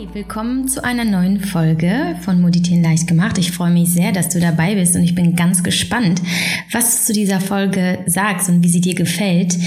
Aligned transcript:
Hi, 0.00 0.08
willkommen 0.14 0.66
zu 0.66 0.82
einer 0.82 1.04
neuen 1.04 1.40
Folge 1.40 2.16
von 2.22 2.40
Moditieren 2.40 2.82
leicht 2.82 3.06
gemacht. 3.06 3.36
Ich 3.36 3.52
freue 3.52 3.70
mich 3.70 3.90
sehr, 3.90 4.12
dass 4.12 4.30
du 4.30 4.40
dabei 4.40 4.74
bist 4.74 4.96
und 4.96 5.02
ich 5.02 5.14
bin 5.14 5.36
ganz 5.36 5.62
gespannt, 5.62 6.22
was 6.72 7.00
du 7.00 7.06
zu 7.08 7.12
dieser 7.12 7.38
Folge 7.38 7.98
sagst 8.06 8.48
und 8.48 8.64
wie 8.64 8.68
sie 8.68 8.80
dir 8.80 8.94
gefällt. 8.94 9.58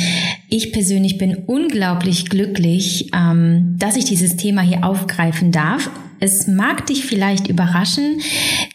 Ich 0.50 0.72
persönlich 0.72 1.20
bin 1.20 1.36
unglaublich 1.36 2.30
glücklich, 2.30 3.12
ähm, 3.14 3.76
dass 3.78 3.96
ich 3.96 4.06
dieses 4.06 4.36
Thema 4.36 4.64
hier 4.64 4.84
aufgreifen 4.84 5.52
darf. 5.52 5.92
Es 6.24 6.48
mag 6.48 6.86
dich 6.86 7.04
vielleicht 7.06 7.50
überraschen, 7.50 8.22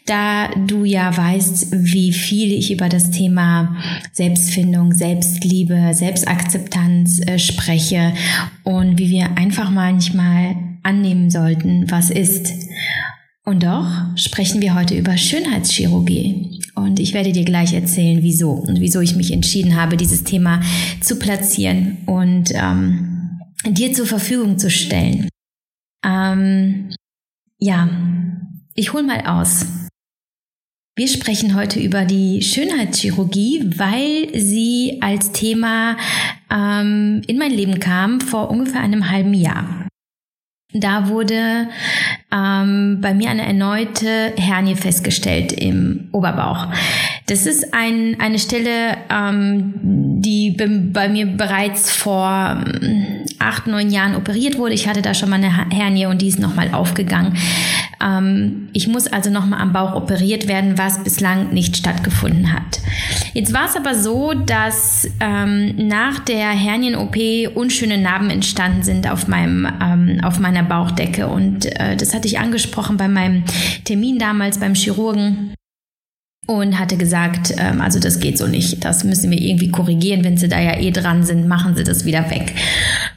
da 0.05 0.49
du 0.67 0.83
ja 0.85 1.17
weißt, 1.17 1.71
wie 1.71 2.13
viel 2.13 2.53
ich 2.53 2.71
über 2.71 2.89
das 2.89 3.09
Thema 3.09 3.75
Selbstfindung, 4.11 4.93
Selbstliebe, 4.93 5.95
Selbstakzeptanz 5.95 7.21
äh, 7.25 7.39
spreche 7.39 8.13
und 8.63 8.99
wie 8.99 9.09
wir 9.09 9.35
einfach 9.35 9.71
manchmal 9.71 10.57
annehmen 10.83 11.31
sollten, 11.31 11.89
was 11.89 12.11
ist. 12.11 12.53
Und 13.45 13.63
doch 13.63 13.87
sprechen 14.15 14.61
wir 14.61 14.75
heute 14.75 14.95
über 14.95 15.17
Schönheitschirurgie. 15.17 16.61
Und 16.75 16.99
ich 16.99 17.15
werde 17.15 17.31
dir 17.31 17.45
gleich 17.45 17.73
erzählen, 17.73 18.21
wieso 18.21 18.51
und 18.51 18.79
wieso 18.79 19.01
ich 19.01 19.15
mich 19.15 19.33
entschieden 19.33 19.75
habe, 19.75 19.97
dieses 19.97 20.23
Thema 20.23 20.61
zu 21.01 21.17
platzieren 21.17 21.97
und 22.05 22.51
ähm, 22.53 23.39
dir 23.67 23.91
zur 23.91 24.05
Verfügung 24.05 24.59
zu 24.59 24.69
stellen. 24.69 25.29
Ähm, 26.05 26.91
ja, 27.59 27.89
ich 28.73 28.93
hole 28.93 29.03
mal 29.03 29.21
aus. 29.25 29.65
Wir 30.95 31.07
sprechen 31.07 31.55
heute 31.55 31.79
über 31.79 32.05
die 32.05 32.41
Schönheitschirurgie, 32.41 33.71
weil 33.77 34.37
sie 34.37 34.99
als 35.01 35.31
Thema 35.31 35.97
ähm, 36.51 37.21
in 37.27 37.37
mein 37.37 37.51
Leben 37.51 37.79
kam 37.79 38.19
vor 38.19 38.49
ungefähr 38.49 38.81
einem 38.81 39.09
halben 39.09 39.33
Jahr. 39.33 39.88
Da 40.71 41.07
wurde 41.07 41.67
ähm, 42.31 42.99
bei 43.01 43.15
mir 43.15 43.31
eine 43.31 43.41
erneute 43.41 44.33
Hernie 44.37 44.75
festgestellt 44.75 45.51
im 45.51 46.09
Oberbauch. 46.11 46.67
Das 47.25 47.47
ist 47.47 47.73
ein, 47.73 48.17
eine 48.19 48.37
Stelle, 48.37 48.97
ähm, 49.09 49.73
die 50.21 50.51
bei 50.51 51.09
mir 51.09 51.25
bereits 51.25 51.91
vor 51.91 52.63
ähm, 52.83 53.25
acht, 53.39 53.65
neun 53.65 53.89
Jahren 53.89 54.15
operiert 54.15 54.59
wurde. 54.59 54.75
Ich 54.75 54.87
hatte 54.87 55.01
da 55.01 55.15
schon 55.15 55.31
mal 55.31 55.37
eine 55.37 55.71
Hernie 55.71 56.05
und 56.05 56.21
die 56.21 56.27
ist 56.27 56.37
nochmal 56.37 56.71
aufgegangen. 56.71 57.35
Ähm, 58.01 58.69
ich 58.73 58.87
muss 58.87 59.07
also 59.07 59.29
nochmal 59.29 59.61
am 59.61 59.73
Bauch 59.73 59.93
operiert 59.93 60.47
werden, 60.47 60.77
was 60.77 61.03
bislang 61.03 61.53
nicht 61.53 61.77
stattgefunden 61.77 62.53
hat. 62.53 62.79
Jetzt 63.33 63.53
war 63.53 63.65
es 63.65 63.75
aber 63.75 63.95
so, 63.95 64.33
dass 64.33 65.07
ähm, 65.19 65.87
nach 65.87 66.19
der 66.19 66.49
Hernien-OP 66.49 67.17
unschöne 67.55 67.97
Narben 67.97 68.29
entstanden 68.29 68.83
sind 68.83 69.09
auf, 69.09 69.27
meinem, 69.27 69.67
ähm, 69.81 70.19
auf 70.23 70.39
meiner 70.39 70.63
Bauchdecke. 70.63 71.27
Und 71.27 71.65
äh, 71.79 71.95
das 71.95 72.13
hatte 72.13 72.27
ich 72.27 72.39
angesprochen 72.39 72.97
bei 72.97 73.07
meinem 73.07 73.43
Termin 73.83 74.19
damals 74.19 74.59
beim 74.59 74.75
Chirurgen 74.75 75.53
und 76.49 76.79
hatte 76.79 76.97
gesagt, 76.97 77.53
ähm, 77.59 77.79
also 77.79 77.99
das 77.99 78.19
geht 78.19 78.39
so 78.39 78.47
nicht, 78.47 78.83
das 78.83 79.03
müssen 79.03 79.29
wir 79.29 79.39
irgendwie 79.39 79.69
korrigieren, 79.69 80.23
wenn 80.23 80.35
sie 80.35 80.47
da 80.47 80.59
ja 80.59 80.79
eh 80.79 80.89
dran 80.89 81.23
sind, 81.23 81.47
machen 81.47 81.75
sie 81.75 81.83
das 81.83 82.05
wieder 82.05 82.31
weg. 82.31 82.55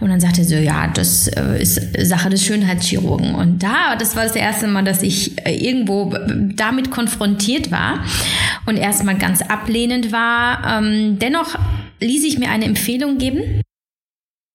Und 0.00 0.10
dann 0.10 0.20
sagte 0.20 0.44
sie, 0.44 0.58
ja, 0.58 0.88
das 0.88 1.28
äh, 1.28 1.62
ist 1.62 1.80
Sache 2.06 2.28
des 2.28 2.44
Schönheitschirurgen. 2.44 3.34
Und 3.34 3.62
da, 3.62 3.96
das 3.98 4.16
war 4.16 4.24
das 4.24 4.36
erste 4.36 4.68
Mal, 4.68 4.84
dass 4.84 5.02
ich 5.02 5.46
äh, 5.46 5.54
irgendwo 5.54 6.14
damit 6.54 6.90
konfrontiert 6.90 7.70
war 7.70 8.04
und 8.66 8.76
erstmal 8.76 9.16
ganz 9.16 9.40
ablehnend 9.40 10.12
war. 10.12 10.82
Ähm, 10.82 11.18
dennoch 11.18 11.58
ließ 12.00 12.24
ich 12.24 12.38
mir 12.38 12.50
eine 12.50 12.66
Empfehlung 12.66 13.16
geben 13.16 13.62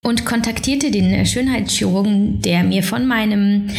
und 0.06 0.24
kontaktierte 0.24 0.92
den 0.92 1.26
Schönheitschirurgen, 1.26 2.44
der 2.44 2.64
mir 2.64 2.84
von 2.84 3.08
meinem, 3.08 3.72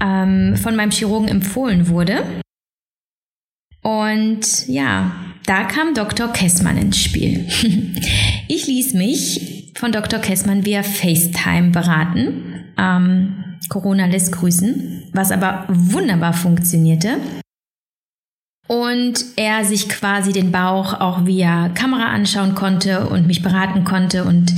ähm, 0.00 0.54
von 0.54 0.76
meinem 0.76 0.92
Chirurgen 0.92 1.26
empfohlen 1.26 1.88
wurde. 1.88 2.22
Und 3.86 4.66
ja, 4.66 5.12
da 5.46 5.62
kam 5.62 5.94
Dr. 5.94 6.32
Kessmann 6.32 6.76
ins 6.76 6.98
Spiel. 6.98 7.46
Ich 8.48 8.68
ließ 8.68 8.94
mich 8.94 9.72
von 9.74 9.90
Dr. 9.90 10.20
Kessmann 10.20 10.64
via 10.64 10.84
FaceTime 10.84 11.70
beraten. 11.70 12.64
Ähm, 12.78 13.34
Corona 13.68 14.06
lässt 14.06 14.30
grüßen, 14.30 15.02
was 15.12 15.32
aber 15.32 15.64
wunderbar 15.68 16.32
funktionierte 16.32 17.18
und 18.66 19.24
er 19.36 19.64
sich 19.64 19.88
quasi 19.88 20.32
den 20.32 20.50
Bauch 20.50 21.00
auch 21.00 21.24
via 21.24 21.68
Kamera 21.70 22.06
anschauen 22.06 22.54
konnte 22.54 23.06
und 23.08 23.26
mich 23.26 23.42
beraten 23.42 23.84
konnte 23.84 24.24
und 24.24 24.52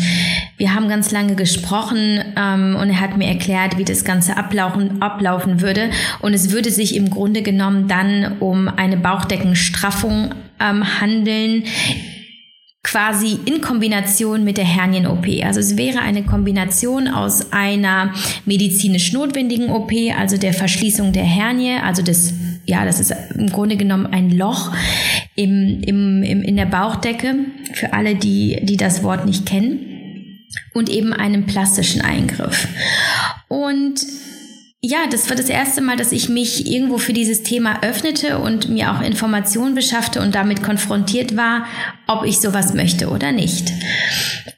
wir 0.56 0.74
haben 0.74 0.88
ganz 0.88 1.10
lange 1.10 1.34
gesprochen 1.34 2.22
ähm, 2.36 2.76
und 2.80 2.90
er 2.90 3.00
hat 3.00 3.16
mir 3.16 3.28
erklärt, 3.28 3.76
wie 3.76 3.84
das 3.84 4.04
Ganze 4.04 4.36
ablaufen, 4.36 5.02
ablaufen 5.02 5.60
würde 5.60 5.90
und 6.20 6.32
es 6.32 6.50
würde 6.50 6.70
sich 6.70 6.96
im 6.96 7.10
Grunde 7.10 7.42
genommen 7.42 7.86
dann 7.88 8.38
um 8.40 8.68
eine 8.68 8.96
Bauchdeckenstraffung 8.96 10.34
ähm, 10.58 11.00
handeln, 11.00 11.64
quasi 12.82 13.38
in 13.44 13.60
Kombination 13.60 14.44
mit 14.44 14.56
der 14.56 14.64
Hernien-OP. 14.64 15.26
Also 15.44 15.60
es 15.60 15.76
wäre 15.76 15.98
eine 15.98 16.22
Kombination 16.22 17.06
aus 17.08 17.52
einer 17.52 18.14
medizinisch 18.46 19.12
notwendigen 19.12 19.70
OP, 19.70 19.92
also 20.16 20.38
der 20.38 20.54
Verschließung 20.54 21.12
der 21.12 21.24
Hernie, 21.24 21.76
also 21.82 22.02
des 22.02 22.32
ja, 22.68 22.84
das 22.84 23.00
ist 23.00 23.14
im 23.34 23.50
Grunde 23.50 23.76
genommen 23.76 24.06
ein 24.06 24.30
Loch 24.30 24.74
im, 25.34 25.80
im, 25.82 26.22
im, 26.22 26.42
in 26.42 26.56
der 26.56 26.66
Bauchdecke, 26.66 27.34
für 27.72 27.94
alle, 27.94 28.14
die, 28.14 28.60
die 28.62 28.76
das 28.76 29.02
Wort 29.02 29.24
nicht 29.24 29.46
kennen, 29.46 30.44
und 30.74 30.90
eben 30.90 31.14
einen 31.14 31.46
plastischen 31.46 32.02
Eingriff. 32.02 32.68
Und 33.48 34.00
ja, 34.82 34.98
das 35.10 35.30
war 35.30 35.36
das 35.36 35.48
erste 35.48 35.80
Mal, 35.80 35.96
dass 35.96 36.12
ich 36.12 36.28
mich 36.28 36.70
irgendwo 36.70 36.98
für 36.98 37.14
dieses 37.14 37.42
Thema 37.42 37.82
öffnete 37.82 38.38
und 38.38 38.68
mir 38.68 38.92
auch 38.92 39.00
Informationen 39.00 39.74
beschaffte 39.74 40.20
und 40.20 40.34
damit 40.34 40.62
konfrontiert 40.62 41.36
war, 41.36 41.66
ob 42.06 42.24
ich 42.24 42.38
sowas 42.38 42.74
möchte 42.74 43.08
oder 43.08 43.32
nicht. 43.32 43.72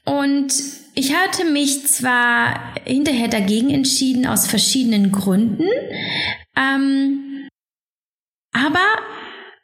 Und 0.04 0.52
ich 0.94 1.14
hatte 1.14 1.44
mich 1.44 1.86
zwar 1.86 2.60
hinterher 2.84 3.28
dagegen 3.28 3.70
entschieden 3.70 4.26
aus 4.26 4.48
verschiedenen 4.48 5.12
Gründen, 5.12 5.64
ähm, 6.56 7.29
aber 8.52 8.84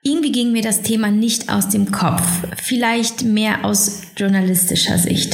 irgendwie 0.02 0.32
ging 0.32 0.52
mir 0.52 0.62
das 0.62 0.82
Thema 0.82 1.10
nicht 1.10 1.48
aus 1.48 1.68
dem 1.68 1.90
Kopf, 1.90 2.22
vielleicht 2.62 3.24
mehr 3.24 3.64
aus 3.64 4.02
journalistischer 4.16 4.98
Sicht. 4.98 5.32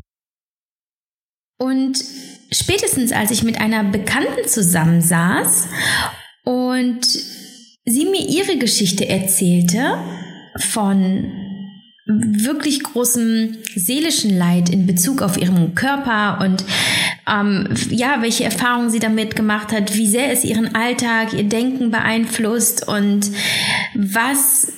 Und 1.59 2.03
spätestens 2.51 3.13
als 3.13 3.31
ich 3.31 3.43
mit 3.43 3.61
einer 3.61 3.85
Bekannten 3.85 4.49
zusammensaß 4.49 5.69
und 6.45 7.05
sie 7.85 8.07
mir 8.07 8.27
ihre 8.27 8.57
Geschichte 8.59 9.09
erzählte 9.09 9.99
von 10.57 11.33
wirklich 12.07 12.83
großem 12.83 13.59
seelischen 13.77 14.37
Leid 14.37 14.71
in 14.71 14.87
Bezug 14.87 15.23
auf 15.23 15.37
ihren 15.37 15.75
Körper 15.75 16.45
und 16.45 16.65
ähm, 17.29 17.69
ja, 17.91 18.17
welche 18.21 18.45
Erfahrungen 18.45 18.91
sie 18.91 18.99
damit 18.99 19.37
gemacht 19.37 19.73
hat, 19.73 19.95
wie 19.97 20.07
sehr 20.07 20.33
es 20.33 20.45
ihren 20.45 20.75
Alltag, 20.75 21.33
ihr 21.33 21.45
Denken 21.45 21.91
beeinflusst 21.91 22.89
und 22.89 23.31
was 23.95 24.73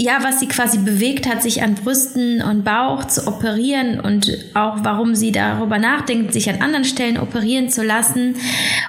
ja, 0.00 0.22
was 0.22 0.38
sie 0.38 0.46
quasi 0.46 0.78
bewegt 0.78 1.28
hat, 1.28 1.42
sich 1.42 1.62
an 1.62 1.74
Brüsten 1.74 2.40
und 2.40 2.62
Bauch 2.62 3.06
zu 3.06 3.26
operieren 3.26 3.98
und 3.98 4.30
auch 4.54 4.76
warum 4.82 5.16
sie 5.16 5.32
darüber 5.32 5.78
nachdenkt, 5.78 6.32
sich 6.32 6.48
an 6.48 6.60
anderen 6.60 6.84
Stellen 6.84 7.18
operieren 7.18 7.68
zu 7.68 7.82
lassen. 7.82 8.36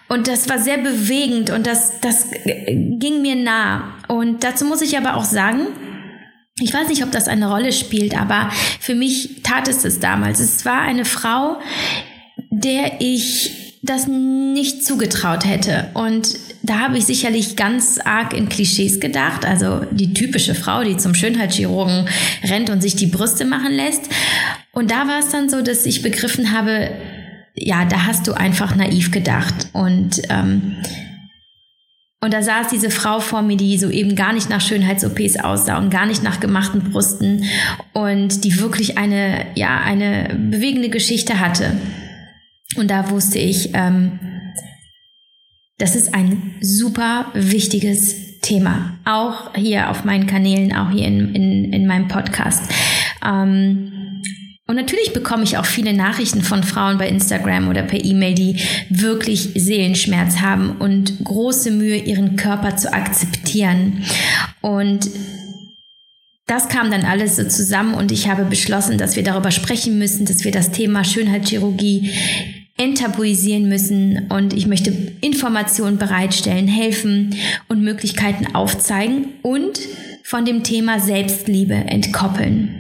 Und 0.08 0.28
das 0.28 0.50
war 0.50 0.59
sehr 0.59 0.78
bewegend 0.78 1.50
und 1.50 1.66
das, 1.66 2.00
das 2.02 2.28
ging 2.46 3.24
mir 3.24 3.36
nah. 3.36 3.96
Und 4.08 4.44
dazu 4.44 4.66
muss 4.66 4.84
ich 4.84 4.97
aber 5.00 5.16
auch 5.16 5.24
sagen, 5.24 5.68
ich 6.62 6.74
weiß 6.74 6.90
nicht, 6.90 7.03
ob 7.03 7.12
das 7.12 7.28
eine 7.28 7.50
Rolle 7.50 7.72
spielt, 7.72 8.16
aber 8.16 8.52
für 8.80 8.94
mich 8.94 9.41
tat 9.41 9.67
es 9.67 9.85
es 9.85 10.00
damals. 10.00 10.40
Es 10.40 10.64
war 10.66 10.82
eine 10.82 11.06
Frau, 11.06 11.59
der 12.49 12.99
ich 12.99 13.79
das 13.81 14.07
nicht 14.07 14.85
zugetraut 14.85 15.46
hätte. 15.46 15.90
Und 15.93 16.37
da 16.63 16.79
habe 16.79 16.97
ich 16.97 17.05
sicherlich 17.05 17.55
ganz 17.55 17.99
arg 18.03 18.34
in 18.34 18.49
Klischees 18.49 18.99
gedacht. 18.99 19.46
Also 19.46 19.81
die 19.91 20.13
typische 20.13 20.53
Frau, 20.53 20.84
die 20.84 20.97
zum 20.97 21.13
Schönheitschirurgen 21.13 22.07
rennt 22.43 22.69
und 22.69 22.81
sich 22.81 22.96
die 22.96 23.07
Brüste 23.07 23.46
machen 23.46 23.72
lässt. 23.72 24.09
Und 24.73 24.91
da 24.91 25.07
war 25.07 25.19
es 25.19 25.29
dann 25.29 25.49
so, 25.49 25.61
dass 25.61 25.85
ich 25.85 26.01
begriffen 26.01 26.51
habe, 26.51 26.91
ja, 27.55 27.85
da 27.85 28.05
hast 28.05 28.28
du 28.28 28.34
einfach 28.34 28.75
naiv 28.75 29.11
gedacht. 29.11 29.69
Und 29.73 30.22
ähm, 30.29 30.75
und 32.22 32.34
da 32.34 32.41
saß 32.41 32.67
diese 32.67 32.90
Frau 32.90 33.22
vor 33.22 33.41
mir, 33.41 33.55
die 33.55 33.78
so 33.78 33.90
eben 33.90 34.13
gar 34.13 34.34
nicht 34.34 34.49
nach 34.49 34.59
Schönheits-OPs 34.59 35.37
aussah 35.37 35.78
und 35.78 35.90
gar 35.90 36.05
nicht 36.05 36.22
nach 36.22 36.41
gemachten 36.41 36.91
Brüsten 36.91 37.46
und 37.93 38.43
die 38.43 38.59
wirklich 38.59 38.97
eine, 38.97 39.46
ja, 39.55 39.79
eine 39.79 40.37
bewegende 40.37 40.90
Geschichte 40.90 41.40
hatte. 41.40 41.78
Und 42.78 42.90
da 42.90 43.10
wusste 43.10 43.40
ich, 43.40 43.72
ähm, 43.74 44.20
das 45.78 45.96
ist 45.96 46.14
ein 46.14 46.56
super 46.62 47.28
wichtiges 47.34 48.40
Thema. 48.42 48.98
Auch 49.06 49.54
hier 49.56 49.90
auf 49.90 50.06
meinen 50.06 50.28
Kanälen, 50.28 50.74
auch 50.74 50.92
hier 50.92 51.08
in, 51.08 51.34
in, 51.36 51.74
in 51.74 51.88
meinem 51.88 52.08
Podcast. 52.08 52.64
Ähm, 53.26 53.92
Und 54.68 54.76
natürlich 54.76 55.14
bekomme 55.14 55.44
ich 55.44 55.58
auch 55.58 55.66
viele 55.66 55.94
Nachrichten 55.94 56.44
von 56.44 56.64
Frauen 56.64 57.00
bei 57.00 57.10
Instagram 57.10 57.70
oder 57.70 57.82
per 57.82 58.04
E-Mail, 58.06 58.36
die 58.36 58.60
wirklich 58.90 59.50
Seelenschmerz 59.56 60.42
haben 60.42 60.78
und 60.78 61.24
große 61.24 61.72
Mühe, 61.72 61.98
ihren 61.98 62.36
Körper 62.36 62.78
zu 62.78 62.94
akzeptieren. 62.94 64.04
Und 64.62 65.10
das 66.46 66.68
kam 66.68 66.92
dann 66.92 67.04
alles 67.04 67.36
so 67.38 67.44
zusammen 67.48 67.96
und 67.96 68.12
ich 68.12 68.28
habe 68.28 68.46
beschlossen, 68.46 68.98
dass 68.98 69.16
wir 69.16 69.24
darüber 69.24 69.52
sprechen 69.52 69.98
müssen, 69.98 70.26
dass 70.26 70.44
wir 70.44 70.52
das 70.52 70.72
Thema 70.72 71.04
Schönheitschirurgie 71.04 72.12
enttabuisieren 72.79 73.67
müssen 73.67 74.28
und 74.29 74.53
ich 74.53 74.66
möchte 74.66 74.91
Informationen 75.20 75.97
bereitstellen, 75.97 76.67
helfen 76.67 77.35
und 77.67 77.84
Möglichkeiten 77.84 78.55
aufzeigen 78.55 79.34
und 79.41 79.79
von 80.23 80.46
dem 80.46 80.64
Thema 80.64 80.99
Selbstliebe 80.99 81.73
entkoppeln. 81.73 82.78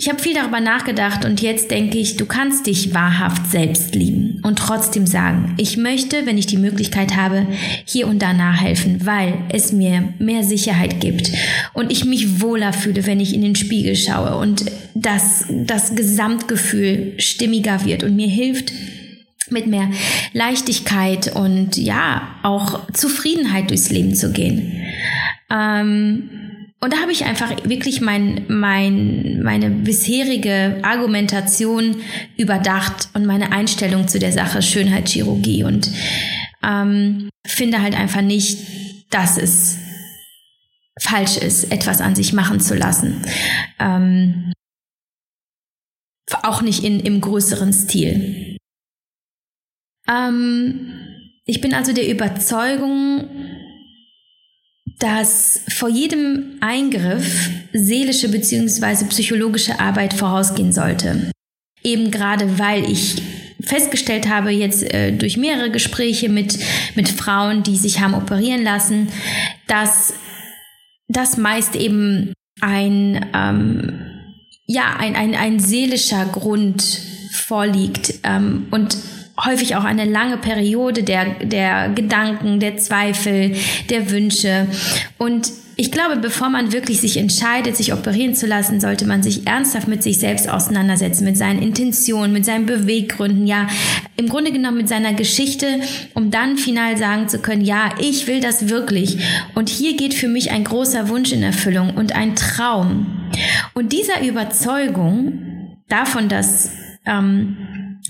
Ich 0.00 0.08
habe 0.08 0.22
viel 0.22 0.32
darüber 0.32 0.60
nachgedacht 0.60 1.24
und 1.24 1.42
jetzt 1.42 1.72
denke 1.72 1.98
ich, 1.98 2.16
du 2.16 2.24
kannst 2.24 2.68
dich 2.68 2.94
wahrhaft 2.94 3.50
selbst 3.50 3.96
lieben 3.96 4.40
und 4.44 4.56
trotzdem 4.56 5.08
sagen, 5.08 5.54
ich 5.56 5.76
möchte, 5.76 6.24
wenn 6.24 6.38
ich 6.38 6.46
die 6.46 6.56
Möglichkeit 6.56 7.16
habe, 7.16 7.48
hier 7.84 8.06
und 8.06 8.22
da 8.22 8.32
nachhelfen, 8.32 9.04
weil 9.04 9.34
es 9.48 9.72
mir 9.72 10.14
mehr 10.20 10.44
Sicherheit 10.44 11.00
gibt 11.00 11.32
und 11.72 11.90
ich 11.90 12.04
mich 12.04 12.40
wohler 12.40 12.72
fühle, 12.72 13.06
wenn 13.06 13.18
ich 13.18 13.34
in 13.34 13.42
den 13.42 13.56
Spiegel 13.56 13.96
schaue 13.96 14.36
und 14.36 14.66
dass 14.94 15.46
das 15.50 15.96
Gesamtgefühl 15.96 17.14
stimmiger 17.18 17.84
wird 17.84 18.04
und 18.04 18.14
mir 18.14 18.28
hilft, 18.28 18.72
mit 19.50 19.66
mehr 19.66 19.90
Leichtigkeit 20.32 21.34
und 21.34 21.76
ja, 21.76 22.36
auch 22.44 22.92
Zufriedenheit 22.92 23.70
durchs 23.70 23.90
Leben 23.90 24.14
zu 24.14 24.30
gehen. 24.30 24.80
Ähm, 25.50 26.30
und 26.80 26.92
da 26.92 26.98
habe 26.98 27.10
ich 27.10 27.24
einfach 27.24 27.50
wirklich 27.64 28.00
mein, 28.00 28.44
mein, 28.48 29.42
meine 29.42 29.68
bisherige 29.68 30.78
Argumentation 30.82 31.96
überdacht 32.36 33.08
und 33.14 33.26
meine 33.26 33.50
Einstellung 33.50 34.06
zu 34.06 34.20
der 34.20 34.32
Sache 34.32 34.62
Schönheitschirurgie 34.62 35.64
und 35.64 35.90
ähm, 36.62 37.30
finde 37.46 37.82
halt 37.82 37.96
einfach 37.96 38.22
nicht, 38.22 38.60
dass 39.10 39.38
es 39.38 39.78
falsch 41.00 41.36
ist, 41.36 41.72
etwas 41.72 42.00
an 42.00 42.14
sich 42.14 42.32
machen 42.32 42.60
zu 42.60 42.76
lassen. 42.76 43.22
Ähm, 43.80 44.52
auch 46.42 46.62
nicht 46.62 46.84
in, 46.84 47.00
im 47.00 47.20
größeren 47.20 47.72
Stil. 47.72 48.56
Ähm, 50.08 50.92
ich 51.44 51.60
bin 51.60 51.74
also 51.74 51.92
der 51.92 52.08
Überzeugung, 52.08 53.28
dass 54.98 55.60
vor 55.76 55.88
jedem 55.88 56.56
Eingriff 56.60 57.50
seelische 57.72 58.28
bzw. 58.28 59.04
psychologische 59.06 59.78
Arbeit 59.78 60.14
vorausgehen 60.14 60.72
sollte. 60.72 61.30
Eben 61.84 62.10
gerade 62.10 62.58
weil 62.58 62.90
ich 62.90 63.22
festgestellt 63.60 64.28
habe, 64.28 64.50
jetzt 64.50 64.82
äh, 64.82 65.12
durch 65.12 65.36
mehrere 65.36 65.70
Gespräche 65.70 66.28
mit, 66.28 66.58
mit 66.94 67.08
Frauen, 67.08 67.62
die 67.62 67.76
sich 67.76 68.00
haben 68.00 68.14
operieren 68.14 68.62
lassen, 68.62 69.08
dass 69.66 70.14
das 71.08 71.36
meist 71.36 71.76
eben 71.76 72.32
ein, 72.60 73.26
ähm, 73.34 74.00
ja, 74.66 74.96
ein, 74.98 75.16
ein, 75.16 75.34
ein 75.34 75.60
seelischer 75.60 76.24
Grund 76.26 77.00
vorliegt 77.32 78.14
ähm, 78.24 78.66
und 78.70 78.96
häufig 79.44 79.76
auch 79.76 79.84
eine 79.84 80.04
lange 80.04 80.36
Periode 80.36 81.02
der, 81.02 81.34
der 81.42 81.90
Gedanken, 81.90 82.60
der 82.60 82.76
Zweifel, 82.76 83.54
der 83.88 84.10
Wünsche. 84.10 84.66
Und 85.16 85.50
ich 85.80 85.92
glaube, 85.92 86.16
bevor 86.16 86.48
man 86.48 86.72
wirklich 86.72 87.00
sich 87.00 87.18
entscheidet, 87.18 87.76
sich 87.76 87.92
operieren 87.92 88.34
zu 88.34 88.48
lassen, 88.48 88.80
sollte 88.80 89.06
man 89.06 89.22
sich 89.22 89.46
ernsthaft 89.46 89.86
mit 89.86 90.02
sich 90.02 90.18
selbst 90.18 90.48
auseinandersetzen, 90.48 91.24
mit 91.24 91.36
seinen 91.36 91.62
Intentionen, 91.62 92.32
mit 92.32 92.44
seinen 92.44 92.66
Beweggründen, 92.66 93.46
ja, 93.46 93.68
im 94.16 94.28
Grunde 94.28 94.50
genommen 94.50 94.78
mit 94.78 94.88
seiner 94.88 95.14
Geschichte, 95.14 95.80
um 96.14 96.32
dann 96.32 96.58
final 96.58 96.96
sagen 96.96 97.28
zu 97.28 97.38
können, 97.38 97.64
ja, 97.64 97.90
ich 98.00 98.26
will 98.26 98.40
das 98.40 98.68
wirklich. 98.68 99.18
Und 99.54 99.68
hier 99.68 99.96
geht 99.96 100.14
für 100.14 100.26
mich 100.26 100.50
ein 100.50 100.64
großer 100.64 101.08
Wunsch 101.10 101.30
in 101.30 101.44
Erfüllung 101.44 101.94
und 101.94 102.12
ein 102.12 102.34
Traum. 102.34 103.06
Und 103.72 103.92
dieser 103.92 104.20
Überzeugung 104.26 105.78
davon, 105.86 106.28
dass 106.28 106.72
ähm, 107.06 107.56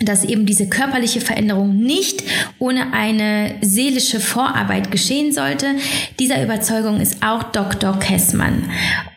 dass 0.01 0.25
eben 0.25 0.47
diese 0.47 0.69
körperliche 0.69 1.21
Veränderung 1.21 1.77
nicht 1.77 2.23
ohne 2.59 2.93
eine 2.93 3.57
seelische 3.63 4.21
Vorarbeit 4.21 4.91
geschehen 4.91 5.33
sollte. 5.33 5.75
Dieser 6.19 6.43
Überzeugung 6.43 7.01
ist 7.01 7.23
auch 7.23 7.45
Dr. 7.45 7.99
Kessmann. 7.99 8.71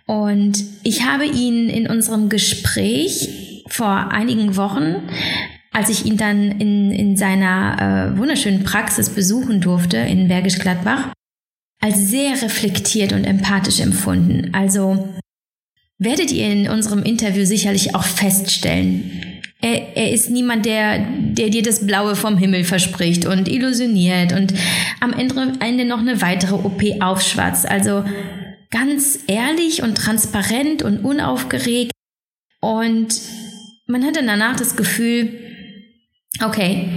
Und 0.08 0.64
ich 0.84 1.06
habe 1.06 1.26
ihn 1.26 1.70
in 1.70 1.88
unserem 1.88 2.30
Gespräch 2.30 3.64
vor 3.68 4.12
einigen 4.12 4.56
Wochen, 4.58 5.08
als 5.72 5.90
ich 5.90 6.06
ihn 6.06 6.18
dann 6.18 6.60
in, 6.60 6.92
in 6.92 7.16
seiner 7.16 8.12
äh, 8.14 8.18
wunderschönen 8.18 8.64
Praxis 8.64 9.10
besuchen 9.10 9.62
durfte 9.62 9.98
in 9.98 10.28
Bergisch 10.28 10.60
Gladbach, 10.60 11.14
als 11.80 12.10
sehr 12.10 12.42
reflektiert 12.42 13.14
und 13.14 13.24
empathisch 13.24 13.80
empfunden. 13.80 14.54
Also 14.54 15.14
werdet 15.98 16.32
ihr 16.32 16.52
in 16.52 16.70
unserem 16.70 17.04
Interview 17.04 17.46
sicherlich 17.46 17.96
auch 17.96 18.04
feststellen, 18.04 19.31
er, 19.62 19.96
er 19.96 20.12
ist 20.12 20.30
niemand, 20.30 20.66
der, 20.66 21.00
der 21.00 21.50
dir 21.50 21.62
das 21.62 21.86
Blaue 21.86 22.16
vom 22.16 22.38
Himmel 22.38 22.64
verspricht 22.64 23.26
und 23.26 23.48
illusioniert 23.48 24.34
und 24.34 24.54
am 25.00 25.14
Ende 25.14 25.86
noch 25.86 26.00
eine 26.00 26.22
weitere 26.22 26.56
OP 26.56 26.82
aufschwatzt. 27.00 27.68
Also 27.68 28.04
ganz 28.72 29.20
ehrlich 29.28 29.84
und 29.84 29.96
transparent 29.96 30.82
und 30.82 31.06
unaufgeregt. 31.06 31.92
Und 32.60 33.22
man 33.88 34.04
hat 34.04 34.16
dann 34.16 34.28
danach 34.28 34.56
das 34.56 34.76
Gefühl, 34.76 35.30
okay, 36.44 36.90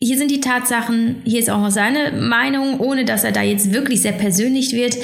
hier 0.00 0.16
sind 0.16 0.30
die 0.30 0.40
Tatsachen, 0.40 1.22
hier 1.24 1.40
ist 1.40 1.50
auch 1.50 1.70
seine 1.70 2.12
Meinung, 2.12 2.78
ohne 2.78 3.04
dass 3.04 3.24
er 3.24 3.32
da 3.32 3.42
jetzt 3.42 3.72
wirklich 3.72 4.02
sehr 4.02 4.12
persönlich 4.12 4.72
wird 4.72 4.96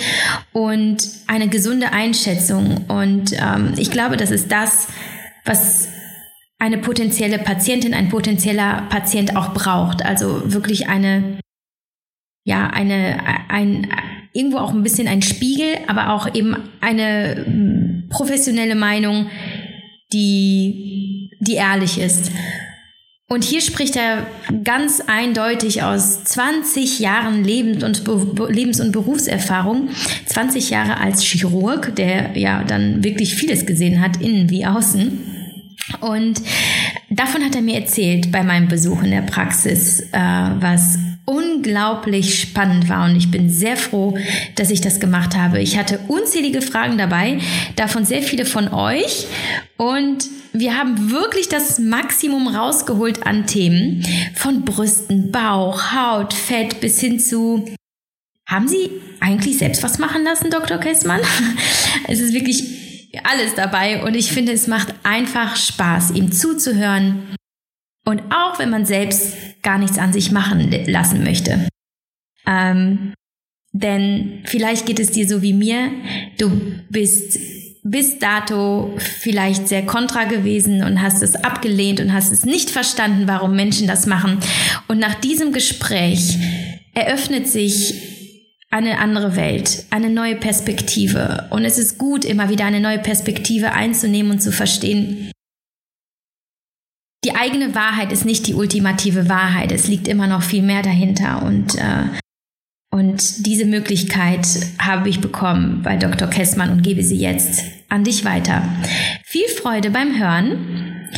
und 0.53 1.09
eine 1.27 1.49
gesunde 1.49 1.93
Einschätzung. 1.93 2.85
Und 2.89 3.33
ähm, 3.33 3.73
ich 3.77 3.91
glaube, 3.91 4.17
das 4.17 4.31
ist 4.31 4.53
das, 4.53 4.89
was 5.45 5.89
eine 6.65 6.79
potenzielle 6.79 7.39
Patientin, 7.39 7.93
ein 7.93 8.09
potenzieller 8.09 8.87
Patient 8.89 9.37
auch 9.37 9.53
braucht. 9.53 10.03
Also 10.03 10.51
wirklich 10.51 10.89
eine, 10.89 11.39
ja, 12.47 12.69
eine, 12.69 13.21
ein, 13.51 13.89
irgendwo 14.33 14.57
auch 14.57 14.73
ein 14.73 14.83
bisschen 14.83 15.07
ein 15.07 15.21
Spiegel, 15.21 15.77
aber 15.89 16.15
auch 16.15 16.35
eben 16.35 16.57
eine 16.81 18.07
professionelle 18.09 18.77
Meinung, 18.77 19.27
die, 20.15 21.31
die 21.41 21.56
ehrlich 21.56 21.99
ist. 21.99 22.33
Und 23.29 23.44
hier 23.44 23.61
spricht 23.61 23.97
er 23.97 24.27
ganz 24.65 25.03
eindeutig 25.06 25.83
aus 25.83 26.25
20 26.25 26.99
Jahren 26.99 27.44
Lebens- 27.44 27.85
und, 27.85 28.49
Lebens 28.49 28.81
und 28.81 28.93
Berufserfahrung, 28.93 29.91
20 30.27 30.71
Jahre 30.71 30.97
als 30.99 31.23
Chirurg, 31.23 31.94
der 31.97 32.39
ja 32.39 32.65
dann 32.65 33.05
wirklich 33.05 33.35
vieles 33.35 33.67
gesehen 33.67 34.01
hat, 34.01 34.23
innen 34.23 34.49
wie 34.49 34.65
außen. 34.65 35.33
Und 36.00 36.41
davon 37.10 37.44
hat 37.44 37.55
er 37.55 37.62
mir 37.62 37.81
erzählt 37.81 38.32
bei 38.32 38.43
meinem 38.43 38.69
Besuch 38.69 39.03
in 39.03 39.10
der 39.10 39.22
Praxis, 39.22 40.00
äh, 40.12 40.19
was 40.60 40.98
unglaublich 41.26 42.38
spannend 42.41 42.88
war 42.88 43.06
und 43.06 43.17
ich 43.17 43.31
bin 43.31 43.48
sehr 43.48 43.76
froh, 43.76 44.19
dass 44.56 44.70
ich 44.70 44.82
das 44.82 45.00
gemacht 45.00 45.36
habe. 45.36 45.60
Ich 45.60 45.79
hatte 45.79 46.00
unzählige 46.08 46.60
Fragen 46.60 46.98
dabei, 46.98 47.38
davon 47.76 48.05
sehr 48.05 48.22
viele 48.22 48.44
von 48.44 48.69
euch 48.69 49.26
und 49.79 50.29
wir 50.53 50.76
haben 50.76 51.10
wirklich 51.10 51.48
das 51.48 51.79
Maximum 51.79 52.48
rausgeholt 52.48 53.26
an 53.26 53.46
Themen 53.46 54.05
von 54.34 54.64
Brüsten, 54.64 55.32
Bauch, 55.32 55.93
Haut, 55.94 56.34
Fett 56.34 56.81
bis 56.81 57.00
hin 57.00 57.19
zu 57.19 57.64
haben 58.46 58.69
Sie 58.69 58.91
eigentlich 59.20 59.56
selbst 59.56 59.82
was 59.82 59.98
machen 59.98 60.22
lassen, 60.22 60.50
Dr. 60.50 60.79
Kessmann? 60.79 61.20
Es 62.06 62.20
ist 62.20 62.34
wirklich 62.34 62.83
alles 63.23 63.55
dabei 63.55 64.03
und 64.03 64.15
ich 64.15 64.33
finde, 64.33 64.53
es 64.53 64.67
macht 64.67 64.94
einfach 65.03 65.56
Spaß, 65.56 66.13
ihm 66.13 66.33
zuzuhören 66.33 67.23
und 68.05 68.23
auch 68.31 68.59
wenn 68.59 68.71
man 68.71 68.87
selbst 68.87 69.35
gar 69.63 69.79
nichts 69.79 69.99
an 69.99 70.13
sich 70.13 70.31
machen 70.31 70.71
lassen 70.87 71.25
möchte. 71.25 71.69
Ähm, 72.47 73.15
denn 73.73 74.43
vielleicht 74.44 74.87
geht 74.87 75.01
es 75.01 75.11
dir 75.11 75.27
so 75.27 75.43
wie 75.43 75.53
mir, 75.53 75.91
du 76.39 76.51
bist 76.91 77.39
bis 77.83 78.19
dato 78.19 78.94
vielleicht 78.99 79.69
sehr 79.69 79.85
kontra 79.85 80.25
gewesen 80.25 80.83
und 80.83 81.03
hast 81.03 81.23
es 81.23 81.37
abgelehnt 81.37 82.01
und 82.01 82.13
hast 82.13 82.33
es 82.33 82.44
nicht 82.44 82.71
verstanden, 82.71 83.29
warum 83.29 83.55
Menschen 83.55 83.87
das 83.87 84.06
machen. 84.06 84.39
Und 84.89 84.99
nach 84.99 85.15
diesem 85.15 85.53
Gespräch 85.53 86.39
eröffnet 86.94 87.47
sich 87.47 88.24
eine 88.75 88.99
andere 88.99 89.37
Welt, 89.37 89.85
eine 89.91 90.11
neue 90.11 90.35
Perspektive. 90.35 91.47
Und 91.51 91.65
es 91.65 91.79
ist 91.79 91.97
gut, 91.97 92.25
immer 92.25 92.49
wieder 92.49 92.65
eine 92.65 92.81
neue 92.81 92.99
Perspektive 92.99 93.73
einzunehmen 93.73 94.33
und 94.33 94.41
zu 94.41 94.51
verstehen. 94.51 95.31
Die 97.25 97.37
eigene 97.37 97.77
Wahrheit 97.77 98.11
ist 98.11 98.25
nicht 98.25 98.49
die 98.49 98.55
ultimative 98.55 99.29
Wahrheit. 99.29 99.71
Es 99.71 99.87
liegt 99.87 100.09
immer 100.09 100.27
noch 100.27 100.43
viel 100.43 100.63
mehr 100.63 100.83
dahinter. 100.83 101.43
Und, 101.43 101.77
äh, 101.77 102.09
Und 102.93 103.47
diese 103.47 103.65
Möglichkeit 103.65 104.47
habe 104.79 105.09
ich 105.09 105.21
bekommen 105.21 105.83
bei 105.83 105.97
Dr. 105.97 106.29
Kessmann 106.29 106.71
und 106.71 106.83
gebe 106.83 107.03
sie 107.03 107.17
jetzt 107.17 107.65
an 107.89 108.05
dich 108.05 108.25
weiter. 108.25 108.63
Viel 109.25 109.49
Freude 109.49 109.91
beim 109.91 110.19
Hören. 110.19 111.09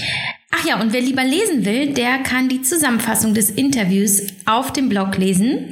Ach 0.51 0.65
ja, 0.65 0.81
und 0.81 0.93
wer 0.93 1.01
lieber 1.01 1.25
lesen 1.25 1.65
will, 1.65 1.93
der 1.93 2.19
kann 2.19 2.49
die 2.49 2.63
Zusammenfassung 2.63 3.35
des 3.35 3.51
Interviews 3.51 4.23
auf 4.47 4.73
dem 4.73 4.89
Blog 4.89 5.19
lesen, 5.19 5.71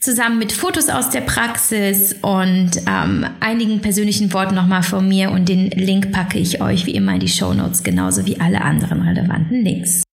zusammen 0.00 0.38
mit 0.38 0.52
Fotos 0.52 0.88
aus 0.88 1.10
der 1.10 1.20
Praxis 1.20 2.14
und 2.22 2.70
ähm, 2.86 3.26
einigen 3.40 3.80
persönlichen 3.80 4.32
Worten 4.32 4.54
nochmal 4.54 4.82
von 4.82 5.06
mir 5.06 5.30
und 5.30 5.48
den 5.48 5.70
Link 5.70 6.12
packe 6.12 6.38
ich 6.38 6.60
euch 6.62 6.86
wie 6.86 6.94
immer 6.94 7.14
in 7.14 7.20
die 7.20 7.28
Show 7.28 7.52
Notes, 7.52 7.82
genauso 7.82 8.24
wie 8.24 8.40
alle 8.40 8.62
anderen 8.62 9.02
relevanten 9.02 9.62
Links. 9.62 10.03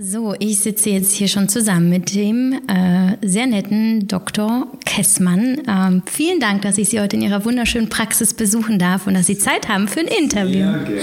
So, 0.00 0.32
ich 0.38 0.60
sitze 0.60 0.90
jetzt 0.90 1.12
hier 1.12 1.26
schon 1.26 1.48
zusammen 1.48 1.88
mit 1.88 2.14
dem 2.14 2.52
äh, 2.68 3.16
sehr 3.26 3.48
netten 3.48 4.06
Dr. 4.06 4.68
Kessmann. 4.84 5.60
Ähm, 5.66 6.02
vielen 6.06 6.38
Dank, 6.38 6.62
dass 6.62 6.78
ich 6.78 6.90
Sie 6.90 7.00
heute 7.00 7.16
in 7.16 7.22
Ihrer 7.22 7.44
wunderschönen 7.44 7.88
Praxis 7.88 8.32
besuchen 8.32 8.78
darf 8.78 9.08
und 9.08 9.14
dass 9.14 9.26
Sie 9.26 9.36
Zeit 9.36 9.68
haben 9.68 9.88
für 9.88 9.98
ein 9.98 10.06
Interview. 10.06 10.60
Ja, 10.60 10.76
gerne. 10.76 11.00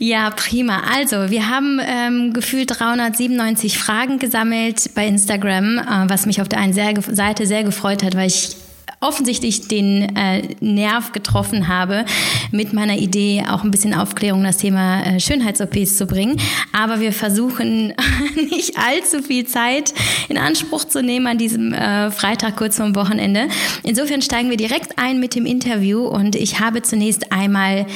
ja 0.00 0.30
prima. 0.30 0.82
Also, 0.92 1.30
wir 1.30 1.48
haben 1.48 1.80
ähm, 1.86 2.32
gefühlt 2.32 2.80
397 2.80 3.78
Fragen 3.78 4.18
gesammelt 4.18 4.90
bei 4.96 5.06
Instagram, 5.06 5.78
äh, 5.78 6.08
was 6.08 6.26
mich 6.26 6.42
auf 6.42 6.48
der 6.48 6.58
einen 6.58 6.72
Seite 6.72 7.46
sehr 7.46 7.62
gefreut 7.62 8.02
hat, 8.02 8.16
weil 8.16 8.26
ich 8.26 8.56
offensichtlich 9.00 9.66
den 9.66 10.14
äh, 10.14 10.42
Nerv 10.60 11.12
getroffen 11.12 11.68
habe, 11.68 12.04
mit 12.52 12.74
meiner 12.74 12.98
Idee 12.98 13.44
auch 13.48 13.64
ein 13.64 13.70
bisschen 13.70 13.94
Aufklärung 13.94 14.44
das 14.44 14.58
Thema 14.58 15.02
äh, 15.02 15.18
Schönheits-OPs 15.18 15.96
zu 15.96 16.06
bringen. 16.06 16.36
Aber 16.72 17.00
wir 17.00 17.14
versuchen 17.14 17.94
nicht 18.50 18.76
allzu 18.76 19.22
viel 19.22 19.46
Zeit 19.46 19.94
in 20.28 20.36
Anspruch 20.36 20.84
zu 20.84 21.02
nehmen 21.02 21.26
an 21.26 21.38
diesem 21.38 21.72
äh, 21.72 22.10
Freitag 22.10 22.56
kurz 22.56 22.76
vorm 22.76 22.94
Wochenende. 22.94 23.48
Insofern 23.84 24.20
steigen 24.20 24.50
wir 24.50 24.58
direkt 24.58 24.98
ein 24.98 25.18
mit 25.18 25.34
dem 25.34 25.46
Interview 25.46 26.06
und 26.06 26.36
ich 26.36 26.60
habe 26.60 26.82
zunächst 26.82 27.32
einmal 27.32 27.86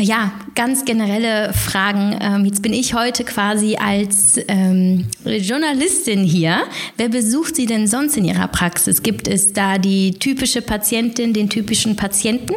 ja 0.00 0.32
ganz 0.56 0.84
generelle 0.84 1.52
Fragen. 1.52 2.18
Ähm, 2.20 2.44
jetzt 2.44 2.62
bin 2.62 2.72
ich 2.72 2.94
heute 2.94 3.22
quasi 3.22 3.76
als 3.76 4.40
ähm, 4.48 5.06
Journalistin 5.24 6.24
hier. 6.24 6.62
Wer 6.96 7.10
besucht 7.10 7.54
Sie 7.54 7.66
denn 7.66 7.86
sonst 7.86 8.16
in 8.16 8.24
Ihrer 8.24 8.48
Praxis? 8.48 9.04
Gibt 9.04 9.28
es 9.28 9.52
da 9.52 9.78
die 9.78 10.14
typische 10.18 10.47
typische 10.48 10.62
Patientin, 10.62 11.34
den 11.34 11.50
typischen 11.50 11.94
Patienten? 11.94 12.54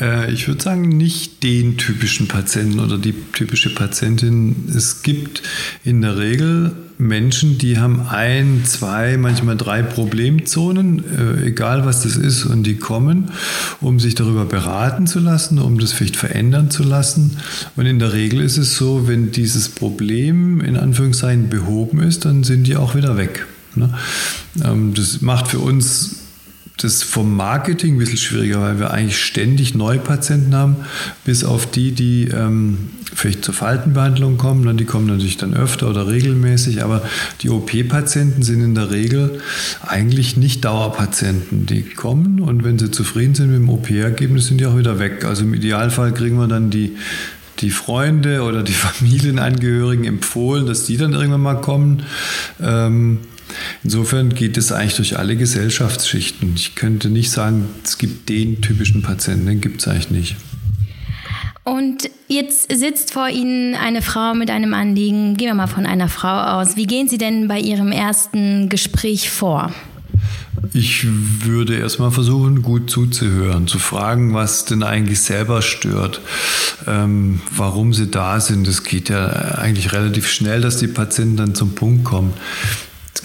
Äh, 0.00 0.32
ich 0.32 0.46
würde 0.46 0.62
sagen, 0.62 0.88
nicht 0.88 1.42
den 1.42 1.76
typischen 1.76 2.28
Patienten 2.28 2.78
oder 2.78 2.98
die 2.98 3.14
typische 3.32 3.74
Patientin. 3.74 4.70
Es 4.74 5.02
gibt 5.02 5.42
in 5.84 6.02
der 6.02 6.18
Regel 6.18 6.72
Menschen, 6.98 7.58
die 7.58 7.78
haben 7.78 8.06
ein, 8.08 8.62
zwei, 8.64 9.16
manchmal 9.16 9.56
drei 9.56 9.82
Problemzonen, 9.82 11.02
äh, 11.42 11.46
egal 11.46 11.84
was 11.84 12.04
das 12.04 12.16
ist, 12.16 12.44
und 12.44 12.62
die 12.62 12.76
kommen, 12.76 13.32
um 13.80 13.98
sich 13.98 14.14
darüber 14.14 14.44
beraten 14.44 15.08
zu 15.08 15.18
lassen, 15.18 15.58
um 15.58 15.80
das 15.80 15.92
vielleicht 15.92 16.16
verändern 16.16 16.70
zu 16.70 16.84
lassen. 16.84 17.38
Und 17.74 17.86
in 17.86 17.98
der 17.98 18.12
Regel 18.12 18.40
ist 18.40 18.56
es 18.56 18.76
so, 18.76 19.08
wenn 19.08 19.32
dieses 19.32 19.68
Problem 19.68 20.60
in 20.60 20.76
Anführungszeichen 20.76 21.48
behoben 21.48 22.00
ist, 22.00 22.24
dann 22.24 22.44
sind 22.44 22.68
die 22.68 22.76
auch 22.76 22.94
wieder 22.94 23.16
weg. 23.16 23.46
Ne? 23.74 23.92
Ähm, 24.64 24.94
das 24.94 25.20
macht 25.20 25.48
für 25.48 25.58
uns 25.58 26.25
das 26.76 27.02
vom 27.02 27.34
Marketing 27.34 27.94
ein 27.94 27.98
bisschen 27.98 28.18
schwieriger, 28.18 28.60
weil 28.60 28.78
wir 28.78 28.90
eigentlich 28.90 29.18
ständig 29.18 29.74
neue 29.74 29.98
Patienten 29.98 30.54
haben, 30.54 30.76
bis 31.24 31.42
auf 31.42 31.70
die, 31.70 31.92
die 31.92 32.28
ähm, 32.28 32.90
vielleicht 33.14 33.44
zur 33.44 33.54
Faltenbehandlung 33.54 34.36
kommen. 34.36 34.66
Dann, 34.66 34.76
die 34.76 34.84
kommen 34.84 35.06
natürlich 35.06 35.38
dann 35.38 35.54
öfter 35.54 35.88
oder 35.88 36.06
regelmäßig, 36.06 36.82
aber 36.82 37.02
die 37.40 37.48
OP-Patienten 37.48 38.42
sind 38.42 38.62
in 38.62 38.74
der 38.74 38.90
Regel 38.90 39.40
eigentlich 39.86 40.36
nicht 40.36 40.64
Dauerpatienten. 40.64 41.64
Die 41.64 41.82
kommen 41.82 42.40
und 42.40 42.62
wenn 42.62 42.78
sie 42.78 42.90
zufrieden 42.90 43.34
sind 43.34 43.50
mit 43.50 43.56
dem 43.56 43.70
OP-Ergebnis, 43.70 44.48
sind 44.48 44.58
die 44.58 44.66
auch 44.66 44.76
wieder 44.76 44.98
weg. 44.98 45.24
Also 45.24 45.44
im 45.44 45.54
Idealfall 45.54 46.12
kriegen 46.12 46.38
wir 46.38 46.48
dann 46.48 46.70
die 46.70 46.96
die 47.60 47.70
Freunde 47.70 48.42
oder 48.42 48.62
die 48.62 48.72
Familienangehörigen 48.74 50.04
empfohlen, 50.04 50.66
dass 50.66 50.84
die 50.84 50.98
dann 50.98 51.14
irgendwann 51.14 51.40
mal 51.40 51.60
kommen. 51.60 52.02
Ähm, 52.60 53.20
Insofern 53.82 54.34
geht 54.34 54.56
es 54.56 54.72
eigentlich 54.72 54.96
durch 54.96 55.18
alle 55.18 55.36
Gesellschaftsschichten. 55.36 56.54
Ich 56.56 56.74
könnte 56.74 57.08
nicht 57.08 57.30
sagen, 57.30 57.68
es 57.84 57.98
gibt 57.98 58.28
den 58.28 58.60
typischen 58.60 59.02
Patienten, 59.02 59.46
den 59.46 59.60
gibt 59.60 59.80
es 59.80 59.88
eigentlich 59.88 60.10
nicht. 60.10 60.36
Und 61.64 62.10
jetzt 62.28 62.70
sitzt 62.72 63.12
vor 63.12 63.28
Ihnen 63.28 63.74
eine 63.74 64.00
Frau 64.00 64.34
mit 64.34 64.50
einem 64.50 64.72
Anliegen. 64.72 65.36
Gehen 65.36 65.48
wir 65.48 65.54
mal 65.54 65.66
von 65.66 65.84
einer 65.84 66.08
Frau 66.08 66.60
aus. 66.60 66.76
Wie 66.76 66.86
gehen 66.86 67.08
Sie 67.08 67.18
denn 67.18 67.48
bei 67.48 67.58
Ihrem 67.58 67.90
ersten 67.90 68.68
Gespräch 68.68 69.30
vor? 69.30 69.74
Ich 70.72 71.06
würde 71.44 71.76
erstmal 71.76 72.10
versuchen, 72.10 72.62
gut 72.62 72.90
zuzuhören, 72.90 73.66
zu 73.66 73.78
fragen, 73.78 74.34
was 74.34 74.64
denn 74.64 74.82
eigentlich 74.82 75.20
selber 75.20 75.62
stört, 75.62 76.20
ähm, 76.86 77.40
warum 77.54 77.92
sie 77.92 78.10
da 78.10 78.40
sind. 78.40 78.66
Das 78.66 78.84
geht 78.84 79.08
ja 79.08 79.26
eigentlich 79.26 79.92
relativ 79.92 80.28
schnell, 80.28 80.60
dass 80.60 80.78
die 80.78 80.88
Patienten 80.88 81.36
dann 81.36 81.54
zum 81.54 81.74
Punkt 81.74 82.04
kommen. 82.04 82.32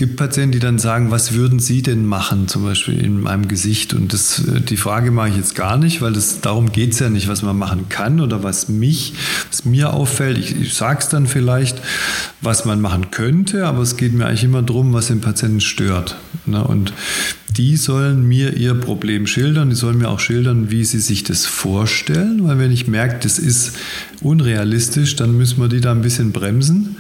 Es 0.01 0.07
gibt 0.07 0.17
Patienten, 0.17 0.53
die 0.53 0.59
dann 0.59 0.79
sagen, 0.79 1.11
was 1.11 1.33
würden 1.33 1.59
Sie 1.59 1.83
denn 1.83 2.07
machen, 2.07 2.47
zum 2.47 2.63
Beispiel 2.63 2.99
in 2.99 3.21
meinem 3.21 3.47
Gesicht? 3.47 3.93
Und 3.93 4.13
das, 4.13 4.39
äh, 4.47 4.59
die 4.59 4.75
Frage 4.75 5.11
mache 5.11 5.29
ich 5.29 5.35
jetzt 5.35 5.53
gar 5.53 5.77
nicht, 5.77 6.01
weil 6.01 6.11
das, 6.11 6.41
darum 6.41 6.71
geht 6.71 6.93
es 6.93 6.99
ja 6.99 7.11
nicht, 7.11 7.27
was 7.27 7.43
man 7.43 7.55
machen 7.55 7.87
kann 7.87 8.19
oder 8.19 8.41
was 8.41 8.67
mich, 8.67 9.13
was 9.51 9.63
mir 9.63 9.93
auffällt. 9.93 10.39
Ich, 10.39 10.59
ich 10.59 10.73
sage 10.73 11.01
es 11.01 11.09
dann 11.09 11.27
vielleicht, 11.27 11.79
was 12.41 12.65
man 12.65 12.81
machen 12.81 13.11
könnte, 13.11 13.67
aber 13.67 13.83
es 13.83 13.95
geht 13.95 14.13
mir 14.13 14.25
eigentlich 14.25 14.43
immer 14.43 14.63
darum, 14.63 14.91
was 14.91 15.05
den 15.05 15.21
Patienten 15.21 15.61
stört. 15.61 16.15
Ne? 16.47 16.63
Und 16.63 16.93
die 17.55 17.77
sollen 17.77 18.27
mir 18.27 18.57
ihr 18.57 18.73
Problem 18.73 19.27
schildern, 19.27 19.69
die 19.69 19.75
sollen 19.75 19.99
mir 19.99 20.09
auch 20.09 20.19
schildern, 20.19 20.71
wie 20.71 20.83
sie 20.83 20.99
sich 20.99 21.25
das 21.25 21.45
vorstellen, 21.45 22.47
weil 22.47 22.57
wenn 22.57 22.71
ich 22.71 22.87
merke, 22.87 23.19
das 23.21 23.37
ist 23.37 23.77
unrealistisch, 24.21 25.15
dann 25.15 25.37
müssen 25.37 25.61
wir 25.61 25.67
die 25.67 25.79
da 25.79 25.91
ein 25.91 26.01
bisschen 26.01 26.31
bremsen. 26.31 26.95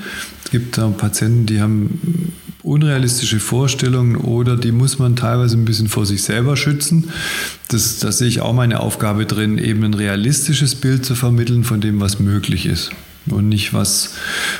Es 0.45 0.51
gibt 0.51 0.79
Patienten, 0.97 1.47
die 1.47 1.61
haben 1.61 2.33
unrealistische 2.63 3.39
Vorstellungen 3.39 4.15
oder 4.15 4.55
die 4.55 4.71
muss 4.71 4.99
man 4.99 5.15
teilweise 5.15 5.57
ein 5.57 5.65
bisschen 5.65 5.87
vor 5.87 6.05
sich 6.05 6.23
selber 6.23 6.55
schützen. 6.57 7.09
Das, 7.69 7.99
da 7.99 8.11
sehe 8.11 8.27
ich 8.27 8.41
auch 8.41 8.53
meine 8.53 8.79
Aufgabe 8.79 9.25
drin, 9.25 9.57
eben 9.57 9.83
ein 9.83 9.93
realistisches 9.93 10.75
Bild 10.75 11.05
zu 11.05 11.15
vermitteln 11.15 11.63
von 11.63 11.81
dem, 11.81 11.99
was 11.99 12.19
möglich 12.19 12.65
ist. 12.65 12.91
Und 13.27 13.49
nicht 13.49 13.71
was 13.71 14.15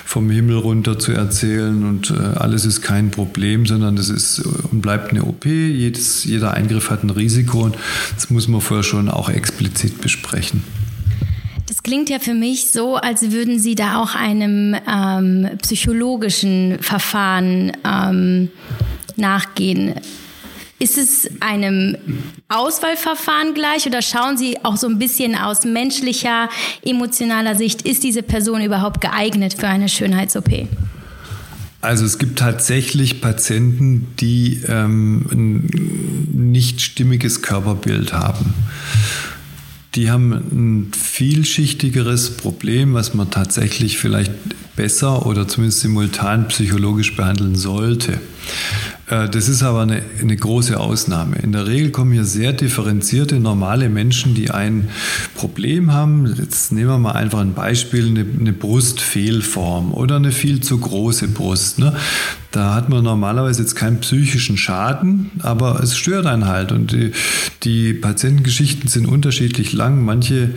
vom 0.05 0.29
Himmel 0.29 0.58
runter 0.58 1.00
zu 1.00 1.13
erzählen 1.13 1.84
und 1.84 2.12
äh, 2.12 2.38
alles 2.38 2.63
ist 2.63 2.81
kein 2.81 3.10
Problem, 3.10 3.65
sondern 3.65 3.98
es 3.98 4.10
ist 4.10 4.39
und 4.39 4.81
bleibt 4.81 5.10
eine 5.10 5.24
OP. 5.24 5.46
Jedes, 5.46 6.25
jeder 6.25 6.53
Eingriff 6.53 6.91
hat 6.91 7.03
ein 7.03 7.10
Risiko 7.10 7.63
und 7.63 7.75
das 8.13 8.29
muss 8.29 8.48
man 8.48 8.62
vorher 8.62 8.84
schon 8.84 9.10
auch 9.10 9.29
explizit 9.29 10.00
besprechen 10.00 10.62
klingt 11.84 12.10
ja 12.10 12.20
für 12.20 12.34
mich 12.34 12.72
so, 12.72 12.98
als 12.98 13.32
würden 13.32 13.58
Sie 13.58 13.75
da 13.75 14.01
auch 14.01 14.13
einem 14.13 14.75
ähm, 14.88 15.50
psychologischen 15.62 16.78
Verfahren 16.82 17.72
ähm, 17.86 18.50
nachgehen. 19.16 19.96
Ist 20.80 20.98
es 20.98 21.30
einem 21.40 21.96
Auswahlverfahren 22.50 23.54
gleich 23.54 23.86
oder 23.86 24.01
schauen 24.01 24.36
Sie 24.36 24.58
auch 24.66 24.75
so 24.75 24.88
ein 24.88 25.00
bisschen 25.00 25.36
aus 25.36 25.63
menschlicher, 25.63 26.50
emotionaler 26.84 27.56
Sicht, 27.56 27.84
ist 27.84 28.04
diese 28.04 28.22
Person 28.22 28.62
überhaupt 28.62 29.00
geeignet 29.00 29.54
für 29.54 29.68
eine 29.68 29.88
Schönheits-OP? 29.88 30.68
Also 31.80 32.04
es 32.04 32.20
gibt 32.20 32.38
tatsächlich 32.38 33.22
Patienten, 33.22 34.08
die 34.20 34.62
ähm, 34.68 35.25
ein 35.32 36.50
nicht 36.50 36.82
stimmiges 36.82 37.42
Körperbild 37.42 38.12
haben 38.12 38.54
die 39.95 40.10
haben 40.10 40.31
ein 40.31 40.91
vielschichtigeres 40.93 42.38
Problem, 42.38 42.93
was 42.93 43.13
man 43.13 43.29
tatsächlich 43.29 43.98
vielleicht 43.98 44.31
besser 44.75 45.25
oder 45.25 45.48
zumindest 45.48 45.81
simultan 45.81 46.48
psychologisch 46.48 47.15
behandeln 47.17 47.55
sollte. 47.55 48.21
Äh, 49.07 49.29
das 49.29 49.50
ist 49.50 49.63
aber 49.63 49.81
eine, 49.81 50.01
eine, 50.19 50.36
große 50.38 50.79
Ausnahme. 50.79 51.36
In 51.38 51.51
der 51.51 51.67
Regel 51.67 51.91
kommen 51.91 52.13
hier 52.13 52.24
sehr 52.24 52.53
differenzierte, 52.53 53.39
normale 53.39 53.89
Menschen, 53.89 54.33
die 54.33 54.50
ein 54.50 54.88
Problem 55.36 55.91
haben. 55.91 56.33
Jetzt 56.38 56.71
nehmen 56.71 56.89
wir 56.89 56.98
mal 56.98 57.12
einfach 57.12 57.39
ein 57.39 57.53
Beispiel, 57.53 58.07
eine, 58.07 58.25
eine 58.39 58.53
Brustfehlform 58.53 59.93
oder 59.93 60.15
eine 60.15 60.31
viel 60.31 60.62
zu 60.62 60.79
große 60.79 61.27
Brust. 61.27 61.79
Ne? 61.79 61.93
Da 62.51 62.75
hat 62.75 62.89
man 62.89 63.01
normalerweise 63.01 63.62
jetzt 63.62 63.75
keinen 63.75 64.01
psychischen 64.01 64.58
Schaden, 64.58 65.31
aber 65.39 65.79
es 65.81 65.96
stört 65.96 66.25
einen 66.25 66.48
halt. 66.48 66.74
Und 66.74 66.91
die, 66.91 67.13
die 67.63 67.93
Patientengeschichten 67.93 68.89
sind 68.89 69.05
unterschiedlich 69.05 69.72
lang. 69.72 70.03
Manche 70.03 70.51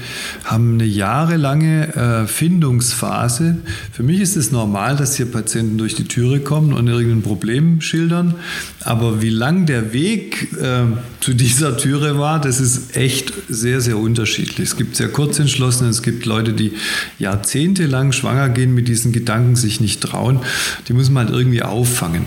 haben 0.44 0.74
eine 0.74 0.86
jahrelange 0.86 1.94
äh, 1.94 2.26
Findungsphase. 2.26 3.58
Für 3.92 4.02
mich 4.02 4.20
ist 4.20 4.36
es 4.36 4.50
normal, 4.50 4.96
dass 4.96 5.16
hier 5.16 5.26
Patienten 5.26 5.78
durch 5.78 5.94
die 5.94 6.08
Türe 6.08 6.40
kommen 6.40 6.72
und 6.72 6.88
irgendein 6.88 7.22
Problem 7.22 7.80
schildern. 7.80 8.34
Aber 8.80 9.22
wie 9.22 9.30
lang 9.30 9.66
der 9.66 9.92
Weg 9.92 10.52
äh, 10.60 10.86
zu 11.20 11.32
dieser 11.32 11.76
Türe 11.76 12.18
war, 12.18 12.40
das 12.40 12.60
ist 12.60 12.96
echt 12.96 13.32
sehr, 13.48 13.80
sehr 13.80 13.98
unterschiedlich. 13.98 14.70
Es 14.70 14.76
gibt 14.76 14.96
sehr 14.96 15.08
kurzentschlossene, 15.08 15.90
es 15.90 16.02
gibt 16.02 16.26
Leute, 16.26 16.54
die 16.54 16.72
jahrzehntelang 17.20 18.10
schwanger 18.10 18.48
gehen 18.48 18.74
mit 18.74 18.88
diesen 18.88 19.12
Gedanken, 19.12 19.54
sich 19.54 19.80
nicht 19.80 20.00
trauen. 20.00 20.40
Die 20.88 20.92
muss 20.92 21.08
man 21.08 21.26
halt 21.26 21.36
irgendwie 21.36 21.62
auf 21.62 21.83
auffangen. 21.84 22.24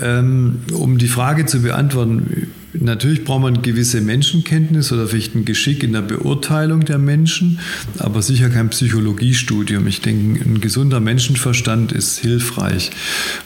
Ähm, 0.00 0.60
um 0.72 0.98
die 0.98 1.08
Frage 1.08 1.46
zu 1.46 1.62
beantworten, 1.62 2.48
Natürlich 2.72 3.24
braucht 3.24 3.42
man 3.42 3.62
gewisse 3.62 4.00
Menschenkenntnis 4.00 4.92
oder 4.92 5.08
vielleicht 5.08 5.34
ein 5.34 5.44
Geschick 5.44 5.82
in 5.82 5.92
der 5.92 6.02
Beurteilung 6.02 6.84
der 6.84 6.98
Menschen, 6.98 7.58
aber 7.98 8.22
sicher 8.22 8.48
kein 8.48 8.70
Psychologiestudium. 8.70 9.88
Ich 9.88 10.02
denke, 10.02 10.44
ein 10.44 10.60
gesunder 10.60 11.00
Menschenverstand 11.00 11.90
ist 11.90 12.20
hilfreich. 12.20 12.92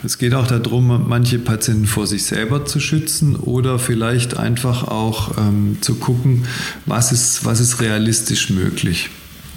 Es 0.05 0.19
geht 0.19 0.35
auch 0.35 0.47
darum, 0.47 1.09
manche 1.09 1.39
Patienten 1.39 1.87
vor 1.87 2.07
sich 2.07 2.25
selber 2.25 2.67
zu 2.67 2.81
schützen 2.81 3.35
oder 3.37 3.79
vielleicht 3.79 4.37
einfach 4.37 4.89
auch 4.89 5.39
ähm, 5.39 5.79
zu 5.81 5.95
gucken, 5.95 6.45
was 6.85 7.11
ist, 7.11 7.47
was 7.47 7.61
ist 7.61 7.81
realistisch 7.81 8.51
möglich. 8.51 9.09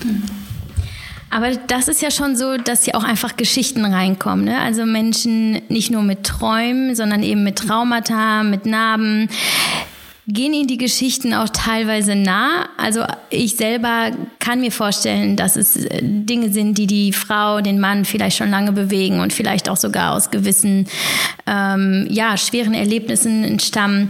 Mhm. 0.02 0.47
Aber 1.30 1.52
das 1.52 1.88
ist 1.88 2.02
ja 2.02 2.10
schon 2.10 2.36
so, 2.36 2.58
dass 2.58 2.86
hier 2.86 2.96
auch 2.96 3.04
einfach 3.04 3.36
Geschichten 3.36 3.84
reinkommen. 3.86 4.46
Ne? 4.46 4.60
Also 4.60 4.86
Menschen 4.86 5.62
nicht 5.68 5.92
nur 5.92 6.02
mit 6.02 6.24
Träumen, 6.24 6.96
sondern 6.96 7.22
eben 7.22 7.44
mit 7.44 7.58
Traumata, 7.58 8.44
mit 8.44 8.66
Narben. 8.66 9.30
Gehen 10.30 10.54
Ihnen 10.54 10.68
die 10.68 10.78
Geschichten 10.78 11.34
auch 11.34 11.48
teilweise 11.48 12.14
nah? 12.14 12.68
Also 12.76 13.06
ich 13.30 13.56
selber 13.56 14.12
kann 14.40 14.60
mir 14.60 14.74
vorstellen, 14.74 15.38
dass 15.38 15.56
es 15.56 15.78
äh, 15.78 16.02
Dinge 16.02 16.52
sind, 16.52 16.78
die 16.78 16.86
die 16.86 17.14
Frau, 17.14 17.62
den 17.62 17.80
Mann 17.80 18.04
vielleicht 18.04 18.36
schon 18.36 18.50
lange 18.50 18.74
bewegen 18.74 19.22
und 19.22 19.32
vielleicht 19.32 19.70
auch 19.70 19.78
sogar 19.78 20.14
aus 20.14 20.30
gewissen 20.30 20.88
ähm, 21.46 22.08
ja, 22.10 22.36
schweren 22.36 22.74
Erlebnissen 22.74 23.46
entstammen. 23.46 24.10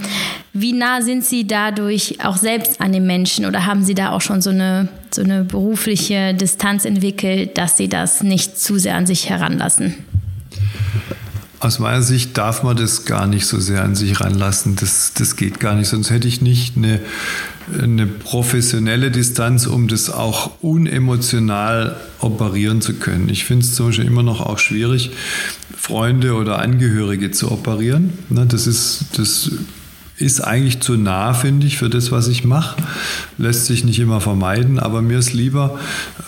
Wie 0.53 0.73
nah 0.73 1.03
sind 1.03 1.23
Sie 1.23 1.45
dadurch 1.45 2.17
auch 2.25 2.37
selbst 2.37 2.81
an 2.81 2.93
den 2.93 3.05
Menschen 3.05 3.45
oder 3.45 3.67
haben 3.67 3.83
Sie 3.83 3.93
da 3.93 4.11
auch 4.11 4.21
schon 4.21 4.41
so 4.41 4.49
eine, 4.49 4.87
so 5.11 5.21
eine 5.21 5.43
berufliche 5.43 6.33
Distanz 6.33 6.85
entwickelt, 6.85 7.59
dass 7.59 7.77
Sie 7.77 7.89
das 7.89 8.23
nicht 8.23 8.57
zu 8.57 8.79
sehr 8.79 8.95
an 8.95 9.05
sich 9.05 9.29
heranlassen? 9.29 9.93
Aus 11.59 11.79
meiner 11.79 12.03
Sicht 12.03 12.37
darf 12.37 12.61
man 12.61 12.77
das 12.77 13.05
gar 13.05 13.25
nicht 13.25 13.47
so 13.47 13.59
sehr 13.59 13.83
an 13.83 13.95
sich 13.95 14.21
ranlassen. 14.21 14.75
Das, 14.75 15.13
das 15.15 15.35
geht 15.35 15.59
gar 15.59 15.73
nicht. 15.73 15.87
Sonst 15.87 16.11
hätte 16.11 16.27
ich 16.27 16.41
nicht 16.41 16.77
eine, 16.77 16.99
eine 17.81 18.05
professionelle 18.05 19.09
Distanz, 19.09 19.65
um 19.65 19.87
das 19.87 20.11
auch 20.11 20.51
unemotional 20.61 21.95
operieren 22.19 22.81
zu 22.81 22.93
können. 22.93 23.29
Ich 23.29 23.45
finde 23.45 23.65
es 23.65 23.73
zum 23.73 23.87
Beispiel 23.87 24.05
immer 24.05 24.21
noch 24.21 24.39
auch 24.41 24.59
schwierig, 24.59 25.11
Freunde 25.75 26.35
oder 26.35 26.59
Angehörige 26.59 27.31
zu 27.31 27.51
operieren. 27.51 28.13
Das 28.29 28.67
ist, 28.67 29.05
das 29.17 29.49
ist 30.17 30.41
eigentlich 30.41 30.79
zu 30.79 30.95
nah, 30.95 31.33
finde 31.33 31.65
ich, 31.65 31.77
für 31.77 31.89
das, 31.89 32.11
was 32.11 32.27
ich 32.27 32.43
mache. 32.43 32.83
Lässt 33.37 33.65
sich 33.65 33.83
nicht 33.83 33.99
immer 33.99 34.21
vermeiden, 34.21 34.79
aber 34.79 35.01
mir 35.01 35.17
ist 35.17 35.33
lieber, 35.33 35.79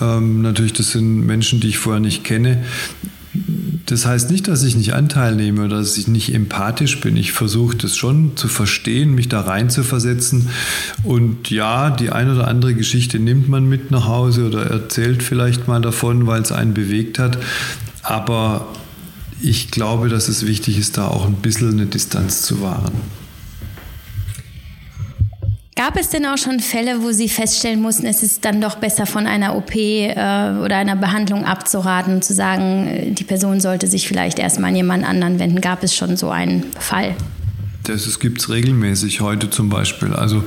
ähm, 0.01 0.41
natürlich, 0.41 0.73
das 0.73 0.91
sind 0.91 1.25
Menschen, 1.25 1.59
die 1.59 1.69
ich 1.69 1.77
vorher 1.77 1.99
nicht 1.99 2.23
kenne, 2.23 2.63
das 3.85 4.05
heißt 4.05 4.31
nicht, 4.31 4.47
dass 4.47 4.63
ich 4.63 4.75
nicht 4.75 4.93
Anteil 4.93 5.35
nehme 5.35 5.65
oder 5.65 5.77
dass 5.77 5.97
ich 5.97 6.07
nicht 6.07 6.33
empathisch 6.33 6.99
bin. 6.99 7.15
Ich 7.15 7.31
versuche 7.31 7.75
das 7.75 7.95
schon 7.95 8.35
zu 8.35 8.47
verstehen, 8.47 9.13
mich 9.13 9.29
da 9.29 9.41
rein 9.41 9.69
zu 9.69 9.83
versetzen. 9.83 10.49
Und 11.03 11.49
ja, 11.49 11.89
die 11.91 12.11
eine 12.11 12.33
oder 12.33 12.47
andere 12.47 12.73
Geschichte 12.73 13.19
nimmt 13.19 13.47
man 13.49 13.67
mit 13.67 13.91
nach 13.91 14.05
Hause 14.05 14.47
oder 14.47 14.65
erzählt 14.65 15.21
vielleicht 15.21 15.67
mal 15.67 15.81
davon, 15.81 16.27
weil 16.27 16.41
es 16.41 16.51
einen 16.51 16.73
bewegt 16.73 17.19
hat. 17.19 17.37
Aber 18.01 18.67
ich 19.41 19.71
glaube, 19.71 20.09
dass 20.09 20.27
es 20.27 20.45
wichtig 20.45 20.77
ist, 20.77 20.97
da 20.97 21.07
auch 21.07 21.27
ein 21.27 21.35
bisschen 21.35 21.71
eine 21.71 21.85
Distanz 21.85 22.41
zu 22.41 22.61
wahren. 22.61 22.93
Gab 25.79 25.95
es 25.95 26.09
denn 26.09 26.25
auch 26.25 26.37
schon 26.37 26.59
Fälle, 26.59 27.03
wo 27.03 27.13
Sie 27.13 27.29
feststellen 27.29 27.81
mussten, 27.81 28.05
es 28.05 28.21
ist 28.21 28.43
dann 28.43 28.59
doch 28.59 28.75
besser 28.75 29.05
von 29.05 29.25
einer 29.25 29.55
OP 29.55 29.73
äh, 29.73 30.11
oder 30.11 30.75
einer 30.75 30.97
Behandlung 30.97 31.45
abzuraten 31.45 32.21
zu 32.21 32.33
sagen, 32.33 32.87
äh, 32.87 33.11
die 33.11 33.23
Person 33.23 33.61
sollte 33.61 33.87
sich 33.87 34.05
vielleicht 34.05 34.39
erstmal 34.39 34.71
an 34.71 34.75
jemand 34.75 35.07
anderen 35.07 35.39
wenden? 35.39 35.61
Gab 35.61 35.81
es 35.81 35.95
schon 35.95 36.17
so 36.17 36.31
einen 36.31 36.69
Fall? 36.77 37.15
Das 37.83 38.19
gibt 38.19 38.39
es 38.39 38.49
regelmäßig 38.49 39.21
heute 39.21 39.49
zum 39.49 39.69
Beispiel. 39.69 40.13
Also 40.13 40.43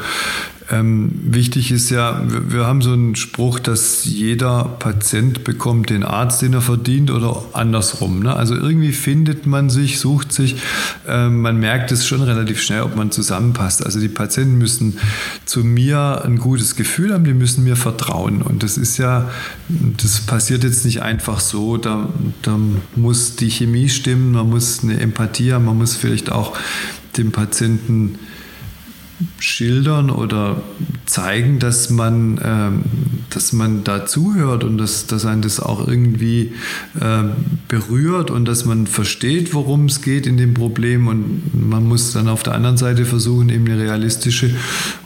ähm, 0.72 1.10
wichtig 1.24 1.70
ist 1.70 1.90
ja, 1.90 2.22
wir, 2.26 2.52
wir, 2.52 2.66
haben 2.66 2.80
so 2.82 2.92
einen 2.92 3.14
Spruch, 3.14 3.58
dass 3.58 4.04
jeder 4.04 4.64
Patient 4.78 5.44
bekommt 5.44 5.90
den 5.90 6.02
Arzt, 6.02 6.40
den 6.40 6.54
er 6.54 6.62
verdient 6.62 7.10
oder 7.10 7.44
andersrum. 7.52 8.20
Ne? 8.20 8.34
Also 8.34 8.54
irgendwie 8.54 8.92
findet 8.92 9.46
man 9.46 9.70
sich, 9.70 9.98
sucht 9.98 10.32
sich. 10.32 10.56
Ähm, 11.06 11.42
man 11.42 11.58
merkt 11.58 11.92
es 11.92 12.06
schon 12.06 12.22
relativ 12.22 12.62
schnell, 12.62 12.82
ob 12.82 12.96
man 12.96 13.10
zusammenpasst. 13.10 13.84
Also 13.84 14.00
die 14.00 14.08
Patienten 14.08 14.56
müssen 14.56 14.98
zu 15.44 15.60
mir 15.60 16.22
ein 16.24 16.38
gutes 16.38 16.74
Gefühl 16.74 17.12
haben, 17.12 17.24
die 17.24 17.34
müssen 17.34 17.64
mir 17.64 17.76
vertrauen. 17.76 18.40
Und 18.40 18.62
das 18.62 18.78
ist 18.78 18.96
ja, 18.98 19.28
das 19.68 20.20
passiert 20.20 20.64
jetzt 20.64 20.84
nicht 20.84 21.02
einfach 21.02 21.40
so. 21.40 21.76
Da, 21.76 22.08
da 22.42 22.58
muss 22.96 23.36
die 23.36 23.50
Chemie 23.50 23.88
stimmen, 23.88 24.32
man 24.32 24.48
muss 24.48 24.82
eine 24.82 24.98
Empathie 25.00 25.52
haben, 25.52 25.64
man 25.64 25.76
muss 25.76 25.96
vielleicht 25.96 26.32
auch 26.32 26.56
dem 27.16 27.32
Patienten 27.32 28.18
schildern 29.38 30.10
oder 30.10 30.62
zeigen, 31.06 31.58
dass 31.58 31.90
man, 31.90 32.40
ähm, 32.42 32.82
dass 33.30 33.52
man 33.52 33.84
da 33.84 34.06
zuhört 34.06 34.64
und 34.64 34.78
dass, 34.78 35.06
dass 35.06 35.26
einen 35.26 35.42
das 35.42 35.60
auch 35.60 35.86
irgendwie 35.86 36.52
äh, 37.00 37.24
berührt 37.68 38.30
und 38.30 38.46
dass 38.46 38.64
man 38.64 38.86
versteht, 38.86 39.54
worum 39.54 39.86
es 39.86 40.02
geht 40.02 40.26
in 40.26 40.36
dem 40.36 40.54
Problem. 40.54 41.08
Und 41.08 41.68
man 41.68 41.84
muss 41.86 42.12
dann 42.12 42.28
auf 42.28 42.42
der 42.42 42.54
anderen 42.54 42.76
Seite 42.76 43.04
versuchen, 43.04 43.48
eben 43.48 43.66
eine 43.66 43.78
realistische 43.78 44.50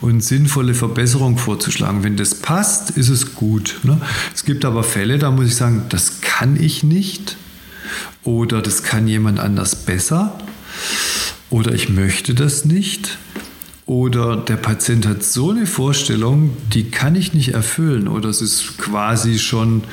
und 0.01 0.23
sinnvolle 0.23 0.73
Verbesserung 0.73 1.37
vorzuschlagen. 1.37 2.03
Wenn 2.03 2.17
das 2.17 2.35
passt, 2.35 2.91
ist 2.91 3.09
es 3.09 3.35
gut. 3.35 3.79
Ne? 3.83 3.99
Es 4.33 4.45
gibt 4.45 4.65
aber 4.65 4.83
Fälle, 4.83 5.19
da 5.19 5.31
muss 5.31 5.47
ich 5.47 5.55
sagen, 5.55 5.83
das 5.89 6.21
kann 6.21 6.61
ich 6.61 6.83
nicht 6.83 7.37
oder 8.23 8.61
das 8.61 8.83
kann 8.83 9.07
jemand 9.07 9.39
anders 9.39 9.75
besser 9.75 10.37
oder 11.49 11.73
ich 11.73 11.89
möchte 11.89 12.33
das 12.33 12.65
nicht 12.65 13.17
oder 13.85 14.35
der 14.35 14.57
Patient 14.57 15.07
hat 15.07 15.23
so 15.23 15.51
eine 15.51 15.65
Vorstellung, 15.65 16.55
die 16.73 16.91
kann 16.91 17.15
ich 17.15 17.33
nicht 17.33 17.53
erfüllen 17.53 18.07
oder 18.07 18.29
es 18.29 18.41
ist 18.41 18.77
quasi 18.77 19.39
schon 19.39 19.83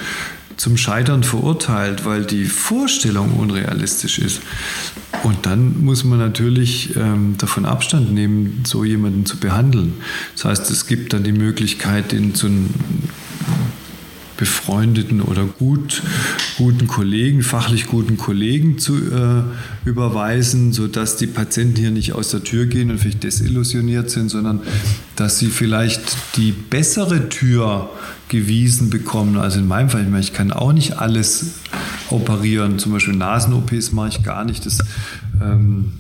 zum 0.57 0.77
Scheitern 0.77 1.23
verurteilt, 1.23 2.05
weil 2.05 2.25
die 2.25 2.45
Vorstellung 2.45 3.33
unrealistisch 3.35 4.19
ist. 4.19 4.41
Und 5.23 5.47
dann 5.47 5.85
muss 5.85 6.05
man 6.05 6.19
natürlich 6.19 6.97
ähm, 6.97 7.37
davon 7.39 7.65
Abstand 7.65 8.13
nehmen, 8.13 8.63
so 8.67 8.85
jemanden 8.85 9.27
zu 9.27 9.39
behandeln. 9.39 9.95
Das 10.35 10.45
heißt, 10.45 10.71
es 10.71 10.87
gibt 10.87 11.13
dann 11.13 11.25
die 11.25 11.33
Möglichkeit, 11.33 12.13
den 12.13 12.35
zu 12.35 12.47
einem 12.47 12.71
befreundeten 14.37 15.21
oder 15.21 15.45
gut, 15.45 16.03
guten 16.57 16.87
Kollegen, 16.87 17.43
fachlich 17.43 17.87
guten 17.87 18.17
Kollegen 18.17 18.79
zu 18.79 18.97
äh, 18.97 19.89
überweisen, 19.89 20.73
sodass 20.73 21.17
die 21.17 21.27
Patienten 21.27 21.77
hier 21.77 21.91
nicht 21.91 22.13
aus 22.13 22.31
der 22.31 22.43
Tür 22.43 22.67
gehen 22.67 22.91
und 22.91 22.99
vielleicht 22.99 23.23
desillusioniert 23.23 24.11
sind, 24.11 24.29
sondern 24.29 24.61
dass 25.17 25.39
sie 25.39 25.49
vielleicht 25.49 26.01
die 26.37 26.53
bessere 26.53 27.29
Tür 27.29 27.91
gewiesen 28.29 28.91
bekommen. 28.91 29.37
Also 29.37 29.61
in 29.61 29.69
meinem 29.69 29.91
Fall, 29.91 30.03
ich, 30.03 30.09
meine, 30.09 30.23
ich 30.23 30.33
kann 30.33 30.53
auch 30.53 30.73
nicht 30.73 30.99
alles 30.99 31.53
operieren, 32.11 32.79
zum 32.79 32.93
Beispiel 32.93 33.15
Nasen-OPs 33.15 33.93
mache 33.93 34.09
ich 34.09 34.23
gar 34.23 34.45
nicht. 34.45 34.67
Das, 34.67 34.79
ähm, 35.41 35.93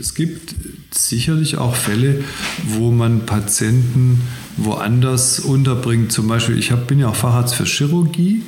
es 0.00 0.14
gibt 0.14 0.54
sicherlich 0.90 1.58
auch 1.58 1.74
Fälle, 1.74 2.24
wo 2.66 2.90
man 2.90 3.26
Patienten 3.26 4.20
woanders 4.56 5.40
unterbringt. 5.40 6.12
Zum 6.12 6.28
Beispiel, 6.28 6.58
ich 6.58 6.72
hab, 6.72 6.86
bin 6.86 6.98
ja 6.98 7.08
auch 7.08 7.16
Facharzt 7.16 7.54
für 7.54 7.64
Chirurgie. 7.64 8.42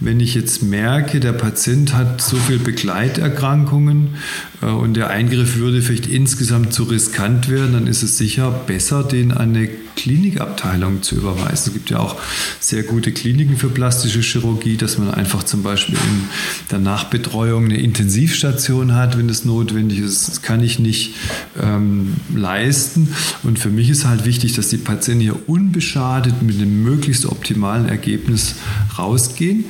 Wenn 0.00 0.20
ich 0.20 0.34
jetzt 0.34 0.62
merke, 0.62 1.20
der 1.20 1.32
Patient 1.32 1.94
hat 1.94 2.20
so 2.20 2.36
viele 2.36 2.58
Begleiterkrankungen 2.58 4.16
äh, 4.62 4.66
und 4.66 4.94
der 4.94 5.10
Eingriff 5.10 5.56
würde 5.56 5.82
vielleicht 5.82 6.06
insgesamt 6.06 6.72
zu 6.72 6.84
riskant 6.84 7.48
werden, 7.48 7.72
dann 7.72 7.86
ist 7.86 8.02
es 8.02 8.18
sicher 8.18 8.50
besser, 8.50 9.02
den 9.04 9.32
an 9.32 9.56
eine 9.56 9.68
Klinikabteilung 9.98 11.02
zu 11.02 11.16
überweisen. 11.16 11.68
Es 11.68 11.72
gibt 11.72 11.90
ja 11.90 11.98
auch 11.98 12.16
sehr 12.60 12.84
gute 12.84 13.10
Kliniken 13.10 13.56
für 13.56 13.68
plastische 13.68 14.20
Chirurgie, 14.20 14.76
dass 14.76 14.96
man 14.96 15.10
einfach 15.10 15.42
zum 15.42 15.64
Beispiel 15.64 15.96
in 15.96 16.28
der 16.70 16.78
Nachbetreuung 16.78 17.64
eine 17.64 17.78
Intensivstation 17.78 18.94
hat, 18.94 19.18
wenn 19.18 19.28
es 19.28 19.44
notwendig 19.44 19.98
ist. 19.98 20.28
Das 20.28 20.42
kann 20.42 20.62
ich 20.62 20.78
nicht 20.78 21.14
ähm, 21.60 22.14
leisten. 22.34 23.08
Und 23.42 23.58
für 23.58 23.70
mich 23.70 23.90
ist 23.90 24.04
halt 24.04 24.24
wichtig, 24.24 24.54
dass 24.54 24.68
die 24.68 24.76
Patienten 24.76 25.22
hier 25.22 25.47
unbeschadet 25.48 26.42
mit 26.42 26.56
einem 26.56 26.82
möglichst 26.82 27.26
optimalen 27.26 27.88
Ergebnis 27.88 28.56
rausgehen. 28.98 29.64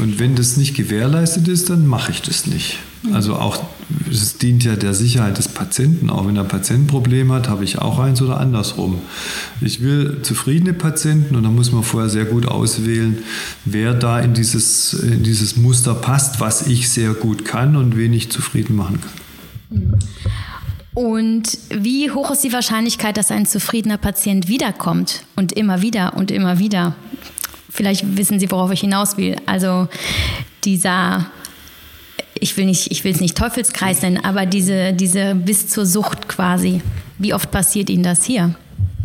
Und 0.00 0.18
wenn 0.18 0.36
das 0.36 0.56
nicht 0.56 0.76
gewährleistet 0.76 1.48
ist, 1.48 1.70
dann 1.70 1.86
mache 1.86 2.12
ich 2.12 2.22
das 2.22 2.46
nicht. 2.46 2.78
Also 3.12 3.34
auch, 3.34 3.64
es 4.10 4.38
dient 4.38 4.62
ja 4.62 4.76
der 4.76 4.94
Sicherheit 4.94 5.38
des 5.38 5.48
Patienten. 5.48 6.08
Auch 6.10 6.26
wenn 6.26 6.36
der 6.36 6.44
Patient 6.44 6.84
ein 6.84 6.86
Problem 6.86 7.32
hat, 7.32 7.48
habe 7.48 7.64
ich 7.64 7.78
auch 7.78 7.98
eins 7.98 8.22
oder 8.22 8.38
andersrum. 8.38 8.98
Ich 9.60 9.82
will 9.82 10.18
zufriedene 10.22 10.72
Patienten 10.74 11.34
und 11.34 11.42
da 11.42 11.48
muss 11.48 11.72
man 11.72 11.82
vorher 11.82 12.10
sehr 12.10 12.26
gut 12.26 12.46
auswählen, 12.46 13.18
wer 13.64 13.94
da 13.94 14.20
in 14.20 14.34
dieses, 14.34 14.92
in 14.94 15.22
dieses 15.24 15.56
Muster 15.56 15.94
passt, 15.94 16.40
was 16.40 16.66
ich 16.66 16.90
sehr 16.90 17.14
gut 17.14 17.44
kann 17.44 17.74
und 17.74 17.96
wen 17.96 18.12
ich 18.12 18.30
zufrieden 18.30 18.76
machen 18.76 19.00
kann. 19.00 19.98
Und 20.94 21.58
wie 21.70 22.10
hoch 22.10 22.30
ist 22.30 22.44
die 22.44 22.52
Wahrscheinlichkeit, 22.52 23.16
dass 23.16 23.30
ein 23.30 23.46
zufriedener 23.46 23.96
Patient 23.96 24.48
wiederkommt 24.48 25.24
und 25.36 25.52
immer 25.52 25.80
wieder 25.80 26.14
und 26.16 26.30
immer 26.30 26.58
wieder? 26.58 26.94
Vielleicht 27.70 28.16
wissen 28.16 28.38
Sie, 28.38 28.50
worauf 28.50 28.70
ich 28.70 28.80
hinaus 28.80 29.16
will. 29.16 29.36
Also 29.46 29.88
dieser 30.64 31.26
ich 32.42 32.56
will 32.56 32.66
nicht, 32.66 32.90
ich 32.90 33.04
will 33.04 33.12
es 33.12 33.20
nicht 33.20 33.36
Teufelskreis 33.36 34.02
nennen, 34.02 34.18
aber 34.18 34.46
diese, 34.46 34.92
diese 34.92 35.34
bis 35.34 35.68
zur 35.68 35.86
Sucht 35.86 36.28
quasi. 36.28 36.82
Wie 37.18 37.32
oft 37.34 37.50
passiert 37.52 37.88
Ihnen 37.88 38.02
das 38.02 38.24
hier? 38.24 38.54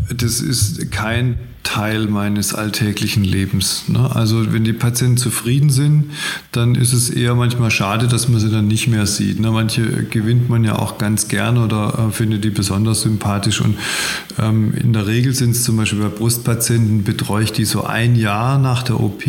Das 0.10 0.42
ist 0.42 0.92
kein 0.92 1.38
Teil 1.68 2.08
meines 2.08 2.56
alltäglichen 2.56 3.26
Lebens. 3.26 3.84
Ne? 3.90 4.10
Also 4.16 4.54
wenn 4.54 4.64
die 4.64 4.72
Patienten 4.72 5.18
zufrieden 5.18 5.70
sind, 5.70 6.12
dann 6.54 6.76
ist 6.76 6.94
es 6.94 7.10
eher 7.10 7.36
manchmal 7.36 7.72
schade, 7.72 8.08
dass 8.08 8.30
man 8.30 8.40
sie 8.40 8.50
dann 8.50 8.68
nicht 8.68 8.88
mehr 8.88 9.06
sieht. 9.06 9.42
Ne? 9.42 9.52
Manche 9.52 10.06
gewinnt 10.06 10.50
man 10.50 10.64
ja 10.64 10.80
auch 10.80 10.98
ganz 10.98 11.28
gern 11.28 11.58
oder 11.58 12.08
äh, 12.08 12.14
findet 12.14 12.46
die 12.46 12.52
besonders 12.52 13.02
sympathisch. 13.02 13.60
Und 13.60 13.78
ähm, 14.40 14.74
in 14.82 14.94
der 14.94 15.08
Regel 15.08 15.36
sind 15.36 15.52
es 15.52 15.64
zum 15.64 15.76
Beispiel 15.76 16.00
bei 16.00 16.08
Brustpatienten, 16.08 17.04
betreue 17.04 17.44
ich 17.44 17.52
die 17.52 17.66
so 17.66 17.84
ein 17.84 18.16
Jahr 18.16 18.60
nach 18.60 18.84
der 18.84 19.02
OP. 19.02 19.24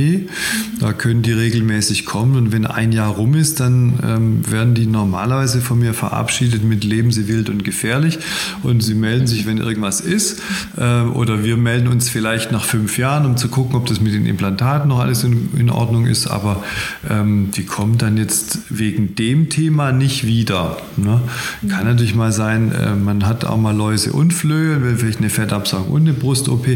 Da 0.78 0.92
können 0.92 1.22
die 1.22 1.32
regelmäßig 1.32 2.06
kommen. 2.06 2.36
Und 2.36 2.52
wenn 2.52 2.66
ein 2.66 2.92
Jahr 2.92 3.10
rum 3.10 3.34
ist, 3.34 3.58
dann 3.58 3.98
ähm, 4.04 4.48
werden 4.48 4.74
die 4.74 4.86
normalerweise 4.86 5.60
von 5.60 5.80
mir 5.80 5.92
verabschiedet 5.92 6.62
mit 6.62 6.84
Leben 6.84 7.10
Sie 7.10 7.26
wild 7.26 7.50
und 7.50 7.64
gefährlich. 7.64 8.20
Und 8.62 8.80
sie 8.80 8.94
melden 8.94 9.26
sich, 9.26 9.44
wenn 9.44 9.58
irgendwas 9.58 10.00
ist. 10.00 10.40
Äh, 10.76 11.00
oder 11.02 11.42
wir 11.42 11.56
melden 11.56 11.88
uns 11.88 12.08
vielleicht 12.08 12.27
vielleicht 12.28 12.52
nach 12.52 12.64
fünf 12.64 12.98
Jahren, 12.98 13.24
um 13.24 13.36
zu 13.36 13.48
gucken, 13.48 13.74
ob 13.74 13.86
das 13.86 14.00
mit 14.00 14.12
den 14.12 14.26
Implantaten 14.26 14.88
noch 14.88 15.00
alles 15.00 15.24
in, 15.24 15.48
in 15.56 15.70
Ordnung 15.70 16.06
ist. 16.06 16.26
Aber 16.26 16.62
ähm, 17.08 17.50
die 17.52 17.64
kommen 17.64 17.96
dann 17.96 18.18
jetzt 18.18 18.58
wegen 18.68 19.14
dem 19.14 19.48
Thema 19.48 19.92
nicht 19.92 20.26
wieder. 20.26 20.76
Ne? 20.96 21.22
Kann 21.68 21.86
natürlich 21.86 22.14
mal 22.14 22.32
sein, 22.32 22.72
äh, 22.72 22.94
man 22.94 23.26
hat 23.26 23.44
auch 23.44 23.56
mal 23.56 23.74
Läuse 23.74 24.12
und 24.12 24.32
Flöhe, 24.32 24.82
will 24.82 24.96
vielleicht 24.96 25.20
eine 25.20 25.30
Fettabsaugung 25.30 25.90
und 25.90 26.02
eine 26.02 26.12
Brust-OP. 26.12 26.66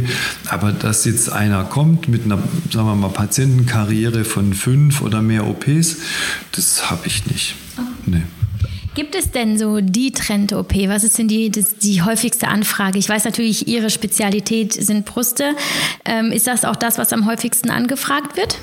Aber 0.49 0.73
dass 0.73 1.05
jetzt 1.05 1.31
einer 1.31 1.65
kommt 1.65 2.09
mit 2.09 2.25
einer, 2.25 2.38
sagen 2.71 2.87
wir 2.87 2.95
mal, 2.95 3.11
Patientenkarriere 3.11 4.25
von 4.25 4.55
fünf 4.55 5.03
oder 5.03 5.21
mehr 5.21 5.47
OPs, 5.47 5.99
das 6.53 6.91
habe 6.91 7.07
ich 7.07 7.27
nicht. 7.27 7.57
Nee. 8.07 8.23
Gibt 8.94 9.14
es 9.14 9.31
denn 9.31 9.57
so 9.57 9.81
die 9.81 10.12
Trend-OP? 10.12 10.74
Was 10.88 11.02
ist 11.02 11.18
denn 11.18 11.26
die, 11.26 11.50
das, 11.50 11.78
die 11.78 12.02
häufigste 12.02 12.48
Anfrage? 12.48 12.98
Ich 12.98 13.09
weiß 13.09 13.24
natürlich, 13.24 13.66
Ihre 13.66 13.88
Spezialität 13.88 14.74
sind 14.74 15.07
Brüste. 15.07 15.57
Ähm, 16.05 16.31
ist 16.31 16.46
das 16.46 16.66
auch 16.66 16.76
das, 16.76 16.98
was 16.98 17.12
am 17.14 17.26
häufigsten 17.26 17.70
angefragt 17.70 18.37
wird? 18.37 18.59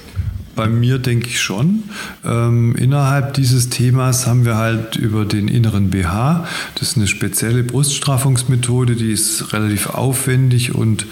Bei 0.60 0.68
mir 0.68 1.00
denke 1.00 1.28
ich 1.28 1.40
schon. 1.40 1.84
Ähm, 2.26 2.76
innerhalb 2.76 3.34
dieses 3.34 3.70
Themas 3.70 4.28
haben 4.28 4.44
wir 4.44 4.58
halt 4.58 4.98
über 4.98 5.24
den 5.24 5.48
inneren 5.48 5.90
BH, 5.90 6.46
das 6.76 6.90
ist 6.90 6.98
eine 6.98 7.08
spezielle 7.08 7.64
Bruststraffungsmethode, 7.64 8.98
die 8.98 9.14
ist 9.14 9.54
relativ 9.54 9.88
aufwendig 9.88 10.76
und 10.76 11.06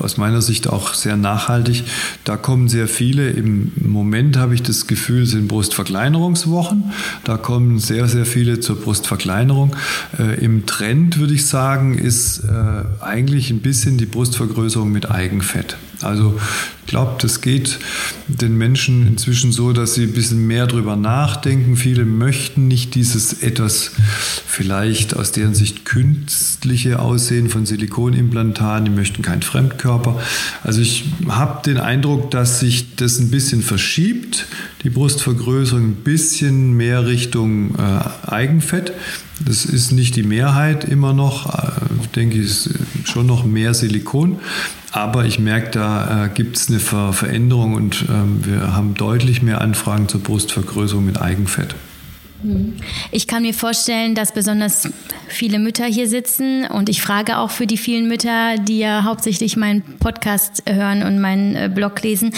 aus 0.00 0.16
meiner 0.16 0.42
Sicht 0.42 0.68
auch 0.68 0.94
sehr 0.94 1.16
nachhaltig. 1.16 1.84
Da 2.24 2.36
kommen 2.36 2.68
sehr 2.68 2.88
viele. 2.88 3.30
Im 3.30 3.70
Moment 3.80 4.36
habe 4.36 4.54
ich 4.54 4.64
das 4.64 4.88
Gefühl, 4.88 5.26
sind 5.26 5.46
Brustverkleinerungswochen. 5.46 6.92
Da 7.22 7.36
kommen 7.36 7.78
sehr, 7.78 8.08
sehr 8.08 8.26
viele 8.26 8.58
zur 8.58 8.80
Brustverkleinerung. 8.80 9.76
Äh, 10.18 10.44
Im 10.44 10.66
Trend 10.66 11.18
würde 11.18 11.34
ich 11.34 11.46
sagen, 11.46 11.96
ist 11.96 12.40
äh, 12.40 13.04
eigentlich 13.04 13.52
ein 13.52 13.60
bisschen 13.60 13.96
die 13.96 14.06
Brustvergrößerung 14.06 14.90
mit 14.90 15.08
Eigenfett. 15.08 15.76
Also 16.00 16.38
ich 16.82 16.90
glaube, 16.90 17.16
das 17.20 17.40
geht 17.40 17.78
den 18.28 18.56
Menschen 18.56 19.06
inzwischen 19.06 19.52
so, 19.52 19.72
dass 19.72 19.94
sie 19.94 20.04
ein 20.04 20.12
bisschen 20.12 20.46
mehr 20.46 20.66
drüber 20.66 20.96
nachdenken. 20.96 21.76
Viele 21.76 22.04
möchten 22.04 22.68
nicht 22.68 22.94
dieses 22.94 23.42
etwas 23.42 23.92
vielleicht 24.46 25.16
aus 25.16 25.32
deren 25.32 25.54
Sicht 25.54 25.84
künstliche 25.84 27.00
Aussehen 27.00 27.48
von 27.48 27.66
Silikonimplantaten, 27.66 28.86
die 28.86 28.90
möchten 28.90 29.22
keinen 29.22 29.42
Fremdkörper. 29.42 30.20
Also 30.62 30.80
ich 30.80 31.04
habe 31.28 31.62
den 31.64 31.78
Eindruck, 31.78 32.30
dass 32.30 32.60
sich 32.60 32.96
das 32.96 33.18
ein 33.18 33.30
bisschen 33.30 33.62
verschiebt, 33.62 34.46
die 34.82 34.90
Brustvergrößerung 34.90 35.82
ein 35.82 35.94
bisschen 35.96 36.76
mehr 36.76 37.06
Richtung 37.06 37.74
äh, 37.76 38.28
Eigenfett. 38.30 38.92
Das 39.44 39.64
ist 39.64 39.92
nicht 39.92 40.16
die 40.16 40.22
Mehrheit 40.22 40.84
immer 40.84 41.12
noch, 41.12 41.52
äh, 41.52 41.70
denke 42.14 42.38
ich, 42.38 42.44
ist 42.44 42.70
schon 43.04 43.26
noch 43.26 43.44
mehr 43.44 43.74
Silikon. 43.74 44.38
Aber 44.90 45.26
ich 45.26 45.38
merke, 45.38 45.70
da 45.70 46.26
äh, 46.26 46.28
gibt 46.28 46.56
es 46.56 46.68
eine 46.68 46.80
Ver 46.80 47.12
Veränderung 47.12 47.74
und 47.74 48.06
ähm, 48.08 48.44
wir 48.44 48.74
haben 48.74 48.94
deutlich 48.94 49.42
mehr 49.42 49.60
Anfragen 49.60 50.08
zur 50.08 50.22
Brustvergrößerung 50.22 51.04
mit 51.04 51.20
Eigenfett. 51.20 51.74
Hm. 52.42 52.76
Ich 53.10 53.26
kann 53.26 53.42
mir 53.42 53.54
vorstellen, 53.54 54.14
dass 54.14 54.32
besonders 54.32 54.88
viele 55.28 55.58
Mütter 55.58 55.84
hier 55.84 56.08
sitzen 56.08 56.66
und 56.66 56.88
ich 56.88 57.02
frage 57.02 57.38
auch 57.38 57.50
für 57.50 57.66
die 57.66 57.76
vielen 57.76 58.06
Mütter, 58.08 58.56
die 58.58 58.78
ja 58.78 59.04
hauptsächlich 59.04 59.56
meinen 59.56 59.82
Podcast 59.98 60.62
hören 60.68 61.02
und 61.02 61.20
meinen 61.20 61.56
äh, 61.56 61.70
Blog 61.72 62.02
lesen. 62.02 62.32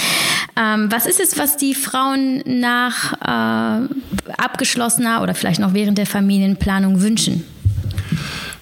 Ähm, 0.56 0.90
was 0.90 1.06
ist 1.06 1.20
es, 1.20 1.38
was 1.38 1.56
die 1.56 1.74
Frauen 1.74 2.42
nach 2.46 3.12
äh, 3.20 4.32
abgeschlossener 4.38 5.22
oder 5.22 5.34
vielleicht 5.34 5.60
noch 5.60 5.74
während 5.74 5.98
der 5.98 6.06
Familienplanung 6.06 7.02
wünschen? 7.02 7.44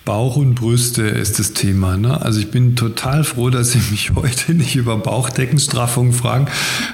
Bauch 0.09 0.37
und 0.37 0.55
Brüste 0.55 1.03
ist 1.03 1.39
das 1.39 1.53
Thema. 1.53 1.99
Ne? 1.99 2.19
Also 2.23 2.41
ich 2.41 2.51
bin 2.51 2.77
total 2.77 3.25
froh, 3.25 3.51
dass 3.51 3.73
Sie 3.73 3.83
mich 3.91 4.11
heute 4.15 4.55
nicht 4.55 4.75
über 4.75 4.97
Bauchdeckenstraffung 4.97 6.15
fragen, 6.15 6.47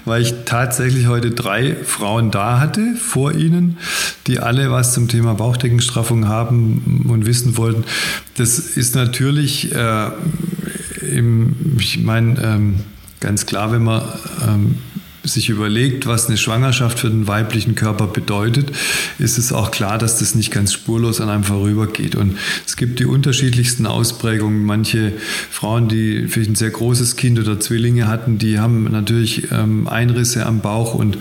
weil 0.04 0.20
ich 0.20 0.34
tatsächlich 0.46 1.06
heute 1.06 1.30
drei 1.30 1.76
Frauen 1.76 2.32
da 2.32 2.58
hatte 2.58 2.96
vor 2.96 3.32
Ihnen, 3.32 3.78
die 4.26 4.40
alle 4.40 4.72
was 4.72 4.94
zum 4.94 5.06
Thema 5.06 5.34
Bauchdeckenstraffung 5.34 6.26
haben 6.26 7.06
und 7.08 7.24
wissen 7.24 7.56
wollten. 7.56 7.84
Das 8.36 8.58
ist 8.58 8.96
natürlich, 8.96 9.72
äh, 9.72 10.10
im, 11.00 11.76
ich 11.78 12.02
meine, 12.02 12.42
ähm, 12.42 12.80
ganz 13.20 13.46
klar, 13.46 13.70
wenn 13.70 13.84
man 13.84 14.02
ähm, 14.44 14.78
sich 15.24 15.48
überlegt, 15.48 16.06
was 16.06 16.26
eine 16.26 16.36
Schwangerschaft 16.36 16.98
für 16.98 17.08
den 17.08 17.26
weiblichen 17.26 17.74
Körper 17.74 18.06
bedeutet, 18.06 18.70
ist 19.18 19.38
es 19.38 19.52
auch 19.52 19.70
klar, 19.70 19.98
dass 19.98 20.18
das 20.18 20.34
nicht 20.34 20.50
ganz 20.50 20.72
spurlos 20.72 21.20
an 21.20 21.30
einem 21.30 21.44
vorübergeht. 21.44 22.14
Und 22.14 22.38
es 22.66 22.76
gibt 22.76 22.98
die 23.00 23.06
unterschiedlichsten 23.06 23.86
Ausprägungen. 23.86 24.64
Manche 24.64 25.12
Frauen, 25.50 25.88
die 25.88 26.28
vielleicht 26.28 26.50
ein 26.50 26.54
sehr 26.54 26.70
großes 26.70 27.16
Kind 27.16 27.38
oder 27.38 27.58
Zwillinge 27.58 28.06
hatten, 28.06 28.38
die 28.38 28.58
haben 28.58 28.84
natürlich 28.84 29.50
ähm, 29.50 29.88
Einrisse 29.88 30.46
am 30.46 30.60
Bauch 30.60 30.94
und 30.94 31.18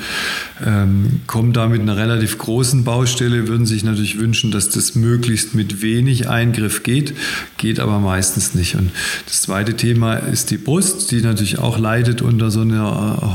ähm, 0.65 1.21
kommen 1.27 1.53
da 1.53 1.67
mit 1.67 1.81
einer 1.81 1.97
relativ 1.97 2.37
großen 2.37 2.83
Baustelle, 2.83 3.47
würden 3.47 3.65
sich 3.65 3.83
natürlich 3.83 4.19
wünschen, 4.19 4.51
dass 4.51 4.69
das 4.69 4.95
möglichst 4.95 5.55
mit 5.55 5.81
wenig 5.81 6.29
Eingriff 6.29 6.83
geht, 6.83 7.13
geht 7.57 7.79
aber 7.79 7.99
meistens 7.99 8.53
nicht. 8.53 8.75
Und 8.75 8.91
das 9.25 9.41
zweite 9.41 9.75
Thema 9.75 10.15
ist 10.15 10.51
die 10.51 10.57
Brust, 10.57 11.11
die 11.11 11.21
natürlich 11.21 11.59
auch 11.59 11.77
leidet 11.77 12.21
unter 12.21 12.51
so 12.51 12.61
einer 12.61 13.19
äh, 13.21 13.25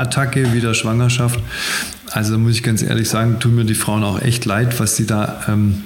Hormonattacke 0.00 0.52
wie 0.52 0.60
der 0.60 0.74
Schwangerschaft. 0.74 1.40
Also 2.10 2.38
muss 2.38 2.52
ich 2.52 2.62
ganz 2.62 2.82
ehrlich 2.82 3.08
sagen, 3.08 3.38
tun 3.38 3.54
mir 3.54 3.64
die 3.64 3.74
Frauen 3.74 4.02
auch 4.02 4.20
echt 4.20 4.44
leid, 4.44 4.80
was 4.80 4.96
sie 4.96 5.06
da 5.06 5.44
ähm, 5.48 5.84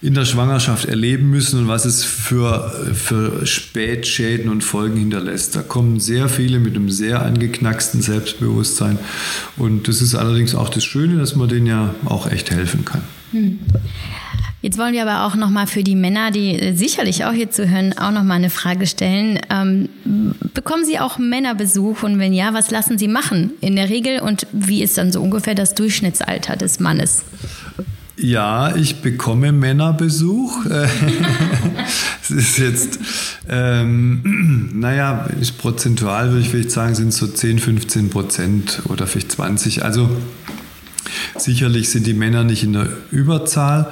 in 0.00 0.14
der 0.14 0.24
Schwangerschaft 0.24 0.84
erleben 0.86 1.30
müssen 1.30 1.60
und 1.60 1.68
was 1.68 1.84
es 1.84 2.04
für, 2.04 2.70
für 2.94 3.46
Spätschäden 3.46 4.50
und 4.50 4.62
Folgen 4.62 4.96
hinterlässt. 4.96 5.54
Da 5.56 5.62
kommen 5.62 6.00
sehr 6.00 6.28
viele 6.28 6.58
mit 6.58 6.74
einem 6.76 6.90
sehr 6.90 7.22
angeknacksten 7.22 8.02
Selbstbewusstsein. 8.02 8.98
Und 9.56 9.88
das 9.88 10.02
ist 10.02 10.14
allerdings 10.14 10.54
auch 10.54 10.68
das 10.68 10.84
Schöne, 10.84 11.18
dass 11.18 11.36
man 11.36 11.48
denen 11.48 11.66
ja 11.66 11.94
auch 12.04 12.30
echt 12.30 12.50
helfen 12.50 12.84
kann. 12.84 13.02
Hm. 13.30 13.60
Jetzt 14.62 14.78
wollen 14.78 14.94
wir 14.94 15.02
aber 15.02 15.26
auch 15.26 15.34
nochmal 15.34 15.66
für 15.66 15.82
die 15.82 15.96
Männer, 15.96 16.30
die 16.30 16.72
sicherlich 16.76 17.24
auch 17.24 17.32
hier 17.32 17.50
zuhören, 17.50 17.98
auch 17.98 18.12
nochmal 18.12 18.36
eine 18.36 18.48
Frage 18.48 18.86
stellen. 18.86 19.40
Ähm, 19.50 19.88
bekommen 20.54 20.84
Sie 20.84 21.00
auch 21.00 21.18
Männerbesuch 21.18 22.04
und 22.04 22.20
wenn 22.20 22.32
ja, 22.32 22.54
was 22.54 22.70
lassen 22.70 22.96
Sie 22.96 23.08
machen 23.08 23.50
in 23.60 23.74
der 23.74 23.88
Regel 23.88 24.20
und 24.20 24.46
wie 24.52 24.84
ist 24.84 24.96
dann 24.98 25.10
so 25.10 25.20
ungefähr 25.20 25.56
das 25.56 25.74
Durchschnittsalter 25.74 26.54
des 26.54 26.78
Mannes? 26.78 27.24
Ja, 28.16 28.76
ich 28.76 29.02
bekomme 29.02 29.50
Männerbesuch. 29.50 30.64
es 32.22 32.30
ist 32.30 32.58
jetzt, 32.58 33.00
ähm, 33.48 34.70
naja, 34.74 35.26
ist 35.40 35.58
prozentual 35.58 36.28
würde 36.28 36.42
ich 36.42 36.50
vielleicht 36.50 36.70
sagen, 36.70 36.94
sind 36.94 37.12
so 37.12 37.26
10, 37.26 37.58
15 37.58 38.10
Prozent 38.10 38.82
oder 38.84 39.08
vielleicht 39.08 39.32
20. 39.32 39.84
Also 39.84 40.08
sicherlich 41.36 41.88
sind 41.88 42.06
die 42.06 42.14
Männer 42.14 42.44
nicht 42.44 42.62
in 42.62 42.74
der 42.74 42.90
Überzahl. 43.10 43.90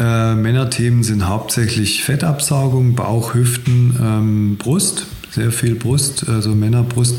Äh, 0.00 0.34
Männerthemen 0.34 1.04
sind 1.04 1.28
hauptsächlich 1.28 2.02
Fettabsaugung, 2.02 2.94
Bauch, 2.94 3.34
Hüften, 3.34 3.96
ähm, 4.02 4.56
Brust 4.56 5.06
sehr 5.30 5.52
viel 5.52 5.74
Brust, 5.74 6.28
also 6.28 6.54
Männerbrust, 6.54 7.16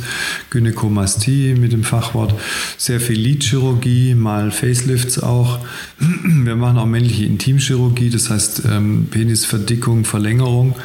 Gynäkomastie 0.50 1.56
mit 1.56 1.72
dem 1.72 1.84
Fachwort, 1.84 2.34
sehr 2.78 3.00
viel 3.00 3.18
Lidchirurgie, 3.20 4.16
mal 4.16 4.52
Facelifts 4.52 5.22
auch. 5.22 5.60
Wir 6.24 6.56
machen 6.56 6.78
auch 6.78 6.86
männliche 6.86 7.26
Intimchirurgie, 7.26 8.10
das 8.10 8.30
heißt 8.30 8.64
ähm, 8.70 9.08
Penisverdickung, 9.10 10.06
Verlängerung 10.06 10.76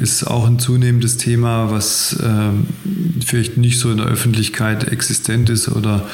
ist 0.00 0.24
auch 0.24 0.46
ein 0.46 0.58
zunehmendes 0.58 1.16
Thema, 1.16 1.70
was 1.70 2.18
ähm, 2.22 2.66
vielleicht 3.24 3.56
nicht 3.56 3.78
so 3.78 3.90
in 3.90 3.98
der 3.98 4.06
Öffentlichkeit 4.06 4.88
existent 4.88 5.50
ist 5.50 5.68
oder 5.68 6.08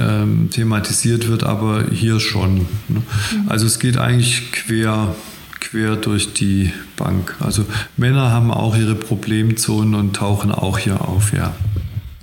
ähm, 0.00 0.50
thematisiert 0.50 1.28
wird, 1.28 1.44
aber 1.44 1.84
hier 1.92 2.20
schon. 2.20 2.56
Ne? 2.56 2.66
Mhm. 2.88 3.48
Also 3.48 3.66
es 3.66 3.78
geht 3.78 3.96
eigentlich 3.96 4.52
quer 4.52 5.14
quer 5.60 5.96
durch 5.96 6.32
die 6.32 6.72
Bank. 6.96 7.34
Also 7.40 7.64
Männer 7.96 8.30
haben 8.30 8.50
auch 8.50 8.76
ihre 8.76 8.94
Problemzonen 8.94 9.94
und 9.94 10.14
tauchen 10.16 10.52
auch 10.52 10.78
hier 10.78 11.00
auf, 11.00 11.32
ja. 11.32 11.54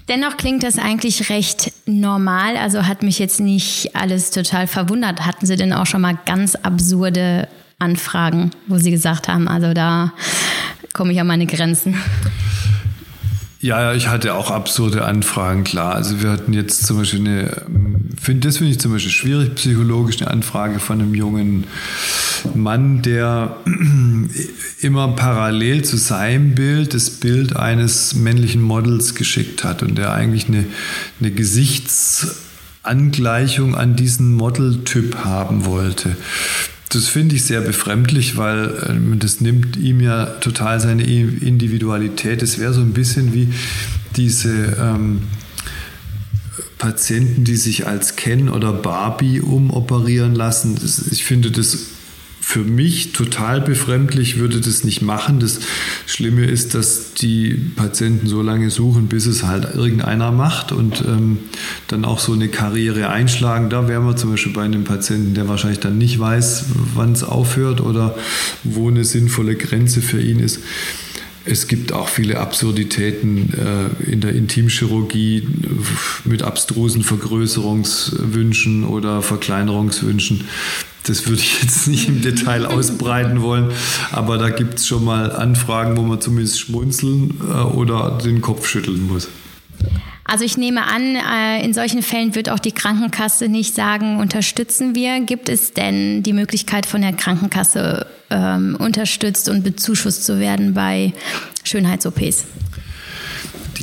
Dennoch 0.09 0.35
klingt 0.35 0.63
das 0.63 0.77
eigentlich 0.77 1.29
recht 1.29 1.71
normal, 1.85 2.57
also 2.57 2.85
hat 2.85 3.03
mich 3.03 3.19
jetzt 3.19 3.39
nicht 3.39 3.95
alles 3.95 4.31
total 4.31 4.67
verwundert. 4.67 5.25
Hatten 5.25 5.45
Sie 5.45 5.55
denn 5.55 5.71
auch 5.71 5.85
schon 5.85 6.01
mal 6.01 6.17
ganz 6.25 6.55
absurde 6.55 7.47
Anfragen, 7.79 8.51
wo 8.67 8.77
Sie 8.77 8.91
gesagt 8.91 9.27
haben, 9.27 9.47
also 9.47 9.73
da 9.73 10.11
komme 10.93 11.13
ich 11.13 11.21
an 11.21 11.27
meine 11.27 11.45
Grenzen? 11.45 11.95
Ja, 13.63 13.93
ich 13.93 14.09
hatte 14.09 14.35
auch 14.35 14.51
absurde 14.51 15.05
Anfragen, 15.05 15.63
klar. 15.63 15.95
Also 15.95 16.21
wir 16.21 16.29
hatten 16.31 16.51
jetzt 16.51 16.85
zum 16.85 16.97
Beispiel 16.97 17.21
eine, 17.21 17.61
find, 18.21 18.43
das 18.43 18.57
finde 18.57 18.73
ich 18.73 18.79
zum 18.79 18.91
Beispiel 18.91 19.13
schwierig, 19.13 19.55
psychologisch 19.55 20.21
eine 20.21 20.31
Anfrage 20.31 20.79
von 20.79 20.99
einem 20.99 21.15
jungen 21.15 21.63
Mann, 22.53 23.01
der 23.03 23.55
immer 24.81 25.15
parallel 25.15 25.85
zu 25.85 25.95
seinem 25.95 26.55
Bild 26.55 26.93
das 26.93 27.09
Bild 27.09 27.55
eines 27.55 28.15
männlichen 28.15 28.61
Models 28.61 29.15
geschickt 29.15 29.63
hat 29.63 29.81
und 29.81 29.97
der 29.97 30.11
eigentlich 30.11 30.49
eine, 30.49 30.65
eine 31.21 31.31
Gesichtsangleichung 31.31 33.75
an 33.75 33.95
diesen 33.95 34.35
Modeltyp 34.35 35.23
haben 35.23 35.63
wollte. 35.63 36.17
Das 36.93 37.07
finde 37.07 37.35
ich 37.35 37.43
sehr 37.43 37.61
befremdlich, 37.61 38.37
weil 38.37 38.65
äh, 38.65 39.17
das 39.17 39.41
nimmt 39.41 39.77
ihm 39.77 39.99
ja 39.99 40.25
total 40.25 40.79
seine 40.79 41.03
Individualität. 41.03 42.43
Es 42.43 42.59
wäre 42.59 42.73
so 42.73 42.81
ein 42.81 42.93
bisschen 42.93 43.33
wie 43.33 43.49
diese 44.15 44.77
ähm, 44.79 45.23
Patienten, 46.77 47.45
die 47.45 47.55
sich 47.55 47.87
als 47.87 48.15
Ken 48.15 48.49
oder 48.49 48.73
Barbie 48.73 49.41
umoperieren 49.41 50.35
lassen. 50.35 50.75
Das, 50.75 51.07
ich 51.11 51.23
finde 51.23 51.49
das 51.49 51.77
für 52.53 52.63
mich 52.63 53.13
total 53.13 53.61
befremdlich, 53.61 54.37
würde 54.37 54.61
das 54.61 54.83
nicht 54.83 55.01
machen. 55.01 55.39
Das 55.39 55.59
Schlimme 56.05 56.45
ist, 56.45 56.75
dass 56.75 57.15
die 57.15 57.55
Patienten 57.75 58.27
so 58.27 58.43
lange 58.43 58.69
suchen, 58.69 59.07
bis 59.07 59.25
es 59.25 59.41
halt 59.41 59.73
irgendeiner 59.73 60.31
macht 60.31 60.71
und 60.71 61.03
ähm, 61.03 61.39
dann 61.87 62.05
auch 62.05 62.19
so 62.19 62.31
eine 62.31 62.49
Karriere 62.49 63.09
einschlagen. 63.09 63.71
Da 63.71 63.87
wären 63.87 64.05
wir 64.05 64.15
zum 64.15 64.29
Beispiel 64.29 64.53
bei 64.53 64.61
einem 64.61 64.83
Patienten, 64.83 65.33
der 65.33 65.47
wahrscheinlich 65.47 65.79
dann 65.79 65.97
nicht 65.97 66.19
weiß, 66.19 66.65
wann 66.93 67.13
es 67.13 67.23
aufhört 67.23 67.81
oder 67.81 68.15
wo 68.63 68.87
eine 68.87 69.03
sinnvolle 69.03 69.55
Grenze 69.55 70.03
für 70.03 70.21
ihn 70.21 70.37
ist. 70.37 70.59
Es 71.45 71.67
gibt 71.67 71.91
auch 71.91 72.07
viele 72.07 72.39
Absurditäten 72.39 73.51
äh, 73.51 74.11
in 74.11 74.21
der 74.21 74.33
Intimchirurgie 74.33 75.47
mit 76.23 76.43
abstrusen 76.43 77.01
Vergrößerungswünschen 77.01 78.83
oder 78.83 79.23
Verkleinerungswünschen. 79.23 80.43
Das 81.05 81.27
würde 81.27 81.41
ich 81.41 81.61
jetzt 81.61 81.87
nicht 81.87 82.07
im 82.07 82.21
Detail 82.21 82.65
ausbreiten 82.65 83.41
wollen, 83.41 83.71
aber 84.11 84.37
da 84.37 84.49
gibt 84.49 84.75
es 84.75 84.87
schon 84.87 85.03
mal 85.03 85.31
Anfragen, 85.31 85.97
wo 85.97 86.01
man 86.01 86.21
zumindest 86.21 86.59
schmunzeln 86.59 87.41
äh, 87.41 87.53
oder 87.53 88.17
den 88.23 88.41
Kopf 88.41 88.67
schütteln 88.67 89.07
muss. 89.07 89.27
Also 90.25 90.45
ich 90.45 90.57
nehme 90.57 90.87
an, 90.87 91.15
äh, 91.15 91.63
in 91.63 91.73
solchen 91.73 92.01
Fällen 92.01 92.33
wird 92.33 92.49
auch 92.49 92.59
die 92.59 92.71
Krankenkasse 92.71 93.49
nicht 93.49 93.75
sagen, 93.75 94.19
unterstützen 94.19 94.95
wir. 94.95 95.19
Gibt 95.19 95.49
es 95.49 95.73
denn 95.73 96.23
die 96.23 96.33
Möglichkeit 96.33 96.85
von 96.85 97.01
der 97.01 97.13
Krankenkasse 97.13 98.07
ähm, 98.29 98.77
unterstützt 98.79 99.49
und 99.49 99.63
bezuschusst 99.63 100.23
zu 100.23 100.39
werden 100.39 100.73
bei 100.73 101.13
Schönheits-OPs? 101.65 102.45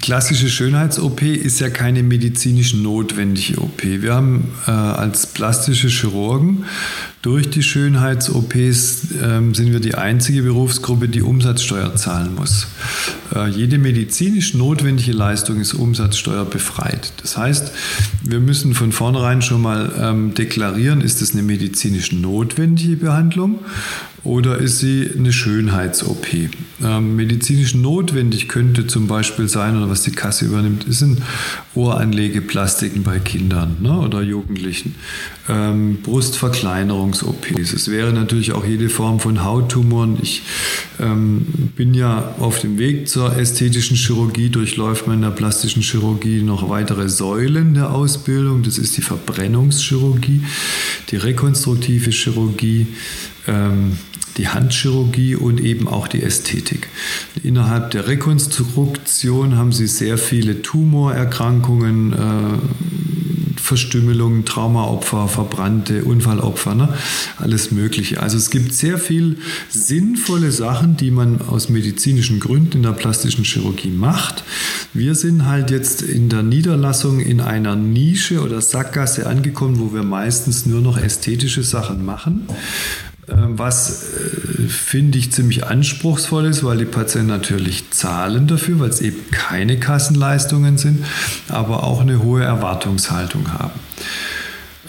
Die 0.00 0.06
klassische 0.06 0.48
Schönheits-OP 0.48 1.20
ist 1.20 1.60
ja 1.60 1.68
keine 1.68 2.02
medizinisch 2.02 2.72
notwendige 2.72 3.60
OP. 3.60 3.82
Wir 3.82 4.14
haben 4.14 4.48
äh, 4.66 4.70
als 4.70 5.26
plastische 5.26 5.88
Chirurgen 5.88 6.64
durch 7.20 7.50
die 7.50 7.62
Schönheits-OPs 7.62 9.10
äh, 9.12 9.40
sind 9.52 9.72
wir 9.72 9.80
die 9.80 9.96
einzige 9.96 10.42
Berufsgruppe, 10.42 11.06
die 11.06 11.20
Umsatzsteuer 11.20 11.94
zahlen 11.96 12.34
muss. 12.34 12.66
Äh, 13.34 13.50
jede 13.50 13.76
medizinisch 13.76 14.54
notwendige 14.54 15.12
Leistung 15.12 15.60
ist 15.60 15.74
umsatzsteuerbefreit. 15.74 17.12
Das 17.20 17.36
heißt, 17.36 17.72
wir 18.22 18.40
müssen 18.40 18.72
von 18.72 18.92
vornherein 18.92 19.42
schon 19.42 19.60
mal 19.60 19.92
ähm, 20.00 20.32
deklarieren, 20.32 21.02
ist 21.02 21.20
es 21.20 21.32
eine 21.32 21.42
medizinisch 21.42 22.10
notwendige 22.12 22.96
Behandlung 22.96 23.58
oder 24.22 24.58
ist 24.58 24.78
sie 24.78 25.10
eine 25.16 25.32
Schönheits-OP? 25.32 26.26
Ähm, 26.82 27.16
medizinisch 27.16 27.74
notwendig 27.74 28.48
könnte 28.48 28.86
zum 28.86 29.06
Beispiel 29.06 29.48
sein, 29.48 29.76
oder 29.76 29.88
was 29.88 30.02
die 30.02 30.12
Kasse 30.12 30.44
übernimmt, 30.44 30.84
sind 30.88 31.22
Ohranlegeplastiken 31.74 33.02
bei 33.02 33.18
Kindern 33.18 33.76
ne, 33.80 33.98
oder 33.98 34.22
Jugendlichen, 34.22 34.94
ähm, 35.48 35.98
Brustverkleinerungs-OPs. 36.02 37.72
Es 37.72 37.90
wäre 37.90 38.12
natürlich 38.12 38.52
auch 38.52 38.66
jede 38.66 38.88
Form 38.90 39.20
von 39.20 39.42
Hauttumoren. 39.42 40.18
Ich 40.20 40.42
ähm, 40.98 41.46
bin 41.76 41.94
ja 41.94 42.34
auf 42.38 42.60
dem 42.60 42.78
Weg 42.78 43.08
zur 43.08 43.36
ästhetischen 43.36 43.96
Chirurgie, 43.96 44.50
durchläuft 44.50 45.06
man 45.06 45.16
in 45.16 45.22
der 45.22 45.30
plastischen 45.30 45.82
Chirurgie 45.82 46.42
noch 46.42 46.68
weitere 46.68 47.08
Säulen 47.08 47.74
der 47.74 47.92
Ausbildung. 47.92 48.62
Das 48.62 48.76
ist 48.76 48.96
die 48.96 49.02
Verbrennungschirurgie, 49.02 50.42
die 51.10 51.16
rekonstruktive 51.16 52.10
Chirurgie, 52.10 52.86
ähm, 53.50 53.98
die 54.36 54.48
Handchirurgie 54.48 55.34
und 55.34 55.60
eben 55.60 55.88
auch 55.88 56.08
die 56.08 56.22
Ästhetik. 56.22 56.88
Innerhalb 57.42 57.90
der 57.90 58.06
Rekonstruktion 58.06 59.56
haben 59.56 59.72
sie 59.72 59.86
sehr 59.86 60.18
viele 60.18 60.62
Tumorerkrankungen, 60.62 62.12
äh, 62.12 63.60
Verstümmelungen, 63.60 64.44
Traumaopfer, 64.44 65.28
verbrannte 65.28 66.04
Unfallopfer, 66.04 66.74
ne? 66.74 66.88
alles 67.36 67.70
Mögliche. 67.70 68.20
Also 68.20 68.36
es 68.36 68.50
gibt 68.50 68.72
sehr 68.72 68.98
viel 68.98 69.36
sinnvolle 69.68 70.50
Sachen, 70.50 70.96
die 70.96 71.10
man 71.10 71.40
aus 71.42 71.68
medizinischen 71.68 72.40
Gründen 72.40 72.78
in 72.78 72.82
der 72.82 72.92
plastischen 72.92 73.44
Chirurgie 73.44 73.90
macht. 73.90 74.42
Wir 74.92 75.14
sind 75.14 75.46
halt 75.46 75.70
jetzt 75.70 76.02
in 76.02 76.28
der 76.28 76.42
Niederlassung 76.42 77.20
in 77.20 77.40
einer 77.40 77.76
Nische 77.76 78.40
oder 78.40 78.60
Sackgasse 78.60 79.26
angekommen, 79.26 79.78
wo 79.78 79.92
wir 79.94 80.02
meistens 80.02 80.66
nur 80.66 80.80
noch 80.80 80.96
ästhetische 80.96 81.62
Sachen 81.62 82.04
machen. 82.04 82.48
Ähm, 83.28 83.58
was 83.58 84.04
äh, 84.14 84.68
finde 84.68 85.18
ich 85.18 85.32
ziemlich 85.32 85.66
anspruchsvoll 85.66 86.46
ist, 86.46 86.64
weil 86.64 86.78
die 86.78 86.84
Patienten 86.84 87.28
natürlich 87.28 87.90
zahlen 87.90 88.46
dafür, 88.46 88.80
weil 88.80 88.90
es 88.90 89.00
eben 89.00 89.30
keine 89.30 89.78
Kassenleistungen 89.78 90.78
sind, 90.78 91.04
aber 91.48 91.84
auch 91.84 92.00
eine 92.00 92.22
hohe 92.22 92.42
Erwartungshaltung 92.42 93.52
haben. 93.52 93.78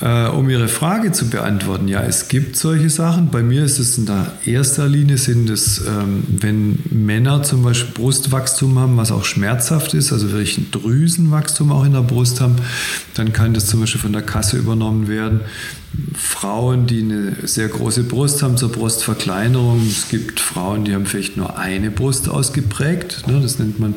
Äh, 0.01 0.29
um 0.29 0.49
Ihre 0.49 0.67
Frage 0.67 1.11
zu 1.11 1.29
beantworten, 1.29 1.87
ja, 1.87 2.01
es 2.01 2.27
gibt 2.27 2.55
solche 2.55 2.89
Sachen. 2.89 3.29
Bei 3.29 3.43
mir 3.43 3.63
ist 3.63 3.77
es 3.77 3.99
in 3.99 4.07
der 4.07 4.31
erster 4.45 4.87
Linie 4.87 5.19
sind 5.19 5.47
es, 5.47 5.79
ähm, 5.85 6.23
wenn 6.27 6.79
Männer 6.89 7.43
zum 7.43 7.61
Beispiel 7.61 7.93
Brustwachstum 7.93 8.79
haben, 8.79 8.97
was 8.97 9.11
auch 9.11 9.25
schmerzhaft 9.25 9.93
ist, 9.93 10.11
also 10.11 10.31
wirklich 10.31 10.57
ein 10.57 10.71
Drüsenwachstum 10.71 11.71
auch 11.71 11.85
in 11.85 11.93
der 11.93 12.01
Brust 12.01 12.41
haben, 12.41 12.55
dann 13.13 13.31
kann 13.31 13.53
das 13.53 13.67
zum 13.67 13.79
Beispiel 13.79 14.01
von 14.01 14.13
der 14.13 14.23
Kasse 14.23 14.57
übernommen 14.57 15.07
werden. 15.07 15.41
Frauen, 16.13 16.87
die 16.87 17.01
eine 17.01 17.35
sehr 17.43 17.67
große 17.67 18.03
Brust 18.03 18.41
haben 18.41 18.57
zur 18.57 18.71
Brustverkleinerung. 18.71 19.85
Es 19.87 20.07
gibt 20.09 20.39
Frauen, 20.39 20.85
die 20.85 20.93
haben 20.93 21.05
vielleicht 21.05 21.35
nur 21.37 21.57
eine 21.57 21.91
Brust 21.91 22.29
ausgeprägt. 22.29 23.27
Ne? 23.27 23.39
Das 23.41 23.59
nennt 23.59 23.79
man 23.79 23.95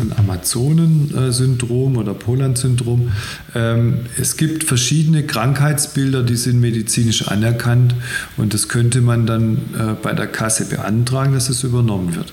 ein 0.00 0.12
Amazonen-Syndrom 0.16 1.96
oder 1.96 2.14
Poland-Syndrom. 2.14 3.12
Ähm, 3.54 4.00
es 4.18 4.36
gibt 4.36 4.64
verschiedene 4.64 5.24
Krankheitsbilder, 5.24 6.22
die 6.22 6.36
sind 6.36 6.60
medizinisch 6.60 7.28
anerkannt 7.28 7.94
und 8.36 8.54
das 8.54 8.68
könnte 8.68 9.00
man 9.00 9.26
dann 9.26 9.58
äh, 9.78 9.94
bei 10.00 10.12
der 10.12 10.26
Kasse 10.26 10.66
beantragen, 10.66 11.34
dass 11.34 11.48
es 11.48 11.62
übernommen 11.62 12.16
wird. 12.16 12.32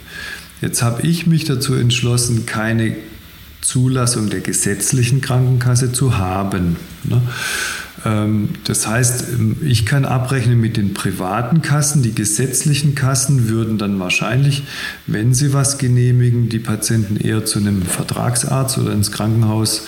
Jetzt 0.62 0.82
habe 0.82 1.06
ich 1.06 1.28
mich 1.28 1.46
dazu 1.46 1.74
entschlossen, 1.74 2.46
keine 2.46 2.96
Zulassung 3.62 4.30
der 4.30 4.42
gesetzlichen 4.42 5.22
Krankenkasse 5.22 5.92
zu 5.92 6.18
haben. 6.18 6.78
Ähm, 8.06 8.50
das 8.64 8.88
heißt, 8.88 9.26
ähm, 9.34 9.58
ich 9.62 9.86
kann 9.86 10.06
abrechnen 10.06 10.60
mit 10.60 10.78
den 10.78 10.94
privaten 10.94 11.62
Kassen. 11.62 12.02
Die 12.02 12.14
gesetzlichen 12.14 12.96
Kassen 12.96 13.50
würden 13.50 13.78
dann 13.78 14.00
wahrscheinlich, 14.00 14.64
wenn 15.08 15.34
sie 15.34 15.54
was 15.54 15.78
genehmigen, 15.78 16.50
die 16.50 16.60
Patienten 16.60 17.18
eher 17.18 17.46
zu 17.46 17.60
einem 17.60 17.82
Vertragsarzt 17.82 18.78
oder 18.78 18.92
ins 18.94 19.12
Krankenhaus 19.12 19.88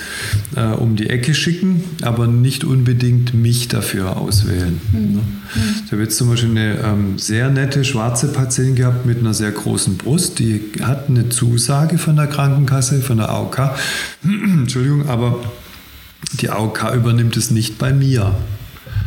äh, 0.55 0.65
um 0.65 0.95
die 0.95 1.09
Ecke 1.09 1.33
schicken, 1.33 1.83
aber 2.01 2.27
nicht 2.27 2.63
unbedingt 2.63 3.33
mich 3.33 3.67
dafür 3.67 4.17
auswählen. 4.17 4.79
Mhm. 4.91 5.21
Ich 5.85 5.91
habe 5.91 6.01
jetzt 6.01 6.17
zum 6.17 6.29
Beispiel 6.29 6.51
eine 6.51 6.79
ähm, 6.79 7.19
sehr 7.19 7.49
nette 7.49 7.83
schwarze 7.83 8.27
Patientin 8.27 8.75
gehabt 8.75 9.05
mit 9.05 9.19
einer 9.19 9.33
sehr 9.33 9.51
großen 9.51 9.97
Brust. 9.97 10.39
Die 10.39 10.61
hat 10.81 11.09
eine 11.09 11.29
Zusage 11.29 11.97
von 11.97 12.15
der 12.15 12.27
Krankenkasse, 12.27 13.01
von 13.01 13.17
der 13.17 13.29
AOK. 13.29 13.71
Entschuldigung, 14.23 15.09
aber 15.09 15.39
die 16.39 16.49
AOK 16.49 16.93
übernimmt 16.95 17.37
es 17.37 17.51
nicht 17.51 17.77
bei 17.77 17.93
mir. 17.93 18.35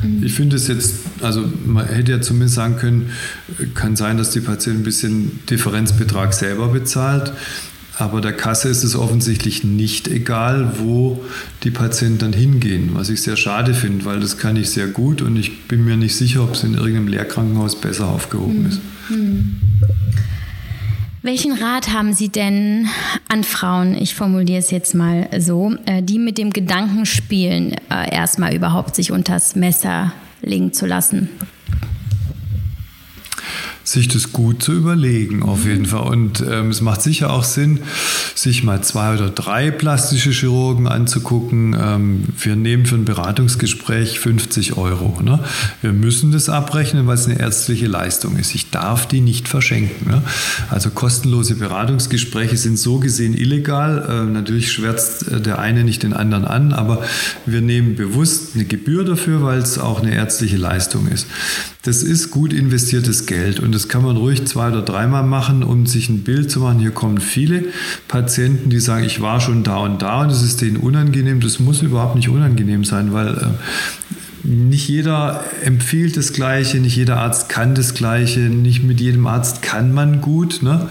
Mhm. 0.03 0.23
Ich 0.25 0.35
finde 0.35 0.57
es 0.57 0.69
jetzt, 0.69 0.95
also 1.21 1.45
man 1.65 1.87
hätte 1.87 2.13
ja 2.13 2.21
zumindest 2.21 2.55
sagen 2.55 2.77
können, 2.77 3.11
kann 3.75 3.97
sein, 3.97 4.17
dass 4.19 4.31
die 4.31 4.41
Patientin 4.41 4.83
ein 4.83 4.85
bisschen 4.85 5.41
Differenzbetrag 5.49 6.33
selber 6.33 6.69
bezahlt. 6.69 7.33
Aber 7.99 8.21
der 8.21 8.35
Kasse 8.35 8.69
ist 8.69 8.85
es 8.85 8.95
offensichtlich 8.95 9.65
nicht 9.65 10.07
egal, 10.07 10.75
wo 10.79 11.25
die 11.63 11.71
Patienten 11.71 12.19
dann 12.19 12.33
hingehen, 12.35 12.91
was 12.93 13.09
ich 13.09 13.23
sehr 13.23 13.39
schade 13.39 13.73
finde, 13.73 14.05
weil 14.05 14.21
das 14.21 14.37
kann 14.37 14.57
ich 14.57 14.69
sehr 14.69 14.87
gut 14.87 15.23
und 15.23 15.37
ich 15.37 15.67
bin 15.67 15.83
mir 15.83 15.97
nicht 15.97 16.15
sicher, 16.15 16.43
ob 16.43 16.53
es 16.53 16.63
in 16.63 16.75
irgendeinem 16.75 17.09
Lehrkrankenhaus 17.09 17.81
besser 17.81 18.09
aufgehoben 18.09 18.61
mhm. 18.61 18.67
ist. 18.67 18.81
Welchen 21.27 21.55
Rat 21.55 21.93
haben 21.93 22.13
Sie 22.13 22.29
denn 22.29 22.87
an 23.29 23.43
Frauen, 23.43 24.01
ich 24.01 24.15
formuliere 24.15 24.61
es 24.61 24.71
jetzt 24.71 24.95
mal 24.95 25.29
so, 25.41 25.75
äh, 25.85 26.01
die 26.01 26.21
mit 26.21 26.39
dem 26.39 26.53
Gedanken 26.53 27.05
spielen, 27.05 27.75
äh, 27.91 28.15
erstmal 28.15 28.55
überhaupt 28.55 28.95
sich 28.95 29.11
unters 29.11 29.57
Messer 29.57 30.13
legen 30.41 30.73
zu 30.73 30.87
lassen? 30.87 31.29
Sich 33.87 34.09
das 34.09 34.33
gut 34.33 34.63
zu 34.63 34.73
überlegen, 34.73 35.45
auf 35.45 35.65
jeden 35.65 35.83
mhm. 35.83 35.87
Fall. 35.87 36.09
Und 36.09 36.45
ähm, 36.49 36.71
es 36.71 36.81
macht 36.81 37.03
sicher 37.03 37.31
auch 37.31 37.45
Sinn, 37.45 37.81
sich 38.35 38.65
mal 38.65 38.83
zwei 38.83 39.15
oder 39.15 39.31
drei 39.31 39.71
plastische 39.71 40.31
Chirurgen 40.31 40.89
anzugucken. 40.89 41.77
Ähm, 41.81 42.25
wir 42.39 42.57
nehmen 42.57 42.85
für 42.85 42.97
ein 42.97 43.05
Beratungsgespräch 43.05 44.19
50 44.19 44.77
Euro. 44.77 45.21
Ne? 45.23 45.39
Wir 45.83 45.93
müssen 45.93 46.33
das 46.33 46.49
abrechnen, 46.49 47.07
weil 47.07 47.15
es 47.15 47.27
eine 47.27 47.39
ärztliche 47.39 47.87
Leistung 47.87 48.37
ist. 48.37 48.57
Ich 48.57 48.71
darf 48.71 49.07
die 49.07 49.21
nicht 49.21 49.47
verschenken. 49.47 50.11
Ne? 50.11 50.23
Also 50.69 50.91
kostenlose 50.91 51.55
Beratungsgespräche 51.55 52.57
sind 52.57 52.79
so 52.79 52.99
gesehen 52.99 53.35
illegal. 53.35 54.05
Äh, 54.09 54.33
natürlich 54.33 54.73
schwärzt 54.73 55.29
äh, 55.29 55.41
der 55.41 55.61
eine 55.61 55.85
nicht 55.85 56.03
den 56.03 56.13
anderen 56.13 56.45
an, 56.45 56.73
aber 56.73 57.05
wir 57.47 57.61
nehmen 57.61 57.95
bewusst 57.95 58.57
eine 58.57 58.65
Gebühr 58.65 59.05
dafür, 59.05 59.45
weil 59.45 59.61
es 59.61 59.79
auch 59.79 60.03
eine 60.03 60.13
ärztliche 60.13 60.57
Leistung 60.57 61.07
ist. 61.07 61.29
Das 61.87 62.03
ist 62.03 62.33
gut 62.33 62.53
investiertes 62.53 63.27
Geld 63.27 63.61
und 63.61 63.73
das 63.73 63.87
kann 63.87 64.03
man 64.03 64.17
ruhig 64.17 64.45
zwei 64.45 64.71
oder 64.71 64.83
dreimal 64.83 65.23
machen, 65.23 65.63
um 65.63 65.87
sich 65.87 66.09
ein 66.09 66.25
Bild 66.25 66.51
zu 66.51 66.59
machen. 66.59 66.81
Hier 66.81 66.91
kommen 66.91 67.19
viele 67.19 67.67
Patienten, 68.09 68.71
die 68.71 68.81
sagen, 68.81 69.05
ich 69.05 69.21
war 69.21 69.41
schon 69.41 69.63
da 69.63 69.77
und 69.77 70.03
da 70.03 70.23
und 70.23 70.31
es 70.31 70.43
ist 70.43 70.63
denen 70.63 70.79
unangenehm. 70.79 71.39
Das 71.39 71.61
muss 71.61 71.83
überhaupt 71.83 72.17
nicht 72.17 72.29
unangenehm 72.29 72.83
sein, 72.83 73.13
weil 73.13 73.37
äh, 73.37 74.47
nicht 74.49 74.89
jeder 74.89 75.45
empfiehlt 75.63 76.17
das 76.17 76.33
Gleiche, 76.33 76.79
nicht 76.79 76.97
jeder 76.97 77.19
Arzt 77.19 77.49
kann 77.49 77.77
das 77.77 77.95
Gleiche, 77.95 78.41
nicht 78.41 78.83
mit 78.83 79.01
jedem 79.01 79.29
Arzt 79.29 79.63
kann 79.63 79.93
man 79.95 80.21
gut. 80.21 80.65
Ne? 80.65 80.89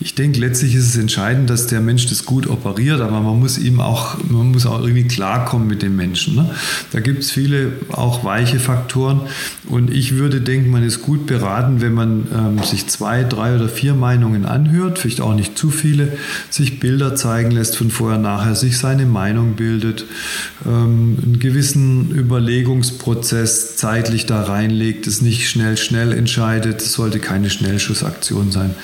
Ich 0.00 0.14
denke, 0.14 0.38
letztlich 0.38 0.76
ist 0.76 0.88
es 0.88 0.96
entscheidend, 0.96 1.50
dass 1.50 1.66
der 1.66 1.80
Mensch 1.80 2.06
das 2.06 2.24
gut 2.24 2.46
operiert, 2.46 3.00
aber 3.00 3.20
man 3.20 3.40
muss 3.40 3.58
ihm 3.58 3.80
auch, 3.80 4.16
man 4.28 4.52
muss 4.52 4.64
auch 4.64 4.80
irgendwie 4.80 5.08
klarkommen 5.08 5.66
mit 5.66 5.82
dem 5.82 5.96
Menschen. 5.96 6.36
Ne? 6.36 6.50
Da 6.92 7.00
gibt 7.00 7.24
es 7.24 7.32
viele 7.32 7.72
auch 7.90 8.22
weiche 8.22 8.60
Faktoren 8.60 9.22
und 9.66 9.92
ich 9.92 10.14
würde 10.14 10.40
denken, 10.40 10.70
man 10.70 10.84
ist 10.84 11.02
gut 11.02 11.26
beraten, 11.26 11.80
wenn 11.80 11.94
man 11.94 12.28
ähm, 12.32 12.62
sich 12.62 12.86
zwei, 12.86 13.24
drei 13.24 13.56
oder 13.56 13.68
vier 13.68 13.94
Meinungen 13.94 14.46
anhört, 14.46 15.00
vielleicht 15.00 15.20
auch 15.20 15.34
nicht 15.34 15.58
zu 15.58 15.70
viele, 15.70 16.16
sich 16.48 16.78
Bilder 16.78 17.16
zeigen 17.16 17.50
lässt 17.50 17.76
von 17.76 17.90
vorher, 17.90 18.18
nachher, 18.18 18.54
sich 18.54 18.78
seine 18.78 19.04
Meinung 19.04 19.54
bildet, 19.54 20.04
ähm, 20.64 21.18
einen 21.20 21.38
gewissen 21.40 22.12
Überlegungsprozess 22.12 23.76
zeitlich 23.76 24.26
da 24.26 24.44
reinlegt, 24.44 25.08
es 25.08 25.22
nicht 25.22 25.48
schnell, 25.48 25.76
schnell 25.76 26.12
entscheidet, 26.12 26.82
es 26.82 26.92
sollte 26.92 27.18
keine 27.18 27.50
Schnellschussaktion 27.50 28.52
sein. 28.52 28.76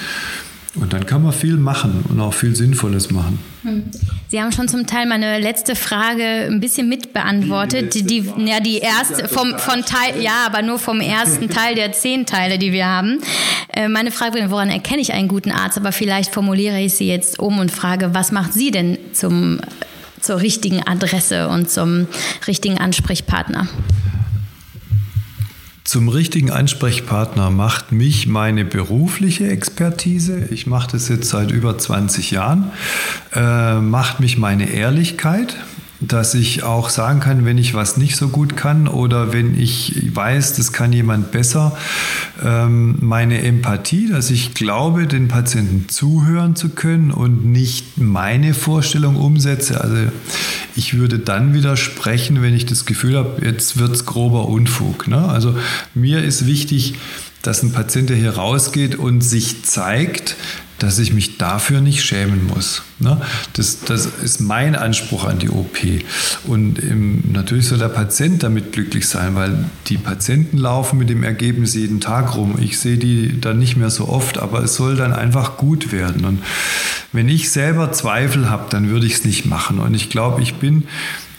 Und 0.76 0.92
dann 0.92 1.06
kann 1.06 1.22
man 1.22 1.32
viel 1.32 1.56
machen 1.56 2.04
und 2.08 2.20
auch 2.20 2.34
viel 2.34 2.56
Sinnvolles 2.56 3.10
machen. 3.10 3.38
Hm. 3.62 3.84
Sie 4.28 4.40
haben 4.40 4.50
schon 4.50 4.66
zum 4.66 4.86
Teil 4.86 5.06
meine 5.06 5.38
letzte 5.38 5.76
Frage 5.76 6.24
ein 6.24 6.58
bisschen 6.58 6.88
mitbeantwortet. 6.88 7.94
Die, 7.94 8.02
die, 8.02 8.24
ja, 8.44 8.58
die 8.58 8.78
erste 8.78 9.28
vom, 9.28 9.56
von 9.58 9.84
Teil, 9.84 10.20
ja, 10.20 10.46
aber 10.46 10.62
nur 10.62 10.80
vom 10.80 11.00
ersten 11.00 11.48
Teil 11.48 11.76
der 11.76 11.92
zehn 11.92 12.26
Teile, 12.26 12.58
die 12.58 12.72
wir 12.72 12.86
haben. 12.86 13.20
Äh, 13.72 13.88
meine 13.88 14.10
Frage 14.10 14.34
wäre, 14.34 14.50
woran 14.50 14.68
erkenne 14.68 15.00
ich 15.00 15.12
einen 15.12 15.28
guten 15.28 15.52
Arzt? 15.52 15.78
Aber 15.78 15.92
vielleicht 15.92 16.32
formuliere 16.34 16.80
ich 16.80 16.94
sie 16.94 17.06
jetzt 17.06 17.38
um 17.38 17.58
und 17.60 17.70
frage, 17.70 18.12
was 18.12 18.32
macht 18.32 18.52
Sie 18.52 18.72
denn 18.72 18.98
zum, 19.12 19.60
zur 20.20 20.40
richtigen 20.40 20.82
Adresse 20.84 21.48
und 21.48 21.70
zum 21.70 22.08
richtigen 22.48 22.78
Ansprechpartner? 22.78 23.68
Zum 25.94 26.08
richtigen 26.08 26.50
Ansprechpartner 26.50 27.50
macht 27.50 27.92
mich 27.92 28.26
meine 28.26 28.64
berufliche 28.64 29.46
Expertise, 29.46 30.48
ich 30.50 30.66
mache 30.66 30.90
das 30.90 31.08
jetzt 31.08 31.28
seit 31.28 31.52
über 31.52 31.78
20 31.78 32.32
Jahren, 32.32 32.72
äh, 33.32 33.76
macht 33.76 34.18
mich 34.18 34.36
meine 34.36 34.68
Ehrlichkeit, 34.70 35.56
dass 36.08 36.34
ich 36.34 36.62
auch 36.62 36.88
sagen 36.88 37.20
kann, 37.20 37.44
wenn 37.44 37.58
ich 37.58 37.74
was 37.74 37.96
nicht 37.96 38.16
so 38.16 38.28
gut 38.28 38.56
kann 38.56 38.88
oder 38.88 39.32
wenn 39.32 39.58
ich 39.58 40.14
weiß, 40.14 40.54
das 40.54 40.72
kann 40.72 40.92
jemand 40.92 41.30
besser, 41.30 41.76
ähm, 42.44 42.96
meine 43.00 43.42
Empathie, 43.42 44.08
dass 44.08 44.30
ich 44.30 44.54
glaube, 44.54 45.06
den 45.06 45.28
Patienten 45.28 45.88
zuhören 45.88 46.56
zu 46.56 46.70
können 46.70 47.10
und 47.10 47.46
nicht 47.46 47.98
meine 47.98 48.54
Vorstellung 48.54 49.16
umsetze. 49.16 49.80
Also 49.80 49.96
ich 50.76 50.94
würde 50.94 51.18
dann 51.18 51.54
widersprechen, 51.54 52.42
wenn 52.42 52.54
ich 52.54 52.66
das 52.66 52.86
Gefühl 52.86 53.16
habe, 53.16 53.44
jetzt 53.44 53.78
wird 53.78 53.92
es 53.92 54.06
grober 54.06 54.48
Unfug. 54.48 55.08
Ne? 55.08 55.28
Also 55.28 55.56
mir 55.94 56.22
ist 56.22 56.46
wichtig, 56.46 56.94
dass 57.42 57.62
ein 57.62 57.72
Patient, 57.72 58.08
der 58.08 58.16
hier 58.16 58.36
rausgeht 58.36 58.96
und 58.96 59.20
sich 59.20 59.64
zeigt, 59.64 60.36
dass 60.84 60.98
ich 60.98 61.12
mich 61.12 61.38
dafür 61.38 61.80
nicht 61.80 62.02
schämen 62.02 62.46
muss. 62.46 62.82
Ne? 62.98 63.20
Das, 63.54 63.80
das 63.80 64.06
ist 64.06 64.40
mein 64.40 64.76
Anspruch 64.76 65.24
an 65.24 65.38
die 65.38 65.48
OP. 65.48 65.78
Und 66.44 66.78
im, 66.78 67.24
natürlich 67.32 67.68
soll 67.68 67.78
der 67.78 67.88
Patient 67.88 68.42
damit 68.42 68.72
glücklich 68.72 69.08
sein, 69.08 69.34
weil 69.34 69.64
die 69.86 69.98
Patienten 69.98 70.58
laufen 70.58 70.98
mit 70.98 71.08
dem 71.08 71.22
Ergebnis 71.22 71.74
jeden 71.74 72.00
Tag 72.00 72.36
rum. 72.36 72.56
Ich 72.60 72.78
sehe 72.78 72.98
die 72.98 73.40
dann 73.40 73.58
nicht 73.58 73.76
mehr 73.76 73.90
so 73.90 74.08
oft, 74.08 74.38
aber 74.38 74.62
es 74.62 74.74
soll 74.74 74.96
dann 74.96 75.12
einfach 75.12 75.56
gut 75.56 75.92
werden. 75.92 76.24
Und 76.24 76.42
wenn 77.12 77.28
ich 77.28 77.50
selber 77.50 77.92
Zweifel 77.92 78.50
habe, 78.50 78.66
dann 78.70 78.90
würde 78.90 79.06
ich 79.06 79.14
es 79.14 79.24
nicht 79.24 79.46
machen. 79.46 79.78
Und 79.78 79.94
ich 79.94 80.10
glaube, 80.10 80.42
ich 80.42 80.54
bin 80.54 80.84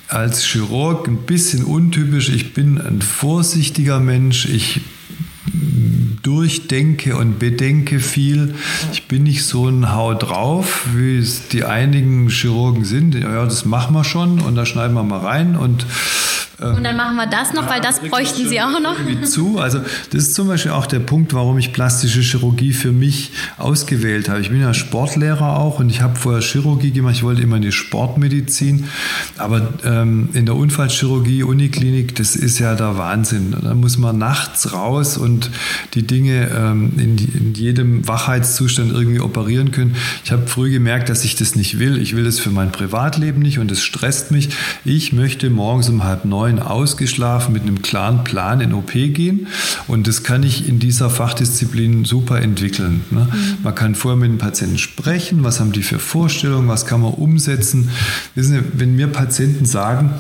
als 0.08 0.43
Chirurg 0.43 1.08
ein 1.08 1.17
bisschen 1.17 1.63
untypisch. 1.63 2.29
Ich 2.29 2.53
bin 2.53 2.79
ein 2.79 3.01
vorsichtiger 3.01 3.99
Mensch. 3.99 4.45
Ich 4.45 4.81
durchdenke 6.23 7.15
und 7.15 7.39
bedenke 7.39 7.99
viel. 7.99 8.55
Ich 8.91 9.07
bin 9.07 9.23
nicht 9.23 9.43
so 9.43 9.67
ein 9.67 9.93
Hau 9.93 10.13
drauf, 10.13 10.87
wie 10.93 11.17
es 11.17 11.47
die 11.49 11.63
einigen 11.63 12.29
Chirurgen 12.29 12.83
sind. 12.83 13.15
Ja, 13.15 13.43
das 13.43 13.65
machen 13.65 13.93
wir 13.93 14.03
schon 14.03 14.39
und 14.39 14.55
da 14.55 14.65
schneiden 14.65 14.95
wir 14.95 15.03
mal 15.03 15.19
rein 15.19 15.55
und 15.55 15.85
und 16.59 16.83
dann 16.83 16.95
machen 16.95 17.15
wir 17.15 17.27
das 17.27 17.53
noch, 17.53 17.69
weil 17.69 17.81
das 17.81 17.99
bräuchten 17.99 18.47
Sie 18.47 18.61
auch 18.61 18.79
noch. 18.79 18.95
Zu. 19.25 19.59
Also 19.59 19.79
das 20.11 20.23
ist 20.23 20.35
zum 20.35 20.47
Beispiel 20.47 20.71
auch 20.71 20.85
der 20.85 20.99
Punkt, 20.99 21.33
warum 21.33 21.57
ich 21.57 21.73
plastische 21.73 22.21
Chirurgie 22.21 22.71
für 22.71 22.91
mich 22.91 23.31
ausgewählt 23.57 24.29
habe. 24.29 24.41
Ich 24.41 24.49
bin 24.49 24.61
ja 24.61 24.73
Sportlehrer 24.73 25.57
auch 25.57 25.79
und 25.79 25.89
ich 25.89 26.01
habe 26.01 26.15
vorher 26.15 26.41
Chirurgie 26.41 26.91
gemacht. 26.91 27.15
Ich 27.15 27.23
wollte 27.23 27.41
immer 27.41 27.57
in 27.57 27.61
die 27.61 27.71
Sportmedizin, 27.71 28.85
aber 29.37 29.73
ähm, 29.83 30.29
in 30.33 30.45
der 30.45 30.55
Unfallchirurgie, 30.55 31.43
Uniklinik, 31.43 32.15
das 32.15 32.35
ist 32.35 32.59
ja 32.59 32.75
der 32.75 32.97
Wahnsinn. 32.97 33.55
Da 33.61 33.73
muss 33.73 33.97
man 33.97 34.17
nachts 34.17 34.71
raus 34.71 35.17
und 35.17 35.49
die 35.93 36.07
Dinge 36.07 36.49
ähm, 36.55 36.93
in, 36.97 37.17
in 37.17 37.53
jedem 37.53 38.07
Wachheitszustand 38.07 38.93
irgendwie 38.93 39.19
operieren 39.19 39.71
können. 39.71 39.95
Ich 40.23 40.31
habe 40.31 40.47
früh 40.47 40.71
gemerkt, 40.71 41.09
dass 41.09 41.25
ich 41.25 41.35
das 41.35 41.55
nicht 41.55 41.79
will. 41.79 42.01
Ich 42.01 42.15
will 42.15 42.23
das 42.23 42.39
für 42.39 42.51
mein 42.51 42.71
Privatleben 42.71 43.41
nicht 43.41 43.59
und 43.59 43.69
das 43.69 43.81
stresst 43.81 44.31
mich. 44.31 44.49
Ich 44.85 45.11
möchte 45.11 45.49
morgens 45.49 45.89
um 45.89 46.03
halb 46.03 46.23
neun 46.23 46.44
neun 46.45 46.60
ausgeschlafen 46.60 47.53
mit 47.53 47.63
einem 47.63 47.81
klaren 47.81 48.23
Plan 48.23 48.62
in 48.62 48.73
OP 48.73 48.91
gehen. 48.91 49.47
Und 49.88 50.08
das 50.08 50.23
kann 50.23 50.43
ich 50.43 50.67
in 50.67 50.79
dieser 50.79 51.10
Fachdisziplin 51.10 52.05
super 52.05 52.41
entwickeln. 52.41 53.01
Ne? 53.12 53.27
Mhm. 53.31 53.63
Man 53.63 53.75
kann 53.75 53.95
vorher 53.95 54.19
mit 54.19 54.29
den 54.29 54.38
Patienten 54.38 54.77
sprechen, 54.77 55.43
was 55.43 55.60
haben 55.60 55.71
die 55.71 55.84
für 55.84 55.99
Vorstellungen, 55.99 56.67
was 56.67 56.86
kann 56.86 57.01
man 57.01 57.13
umsetzen. 57.13 57.89
Wissen 58.36 58.53
Sie, 58.53 58.79
wenn 58.79 58.95
mir 58.95 59.08
Patienten 59.08 59.65
sagen, 59.65 60.12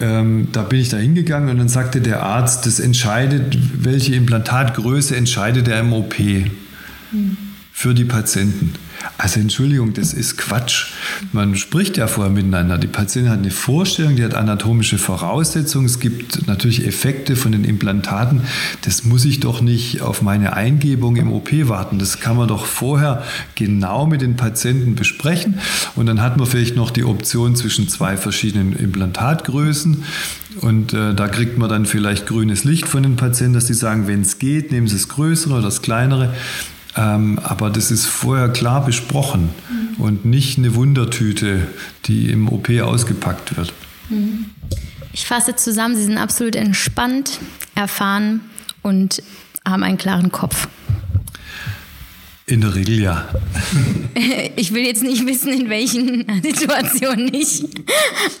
ähm, 0.00 0.48
da 0.52 0.62
bin 0.62 0.80
ich 0.80 0.90
da 0.90 0.96
hingegangen 0.96 1.48
und 1.48 1.58
dann 1.58 1.68
sagte 1.68 2.00
der 2.00 2.22
Arzt, 2.22 2.66
das 2.66 2.78
entscheidet, 2.78 3.58
welche 3.82 4.14
Implantatgröße 4.14 5.16
entscheidet 5.16 5.66
er 5.66 5.80
im 5.80 5.92
OP 5.92 6.18
mhm. 6.18 7.36
für 7.72 7.94
die 7.94 8.04
Patienten. 8.04 8.74
Also 9.16 9.40
Entschuldigung, 9.40 9.94
das 9.94 10.12
ist 10.12 10.38
Quatsch. 10.38 10.92
Man 11.32 11.56
spricht 11.56 11.96
ja 11.96 12.06
vorher 12.06 12.32
miteinander. 12.32 12.78
Die 12.78 12.86
Patientin 12.86 13.32
hat 13.32 13.38
eine 13.38 13.50
Vorstellung, 13.50 14.16
die 14.16 14.24
hat 14.24 14.34
anatomische 14.34 14.98
Voraussetzungen. 14.98 15.86
Es 15.86 15.98
gibt 15.98 16.46
natürlich 16.46 16.86
Effekte 16.86 17.36
von 17.36 17.52
den 17.52 17.64
Implantaten. 17.64 18.42
Das 18.82 19.04
muss 19.04 19.24
ich 19.24 19.40
doch 19.40 19.60
nicht 19.60 20.02
auf 20.02 20.22
meine 20.22 20.54
Eingebung 20.54 21.16
im 21.16 21.32
OP 21.32 21.50
warten. 21.68 21.98
Das 21.98 22.20
kann 22.20 22.36
man 22.36 22.48
doch 22.48 22.66
vorher 22.66 23.24
genau 23.54 24.06
mit 24.06 24.20
den 24.20 24.36
Patienten 24.36 24.94
besprechen. 24.94 25.58
Und 25.96 26.06
dann 26.06 26.20
hat 26.20 26.36
man 26.36 26.46
vielleicht 26.46 26.76
noch 26.76 26.90
die 26.90 27.04
Option 27.04 27.56
zwischen 27.56 27.88
zwei 27.88 28.16
verschiedenen 28.16 28.72
Implantatgrößen. 28.72 30.04
Und 30.60 30.92
äh, 30.92 31.14
da 31.14 31.28
kriegt 31.28 31.58
man 31.58 31.68
dann 31.68 31.86
vielleicht 31.86 32.26
grünes 32.26 32.64
Licht 32.64 32.88
von 32.88 33.02
den 33.02 33.16
Patienten, 33.16 33.54
dass 33.54 33.66
sie 33.66 33.74
sagen, 33.74 34.06
wenn 34.06 34.22
es 34.22 34.38
geht, 34.38 34.72
nehmen 34.72 34.88
Sie 34.88 34.96
das 34.96 35.08
größere 35.08 35.54
oder 35.54 35.62
das 35.62 35.82
kleinere. 35.82 36.34
Ähm, 36.98 37.38
aber 37.44 37.70
das 37.70 37.92
ist 37.92 38.06
vorher 38.06 38.48
klar 38.48 38.84
besprochen 38.84 39.50
mhm. 39.70 40.02
und 40.02 40.24
nicht 40.24 40.58
eine 40.58 40.74
Wundertüte, 40.74 41.68
die 42.06 42.30
im 42.30 42.48
OP 42.48 42.68
ausgepackt 42.70 43.56
wird. 43.56 43.72
Mhm. 44.08 44.46
Ich 45.12 45.26
fasse 45.26 45.54
zusammen, 45.54 45.94
Sie 45.94 46.02
sind 46.02 46.18
absolut 46.18 46.56
entspannt, 46.56 47.38
erfahren 47.76 48.40
und 48.82 49.22
haben 49.64 49.84
einen 49.84 49.96
klaren 49.96 50.32
Kopf. 50.32 50.66
In 52.48 52.62
der 52.62 52.74
Regel 52.74 53.02
ja. 53.02 53.28
Ich 54.56 54.72
will 54.72 54.84
jetzt 54.84 55.02
nicht 55.02 55.24
wissen, 55.26 55.52
in 55.52 55.68
welchen 55.68 56.26
Situationen 56.42 57.26
nicht. 57.26 57.62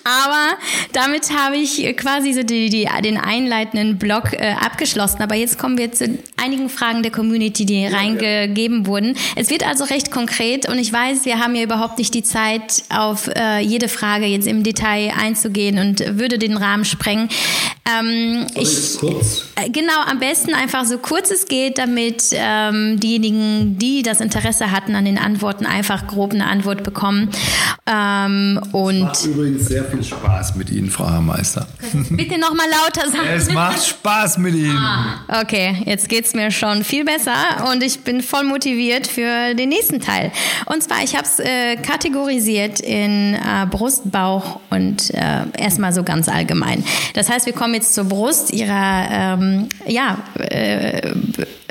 Aber 0.02 0.56
damit 0.92 1.30
habe 1.30 1.56
ich 1.56 1.96
quasi 1.96 2.32
so 2.32 2.42
die, 2.42 2.70
die, 2.70 2.88
den 3.04 3.18
einleitenden 3.18 3.98
Block 3.98 4.32
äh, 4.32 4.54
abgeschlossen. 4.58 5.22
Aber 5.22 5.34
jetzt 5.34 5.58
kommen 5.58 5.78
wir 5.78 5.92
zu 5.92 6.18
einigen 6.36 6.70
Fragen 6.70 7.02
der 7.02 7.12
Community, 7.12 7.66
die 7.66 7.82
ja, 7.82 7.90
reingegeben 7.90 8.80
ja. 8.80 8.86
wurden. 8.86 9.14
Es 9.36 9.50
wird 9.50 9.64
also 9.64 9.84
recht 9.84 10.10
konkret 10.10 10.68
und 10.68 10.78
ich 10.78 10.92
weiß, 10.92 11.24
wir 11.26 11.38
haben 11.38 11.54
ja 11.54 11.62
überhaupt 11.62 11.98
nicht 11.98 12.14
die 12.14 12.22
Zeit, 12.22 12.82
auf 12.88 13.28
äh, 13.28 13.60
jede 13.60 13.88
Frage 13.88 14.24
jetzt 14.24 14.48
im 14.48 14.64
Detail 14.64 15.12
einzugehen 15.16 15.78
und 15.78 16.18
würde 16.18 16.38
den 16.38 16.56
Rahmen 16.56 16.86
sprengen. 16.86 17.28
Ähm, 17.88 18.46
ich, 18.54 18.98
kurz? 18.98 19.44
Äh, 19.54 19.70
genau, 19.70 20.00
am 20.06 20.18
besten 20.18 20.54
einfach 20.54 20.84
so 20.84 20.98
kurz 20.98 21.30
es 21.30 21.46
geht, 21.46 21.78
damit 21.78 22.24
ähm, 22.32 22.98
diejenigen, 23.00 23.78
die 23.78 23.97
das 24.02 24.20
Interesse 24.20 24.70
hatten 24.70 24.94
an 24.94 25.04
den 25.04 25.18
Antworten, 25.18 25.66
einfach 25.66 26.06
grob 26.06 26.32
eine 26.32 26.46
Antwort 26.46 26.82
bekommen. 26.82 27.30
Ähm, 27.86 28.60
und 28.72 29.00
macht 29.00 29.24
übrigens 29.24 29.66
sehr 29.66 29.84
viel 29.84 30.02
Spaß 30.02 30.56
mit 30.56 30.70
Ihnen, 30.70 30.90
Frau 30.90 31.10
Herrmeister. 31.10 31.66
Bitte 32.10 32.38
noch 32.38 32.54
mal 32.54 32.66
lauter 32.68 33.10
sagen. 33.10 33.28
Es 33.34 33.52
macht 33.52 33.84
Spaß 33.84 34.38
mit 34.38 34.54
Ihnen. 34.54 34.76
Ah, 34.76 35.40
okay, 35.40 35.82
jetzt 35.86 36.08
geht 36.08 36.26
es 36.26 36.34
mir 36.34 36.50
schon 36.50 36.84
viel 36.84 37.04
besser 37.04 37.70
und 37.70 37.82
ich 37.82 38.00
bin 38.00 38.22
voll 38.22 38.44
motiviert 38.44 39.06
für 39.06 39.54
den 39.54 39.70
nächsten 39.70 40.00
Teil. 40.00 40.32
Und 40.66 40.82
zwar, 40.82 41.02
ich 41.02 41.16
habe 41.16 41.24
es 41.26 41.38
äh, 41.38 41.76
kategorisiert 41.76 42.80
in 42.80 43.34
äh, 43.34 43.66
Brust, 43.70 44.10
Bauch 44.10 44.60
und 44.70 45.14
äh, 45.14 45.44
erstmal 45.56 45.92
so 45.92 46.02
ganz 46.02 46.28
allgemein. 46.28 46.84
Das 47.14 47.30
heißt, 47.30 47.46
wir 47.46 47.52
kommen 47.52 47.74
jetzt 47.74 47.94
zur 47.94 48.04
Brust, 48.04 48.52
ihrer 48.52 49.08
ähm, 49.10 49.68
ja, 49.86 50.18
äh, 50.38 51.12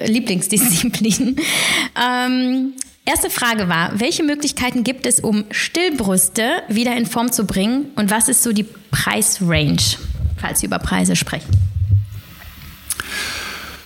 Lieblingsdisziplin. 0.05 1.35
ähm, 2.25 2.73
Erste 3.07 3.29
Frage 3.29 3.69
war, 3.69 3.97
welche 4.01 4.21
Möglichkeiten 4.21 4.83
gibt 4.83 5.05
es, 5.05 5.21
um 5.21 5.45
Stillbrüste 5.49 6.43
wieder 6.67 6.97
in 6.97 7.05
Form 7.05 7.31
zu 7.31 7.45
bringen 7.45 7.85
und 7.95 8.11
was 8.11 8.27
ist 8.27 8.43
so 8.43 8.51
die 8.51 8.65
Preisrange, 8.91 9.95
falls 10.35 10.59
Sie 10.59 10.65
über 10.65 10.77
Preise 10.77 11.15
sprechen? 11.15 11.49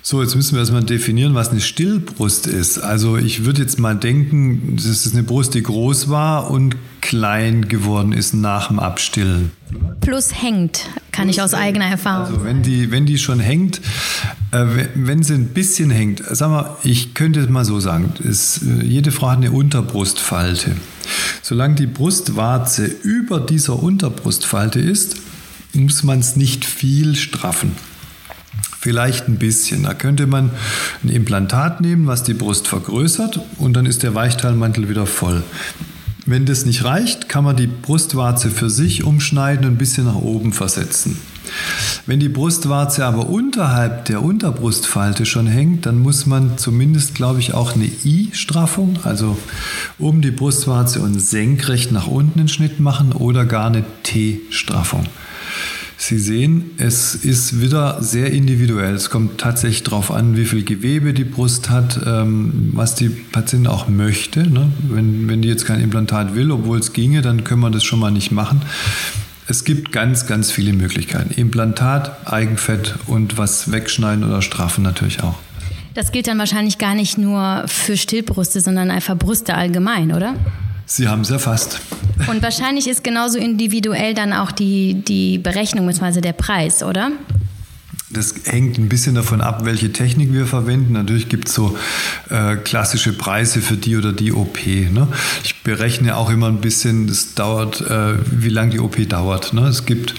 So, 0.01 0.23
jetzt 0.23 0.35
müssen 0.35 0.53
wir 0.53 0.61
erstmal 0.61 0.83
definieren, 0.83 1.35
was 1.35 1.49
eine 1.49 1.61
Stillbrust 1.61 2.47
ist. 2.47 2.79
Also 2.79 3.15
ich 3.15 3.45
würde 3.45 3.61
jetzt 3.61 3.77
mal 3.77 3.95
denken, 3.95 4.75
das 4.75 4.85
ist 4.85 5.13
eine 5.13 5.21
Brust, 5.21 5.53
die 5.53 5.61
groß 5.61 6.09
war 6.09 6.49
und 6.49 6.75
klein 7.01 7.67
geworden 7.67 8.13
ist 8.13 8.33
nach 8.33 8.69
dem 8.69 8.79
Abstillen. 8.79 9.51
Plus 10.01 10.41
hängt, 10.41 10.89
kann 11.11 11.25
Plus 11.25 11.35
ich 11.35 11.41
aus 11.43 11.53
eigener 11.53 11.85
Erfahrung. 11.85 12.25
Also 12.25 12.43
wenn 12.43 12.63
die, 12.63 12.89
wenn 12.89 13.05
die 13.05 13.19
schon 13.19 13.39
hängt, 13.39 13.81
wenn 14.51 15.23
sie 15.23 15.33
ein 15.33 15.47
bisschen 15.47 15.91
hängt, 15.91 16.23
sag 16.29 16.49
mal, 16.49 16.77
ich 16.83 17.13
könnte 17.13 17.39
es 17.39 17.49
mal 17.49 17.63
so 17.63 17.79
sagen, 17.79 18.13
ist, 18.19 18.61
äh, 18.63 18.83
jede 18.83 19.11
Frau 19.11 19.29
hat 19.29 19.37
eine 19.37 19.51
Unterbrustfalte. 19.51 20.75
Solange 21.41 21.75
die 21.75 21.87
Brustwarze 21.87 22.85
über 22.85 23.39
dieser 23.39 23.81
Unterbrustfalte 23.81 24.79
ist, 24.79 25.15
muss 25.73 26.03
man 26.03 26.19
es 26.19 26.35
nicht 26.35 26.65
viel 26.65 27.15
straffen. 27.15 27.75
Vielleicht 28.79 29.27
ein 29.27 29.37
bisschen. 29.37 29.83
Da 29.83 29.93
könnte 29.93 30.27
man 30.27 30.51
ein 31.03 31.09
Implantat 31.09 31.81
nehmen, 31.81 32.07
was 32.07 32.23
die 32.23 32.33
Brust 32.33 32.67
vergrößert 32.67 33.39
und 33.57 33.73
dann 33.73 33.85
ist 33.85 34.03
der 34.03 34.15
Weichteilmantel 34.15 34.89
wieder 34.89 35.05
voll. 35.05 35.43
Wenn 36.25 36.45
das 36.45 36.65
nicht 36.65 36.83
reicht, 36.83 37.29
kann 37.29 37.43
man 37.43 37.55
die 37.55 37.67
Brustwarze 37.67 38.49
für 38.49 38.69
sich 38.69 39.03
umschneiden 39.03 39.65
und 39.65 39.73
ein 39.73 39.77
bisschen 39.77 40.05
nach 40.05 40.15
oben 40.15 40.51
versetzen. 40.51 41.17
Wenn 42.05 42.19
die 42.19 42.29
Brustwarze 42.29 43.05
aber 43.05 43.29
unterhalb 43.29 44.05
der 44.05 44.23
Unterbrustfalte 44.23 45.25
schon 45.25 45.47
hängt, 45.47 45.85
dann 45.85 45.99
muss 45.99 46.25
man 46.25 46.57
zumindest, 46.57 47.15
glaube 47.15 47.39
ich, 47.39 47.53
auch 47.53 47.75
eine 47.75 47.89
I-Straffung, 48.03 48.99
also 49.03 49.37
um 49.99 50.21
die 50.21 50.31
Brustwarze 50.31 51.01
und 51.01 51.19
senkrecht 51.19 51.91
nach 51.91 52.07
unten 52.07 52.39
einen 52.39 52.47
Schnitt 52.47 52.79
machen 52.79 53.11
oder 53.11 53.45
gar 53.45 53.67
eine 53.67 53.83
T-Straffung. 54.03 55.05
Sie 56.03 56.17
sehen, 56.17 56.71
es 56.77 57.13
ist 57.13 57.61
wieder 57.61 58.01
sehr 58.01 58.31
individuell. 58.31 58.95
Es 58.95 59.11
kommt 59.11 59.37
tatsächlich 59.37 59.83
darauf 59.83 60.09
an, 60.09 60.35
wie 60.35 60.45
viel 60.45 60.63
Gewebe 60.63 61.13
die 61.13 61.23
Brust 61.23 61.69
hat, 61.69 61.99
ähm, 62.07 62.71
was 62.73 62.95
die 62.95 63.09
Patientin 63.09 63.67
auch 63.67 63.87
möchte. 63.87 64.49
Ne? 64.49 64.71
Wenn, 64.89 65.29
wenn 65.29 65.43
die 65.43 65.47
jetzt 65.47 65.67
kein 65.67 65.79
Implantat 65.79 66.33
will, 66.33 66.51
obwohl 66.51 66.79
es 66.79 66.93
ginge, 66.93 67.21
dann 67.21 67.43
können 67.43 67.61
wir 67.61 67.69
das 67.69 67.83
schon 67.83 67.99
mal 67.99 68.09
nicht 68.09 68.31
machen. 68.31 68.63
Es 69.51 69.65
gibt 69.65 69.91
ganz, 69.91 70.27
ganz 70.27 70.49
viele 70.49 70.71
Möglichkeiten. 70.71 71.33
Implantat, 71.33 72.25
Eigenfett 72.25 72.95
und 73.07 73.37
was 73.37 73.69
wegschneiden 73.69 74.23
oder 74.23 74.41
straffen 74.41 74.81
natürlich 74.81 75.21
auch. 75.23 75.35
Das 75.93 76.13
gilt 76.13 76.27
dann 76.27 76.39
wahrscheinlich 76.39 76.77
gar 76.77 76.95
nicht 76.95 77.17
nur 77.17 77.65
für 77.67 77.97
Stillbrüste, 77.97 78.61
sondern 78.61 78.89
einfach 78.89 79.17
Brüste 79.17 79.53
allgemein, 79.53 80.13
oder? 80.13 80.35
Sie 80.85 81.09
haben 81.09 81.23
es 81.23 81.31
erfasst. 81.31 81.81
Und 82.29 82.41
wahrscheinlich 82.41 82.87
ist 82.87 83.03
genauso 83.03 83.39
individuell 83.39 84.13
dann 84.13 84.31
auch 84.31 84.53
die, 84.53 84.93
die 84.93 85.37
Berechnung 85.37 85.85
bzw. 85.85 86.21
der 86.21 86.31
Preis, 86.31 86.81
oder? 86.81 87.11
Das 88.13 88.33
hängt 88.45 88.77
ein 88.77 88.89
bisschen 88.89 89.15
davon 89.15 89.41
ab, 89.41 89.63
welche 89.63 89.93
Technik 89.93 90.33
wir 90.33 90.45
verwenden. 90.45 90.93
Natürlich 90.93 91.29
gibt 91.29 91.47
es 91.47 91.53
so 91.53 91.77
äh, 92.29 92.57
klassische 92.57 93.13
Preise 93.13 93.61
für 93.61 93.77
die 93.77 93.95
oder 93.95 94.11
die 94.11 94.33
OP. 94.33 94.65
Ne? 94.65 95.07
Ich 95.43 95.61
berechne 95.63 96.17
auch 96.17 96.29
immer 96.29 96.47
ein 96.47 96.59
bisschen, 96.59 97.07
das 97.07 97.35
dauert, 97.35 97.81
äh, 97.81 98.15
wie 98.31 98.49
lange 98.49 98.71
die 98.71 98.79
OP 98.79 99.07
dauert. 99.07 99.53
Ne? 99.53 99.67
Es 99.67 99.85
gibt 99.85 100.15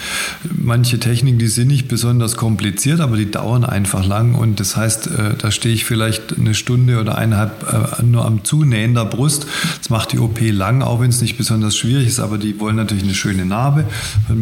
manche 0.51 1.01
Techniken, 1.01 1.39
die 1.39 1.49
sind 1.49 1.69
nicht 1.69 1.89
besonders 1.89 2.37
kompliziert, 2.37 3.01
aber 3.01 3.17
die 3.17 3.31
dauern 3.31 3.65
einfach 3.65 4.07
lang. 4.07 4.35
Und 4.37 4.61
das 4.61 4.77
heißt, 4.77 5.09
äh, 5.09 5.35
da 5.37 5.51
stehe 5.51 5.75
ich 5.75 5.85
vielleicht 5.85 6.39
eine 6.39 6.55
Stunde 6.55 6.99
oder 6.99 7.19
eineinhalb 7.19 7.99
äh, 7.99 8.03
nur 8.03 8.25
am 8.25 8.45
Zunähen 8.45 8.95
der 8.95 9.05
Brust. 9.05 9.47
Das 9.79 9.91
macht 9.91 10.13
die 10.13 10.19
OP 10.19 10.41
lang, 10.41 10.83
auch 10.83 11.01
wenn 11.01 11.11
es 11.11 11.21
nicht 11.21 11.37
besonders 11.37 11.77
schwierig 11.77 12.07
ist. 12.07 12.21
Aber 12.21 12.39
die 12.39 12.59
wollen 12.59 12.77
natürlich 12.77 13.05
eine 13.05 13.15
schöne 13.15 13.45
Narbe, 13.45 13.85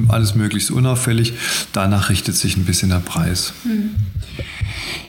alles 0.09 0.35
möglichst 0.35 0.71
unauffällig. 0.71 1.33
Danach 1.73 2.11
richtet 2.11 2.37
sich 2.37 2.57
ein 2.57 2.65
bisschen 2.65 2.91
der 2.91 3.01
Preis 3.01 3.40
ist. 3.41 3.53
Hm. 3.65 3.97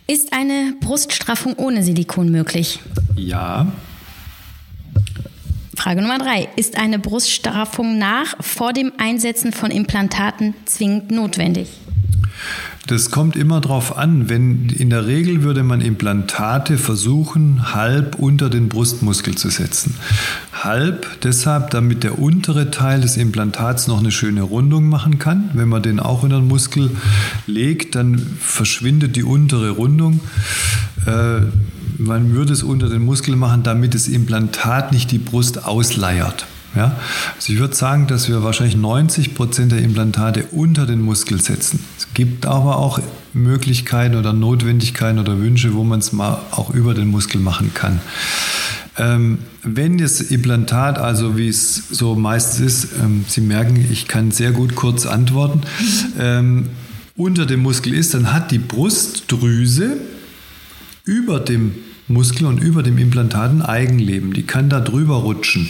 Ist 0.08 0.34
eine 0.34 0.74
Bruststraffung 0.80 1.54
ohne 1.56 1.84
Silikon 1.84 2.30
möglich? 2.32 2.80
Ja. 3.16 3.72
Frage 5.76 6.02
Nummer 6.02 6.18
drei. 6.18 6.48
Ist 6.56 6.78
eine 6.78 7.00
Bruststraffung 7.00 7.98
nach 7.98 8.36
vor 8.42 8.74
dem 8.74 8.94
Einsetzen 8.98 9.52
von 9.52 9.72
Implantaten 9.72 10.54
zwingend 10.66 11.12
notwendig? 11.12 11.70
Das 12.88 13.12
kommt 13.12 13.36
immer 13.36 13.62
darauf 13.62 13.98
an. 13.98 14.28
Wenn 14.28 14.70
in 14.70 14.90
der 14.90 15.06
Regel 15.06 15.44
würde 15.44 15.64
man 15.64 15.82
Implantate 15.82 16.78
versuchen, 16.78 17.74
halb 17.74 18.16
unter 18.16 18.50
den 18.50 18.70
Brustmuskel 18.70 19.36
zu 19.36 19.50
setzen. 19.50 19.96
Halb 20.52 21.08
deshalb, 21.22 21.70
damit 21.70 22.04
der 22.04 22.20
untere 22.20 22.72
Teil 22.72 23.02
des 23.02 23.18
Implantats 23.18 23.88
noch 23.88 24.00
eine 24.00 24.12
schöne 24.12 24.42
Rundung 24.42 24.90
machen 24.90 25.20
kann. 25.20 25.52
Wenn 25.54 25.70
man 25.70 25.84
den 25.84 26.00
auch 26.00 26.24
unter 26.24 26.40
den 26.40 26.48
Muskel 26.48 26.92
legt, 27.46 27.96
dann 27.96 28.18
verschwindet 28.40 29.16
die 29.16 29.24
untere 29.24 29.70
Rundung. 29.70 30.20
Äh, 31.06 31.42
man 31.98 32.34
würde 32.34 32.54
es 32.54 32.64
unter 32.64 32.90
den 32.90 33.04
Muskel 33.04 33.36
machen, 33.36 33.64
damit 33.64 33.94
das 33.94 34.08
Implantat 34.08 34.92
nicht 34.92 35.12
die 35.12 35.20
Brust 35.20 35.66
ausleiert. 35.66 36.46
Ja? 36.76 36.98
Also 37.36 37.54
ich 37.54 37.60
würde 37.60 37.76
sagen, 37.76 38.08
dass 38.08 38.30
wir 38.30 38.44
wahrscheinlich 38.44 38.76
90 38.76 39.36
Prozent 39.36 39.72
der 39.72 39.80
Implantate 39.80 40.46
unter 40.52 40.86
den 40.86 41.02
Muskel 41.02 41.42
setzen. 41.42 41.80
Es 41.98 42.08
gibt 42.14 42.46
aber 42.46 42.78
auch 42.78 43.00
Möglichkeiten 43.34 44.16
oder 44.16 44.34
Notwendigkeiten 44.34 45.20
oder 45.20 45.40
Wünsche, 45.40 45.74
wo 45.74 45.84
man 45.84 46.00
es 46.00 46.12
mal 46.12 46.42
auch 46.52 46.74
über 46.74 46.94
den 46.94 47.08
Muskel 47.08 47.40
machen 47.42 47.74
kann. 47.74 48.02
Ähm, 48.98 49.40
wenn 49.64 49.98
das 49.98 50.20
Implantat, 50.20 50.98
also 50.98 51.38
wie 51.38 51.48
es 51.48 51.90
so 51.90 52.16
meistens 52.16 52.60
ist, 52.60 52.90
ähm, 53.02 53.24
Sie 53.28 53.42
merken, 53.42 53.88
ich 53.90 54.08
kann 54.08 54.32
sehr 54.32 54.52
gut 54.52 54.76
kurz 54.76 55.06
antworten, 55.06 55.62
ähm, 56.20 56.70
unter 57.16 57.46
dem 57.46 57.62
Muskel 57.62 57.94
ist, 57.94 58.14
dann 58.14 58.34
hat 58.34 58.52
die 58.52 58.60
Brustdrüse 58.60 59.98
über 61.06 61.40
dem 61.40 61.76
Muskel 62.08 62.48
und 62.48 62.62
über 62.62 62.84
dem 62.84 62.98
Implantat 62.98 63.52
ein 63.52 63.62
Eigenleben. 63.62 64.34
Die 64.34 64.44
kann 64.44 64.70
da 64.70 64.82
drüber 64.82 65.16
rutschen. 65.16 65.70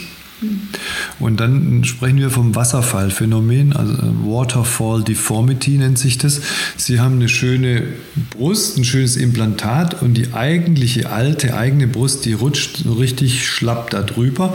Und 1.20 1.40
dann 1.40 1.84
sprechen 1.84 2.18
wir 2.18 2.30
vom 2.30 2.54
Wasserfallphänomen, 2.54 3.74
also 3.74 3.94
Waterfall 4.24 5.02
Deformity 5.02 5.78
nennt 5.78 5.98
sich 5.98 6.18
das. 6.18 6.40
Sie 6.76 7.00
haben 7.00 7.16
eine 7.16 7.28
schöne 7.28 7.84
Brust, 8.30 8.78
ein 8.78 8.84
schönes 8.84 9.16
Implantat 9.16 10.02
und 10.02 10.14
die 10.14 10.32
eigentliche 10.32 11.10
alte 11.10 11.56
eigene 11.56 11.86
Brust, 11.86 12.24
die 12.24 12.32
rutscht 12.32 12.84
richtig 12.86 13.46
schlapp 13.46 13.90
da 13.90 14.02
drüber. 14.02 14.54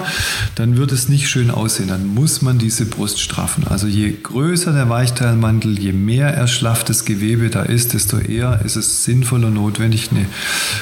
Dann 0.55 0.77
wird 0.77 0.91
es 0.91 1.09
nicht 1.09 1.29
schön 1.29 1.51
aussehen. 1.51 1.87
Dann 1.87 2.07
muss 2.07 2.41
man 2.41 2.57
diese 2.57 2.85
Brust 2.85 3.19
straffen. 3.19 3.65
Also 3.67 3.87
je 3.87 4.13
größer 4.21 4.73
der 4.73 4.89
Weichteilmantel, 4.89 5.79
je 5.79 5.93
mehr 5.93 6.29
erschlafftes 6.29 7.05
Gewebe 7.05 7.49
da 7.49 7.63
ist, 7.63 7.93
desto 7.93 8.17
eher 8.17 8.61
ist 8.65 8.75
es 8.75 9.05
sinnvoll 9.05 9.45
und 9.45 9.53
notwendig, 9.53 10.09
eine 10.11 10.25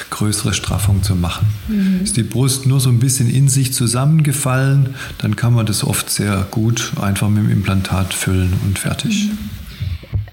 größere 0.10 0.53
Straffung 0.53 1.03
zu 1.03 1.16
machen. 1.16 1.47
Mhm. 1.68 2.01
Ist 2.03 2.18
die 2.18 2.24
Brust 2.24 2.66
nur 2.66 2.80
so 2.80 2.89
ein 2.89 2.99
bisschen 2.99 3.30
in 3.30 3.49
sich 3.49 3.74
zusammengefallen, 3.74 4.95
dann 5.18 5.36
kann 5.36 5.54
man 5.54 5.66
das 5.66 5.84
oft 5.84 6.10
sehr 6.10 6.48
gut 6.52 6.93
einfach 7.02 7.30
mit 7.30 7.43
dem 7.43 7.52
Implantat 7.52 8.14
füllen 8.14 8.54
und 8.64 8.80
fertig. 8.80 9.30
Mhm. 9.30 9.38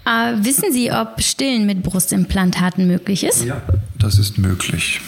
Äh, 0.05 0.45
wissen 0.45 0.73
Sie, 0.73 0.91
ob 0.91 1.23
Stillen 1.23 1.67
mit 1.67 1.83
Brustimplantaten 1.83 2.87
möglich 2.87 3.25
ist? 3.25 3.45
Ja, 3.45 3.63
das 3.99 4.19
ist 4.19 4.39
möglich. 4.39 5.01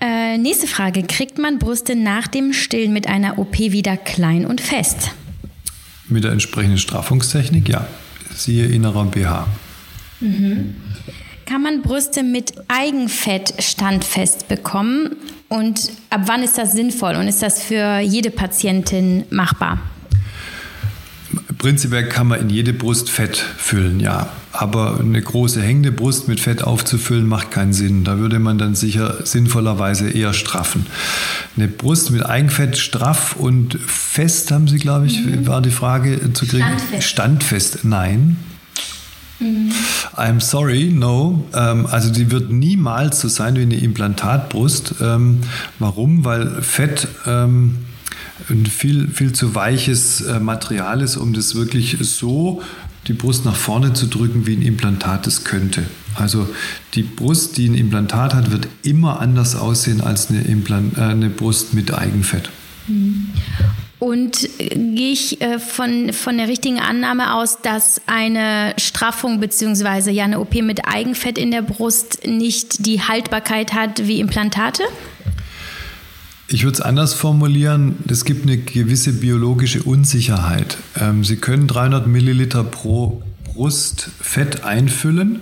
Äh, 0.00 0.36
nächste 0.36 0.66
Frage. 0.66 1.04
Kriegt 1.04 1.38
man 1.38 1.58
Brüste 1.58 1.94
nach 1.94 2.26
dem 2.26 2.52
Stillen 2.52 2.92
mit 2.92 3.06
einer 3.06 3.38
OP 3.38 3.58
wieder 3.58 3.96
klein 3.96 4.44
und 4.44 4.60
fest? 4.60 5.12
mit 6.12 6.24
der 6.24 6.32
entsprechenden 6.32 6.78
Straffungstechnik, 6.78 7.68
ja, 7.68 7.86
siehe 8.34 8.66
innerer 8.66 9.04
BH. 9.06 9.46
Mhm. 10.20 10.76
Kann 11.46 11.62
man 11.62 11.82
Brüste 11.82 12.22
mit 12.22 12.52
Eigenfett 12.68 13.54
standfest 13.58 14.48
bekommen? 14.48 15.16
Und 15.52 15.90
ab 16.08 16.22
wann 16.24 16.42
ist 16.42 16.56
das 16.56 16.72
sinnvoll 16.72 17.14
und 17.14 17.28
ist 17.28 17.42
das 17.42 17.62
für 17.62 17.98
jede 17.98 18.30
Patientin 18.30 19.24
machbar? 19.28 19.78
Prinzipiell 21.58 22.08
kann 22.08 22.28
man 22.28 22.40
in 22.40 22.48
jede 22.48 22.72
Brust 22.72 23.10
Fett 23.10 23.36
füllen, 23.36 24.00
ja. 24.00 24.30
Aber 24.52 24.98
eine 24.98 25.20
große 25.20 25.60
hängende 25.60 25.92
Brust 25.92 26.26
mit 26.26 26.40
Fett 26.40 26.64
aufzufüllen 26.64 27.26
macht 27.26 27.50
keinen 27.50 27.74
Sinn. 27.74 28.02
Da 28.02 28.16
würde 28.16 28.38
man 28.38 28.56
dann 28.56 28.74
sicher 28.74 29.26
sinnvollerweise 29.26 30.08
eher 30.08 30.32
straffen. 30.32 30.86
Eine 31.54 31.68
Brust 31.68 32.10
mit 32.12 32.24
Eigenfett 32.24 32.78
straff 32.78 33.36
und 33.36 33.78
fest, 33.78 34.52
haben 34.52 34.68
Sie, 34.68 34.78
glaube 34.78 35.04
ich, 35.06 35.22
mhm. 35.22 35.46
war 35.46 35.60
die 35.60 35.70
Frage 35.70 36.32
zu 36.32 36.46
kriegen. 36.46 36.64
Standfest. 36.64 37.08
Standfest, 37.08 37.84
nein. 37.84 38.38
Mhm. 39.42 39.72
I'm 40.16 40.40
sorry, 40.40 40.90
no. 40.92 41.44
Ähm, 41.54 41.86
also 41.86 42.10
die 42.10 42.30
wird 42.30 42.50
niemals 42.50 43.20
so 43.20 43.28
sein 43.28 43.56
wie 43.56 43.62
eine 43.62 43.76
Implantatbrust. 43.76 44.94
Ähm, 45.00 45.40
warum? 45.78 46.24
Weil 46.24 46.62
Fett 46.62 47.08
ähm, 47.26 47.78
ein 48.48 48.66
viel, 48.66 49.08
viel 49.08 49.32
zu 49.32 49.54
weiches 49.54 50.20
äh, 50.22 50.40
Material 50.40 51.00
ist, 51.00 51.16
um 51.16 51.32
das 51.32 51.54
wirklich 51.54 51.96
so 52.00 52.62
die 53.08 53.14
Brust 53.14 53.44
nach 53.44 53.56
vorne 53.56 53.94
zu 53.94 54.06
drücken, 54.06 54.46
wie 54.46 54.54
ein 54.54 54.62
Implantat 54.62 55.26
es 55.26 55.44
könnte. 55.44 55.82
Also 56.14 56.48
die 56.94 57.02
Brust, 57.02 57.56
die 57.56 57.68
ein 57.68 57.74
Implantat 57.74 58.34
hat, 58.34 58.52
wird 58.52 58.68
immer 58.82 59.20
anders 59.20 59.56
aussehen 59.56 60.00
als 60.00 60.30
eine, 60.30 60.42
Implant, 60.42 60.96
äh, 60.98 61.02
eine 61.02 61.30
Brust 61.30 61.74
mit 61.74 61.92
Eigenfett. 61.92 62.50
Mhm. 62.86 63.28
Und 64.02 64.48
äh, 64.58 64.70
gehe 64.70 65.12
ich 65.12 65.40
äh, 65.40 65.60
von, 65.60 66.12
von 66.12 66.36
der 66.36 66.48
richtigen 66.48 66.80
Annahme 66.80 67.34
aus, 67.34 67.58
dass 67.62 68.00
eine 68.06 68.74
Straffung 68.76 69.38
bzw. 69.38 70.10
ja 70.10 70.24
eine 70.24 70.40
OP 70.40 70.54
mit 70.56 70.88
Eigenfett 70.88 71.38
in 71.38 71.52
der 71.52 71.62
Brust 71.62 72.26
nicht 72.26 72.84
die 72.84 73.00
Haltbarkeit 73.00 73.74
hat 73.74 74.08
wie 74.08 74.18
Implantate? 74.18 74.82
Ich 76.48 76.64
würde 76.64 76.74
es 76.74 76.80
anders 76.80 77.14
formulieren. 77.14 77.94
Es 78.08 78.24
gibt 78.24 78.42
eine 78.42 78.58
gewisse 78.58 79.12
biologische 79.12 79.84
Unsicherheit. 79.84 80.78
Ähm, 81.00 81.22
Sie 81.22 81.36
können 81.36 81.68
300 81.68 82.08
Milliliter 82.08 82.64
pro 82.64 83.22
Brust 83.52 84.10
Fett 84.20 84.64
einfüllen. 84.64 85.40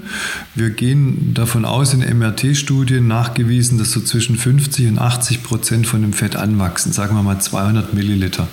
Wir 0.54 0.70
gehen 0.70 1.32
davon 1.34 1.64
aus, 1.64 1.94
in 1.94 2.00
MRT-Studien 2.00 3.06
nachgewiesen, 3.06 3.78
dass 3.78 3.92
so 3.92 4.00
zwischen 4.00 4.36
50 4.36 4.88
und 4.88 4.98
80 4.98 5.42
Prozent 5.42 5.86
von 5.86 6.02
dem 6.02 6.12
Fett 6.12 6.36
anwachsen. 6.36 6.92
Sagen 6.92 7.14
wir 7.14 7.22
mal 7.22 7.40
200 7.40 7.94
Milliliter. 7.94 8.48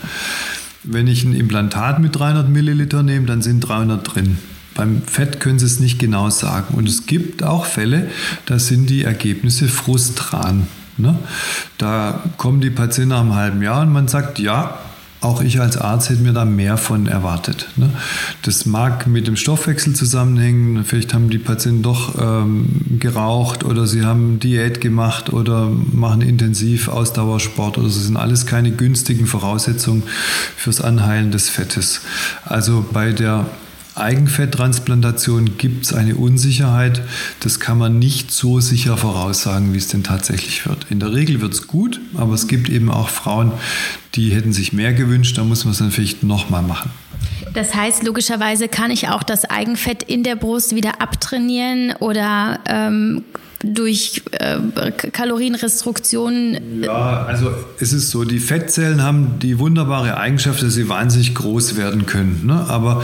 Wenn 0.84 1.08
ich 1.08 1.24
ein 1.24 1.34
Implantat 1.34 2.00
mit 2.00 2.16
300 2.16 2.50
Milliliter 2.50 3.04
nehme, 3.04 3.26
dann 3.26 3.42
sind 3.42 3.62
300 3.62 4.16
drin. 4.16 4.38
Beim 4.76 5.02
Fett 5.02 5.40
können 5.40 5.58
Sie 5.58 5.66
es 5.66 5.80
nicht 5.80 5.98
genau 5.98 6.30
sagen. 6.30 6.76
Und 6.76 6.88
es 6.88 7.08
gibt 7.08 7.42
auch 7.44 7.66
Fälle, 7.66 8.12
da 8.46 8.60
sind 8.60 8.90
die 8.90 9.04
Ergebnisse 9.04 9.68
frustran. 9.68 10.68
Ne? 10.98 11.18
Da 11.80 12.24
kommen 12.38 12.62
die 12.62 12.70
Patienten 12.70 13.10
nach 13.10 13.22
einem 13.22 13.36
halben 13.36 13.62
Jahr 13.64 13.82
und 13.82 13.92
man 13.92 14.08
sagt, 14.08 14.38
ja, 14.38 14.78
auch 15.20 15.42
ich 15.42 15.60
als 15.60 15.78
Arzt 15.78 16.10
hätte 16.10 16.22
mir 16.22 16.34
da 16.34 16.46
mehr 16.46 16.78
von 16.78 17.08
erwartet. 17.08 17.68
Ne? 17.76 17.90
Das 18.44 18.66
mag 18.68 19.08
mit 19.08 19.26
dem 19.26 19.36
Stoffwechsel 19.36 19.96
zusammenhängen. 19.96 20.86
Vielleicht 20.86 21.14
haben 21.14 21.30
die 21.30 21.40
Patienten 21.40 21.82
doch 21.82 22.16
ähm, 22.22 23.00
geraucht 23.00 23.64
oder 23.64 23.88
sie 23.88 24.04
haben 24.06 24.40
Diät 24.40 24.80
gemacht 24.80 25.34
oder 25.34 25.72
machen 25.92 26.22
intensiv 26.22 26.88
Ausdauersport 26.88 27.80
oder 27.80 27.90
so. 27.90 27.98
Das 27.98 28.06
sind 28.06 28.18
alles 28.18 28.46
keine 28.46 28.72
günstigen 28.72 29.26
Voraussetzungen 29.26 30.04
fürs 30.56 30.82
Anheilen 30.82 31.32
des 31.32 31.50
Fettes. 31.50 32.02
Also 32.46 32.86
bei 32.92 33.12
der 33.12 33.48
Eigenfetttransplantation 34.00 35.58
gibt 35.58 35.86
es 35.86 35.94
eine 35.94 36.16
Unsicherheit. 36.16 37.02
Das 37.40 37.60
kann 37.60 37.78
man 37.78 38.00
nicht 38.00 38.32
so 38.32 38.60
sicher 38.60 38.98
voraussagen, 38.98 39.74
wie 39.74 39.78
es 39.78 39.88
denn 39.88 40.04
tatsächlich 40.04 40.66
wird. 40.68 40.88
In 40.90 41.00
der 41.00 41.14
Regel 41.14 41.42
wird 41.42 41.54
es 41.54 41.68
gut, 41.68 42.00
aber 42.16 42.34
es 42.34 42.48
gibt 42.48 42.70
eben 42.70 42.90
auch 42.90 43.10
Frauen, 43.10 43.52
die 44.16 44.30
hätten 44.30 44.54
sich 44.54 44.74
mehr 44.74 44.94
gewünscht. 44.94 45.38
Da 45.38 45.44
muss 45.44 45.66
man 45.66 45.72
es 45.72 45.80
dann 45.80 45.92
vielleicht 45.92 46.24
nochmal 46.24 46.62
machen. 46.64 46.92
Das 47.54 47.74
heißt, 47.74 48.04
logischerweise 48.04 48.68
kann 48.68 48.92
ich 48.92 49.10
auch 49.10 49.24
das 49.24 49.46
Eigenfett 49.46 50.04
in 50.04 50.24
der 50.24 50.36
Brust 50.36 50.76
wieder 50.76 51.02
abtrainieren 51.02 51.94
oder 52.00 52.60
ähm, 52.68 53.24
durch 53.64 54.22
äh, 54.32 54.60
Kalorienrestriktionen? 55.12 56.84
Ja, 56.84 57.26
also 57.26 57.52
es 57.80 57.94
ist 57.94 58.10
so, 58.12 58.24
die 58.24 58.40
Fettzellen 58.40 59.02
haben 59.02 59.40
die 59.40 59.60
wunderbare 59.60 60.18
Eigenschaft, 60.18 60.62
dass 60.62 60.74
sie 60.74 60.90
wahnsinnig 60.90 61.34
groß 61.34 61.76
werden 61.76 62.06
können. 62.06 62.46
Ne? 62.46 62.66
Aber 62.68 63.04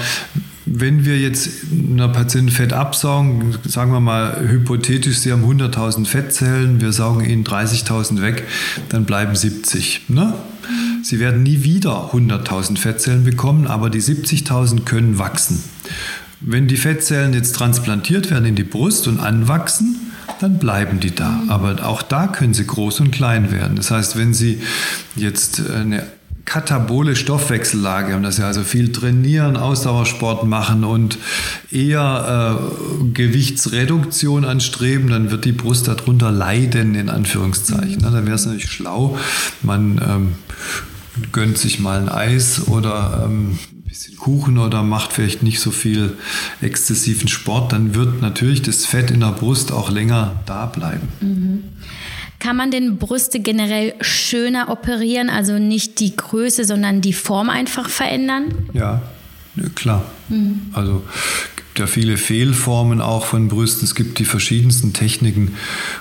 wenn 0.80 1.06
wir 1.06 1.20
jetzt 1.20 1.50
einer 1.72 2.08
Patienten 2.10 2.52
Fett 2.52 2.74
absaugen, 2.74 3.56
sagen 3.68 3.92
wir 3.92 4.00
mal 4.00 4.48
hypothetisch, 4.48 5.20
Sie 5.20 5.32
haben 5.32 5.44
100.000 5.44 6.06
Fettzellen, 6.06 6.82
wir 6.82 6.92
saugen 6.92 7.24
Ihnen 7.24 7.44
30.000 7.44 8.22
weg, 8.22 8.44
dann 8.90 9.06
bleiben 9.06 9.36
70. 9.36 10.10
Ne? 10.10 10.34
Sie 11.04 11.20
werden 11.20 11.44
nie 11.44 11.64
wieder 11.64 12.14
100.000 12.14 12.78
Fettzellen 12.78 13.24
bekommen, 13.24 13.68
aber 13.68 13.90
die 13.90 14.02
70.000 14.02 14.84
können 14.84 15.20
wachsen. 15.20 15.64
Wenn 16.40 16.68
die 16.68 16.78
Fettzellen 16.78 17.34
jetzt 17.34 17.56
transplantiert 17.56 18.32
werden 18.32 18.46
in 18.46 18.56
die 18.56 18.64
Brust 18.64 19.08
und 19.08 19.20
anwachsen, 19.20 19.96
dann 20.40 20.60
bleiben 20.60 21.00
die 21.00 21.14
da. 21.14 21.42
Aber 21.48 21.86
auch 21.86 22.02
da 22.02 22.28
können 22.28 22.54
sie 22.54 22.66
groß 22.66 23.02
und 23.02 23.12
klein 23.12 23.52
werden. 23.52 23.76
Das 23.76 23.92
heißt, 23.92 24.18
wenn 24.18 24.34
Sie 24.34 24.60
jetzt 25.16 25.70
eine 25.70 26.04
katabole 26.46 27.16
Stoffwechsellage 27.16 28.14
haben, 28.14 28.24
dass 28.24 28.36
sie 28.36 28.46
also 28.46 28.64
viel 28.64 28.92
trainieren, 28.92 29.56
Ausdauersport 29.56 30.46
machen 30.46 30.84
und 30.84 31.18
eher 31.72 32.60
äh, 32.60 33.04
Gewichtsreduktion 33.14 34.44
anstreben, 34.44 35.10
dann 35.10 35.32
wird 35.32 35.46
die 35.46 35.52
Brust 35.54 35.88
darunter 35.88 36.32
leiden, 36.32 36.96
in 36.96 37.10
Anführungszeichen. 37.10 37.98
Mhm. 37.98 38.02
Dann 38.02 38.26
wäre 38.26 38.36
es 38.36 38.46
natürlich 38.46 38.72
schlau, 38.72 39.18
man 39.62 40.02
ähm, 40.06 40.36
gönnt 41.32 41.58
sich 41.58 41.80
mal 41.80 42.00
ein 42.00 42.10
Eis 42.10 42.68
oder 42.68 43.24
ähm, 43.26 43.58
ein 43.72 43.84
bisschen 43.84 44.18
Kuchen 44.18 44.58
oder 44.58 44.84
macht 44.84 45.14
vielleicht 45.14 45.44
nicht 45.44 45.60
so 45.60 45.72
viel 45.72 46.18
exzessiven 46.62 47.28
Sport, 47.28 47.72
dann 47.72 47.96
wird 47.96 48.22
natürlich 48.22 48.62
das 48.62 48.86
Fett 48.86 49.12
in 49.12 49.22
der 49.22 49.32
Brust 49.32 49.72
auch 49.72 49.90
länger 49.90 50.42
da 50.46 50.66
bleiben. 50.66 51.08
Mhm. 51.22 51.64
Kann 52.44 52.58
man 52.58 52.72
denn 52.72 52.98
Brüste 52.98 53.40
generell 53.40 53.94
schöner 54.02 54.68
operieren, 54.68 55.30
also 55.30 55.60
nicht 55.60 56.02
die 56.02 56.14
Größe, 56.14 56.66
sondern 56.66 57.00
die 57.00 57.14
Form 57.14 57.50
einfach 57.50 57.88
verändern? 57.88 58.54
Ja, 58.74 59.02
klar. 59.76 60.04
Mhm. 60.28 60.64
Also 60.74 61.04
gibt 61.56 61.80
ja 61.80 61.88
viele 61.88 62.18
Fehlformen 62.18 63.00
auch 63.00 63.24
von 63.24 63.48
Brüsten. 63.48 63.86
Es 63.86 63.96
gibt 63.96 64.20
die 64.20 64.26
verschiedensten 64.26 64.92
Techniken 64.92 65.56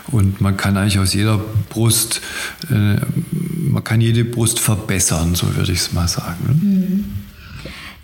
und 0.08 0.40
man 0.40 0.56
kann 0.56 0.76
eigentlich 0.76 0.98
aus 0.98 1.14
jeder 1.14 1.40
Brust, 1.70 2.20
äh, 2.68 2.96
man 3.30 3.84
kann 3.84 4.00
jede 4.00 4.24
Brust 4.24 4.58
verbessern, 4.58 5.36
so 5.36 5.54
würde 5.54 5.70
ich 5.70 5.78
es 5.78 5.92
mal 5.92 6.08
sagen. 6.08 6.44
Ne? 6.48 6.54
Mhm. 6.54 7.04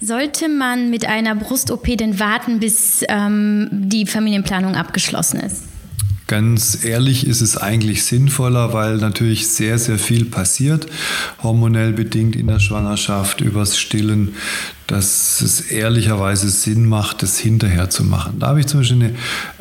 Sollte 0.01 0.49
man 0.49 0.91
mit 0.91 1.07
einer 1.07 1.34
Brust-OP 1.34 1.97
denn 1.97 2.20
warten, 2.20 2.61
bis 2.61 3.03
ähm, 3.09 3.68
die 3.72 4.07
Familienplanung 4.07 4.76
abgeschlossen 4.76 5.41
ist? 5.41 5.64
Ganz 6.29 6.85
ehrlich 6.85 7.26
ist 7.26 7.41
es 7.41 7.57
eigentlich 7.57 8.05
sinnvoller, 8.05 8.74
weil 8.74 8.99
natürlich 8.99 9.49
sehr, 9.49 9.79
sehr 9.79 9.99
viel 9.99 10.26
passiert, 10.26 10.87
hormonell 11.43 11.95
bedingt 11.95 12.37
in 12.37 12.49
der 12.49 12.61
Schwangerschaft, 12.61 13.41
übers 13.41 13.79
Stillen 13.79 14.35
dass 14.89 15.43
es 15.43 15.61
ehrlicherweise 15.61 16.49
Sinn 16.49 16.89
macht, 16.89 17.22
das 17.22 17.39
hinterher 17.39 17.91
zu 17.91 18.05
machen. 18.05 18.39
Da 18.39 18.49
habe 18.49 18.61
ich 18.61 18.66
zum 18.66 18.80
Beispiel 18.80 19.03
eine 19.03 19.14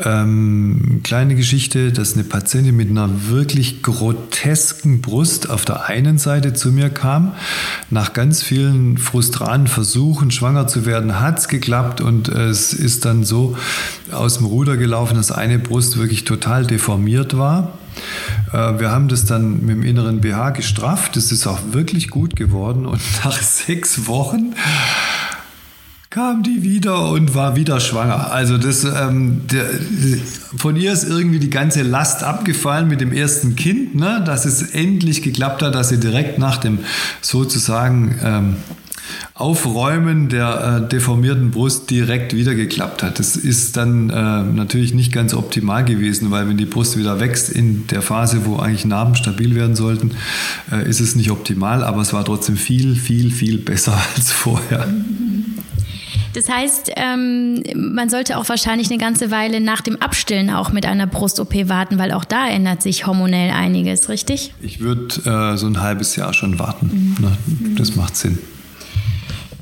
ähm, 0.03 1.01
kleine 1.03 1.35
Geschichte, 1.35 1.91
dass 1.91 2.13
eine 2.13 2.23
Patientin 2.23 2.75
mit 2.77 2.89
einer 2.89 3.27
wirklich 3.27 3.83
grotesken 3.83 5.01
Brust 5.01 5.49
auf 5.49 5.65
der 5.65 5.87
einen 5.87 6.17
Seite 6.17 6.53
zu 6.53 6.71
mir 6.71 6.89
kam. 6.89 7.33
Nach 7.89 8.13
ganz 8.13 8.41
vielen 8.41 8.97
frustranen 8.97 9.67
Versuchen, 9.67 10.31
schwanger 10.31 10.67
zu 10.67 10.85
werden, 10.85 11.19
hat 11.19 11.39
es 11.39 11.49
geklappt 11.49 11.99
und 11.99 12.29
es 12.29 12.71
ist 12.71 13.03
dann 13.03 13.25
so 13.25 13.57
aus 14.13 14.37
dem 14.37 14.45
Ruder 14.45 14.77
gelaufen, 14.77 15.17
dass 15.17 15.33
eine 15.33 15.59
Brust 15.59 15.97
wirklich 15.97 16.23
total 16.23 16.65
deformiert 16.65 17.37
war. 17.37 17.73
Äh, 18.53 18.79
wir 18.79 18.91
haben 18.91 19.07
das 19.07 19.25
dann 19.25 19.65
mit 19.65 19.75
dem 19.75 19.83
inneren 19.83 20.21
BH 20.21 20.51
gestrafft. 20.51 21.15
Das 21.15 21.31
ist 21.31 21.47
auch 21.47 21.59
wirklich 21.71 22.09
gut 22.09 22.35
geworden. 22.35 22.85
Und 22.85 23.01
nach 23.23 23.41
sechs 23.41 24.07
Wochen 24.07 24.53
kam 26.17 26.41
die 26.41 26.63
wieder 26.63 27.11
und 27.11 27.35
war 27.35 27.55
wieder 27.55 27.79
schwanger. 27.79 28.31
Also 28.31 28.57
das, 28.57 28.83
ähm, 28.83 29.41
der, 29.51 29.65
von 30.57 30.75
ihr 30.75 30.91
ist 30.91 31.07
irgendwie 31.07 31.37
die 31.37 31.51
ganze 31.51 31.83
Last 31.83 32.23
abgefallen 32.23 32.87
mit 32.87 33.01
dem 33.01 33.11
ersten 33.11 33.55
Kind, 33.55 33.93
ne? 33.93 34.23
dass 34.25 34.45
es 34.45 34.63
endlich 34.63 35.21
geklappt 35.21 35.61
hat, 35.61 35.75
dass 35.75 35.89
sie 35.89 35.99
direkt 35.99 36.39
nach 36.39 36.57
dem 36.57 36.79
sozusagen 37.21 38.19
ähm, 38.23 38.55
Aufräumen 39.35 40.27
der 40.27 40.81
äh, 40.85 40.89
deformierten 40.89 41.51
Brust 41.51 41.91
direkt 41.91 42.33
wieder 42.33 42.55
geklappt 42.55 43.03
hat. 43.03 43.19
Das 43.19 43.35
ist 43.35 43.77
dann 43.77 44.09
äh, 44.09 44.41
natürlich 44.41 44.95
nicht 44.95 45.13
ganz 45.13 45.35
optimal 45.35 45.85
gewesen, 45.85 46.31
weil 46.31 46.49
wenn 46.49 46.57
die 46.57 46.65
Brust 46.65 46.97
wieder 46.97 47.19
wächst 47.19 47.51
in 47.51 47.85
der 47.85 48.01
Phase, 48.01 48.43
wo 48.45 48.57
eigentlich 48.57 48.85
Narben 48.85 49.13
stabil 49.13 49.53
werden 49.53 49.75
sollten, 49.75 50.15
äh, 50.71 50.89
ist 50.89 50.99
es 50.99 51.15
nicht 51.15 51.29
optimal, 51.29 51.83
aber 51.83 52.01
es 52.01 52.11
war 52.11 52.25
trotzdem 52.25 52.57
viel, 52.57 52.95
viel, 52.95 53.29
viel 53.29 53.59
besser 53.59 54.01
als 54.15 54.31
vorher. 54.31 54.87
Das 56.37 56.49
heißt, 56.49 56.91
ähm, 56.97 57.63
man 57.73 58.11
sollte 58.11 58.37
auch 58.37 58.47
wahrscheinlich 58.47 58.91
eine 58.91 58.99
ganze 58.99 59.31
Weile 59.31 59.59
nach 59.59 59.81
dem 59.81 59.99
Abstillen 59.99 60.51
auch 60.51 60.71
mit 60.71 60.85
einer 60.85 61.07
Brust-OP 61.07 61.67
warten, 61.67 61.97
weil 61.97 62.11
auch 62.11 62.25
da 62.25 62.47
ändert 62.47 62.83
sich 62.83 63.07
hormonell 63.07 63.49
einiges, 63.49 64.07
richtig? 64.07 64.53
Ich 64.61 64.79
würde 64.79 65.15
äh, 65.25 65.57
so 65.57 65.65
ein 65.65 65.81
halbes 65.81 66.15
Jahr 66.15 66.35
schon 66.35 66.59
warten. 66.59 67.15
Mhm. 67.17 67.25
Ne? 67.25 67.75
Das 67.75 67.95
macht 67.95 68.15
Sinn. 68.15 68.37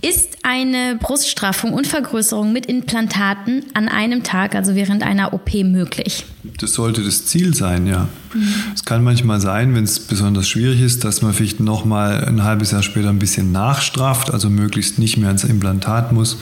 Ist 0.08 0.38
eine 0.44 1.00
Bruststraffung 1.00 1.74
und 1.74 1.88
Vergrößerung 1.88 2.54
mit 2.54 2.68
Implantaten 2.68 3.66
an 3.74 3.88
einem 3.88 4.22
Tag, 4.22 4.54
also 4.54 4.76
während 4.76 5.02
einer 5.02 5.34
OP, 5.34 5.52
möglich? 5.64 6.26
Das 6.60 6.74
sollte 6.74 7.02
das 7.02 7.26
Ziel 7.26 7.56
sein, 7.56 7.88
ja. 7.88 8.08
Mhm. 8.32 8.54
Es 8.76 8.86
kann 8.86 9.04
manchmal 9.04 9.42
sein, 9.42 9.74
wenn 9.74 9.84
es 9.84 10.00
besonders 10.00 10.48
schwierig 10.48 10.82
ist, 10.82 11.04
dass 11.04 11.24
man 11.24 11.34
vielleicht 11.34 11.60
noch 11.60 11.86
mal 11.86 12.24
ein 12.24 12.44
halbes 12.44 12.70
Jahr 12.70 12.84
später 12.84 13.10
ein 13.10 13.18
bisschen 13.18 13.52
nachstrafft, 13.52 14.32
also 14.32 14.52
möglichst 14.52 15.00
nicht 15.00 15.18
mehr 15.18 15.30
ans 15.30 15.44
Implantat 15.44 16.12
muss. 16.12 16.38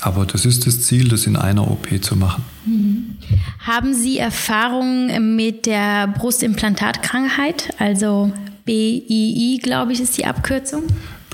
Aber 0.00 0.26
das 0.26 0.44
ist 0.44 0.66
das 0.66 0.80
Ziel, 0.80 1.06
das 1.06 1.28
in 1.28 1.36
einer 1.36 1.70
OP 1.70 1.86
zu 2.02 2.16
machen. 2.16 2.42
Mhm. 2.64 3.18
Haben 3.60 3.94
Sie 3.94 4.18
Erfahrungen 4.18 5.36
mit 5.36 5.66
der 5.66 6.08
Brustimplantatkrankheit, 6.08 7.72
also 7.78 8.32
BII, 8.64 9.60
glaube 9.62 9.92
ich, 9.92 10.00
ist 10.00 10.18
die 10.18 10.26
Abkürzung? 10.26 10.82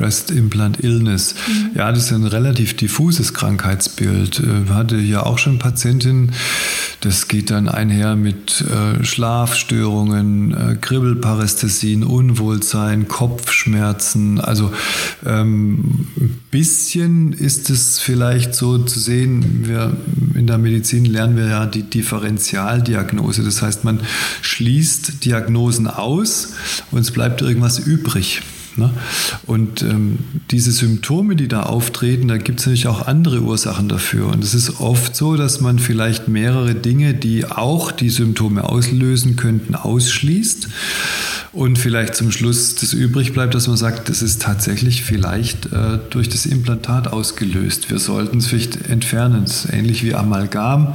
Breast 0.02 0.32
Implant 0.32 0.82
Illness. 0.82 1.36
Mhm. 1.46 1.70
Ja, 1.76 1.92
das 1.92 2.06
ist 2.06 2.12
ein 2.12 2.24
relativ 2.24 2.76
diffuses 2.76 3.34
Krankheitsbild. 3.34 4.40
Ich 4.40 4.44
äh, 4.44 4.74
hatte 4.74 4.96
ja 4.96 5.22
auch 5.22 5.38
schon 5.38 5.60
Patientinnen, 5.60 6.32
das 7.02 7.28
geht 7.28 7.52
dann 7.52 7.68
einher 7.68 8.16
mit 8.16 8.62
äh, 8.62 9.04
Schlafstörungen, 9.04 10.54
äh, 10.54 10.74
Kribbelparästhesien, 10.74 12.02
Unwohlsein, 12.02 13.06
Kopfschmerzen. 13.06 14.40
Also 14.40 14.72
ähm, 15.24 16.08
ein 16.16 16.40
bisschen 16.50 17.32
ist 17.32 17.70
es 17.70 18.00
vielleicht 18.00 18.56
so 18.56 18.78
zu 18.78 18.98
sehen, 18.98 19.68
wir 19.68 19.96
in 20.34 20.48
der 20.48 20.58
Medizin 20.58 21.04
lernen 21.04 21.36
wir 21.36 21.46
ja 21.46 21.66
die 21.66 21.84
Differentialdiagnose. 21.84 23.44
Das 23.44 23.62
heißt, 23.62 23.84
man 23.84 24.00
schließt 24.40 25.24
Diagnosen 25.24 25.86
aus 25.86 26.54
und 26.90 27.02
es 27.02 27.12
bleibt 27.12 27.40
irgendwas 27.40 27.78
übrig. 27.78 28.42
Ne? 28.76 28.90
Und 29.46 29.82
ähm, 29.82 30.18
diese 30.50 30.72
Symptome, 30.72 31.36
die 31.36 31.48
da 31.48 31.64
auftreten, 31.64 32.28
da 32.28 32.38
gibt 32.38 32.60
es 32.60 32.66
natürlich 32.66 32.86
auch 32.86 33.06
andere 33.06 33.40
Ursachen 33.40 33.88
dafür. 33.88 34.28
Und 34.28 34.42
es 34.42 34.54
ist 34.54 34.80
oft 34.80 35.14
so, 35.14 35.36
dass 35.36 35.60
man 35.60 35.78
vielleicht 35.78 36.28
mehrere 36.28 36.74
Dinge, 36.74 37.14
die 37.14 37.46
auch 37.46 37.92
die 37.92 38.10
Symptome 38.10 38.64
auslösen 38.64 39.36
könnten, 39.36 39.74
ausschließt 39.74 40.68
und 41.52 41.78
vielleicht 41.78 42.14
zum 42.14 42.32
Schluss 42.32 42.76
das 42.76 42.94
übrig 42.94 43.34
bleibt, 43.34 43.54
dass 43.54 43.68
man 43.68 43.76
sagt, 43.76 44.08
das 44.08 44.22
ist 44.22 44.40
tatsächlich 44.40 45.02
vielleicht 45.02 45.66
äh, 45.66 45.98
durch 46.08 46.30
das 46.30 46.46
Implantat 46.46 47.08
ausgelöst. 47.08 47.90
Wir 47.90 47.98
sollten 47.98 48.38
es 48.38 48.46
vielleicht 48.46 48.88
entfernen. 48.88 49.42
Das 49.44 49.66
ist 49.66 49.72
ähnlich 49.72 50.02
wie 50.02 50.14
Amalgam, 50.14 50.94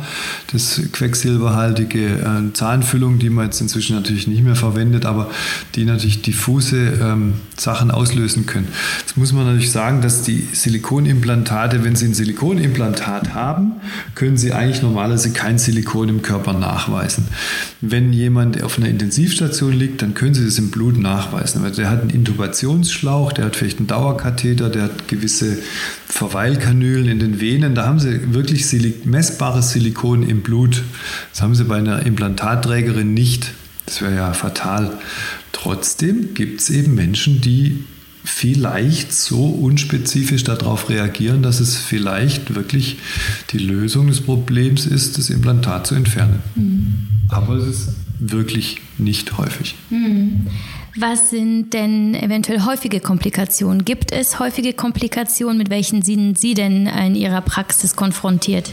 das 0.52 0.82
quecksilberhaltige 0.92 2.06
äh, 2.08 2.54
Zahnfüllung, 2.54 3.20
die 3.20 3.30
man 3.30 3.46
jetzt 3.46 3.62
inzwischen 3.62 3.96
natürlich 3.96 4.26
nicht 4.28 4.44
mehr 4.44 4.56
verwendet, 4.56 5.06
aber 5.06 5.30
die 5.76 5.86
natürlich 5.86 6.24
diffuse 6.24 6.94
ähm, 7.02 7.34
Sachen 7.68 7.92
auslösen 7.92 8.46
können. 8.46 8.70
Jetzt 9.02 9.18
muss 9.18 9.34
man 9.34 9.46
natürlich 9.46 9.74
sagen, 9.74 10.02
dass 10.02 10.22
die 10.22 10.48
Silikonimplantate, 10.54 11.84
wenn 11.84 11.98
sie 11.98 12.06
ein 12.06 12.14
Silikonimplantat 12.14 13.34
haben, 13.34 13.74
können 14.16 14.38
sie 14.38 14.54
eigentlich 14.54 14.82
normalerweise 14.82 15.34
kein 15.34 15.58
Silikon 15.58 16.08
im 16.08 16.22
Körper 16.22 16.54
nachweisen. 16.54 17.28
Wenn 17.82 18.14
jemand 18.14 18.64
auf 18.64 18.78
einer 18.78 18.88
Intensivstation 18.88 19.74
liegt, 19.74 20.02
dann 20.02 20.14
können 20.14 20.34
sie 20.34 20.46
das 20.46 20.58
im 20.60 20.72
Blut 20.72 20.98
nachweisen. 20.98 21.60
Aber 21.60 21.70
der 21.70 21.90
hat 21.90 22.00
einen 22.00 22.10
Intubationsschlauch, 22.10 23.34
der 23.34 23.44
hat 23.44 23.58
vielleicht 23.58 23.80
einen 23.80 23.88
Dauerkatheter, 23.88 24.70
der 24.70 24.84
hat 24.84 25.10
gewisse 25.10 25.58
Verweilkanülen 26.08 27.10
in 27.10 27.20
den 27.20 27.42
Venen. 27.42 27.76
Da 27.76 27.86
haben 27.86 28.00
sie 28.00 28.34
wirklich 28.34 28.66
messbares 29.04 29.72
Silikon 29.72 30.24
im 30.24 30.42
Blut. 30.42 30.84
Das 31.34 31.42
haben 31.42 31.54
sie 31.54 31.66
bei 31.66 31.80
einer 31.80 32.06
Implantatträgerin 32.06 33.14
nicht. 33.14 33.52
Das 33.88 34.02
wäre 34.02 34.16
ja 34.16 34.34
fatal. 34.34 34.92
Trotzdem 35.68 36.34
gibt 36.34 36.62
es 36.62 36.70
eben 36.70 36.96
Menschen, 36.96 37.42
die 37.42 37.84
vielleicht 38.24 39.12
so 39.12 39.48
unspezifisch 39.48 40.46
darauf 40.46 40.88
reagieren, 40.88 41.44
dass 41.44 41.60
es 41.60 41.76
vielleicht 41.76 42.56
wirklich 42.56 43.00
die 43.50 43.58
Lösung 43.58 44.08
des 44.08 44.22
Problems 44.22 44.86
ist, 44.86 45.18
das 45.18 45.30
Implantat 45.30 45.86
zu 45.86 45.96
entfernen. 45.96 46.42
Mhm. 46.56 46.94
Aber 47.28 47.56
es 47.56 47.68
ist 47.68 47.90
wirklich 48.18 48.78
nicht 48.98 49.38
häufig. 49.38 49.76
Hm. 49.90 50.48
Was 50.96 51.32
sind 51.32 51.74
denn 51.74 52.16
eventuell 52.16 52.64
häufige 52.64 53.02
Komplikationen? 53.02 53.84
Gibt 53.84 54.14
es 54.14 54.40
häufige 54.40 54.72
Komplikationen? 54.72 55.58
Mit 55.58 55.70
welchen 55.70 56.02
sind 56.02 56.40
Sie 56.40 56.54
denn 56.54 56.88
in 56.88 57.14
Ihrer 57.14 57.42
Praxis 57.42 57.98
konfrontiert? 57.98 58.72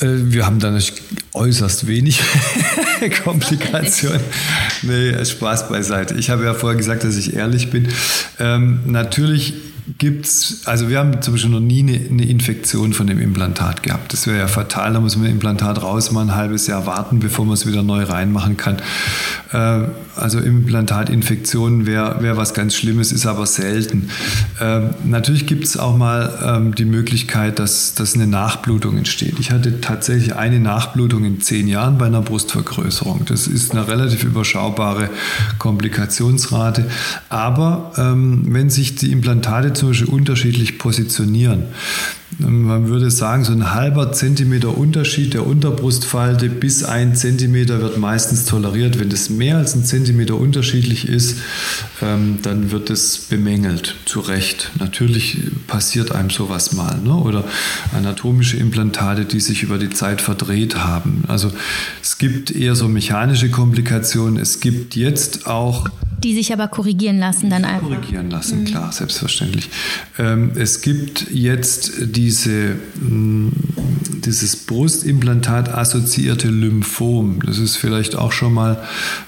Äh, 0.00 0.06
wir 0.32 0.46
haben 0.46 0.58
da 0.58 0.70
natürlich 0.70 1.02
äußerst 1.32 1.86
wenig 1.86 2.22
Komplikationen. 3.24 4.20
Nee, 4.82 5.24
Spaß 5.24 5.68
beiseite. 5.68 6.14
Ich 6.14 6.30
habe 6.30 6.44
ja 6.44 6.54
vorher 6.54 6.76
gesagt, 6.76 7.04
dass 7.04 7.16
ich 7.16 7.34
ehrlich 7.34 7.70
bin. 7.70 7.88
Ähm, 8.38 8.80
natürlich 8.86 9.54
gibt 9.98 10.26
es, 10.26 10.62
also 10.64 10.88
wir 10.88 10.98
haben 10.98 11.22
zum 11.22 11.34
Beispiel 11.34 11.50
noch 11.50 11.60
nie 11.60 11.80
eine, 11.80 12.00
eine, 12.10 12.24
Infektion 12.24 12.92
von 12.92 13.06
dem 13.06 13.20
Implantat 13.20 13.82
gehabt. 13.82 14.12
Das 14.12 14.26
wäre 14.26 14.38
ja 14.38 14.48
fatal, 14.48 14.92
da 14.92 15.00
muss 15.00 15.16
man 15.16 15.26
das 15.26 15.32
Implantat 15.32 15.82
raus 15.82 16.10
mal 16.10 16.22
ein 16.22 16.34
halbes 16.34 16.66
Jahr 16.66 16.86
warten, 16.86 17.20
bevor 17.20 17.44
man 17.44 17.54
es 17.54 17.66
wieder 17.66 17.82
neu 17.82 18.02
reinmachen 18.02 18.56
kann. 18.56 18.82
Äh, 19.52 19.88
also 20.16 20.38
Implantatinfektionen 20.38 21.86
wäre 21.86 22.22
wär 22.22 22.36
was 22.36 22.54
ganz 22.54 22.74
Schlimmes, 22.74 23.12
ist 23.12 23.26
aber 23.26 23.46
selten. 23.46 24.10
Äh, 24.60 24.80
natürlich 25.04 25.46
gibt 25.46 25.64
es 25.64 25.76
auch 25.76 25.96
mal 25.96 26.38
ähm, 26.42 26.74
die 26.74 26.84
Möglichkeit, 26.84 27.58
dass, 27.58 27.94
dass 27.94 28.14
eine 28.14 28.26
Nachblutung 28.26 28.96
entsteht. 28.96 29.38
Ich 29.38 29.50
hatte 29.50 29.80
tatsächlich 29.80 30.34
eine 30.34 30.60
Nachblutung 30.60 31.24
in 31.24 31.40
zehn 31.40 31.68
Jahren 31.68 31.98
bei 31.98 32.06
einer 32.06 32.22
Brustvergrößerung. 32.22 33.24
Das 33.26 33.46
ist 33.46 33.72
eine 33.72 33.86
relativ 33.86 34.24
überschaubare 34.24 35.10
Komplikationsrate. 35.58 36.86
Aber 37.28 37.92
ähm, 37.96 38.46
wenn 38.48 38.70
sich 38.70 38.96
die 38.96 39.12
Implantate 39.12 39.72
zum 39.72 39.88
Beispiel 39.88 40.08
unterschiedlich 40.08 40.78
positionieren. 40.78 41.64
Man 42.38 42.88
würde 42.88 43.10
sagen, 43.10 43.44
so 43.44 43.52
ein 43.52 43.74
halber 43.74 44.12
Zentimeter 44.12 44.76
Unterschied 44.76 45.32
der 45.32 45.46
Unterbrustfalte 45.46 46.50
bis 46.50 46.84
ein 46.84 47.14
Zentimeter 47.14 47.80
wird 47.80 47.96
meistens 47.96 48.44
toleriert. 48.44 49.00
Wenn 49.00 49.08
das 49.08 49.30
mehr 49.30 49.56
als 49.56 49.74
ein 49.74 49.84
Zentimeter 49.84 50.36
unterschiedlich 50.36 51.08
ist, 51.08 51.38
ähm, 52.02 52.40
dann 52.42 52.70
wird 52.70 52.90
es 52.90 53.16
bemängelt, 53.16 53.96
zu 54.04 54.20
Recht. 54.20 54.70
Natürlich 54.78 55.38
passiert 55.66 56.12
einem 56.12 56.28
sowas 56.28 56.74
mal. 56.74 56.98
Ne? 56.98 57.14
Oder 57.14 57.44
anatomische 57.96 58.58
Implantate, 58.58 59.24
die 59.24 59.40
sich 59.40 59.62
über 59.62 59.78
die 59.78 59.90
Zeit 59.90 60.20
verdreht 60.20 60.76
haben. 60.76 61.24
Also 61.28 61.50
es 62.02 62.18
gibt 62.18 62.50
eher 62.50 62.74
so 62.74 62.86
mechanische 62.86 63.50
Komplikationen. 63.50 64.36
Es 64.36 64.60
gibt 64.60 64.94
jetzt 64.94 65.46
auch 65.46 65.88
die 66.22 66.34
sich 66.34 66.52
aber 66.52 66.68
korrigieren 66.68 67.18
lassen 67.18 67.50
dann 67.50 67.64
einfach. 67.64 67.88
Korrigieren 67.88 68.30
lassen, 68.30 68.60
mhm. 68.60 68.64
klar, 68.64 68.92
selbstverständlich. 68.92 69.68
Ähm, 70.18 70.52
es 70.56 70.80
gibt 70.80 71.30
jetzt 71.30 71.92
diese, 72.00 72.76
mh, 73.00 73.10
mm, 73.10 73.52
dieses 74.24 74.56
Brustimplantat 74.56 75.68
assoziierte 75.72 76.48
Lymphom. 76.48 77.40
Das 77.44 77.58
ist 77.58 77.76
vielleicht 77.76 78.16
auch 78.16 78.32
schon 78.32 78.54
mal 78.54 78.82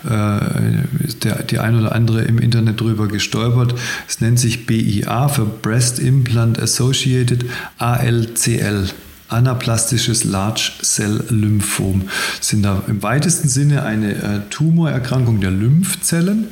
äh, 0.05 1.13
der, 1.23 1.43
die 1.43 1.59
ein 1.59 1.79
oder 1.79 1.95
andere 1.95 2.23
im 2.23 2.39
Internet 2.39 2.81
drüber 2.81 3.07
gestolpert. 3.07 3.75
Es 4.09 4.21
nennt 4.21 4.41
sich 4.41 4.67
BIA 4.67 5.29
für 5.29 5.45
Breast 5.45 5.99
Implant 5.99 6.59
Associated 6.59 7.45
ALCL 7.79 8.89
anaplastisches 9.29 10.25
Large 10.25 10.73
Cell 10.83 11.25
Lymphom 11.29 12.09
sind 12.41 12.63
da 12.63 12.83
im 12.89 13.03
weitesten 13.03 13.49
Sinne 13.49 13.83
eine 13.83 14.15
äh, 14.15 14.41
Tumorerkrankung 14.51 15.41
der 15.41 15.51
Lymphzellen, 15.51 16.49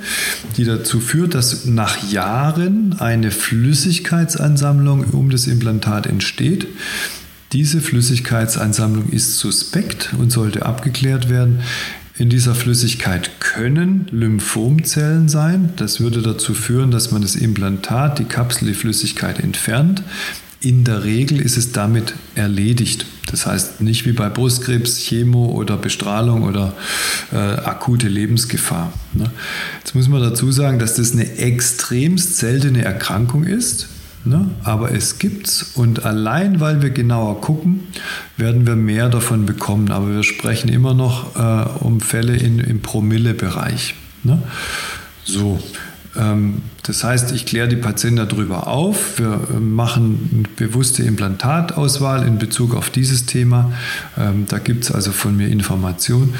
die 0.57 0.64
dazu 0.64 1.01
führt, 1.01 1.35
dass 1.35 1.64
nach 1.64 2.11
Jahren 2.11 2.97
eine 2.99 3.31
Flüssigkeitsansammlung 3.31 5.05
um 5.05 5.31
das 5.31 5.47
Implantat 5.47 6.07
entsteht. 6.07 6.66
Diese 7.53 7.81
Flüssigkeitsansammlung 7.81 9.09
ist 9.09 9.39
suspekt 9.39 10.14
und 10.18 10.31
sollte 10.31 10.66
abgeklärt 10.66 11.29
werden. 11.29 11.61
In 12.18 12.31
dieser 12.31 12.55
Flüssigkeit 12.55 13.41
können 13.41 14.07
Lymphomzellen 14.11 15.29
sein. 15.29 15.70
Das 15.77 16.01
würde 16.01 16.22
dazu 16.22 16.55
führen, 16.55 16.91
dass 16.91 17.12
man 17.12 17.20
das 17.20 17.37
Implantat, 17.37 18.18
die 18.18 18.24
Kapsel, 18.24 18.68
die 18.68 18.74
Flüssigkeit 18.74 19.39
entfernt. 19.39 20.03
In 20.61 20.85
der 20.85 21.05
Regel 21.05 21.41
ist 21.41 21.57
es 21.57 21.73
damit 21.73 22.15
erledigt. 22.35 23.07
Das 23.31 23.47
heißt 23.47 23.81
nicht 23.81 24.07
wie 24.07 24.13
bei 24.13 24.29
Brustkrebs, 24.29 24.99
Chemo 24.99 25.47
oder 25.47 25.77
Bestrahlung 25.77 26.45
oder 26.45 26.73
äh, 27.33 27.37
akute 27.37 28.09
Lebensgefahr. 28.09 28.93
Ne? 29.13 29.31
Jetzt 29.79 29.95
muss 29.95 30.09
man 30.09 30.23
dazu 30.23 30.53
sagen, 30.53 30.79
dass 30.79 30.95
das 30.95 31.13
eine 31.13 31.37
extremst 31.37 32.37
seltene 32.39 32.85
Erkrankung 32.85 33.45
ist. 33.45 33.89
Ne? 34.25 34.51
Aber 34.65 34.93
es 34.93 35.19
gibt's 35.19 35.73
und 35.75 36.05
allein 36.05 36.61
weil 36.61 36.83
wir 36.83 36.91
genauer 36.91 37.41
gucken, 37.41 37.81
werden 38.37 38.67
wir 38.67 38.77
mehr 38.77 39.09
davon 39.09 39.47
bekommen. 39.47 39.91
Aber 39.91 40.13
wir 40.13 40.23
sprechen 40.23 40.69
immer 40.69 40.95
noch 40.95 41.37
äh, 41.37 41.85
um 41.85 42.01
Fälle 42.01 42.37
in, 42.37 42.59
im 42.59 42.81
Promille-Bereich. 42.81 43.95
Ne? 44.25 44.43
So, 45.25 45.61
das 46.83 47.05
heißt, 47.05 47.33
ich 47.33 47.47
kläre 47.47 47.69
die 47.69 47.77
Patienten 47.77 48.29
darüber 48.29 48.67
auf. 48.69 49.19
Wir 49.19 49.41
äh, 49.55 49.61
machen 49.61 50.31
eine 50.33 50.69
bewusste 50.69 51.03
Implantatauswahl 51.03 52.27
in 52.27 52.39
Bezug 52.39 52.75
auf 52.75 52.91
dieses 52.91 53.27
Thema. 53.27 53.73
Ähm, 54.17 54.47
da 54.49 54.59
gibt 54.59 54.85
es 54.85 54.93
also 54.93 55.12
von 55.12 55.37
mir 55.37 55.49
Informationen. 55.49 56.35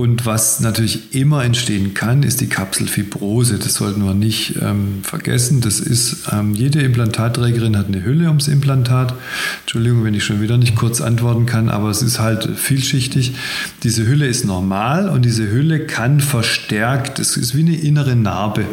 Und 0.00 0.24
was 0.24 0.60
natürlich 0.60 1.14
immer 1.14 1.44
entstehen 1.44 1.92
kann, 1.92 2.22
ist 2.22 2.40
die 2.40 2.46
Kapselfibrose. 2.46 3.58
Das 3.58 3.74
sollten 3.74 4.02
wir 4.02 4.14
nicht 4.14 4.54
ähm, 4.62 5.00
vergessen. 5.02 5.60
Das 5.60 5.78
ist, 5.78 6.26
ähm, 6.32 6.54
jede 6.54 6.80
Implantatträgerin 6.80 7.76
hat 7.76 7.88
eine 7.88 8.02
Hülle 8.02 8.28
ums 8.28 8.48
Implantat. 8.48 9.12
Entschuldigung, 9.60 10.02
wenn 10.02 10.14
ich 10.14 10.24
schon 10.24 10.40
wieder 10.40 10.56
nicht 10.56 10.74
kurz 10.74 11.02
antworten 11.02 11.44
kann, 11.44 11.68
aber 11.68 11.90
es 11.90 12.00
ist 12.00 12.18
halt 12.18 12.48
vielschichtig. 12.56 13.34
Diese 13.82 14.06
Hülle 14.06 14.26
ist 14.26 14.46
normal 14.46 15.10
und 15.10 15.26
diese 15.26 15.50
Hülle 15.50 15.80
kann 15.80 16.20
verstärkt, 16.20 17.18
es 17.18 17.36
ist 17.36 17.54
wie 17.54 17.60
eine 17.60 17.76
innere 17.76 18.16
Narbe, 18.16 18.64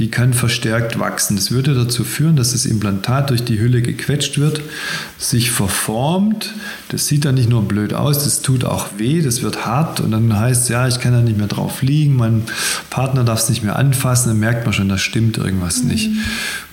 die 0.00 0.10
kann 0.10 0.34
verstärkt 0.34 0.98
wachsen. 0.98 1.36
Das 1.36 1.52
würde 1.52 1.76
dazu 1.76 2.02
führen, 2.02 2.34
dass 2.34 2.50
das 2.50 2.66
Implantat 2.66 3.30
durch 3.30 3.44
die 3.44 3.60
Hülle 3.60 3.82
gequetscht 3.82 4.36
wird, 4.38 4.62
sich 5.16 5.52
verformt. 5.52 6.54
Das 6.88 7.06
sieht 7.06 7.24
dann 7.24 7.34
nicht 7.34 7.48
nur 7.48 7.62
blöd 7.62 7.94
aus, 7.94 8.24
das 8.24 8.42
tut 8.42 8.64
auch 8.64 8.86
weh, 8.96 9.22
das 9.22 9.42
wird 9.42 9.66
hart 9.66 10.00
und 10.00 10.12
dann 10.12 10.38
heißt 10.38 10.56
heißt, 10.56 10.70
ja, 10.70 10.88
ich 10.88 11.00
kann 11.00 11.12
da 11.12 11.20
nicht 11.20 11.38
mehr 11.38 11.46
drauf 11.46 11.82
liegen, 11.82 12.16
mein 12.16 12.42
Partner 12.90 13.24
darf 13.24 13.40
es 13.40 13.48
nicht 13.48 13.62
mehr 13.62 13.76
anfassen, 13.76 14.30
dann 14.30 14.40
merkt 14.40 14.64
man 14.64 14.72
schon, 14.72 14.88
da 14.88 14.98
stimmt 14.98 15.38
irgendwas 15.38 15.82
mhm. 15.82 15.88
nicht. 15.88 16.10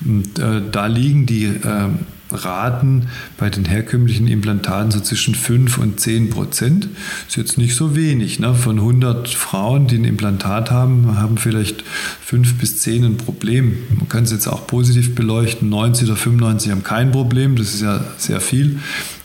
Und 0.05 0.39
äh, 0.39 0.61
da 0.71 0.87
liegen 0.87 1.25
die 1.25 1.45
äh, 1.45 1.89
Raten 2.31 3.07
bei 3.37 3.51
den 3.51 3.65
herkömmlichen 3.65 4.27
Implantaten 4.27 4.89
so 4.89 4.99
zwischen 4.99 5.35
5 5.35 5.77
und 5.77 5.99
10 5.99 6.31
Prozent. 6.31 6.89
Ist 7.27 7.37
jetzt 7.37 7.57
nicht 7.59 7.75
so 7.75 7.95
wenig. 7.95 8.39
Ne? 8.39 8.55
Von 8.55 8.79
100 8.79 9.29
Frauen, 9.29 9.85
die 9.85 9.97
ein 9.97 10.05
Implantat 10.05 10.71
haben, 10.71 11.19
haben 11.19 11.37
vielleicht 11.37 11.83
5 12.25 12.55
bis 12.55 12.79
10 12.81 13.03
ein 13.05 13.17
Problem. 13.17 13.77
Man 13.95 14.09
kann 14.09 14.23
es 14.23 14.31
jetzt 14.31 14.47
auch 14.47 14.65
positiv 14.65 15.13
beleuchten. 15.13 15.69
90 15.69 16.07
oder 16.07 16.17
95 16.17 16.71
haben 16.71 16.83
kein 16.83 17.11
Problem. 17.11 17.55
Das 17.55 17.75
ist 17.75 17.81
ja 17.81 18.03
sehr 18.17 18.41
viel. 18.41 18.79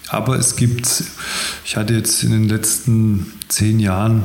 Aber 0.08 0.38
es 0.38 0.56
gibt, 0.56 1.04
ich 1.64 1.76
hatte 1.76 1.94
jetzt 1.94 2.22
in 2.24 2.30
den 2.30 2.48
letzten 2.48 3.32
zehn 3.48 3.80
Jahren 3.80 4.24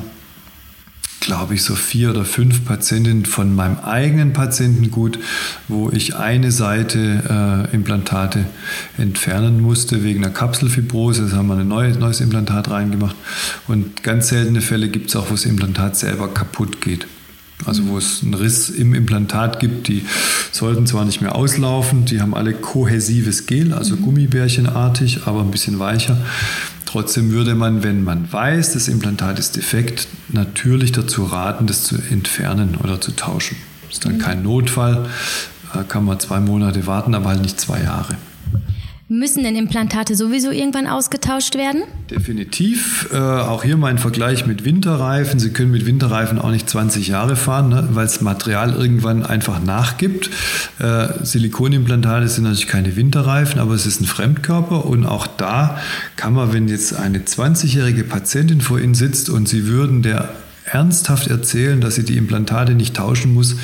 glaube 1.24 1.54
ich, 1.54 1.64
so 1.64 1.76
vier 1.76 2.10
oder 2.10 2.26
fünf 2.26 2.66
Patientinnen 2.66 3.26
von 3.26 3.56
meinem 3.56 3.78
eigenen 3.80 4.34
Patientengut, 4.34 5.20
wo 5.68 5.90
ich 5.90 6.16
eine 6.16 6.52
Seite 6.52 7.70
äh, 7.72 7.74
Implantate 7.74 8.46
entfernen 8.98 9.62
musste 9.62 10.04
wegen 10.04 10.24
einer 10.24 10.34
Kapselfibrose. 10.34 11.24
Das 11.24 11.34
haben 11.34 11.48
wir 11.48 11.56
ein 11.56 11.68
neues, 11.68 11.98
neues 11.98 12.20
Implantat 12.20 12.70
reingemacht. 12.70 13.16
Und 13.68 14.04
ganz 14.04 14.30
seltene 14.30 14.62
Fälle 14.62 14.90
gibt 14.90 15.10
es 15.10 15.16
auch, 15.16 15.30
wo 15.30 15.34
das 15.34 15.46
Implantat 15.46 15.96
selber 15.96 16.28
kaputt 16.28 16.82
geht. 16.82 17.08
Also 17.66 17.88
wo 17.88 17.98
es 17.98 18.22
einen 18.24 18.34
Riss 18.34 18.70
im 18.70 18.94
Implantat 18.94 19.60
gibt, 19.60 19.88
die 19.88 20.06
sollten 20.52 20.86
zwar 20.86 21.06
nicht 21.06 21.22
mehr 21.22 21.36
auslaufen, 21.36 22.06
die 22.06 22.22
haben 22.22 22.36
alle 22.36 22.54
kohäsives 22.54 23.46
Gel, 23.46 23.74
also 23.74 23.96
Gummibärchenartig, 23.96 25.22
aber 25.26 25.42
ein 25.42 25.52
bisschen 25.52 25.80
weicher. 25.80 26.18
Trotzdem 26.86 27.32
würde 27.32 27.56
man, 27.56 27.82
wenn 27.84 28.04
man 28.04 28.32
weiß, 28.32 28.74
das 28.74 28.88
Implantat 28.88 29.40
ist 29.40 29.56
defekt, 29.56 30.08
natürlich 30.30 30.92
dazu 30.92 31.24
raten, 31.24 31.66
das 31.66 31.84
zu 31.84 31.96
entfernen 32.10 32.76
oder 32.84 33.02
zu 33.02 33.16
tauschen. 33.16 33.58
Das 33.88 33.94
ist 33.94 34.06
dann 34.06 34.20
kein 34.20 34.44
Notfall, 34.44 35.08
da 35.74 35.84
kann 35.84 36.06
man 36.06 36.20
zwei 36.20 36.40
Monate 36.40 36.86
warten, 36.86 37.16
aber 37.16 37.30
halt 37.30 37.42
nicht 37.42 37.60
zwei 37.60 37.82
Jahre. 37.82 38.18
Müssen 39.14 39.44
denn 39.44 39.56
Implantate 39.56 40.16
sowieso 40.16 40.50
irgendwann 40.50 40.88
ausgetauscht 40.88 41.54
werden? 41.54 41.84
Definitiv. 42.10 43.10
Äh, 43.14 43.18
auch 43.18 43.64
hier 43.64 43.78
mein 43.78 44.00
Vergleich 44.00 44.48
mit 44.48 44.66
Winterreifen. 44.66 45.40
Sie 45.40 45.52
können 45.52 45.70
mit 45.70 45.86
Winterreifen 45.86 46.40
auch 46.40 46.50
nicht 46.50 46.68
20 46.68 47.10
Jahre 47.10 47.36
fahren, 47.36 47.70
ne, 47.70 47.90
weil 47.92 48.06
das 48.06 48.22
Material 48.22 48.74
irgendwann 48.74 49.24
einfach 49.24 49.62
nachgibt. 49.62 50.32
Äh, 50.80 51.10
Silikonimplantate 51.22 52.28
sind 52.28 52.46
natürlich 52.46 52.66
keine 52.66 52.96
Winterreifen, 52.96 53.60
aber 53.60 53.76
es 53.76 53.86
ist 53.86 54.02
ein 54.02 54.06
Fremdkörper. 54.06 54.84
Und 54.84 55.06
auch 55.06 55.28
da 55.28 55.78
kann 56.16 56.34
man, 56.34 56.52
wenn 56.52 56.68
jetzt 56.68 56.96
eine 56.96 57.20
20-jährige 57.20 58.06
Patientin 58.06 58.62
vor 58.62 58.80
Ihnen 58.80 58.96
sitzt 58.96 59.30
und 59.30 59.48
Sie 59.48 59.68
würden 59.68 60.02
der 60.02 60.30
ernsthaft 60.66 61.28
erzählen, 61.28 61.82
dass 61.82 61.96
sie 61.96 62.04
die 62.04 62.18
Implantate 62.18 62.74
nicht 62.74 62.96
tauschen 62.96 63.34
muss, 63.34 63.58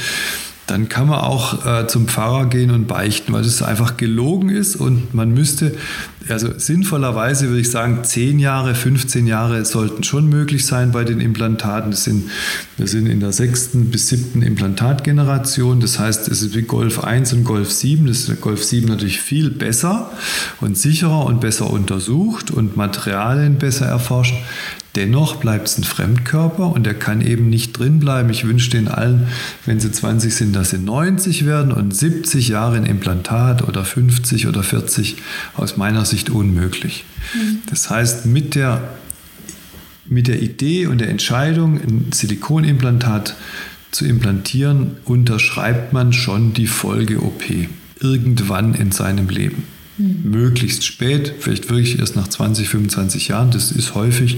dann 0.69 0.89
kann 0.89 1.07
man 1.07 1.19
auch 1.19 1.65
äh, 1.65 1.87
zum 1.87 2.07
Pfarrer 2.07 2.45
gehen 2.45 2.71
und 2.71 2.87
beichten, 2.87 3.33
weil 3.33 3.43
das 3.43 3.61
einfach 3.61 3.97
gelogen 3.97 4.49
ist 4.49 4.75
und 4.75 5.13
man 5.13 5.33
müsste, 5.33 5.75
also 6.27 6.49
sinnvollerweise 6.57 7.47
würde 7.47 7.61
ich 7.61 7.71
sagen, 7.71 8.03
10 8.03 8.39
Jahre, 8.39 8.75
15 8.75 9.25
Jahre 9.25 9.65
sollten 9.65 10.03
schon 10.03 10.29
möglich 10.29 10.65
sein 10.65 10.91
bei 10.91 11.03
den 11.03 11.21
Implantaten. 11.21 11.91
Das 11.91 12.03
sind, 12.03 12.29
wir 12.77 12.87
sind 12.87 13.07
in 13.07 13.19
der 13.19 13.31
sechsten 13.31 13.91
bis 13.91 14.09
siebten 14.09 14.41
Implantatgeneration, 14.41 15.79
das 15.79 15.97
heißt, 15.97 16.27
es 16.27 16.41
ist 16.41 16.55
wie 16.55 16.61
Golf 16.61 17.03
1 17.03 17.33
und 17.33 17.43
Golf 17.43 17.71
7, 17.71 18.05
das 18.05 18.29
ist 18.29 18.41
Golf 18.41 18.63
7 18.63 18.87
natürlich 18.87 19.21
viel 19.21 19.49
besser 19.49 20.11
und 20.61 20.77
sicherer 20.77 21.25
und 21.25 21.41
besser 21.41 21.69
untersucht 21.69 22.51
und 22.51 22.77
Materialien 22.77 23.57
besser 23.57 23.87
erforscht. 23.87 24.35
Dennoch 24.95 25.35
bleibt 25.35 25.67
es 25.67 25.77
ein 25.77 25.83
Fremdkörper 25.83 26.67
und 26.71 26.87
er 26.87 26.95
kann 26.95 27.21
eben 27.21 27.49
nicht 27.49 27.77
drin 27.77 27.99
bleiben. 27.99 28.29
Ich 28.31 28.47
wünsche 28.47 28.71
den 28.71 28.87
allen, 28.87 29.27
wenn 29.65 29.79
sie 29.79 29.91
20 29.91 30.33
sind, 30.33 30.55
dass 30.55 30.71
sie 30.71 30.79
90 30.79 31.45
werden 31.45 31.71
und 31.71 31.95
70 31.95 32.47
Jahre 32.47 32.77
ein 32.77 32.85
Implantat 32.85 33.67
oder 33.67 33.85
50 33.85 34.47
oder 34.47 34.63
40 34.63 35.17
aus 35.55 35.77
meiner 35.77 36.05
Sicht 36.05 36.31
unmöglich. 36.31 37.05
Mhm. 37.35 37.59
Das 37.69 37.89
heißt, 37.89 38.25
mit 38.25 38.55
der, 38.55 38.89
mit 40.05 40.27
der 40.27 40.41
Idee 40.41 40.87
und 40.87 40.99
der 40.99 41.09
Entscheidung, 41.09 41.79
ein 41.79 42.11
Silikonimplantat 42.11 43.35
zu 43.91 44.05
implantieren, 44.05 44.97
unterschreibt 45.05 45.93
man 45.93 46.13
schon 46.13 46.53
die 46.53 46.67
Folge-OP 46.67 47.43
irgendwann 47.99 48.73
in 48.73 48.91
seinem 48.91 49.29
Leben. 49.29 49.63
Mhm. 49.99 50.31
Möglichst 50.31 50.85
spät, 50.85 51.33
vielleicht 51.39 51.69
wirklich 51.69 51.99
erst 51.99 52.15
nach 52.15 52.27
20, 52.27 52.69
25 52.69 53.27
Jahren. 53.27 53.51
Das 53.51 53.71
ist 53.71 53.93
häufig 53.95 54.37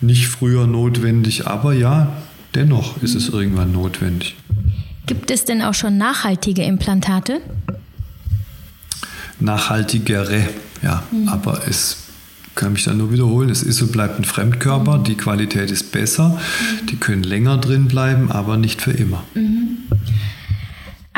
nicht 0.00 0.28
früher 0.28 0.66
notwendig, 0.66 1.46
aber 1.46 1.72
ja, 1.72 2.12
dennoch 2.54 3.02
ist 3.02 3.14
es 3.14 3.28
irgendwann 3.28 3.72
notwendig. 3.72 4.36
Gibt 5.06 5.30
es 5.30 5.44
denn 5.44 5.62
auch 5.62 5.74
schon 5.74 5.98
nachhaltige 5.98 6.62
Implantate? 6.62 7.40
Nachhaltigere, 9.40 10.48
ja, 10.82 11.02
mhm. 11.10 11.28
aber 11.28 11.62
es 11.66 11.96
kann 12.54 12.74
mich 12.74 12.84
dann 12.84 12.98
nur 12.98 13.10
wiederholen, 13.10 13.48
es 13.48 13.62
ist 13.62 13.80
und 13.80 13.90
bleibt 13.90 14.18
ein 14.18 14.24
Fremdkörper, 14.24 14.98
die 14.98 15.14
Qualität 15.14 15.70
ist 15.70 15.92
besser, 15.92 16.38
die 16.90 16.96
können 16.96 17.22
länger 17.22 17.56
drin 17.56 17.88
bleiben, 17.88 18.30
aber 18.30 18.58
nicht 18.58 18.82
für 18.82 18.90
immer. 18.90 19.24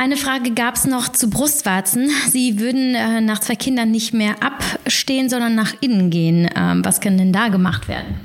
Eine 0.03 0.17
Frage 0.17 0.51
gab 0.51 0.75
es 0.75 0.85
noch 0.85 1.11
zu 1.11 1.31
Brustwarzen. 1.31 2.11
Sie 2.29 2.59
würden 2.59 2.97
äh, 2.97 3.21
nach 3.21 3.39
zwei 3.39 3.55
Kindern 3.55 3.93
nicht 3.93 4.13
mehr 4.13 4.35
abstehen, 4.43 5.31
sondern 5.31 5.55
nach 5.55 5.75
innen 5.81 6.11
gehen. 6.11 6.51
Ähm, 6.57 6.85
was 6.85 7.01
kann 7.01 7.19
denn 7.19 7.33
da 7.33 7.47
gemacht 7.47 7.87
werden? 7.87 8.17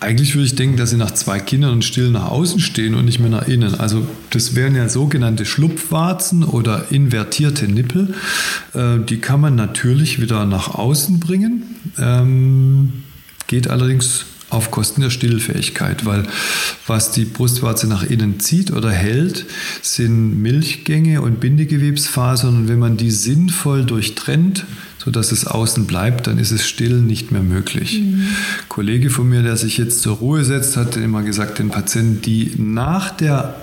Eigentlich 0.00 0.34
würde 0.34 0.44
ich 0.44 0.54
denken, 0.54 0.76
dass 0.76 0.90
sie 0.90 0.98
nach 0.98 1.12
zwei 1.12 1.40
Kindern 1.40 1.72
und 1.72 1.82
still 1.82 2.10
nach 2.10 2.30
außen 2.30 2.60
stehen 2.60 2.94
und 2.94 3.06
nicht 3.06 3.20
mehr 3.20 3.30
nach 3.30 3.48
innen. 3.48 3.74
Also 3.80 4.06
das 4.28 4.54
wären 4.54 4.76
ja 4.76 4.90
sogenannte 4.90 5.46
Schlupfwarzen 5.46 6.44
oder 6.44 6.92
invertierte 6.92 7.66
Nippel. 7.66 8.12
Äh, 8.74 8.98
die 8.98 9.16
kann 9.16 9.40
man 9.40 9.54
natürlich 9.54 10.20
wieder 10.20 10.44
nach 10.44 10.74
außen 10.74 11.20
bringen. 11.20 11.62
Ähm, 11.96 13.04
geht 13.46 13.70
allerdings 13.70 14.26
auf 14.50 14.70
Kosten 14.70 15.00
der 15.00 15.10
Stillfähigkeit, 15.10 16.04
weil 16.04 16.24
was 16.86 17.10
die 17.10 17.24
Brustwarze 17.24 17.86
nach 17.86 18.02
innen 18.02 18.40
zieht 18.40 18.70
oder 18.70 18.90
hält, 18.90 19.46
sind 19.82 20.40
Milchgänge 20.40 21.22
und 21.22 21.40
Bindegewebsfasern 21.40 22.56
und 22.56 22.68
wenn 22.68 22.78
man 22.78 22.96
die 22.96 23.10
sinnvoll 23.10 23.84
durchtrennt, 23.84 24.64
sodass 25.04 25.32
es 25.32 25.46
außen 25.46 25.86
bleibt, 25.86 26.26
dann 26.26 26.38
ist 26.38 26.50
es 26.50 26.66
still 26.66 27.00
nicht 27.00 27.30
mehr 27.30 27.42
möglich. 27.42 28.00
Mhm. 28.00 28.20
Ein 28.20 28.68
Kollege 28.68 29.10
von 29.10 29.28
mir, 29.28 29.42
der 29.42 29.56
sich 29.56 29.76
jetzt 29.76 30.00
zur 30.00 30.16
Ruhe 30.16 30.44
setzt, 30.44 30.76
hat 30.76 30.96
immer 30.96 31.22
gesagt, 31.22 31.58
den 31.58 31.70
Patienten, 31.70 32.22
die 32.22 32.52
nach 32.56 33.10
der 33.10 33.56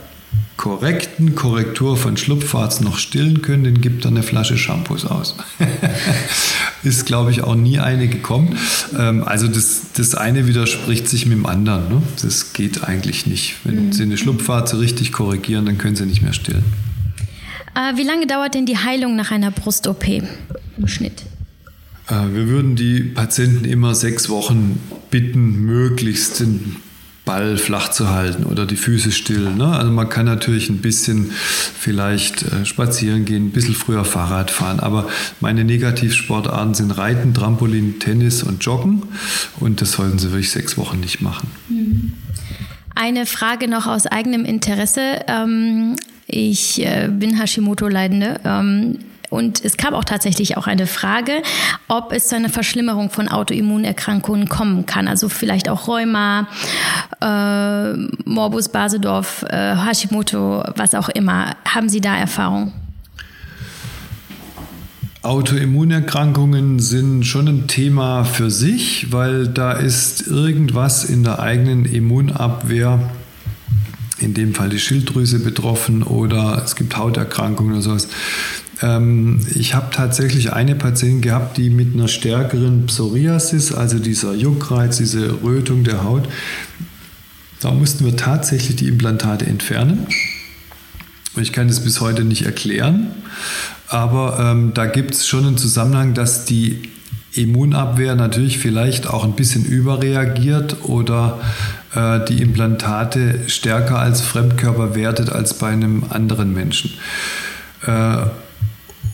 korrekten 0.61 1.33
Korrektur 1.33 1.97
von 1.97 2.17
Schlupfwarzen 2.17 2.85
noch 2.85 2.99
stillen 2.99 3.41
können, 3.41 3.63
den 3.63 3.81
gibt 3.81 4.05
er 4.05 4.11
eine 4.11 4.21
Flasche 4.21 4.59
Shampoos 4.59 5.05
aus. 5.05 5.35
ist, 6.83 7.07
glaube 7.07 7.31
ich, 7.31 7.41
auch 7.41 7.55
nie 7.55 7.79
eine 7.79 8.07
gekommen. 8.07 8.59
Ähm, 8.97 9.23
also 9.23 9.47
das, 9.47 9.87
das 9.97 10.13
eine 10.13 10.45
widerspricht 10.45 11.07
sich 11.09 11.25
mit 11.25 11.35
dem 11.35 11.47
anderen. 11.47 11.89
Ne? 11.89 12.03
Das 12.21 12.53
geht 12.53 12.83
eigentlich 12.83 13.25
nicht. 13.25 13.55
Wenn 13.63 13.87
mhm. 13.87 13.91
Sie 13.91 14.03
eine 14.03 14.17
Schlupfwarze 14.17 14.79
richtig 14.79 15.11
korrigieren, 15.11 15.65
dann 15.65 15.79
können 15.79 15.95
Sie 15.95 16.05
nicht 16.05 16.21
mehr 16.21 16.33
stillen. 16.33 16.63
Äh, 17.73 17.97
wie 17.97 18.03
lange 18.03 18.27
dauert 18.27 18.53
denn 18.53 18.67
die 18.67 18.77
Heilung 18.77 19.15
nach 19.15 19.31
einer 19.31 19.49
Brust-OP 19.49 20.07
im 20.07 20.87
Schnitt? 20.87 21.23
Äh, 22.07 22.35
wir 22.35 22.47
würden 22.47 22.75
die 22.75 22.99
Patienten 22.99 23.65
immer 23.65 23.95
sechs 23.95 24.29
Wochen 24.29 24.79
bitten, 25.09 25.65
möglichst 25.65 26.39
den 26.39 26.75
Ball 27.25 27.57
flach 27.57 27.89
zu 27.89 28.09
halten 28.09 28.45
oder 28.45 28.65
die 28.65 28.75
Füße 28.75 29.11
still. 29.11 29.51
Ne? 29.51 29.67
Also 29.67 29.91
man 29.91 30.09
kann 30.09 30.25
natürlich 30.25 30.69
ein 30.69 30.79
bisschen 30.79 31.31
vielleicht 31.31 32.43
äh, 32.43 32.65
spazieren 32.65 33.25
gehen, 33.25 33.47
ein 33.47 33.51
bisschen 33.51 33.75
früher 33.75 34.05
Fahrrad 34.05 34.49
fahren, 34.49 34.79
aber 34.79 35.07
meine 35.39 35.63
Negativsportarten 35.63 36.73
sind 36.73 36.91
Reiten, 36.91 37.33
Trampolin, 37.33 37.99
Tennis 37.99 38.41
und 38.43 38.63
Joggen 38.63 39.03
und 39.59 39.81
das 39.81 39.91
sollten 39.93 40.17
sie 40.17 40.31
wirklich 40.31 40.51
sechs 40.51 40.77
Wochen 40.77 40.99
nicht 40.99 41.21
machen. 41.21 41.49
Mhm. 41.69 42.13
Eine 42.95 43.25
Frage 43.25 43.67
noch 43.67 43.87
aus 43.87 44.05
eigenem 44.05 44.45
Interesse. 44.45 45.21
Ähm, 45.27 45.95
ich 46.27 46.85
äh, 46.85 47.07
bin 47.09 47.39
Hashimoto-Leidende. 47.39 48.39
Ähm, 48.43 48.99
und 49.31 49.63
es 49.63 49.77
kam 49.77 49.93
auch 49.93 50.03
tatsächlich 50.03 50.57
auch 50.57 50.67
eine 50.67 50.85
Frage, 50.87 51.41
ob 51.87 52.11
es 52.11 52.27
zu 52.27 52.35
einer 52.35 52.49
Verschlimmerung 52.49 53.09
von 53.09 53.29
Autoimmunerkrankungen 53.29 54.49
kommen 54.49 54.85
kann. 54.85 55.07
Also 55.07 55.29
vielleicht 55.29 55.69
auch 55.69 55.87
Rheuma, 55.87 56.49
äh, 57.21 57.93
Morbus 58.25 58.69
Basedorf, 58.69 59.43
äh, 59.43 59.77
Hashimoto, 59.77 60.65
was 60.75 60.93
auch 60.95 61.07
immer. 61.07 61.55
Haben 61.63 61.87
Sie 61.87 62.01
da 62.01 62.17
Erfahrung? 62.17 62.73
Autoimmunerkrankungen 65.21 66.79
sind 66.79 67.25
schon 67.25 67.47
ein 67.47 67.67
Thema 67.67 68.25
für 68.25 68.51
sich, 68.51 69.13
weil 69.13 69.47
da 69.47 69.71
ist 69.71 70.27
irgendwas 70.27 71.05
in 71.05 71.23
der 71.23 71.39
eigenen 71.39 71.85
Immunabwehr, 71.85 72.99
in 74.19 74.33
dem 74.33 74.53
Fall 74.53 74.69
die 74.69 74.79
Schilddrüse 74.79 75.39
betroffen 75.39 76.03
oder 76.03 76.61
es 76.65 76.75
gibt 76.75 76.97
Hauterkrankungen 76.97 77.73
oder 77.73 77.81
sowas. 77.81 78.09
Ähm, 78.81 79.39
ich 79.55 79.73
habe 79.75 79.87
tatsächlich 79.91 80.53
eine 80.53 80.75
Patientin 80.75 81.21
gehabt, 81.21 81.57
die 81.57 81.69
mit 81.69 81.93
einer 81.93 82.07
stärkeren 82.07 82.85
Psoriasis, 82.87 83.71
also 83.71 83.99
dieser 83.99 84.33
Juckreiz, 84.33 84.97
diese 84.97 85.43
Rötung 85.43 85.83
der 85.83 86.03
Haut, 86.03 86.27
da 87.59 87.71
mussten 87.71 88.05
wir 88.05 88.17
tatsächlich 88.17 88.75
die 88.77 88.87
Implantate 88.87 89.45
entfernen. 89.45 90.07
Ich 91.39 91.53
kann 91.53 91.67
das 91.67 91.81
bis 91.81 92.01
heute 92.01 92.23
nicht 92.23 92.45
erklären, 92.45 93.11
aber 93.87 94.39
ähm, 94.39 94.73
da 94.73 94.85
gibt 94.87 95.13
es 95.13 95.27
schon 95.27 95.45
einen 95.45 95.57
Zusammenhang, 95.57 96.13
dass 96.13 96.45
die 96.45 96.89
Immunabwehr 97.33 98.15
natürlich 98.15 98.57
vielleicht 98.57 99.07
auch 99.07 99.23
ein 99.23 99.33
bisschen 99.33 99.63
überreagiert 99.63 100.83
oder 100.83 101.39
äh, 101.95 102.19
die 102.25 102.41
Implantate 102.41 103.47
stärker 103.47 103.99
als 103.99 104.21
Fremdkörper 104.21 104.95
wertet 104.95 105.29
als 105.29 105.53
bei 105.53 105.69
einem 105.69 106.03
anderen 106.09 106.53
Menschen. 106.53 106.91
Äh, 107.85 108.25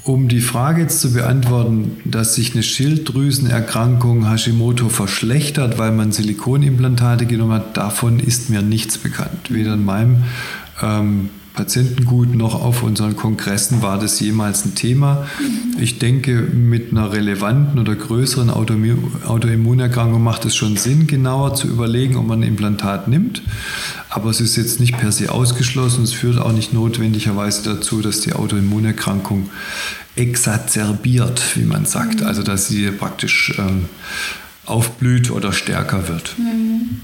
um 0.08 0.28
die 0.28 0.42
Frage 0.42 0.82
jetzt 0.84 1.02
zu 1.02 1.14
beantworten, 1.14 1.98
dass 2.06 2.36
sich 2.36 2.54
eine 2.54 2.64
Schilddrüsenerkrankung 2.64 4.30
Hashimoto 4.30 4.90
verschlechtert, 4.90 5.78
weil 5.78 5.92
man 5.92 6.12
Silikonimplantate 6.12 7.26
genommen 7.26 7.54
hat, 7.54 7.76
davon 7.76 8.20
ist 8.20 8.50
mir 8.50 8.62
nichts 8.62 8.98
bekannt. 8.98 9.50
Weder 9.52 9.74
in 9.74 9.84
meinem 9.84 10.24
ähm, 10.82 11.30
Patientengut 11.58 12.36
noch 12.36 12.54
auf 12.54 12.84
unseren 12.84 13.16
Kongressen 13.16 13.82
war 13.82 13.98
das 13.98 14.20
jemals 14.20 14.64
ein 14.64 14.76
Thema. 14.76 15.28
Ich 15.80 15.98
denke, 15.98 16.42
mit 16.42 16.92
einer 16.92 17.12
relevanten 17.12 17.80
oder 17.80 17.96
größeren 17.96 18.52
Autoimmunerkrankung 18.52 20.24
macht 20.24 20.46
es 20.46 20.56
schon 20.56 20.78
Sinn, 20.78 21.08
genauer 21.08 21.56
zu 21.56 21.68
überlegen, 21.68 22.16
ob 22.16 22.28
man 22.28 22.42
ein 22.42 22.48
Implantat 22.48 23.08
nimmt. 23.08 23.42
Aber 24.08 24.30
es 24.30 24.40
ist 24.40 24.56
jetzt 24.56 24.80
nicht 24.80 25.00
per 25.00 25.12
se 25.12 25.32
ausgeschlossen. 25.32 26.04
Es 26.04 26.14
führt 26.14 26.38
auch 26.38 26.52
nicht 26.52 26.74
notwendigerweise 26.74 27.64
dazu, 27.64 28.02
dass 28.02 28.22
die 28.22 28.34
Autoimmunerkrankung 28.34 29.50
exacerbiert, 30.16 31.42
wie 31.56 31.66
man 31.66 31.86
sagt. 31.86 32.22
Also 32.22 32.44
dass 32.44 32.68
sie 32.68 32.92
praktisch 32.92 33.56
ähm, 33.58 33.86
aufblüht 34.68 35.32
oder 35.32 35.52
stärker 35.52 36.08
wird. 36.08 36.36
Mhm. 36.38 37.02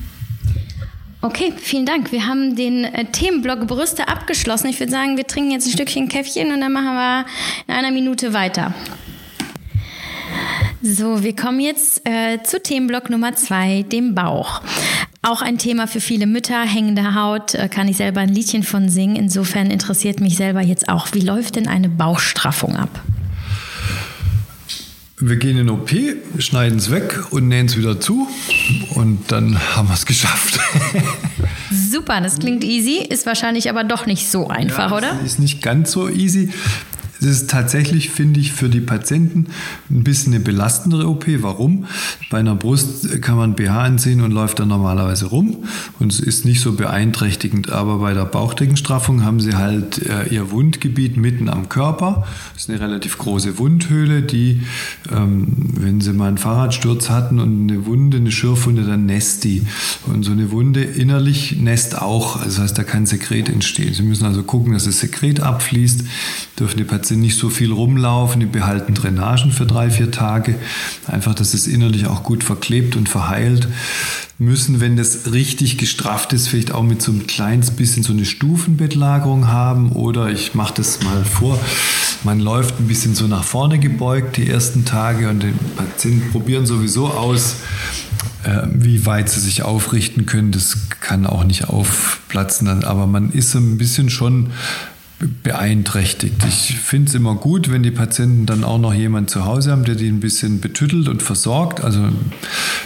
Okay, 1.24 1.53
vielen 1.55 1.86
Dank. 1.86 2.11
Wir 2.11 2.28
haben 2.28 2.57
den 2.57 2.84
äh, 2.84 3.05
Themenblock 3.05 3.65
Brüste 3.65 4.09
abgeschlossen. 4.09 4.67
Ich 4.67 4.82
würde 4.82 4.91
sagen, 4.91 5.15
wir 5.15 5.26
trinken 5.26 5.51
jetzt 5.51 5.65
ein 5.65 5.71
Stückchen 5.71 6.09
Käffchen 6.09 6.51
und 6.51 6.59
dann 6.59 6.74
machen 6.74 6.95
wir 6.95 7.26
in 7.65 7.74
einer 7.74 7.91
Minute 7.91 8.34
weiter. 8.34 8.74
So, 10.82 11.24
wir 11.24 11.34
kommen 11.34 11.61
jetzt 11.61 12.05
äh, 12.05 12.43
zu 12.43 12.61
Themenblock 12.61 13.09
Nummer 13.09 13.34
zwei, 13.36 13.84
dem 13.84 14.15
Bauch. 14.15 14.61
Auch 15.21 15.41
ein 15.41 15.57
Thema 15.57 15.88
für 15.88 16.01
viele 16.01 16.28
Mütter, 16.28 16.61
hängende 16.61 17.15
Haut, 17.15 17.55
äh, 17.55 17.69
kann 17.69 17.88
ich 17.88 17.95
selber 17.95 18.19
ein 18.19 18.28
Liedchen 18.28 18.63
von 18.63 18.89
singen. 18.89 19.15
Insofern 19.15 19.71
interessiert 19.71 20.19
mich 20.19 20.36
selber 20.36 20.59
jetzt 20.59 20.89
auch, 20.89 21.07
wie 21.13 21.21
läuft 21.21 21.55
denn 21.55 21.69
eine 21.69 21.88
Bauchstraffung 21.88 22.76
ab? 22.76 23.01
Wir 25.20 25.36
gehen 25.36 25.57
in 25.57 25.70
OP, 25.70 25.91
schneiden 26.39 26.80
es 26.80 26.89
weg 26.89 27.32
und 27.32 27.47
nähen 27.47 27.68
es 27.68 27.78
wieder 27.78 27.99
zu 27.99 28.28
und 28.95 29.32
dann 29.32 29.59
haben 29.76 29.88
wir 29.88 29.93
es 29.93 30.07
geschafft. 30.07 30.59
Super, 31.91 32.20
das 32.20 32.39
klingt 32.39 32.64
easy, 32.64 32.97
ist 32.97 33.28
wahrscheinlich 33.28 33.70
aber 33.70 33.84
doch 33.84 34.07
nicht 34.07 34.30
so 34.30 34.47
einfach, 34.47 34.89
ja, 34.89 34.97
oder? 34.97 35.20
Ist 35.24 35.39
nicht 35.39 35.61
ganz 35.61 35.91
so 35.91 36.09
easy. 36.09 36.51
Das 37.24 37.32
ist 37.32 37.49
tatsächlich, 37.49 38.09
finde 38.09 38.41
ich, 38.41 38.51
für 38.51 38.67
die 38.67 38.82
Patienten 38.82 39.47
ein 39.89 40.03
bisschen 40.03 40.34
eine 40.34 40.43
belastendere 40.43 41.07
OP. 41.07 41.26
Warum? 41.41 41.86
Bei 42.30 42.39
einer 42.39 42.55
Brust 42.55 43.21
kann 43.21 43.38
man 43.38 43.55
BH 43.55 43.82
anziehen 43.82 44.19
und 44.19 44.32
läuft 44.32 44.59
dann 44.59 44.67
normalerweise 44.67 45.28
rum 45.28 45.63
und 45.99 46.11
es 46.11 46.19
ist 46.19 46.43
nicht 46.43 46.59
so 46.59 46.74
beeinträchtigend. 46.74 47.69
Aber 47.69 47.99
bei 47.99 48.13
der 48.13 48.26
Bauchdeckenstraffung 48.26 49.24
haben 49.24 49.39
sie 49.39 49.55
halt 49.55 49.99
äh, 50.05 50.28
ihr 50.34 50.51
Wundgebiet 50.51 51.15
mitten 51.15 51.47
am 51.47 51.69
Körper. 51.69 52.28
Das 52.53 52.63
ist 52.63 52.69
eine 52.69 52.82
relativ 52.82 53.17
große 53.17 53.57
Wundhöhle, 53.57 54.21
die, 54.21 54.63
ähm, 55.09 55.53
wenn 55.80 56.01
sie 56.01 56.11
mal 56.11 56.28
einen 56.28 56.38
Fahrradsturz 56.38 57.09
hatten 57.09 57.39
und 57.39 57.71
eine 57.71 57.86
Wunde, 57.86 58.17
eine 58.17 58.32
Schürfwunde, 58.32 58.84
dann 58.84 59.05
nässt 59.05 59.45
die. 59.45 59.65
Und 60.07 60.24
so 60.24 60.34
eine 60.34 60.51
Wunde 60.51 60.84
innerlich 60.84 61.55
nässt 61.57 62.01
auch. 62.01 62.43
Das 62.43 62.59
heißt, 62.59 62.78
da 62.78 62.84
kann 62.84 63.05
Sekret 63.05 63.47
entstehen. 63.47 63.93
Sie 63.93 64.03
müssen 64.03 64.26
also 64.26 64.43
gucken, 64.43 64.74
dass 64.74 64.84
das 64.84 64.99
Sekret 64.99 65.39
abfließt, 65.39 66.03
dürfen 66.59 66.78
die 66.78 66.84
Patienten 66.84 67.12
sie 67.14 67.20
nicht 67.20 67.38
so 67.38 67.49
viel 67.49 67.72
rumlaufen, 67.72 68.39
die 68.39 68.45
behalten 68.45 68.93
Drainagen 68.93 69.51
für 69.51 69.66
drei, 69.66 69.89
vier 69.89 70.11
Tage. 70.11 70.55
Einfach, 71.07 71.36
dass 71.36 71.53
es 71.53 71.68
innerlich 71.68 72.07
auch 72.07 72.24
gut 72.24 72.43
verklebt 72.43 72.95
und 72.95 73.07
verheilt. 73.07 73.68
Müssen, 74.39 74.82
wenn 74.82 74.97
das 74.97 75.32
richtig 75.32 75.78
gestrafft 75.78 76.34
ist, 76.34 76.47
vielleicht 76.47 76.72
auch 76.72 76.84
mit 76.84 77.01
so 77.01 77.11
einem 77.11 77.28
kleines 77.28 77.72
bisschen 77.72 78.03
so 78.03 78.14
eine 78.14 78.26
Stufenbettlagerung 78.26 79.47
haben. 79.47 79.91
Oder 79.91 80.30
ich 80.30 80.55
mache 80.55 80.74
das 80.76 81.03
mal 81.03 81.24
vor, 81.24 81.59
man 82.24 82.39
läuft 82.39 82.80
ein 82.80 82.88
bisschen 82.88 83.16
so 83.16 83.28
nach 83.28 83.43
vorne 83.43 83.80
gebeugt 83.80 84.38
die 84.38 84.49
ersten 84.49 84.86
Tage 84.86 85.30
und 85.30 85.43
die 85.43 85.53
Patienten 85.78 86.32
probieren 86.32 86.66
sowieso 86.66 87.07
aus, 87.07 87.57
äh, 88.43 88.64
wie 88.74 89.05
weit 89.05 89.30
sie 89.30 89.39
sich 89.39 89.61
aufrichten 89.64 90.26
können. 90.26 90.51
Das 90.51 90.78
kann 90.99 91.28
auch 91.28 91.43
nicht 91.43 91.70
aufplatzen, 91.70 92.84
aber 92.84 93.05
man 93.07 93.32
ist 93.32 93.53
ein 93.55 93.78
bisschen 93.78 94.09
schon 94.09 94.51
beeinträchtigt. 95.43 96.43
Ich 96.47 96.76
finde 96.80 97.09
es 97.09 97.15
immer 97.15 97.36
gut, 97.36 97.71
wenn 97.71 97.84
die 97.84 97.91
Patienten 97.91 98.45
dann 98.45 98.63
auch 98.63 98.80
noch 98.80 98.93
jemanden 98.93 99.28
zu 99.28 99.45
Hause 99.45 99.71
haben, 99.71 99.84
der 99.84 99.95
die 99.95 100.07
ein 100.07 100.19
bisschen 100.19 100.59
betüttelt 100.59 101.07
und 101.07 101.24
versorgt. 101.24 101.84
Also 101.84 102.09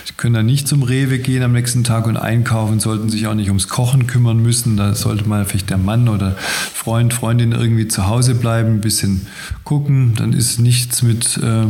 sie 0.05 0.13
können 0.17 0.33
dann 0.33 0.45
nicht 0.45 0.67
zum 0.67 0.83
Rewe 0.83 1.19
gehen 1.19 1.43
am 1.43 1.53
nächsten 1.53 1.83
Tag 1.83 2.07
und 2.07 2.17
einkaufen, 2.17 2.79
sollten 2.79 3.09
sich 3.09 3.27
auch 3.27 3.33
nicht 3.33 3.47
ums 3.49 3.67
Kochen 3.67 4.07
kümmern 4.07 4.41
müssen. 4.41 4.77
Da 4.77 4.93
sollte 4.93 5.27
mal 5.27 5.45
vielleicht 5.45 5.69
der 5.69 5.77
Mann 5.77 6.09
oder 6.09 6.35
Freund, 6.73 7.13
Freundin 7.13 7.51
irgendwie 7.51 7.87
zu 7.87 8.07
Hause 8.07 8.35
bleiben, 8.35 8.75
ein 8.75 8.81
bisschen 8.81 9.27
gucken. 9.63 10.13
Dann 10.15 10.33
ist 10.33 10.59
nichts 10.59 11.03
mit... 11.03 11.37
Äh, 11.37 11.65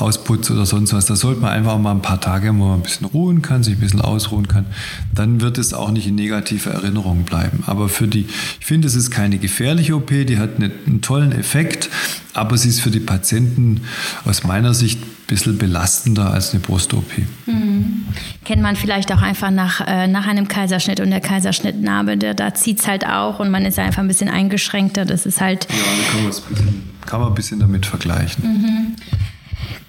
Hausputz 0.00 0.50
oder 0.50 0.66
sonst 0.66 0.92
was. 0.92 1.06
Da 1.06 1.16
sollte 1.16 1.40
man 1.40 1.50
einfach 1.50 1.78
mal 1.78 1.92
ein 1.92 2.02
paar 2.02 2.20
Tage, 2.20 2.48
wo 2.48 2.66
man 2.66 2.80
ein 2.80 2.82
bisschen 2.82 3.06
ruhen 3.06 3.42
kann, 3.42 3.62
sich 3.62 3.74
ein 3.74 3.80
bisschen 3.80 4.00
ausruhen 4.00 4.48
kann. 4.48 4.66
Dann 5.14 5.40
wird 5.40 5.58
es 5.58 5.74
auch 5.74 5.90
nicht 5.90 6.06
in 6.06 6.14
negativer 6.14 6.70
Erinnerung 6.70 7.24
bleiben. 7.24 7.62
Aber 7.66 7.88
für 7.88 8.08
die, 8.08 8.26
ich 8.58 8.66
finde, 8.66 8.88
es 8.88 8.94
ist 8.94 9.10
keine 9.10 9.38
gefährliche 9.38 9.94
OP, 9.94 10.08
die 10.08 10.38
hat 10.38 10.56
einen 10.56 11.00
tollen 11.02 11.32
Effekt, 11.32 11.90
aber 12.34 12.56
sie 12.56 12.68
ist 12.68 12.80
für 12.80 12.90
die 12.90 13.00
Patienten 13.00 13.82
aus 14.24 14.44
meiner 14.44 14.74
Sicht 14.74 15.00
ein 15.02 15.26
bisschen 15.26 15.58
belastender 15.58 16.32
als 16.32 16.52
eine 16.52 16.60
Brust-OP. 16.60 17.18
Mhm. 17.46 18.06
Kennt 18.44 18.62
man 18.62 18.76
vielleicht 18.76 19.12
auch 19.12 19.22
einfach 19.22 19.50
nach, 19.50 19.80
äh, 19.86 20.06
nach 20.06 20.26
einem 20.26 20.48
Kaiserschnitt 20.48 21.00
und 21.00 21.10
der 21.10 21.20
Kaiserschnittnarbe, 21.20 22.16
der, 22.16 22.34
da 22.34 22.54
zieht 22.54 22.80
es 22.80 22.88
halt 22.88 23.06
auch 23.06 23.38
und 23.38 23.50
man 23.50 23.64
ist 23.64 23.78
einfach 23.78 24.02
ein 24.02 24.08
bisschen 24.08 24.28
eingeschränkter. 24.28 25.04
Das 25.04 25.26
ist 25.26 25.40
halt. 25.40 25.66
Ja, 25.70 25.76
da 25.76 27.06
kann 27.06 27.20
man 27.20 27.28
ein 27.28 27.34
bisschen 27.34 27.60
damit 27.60 27.86
vergleichen. 27.86 28.42
Mhm. 28.44 28.96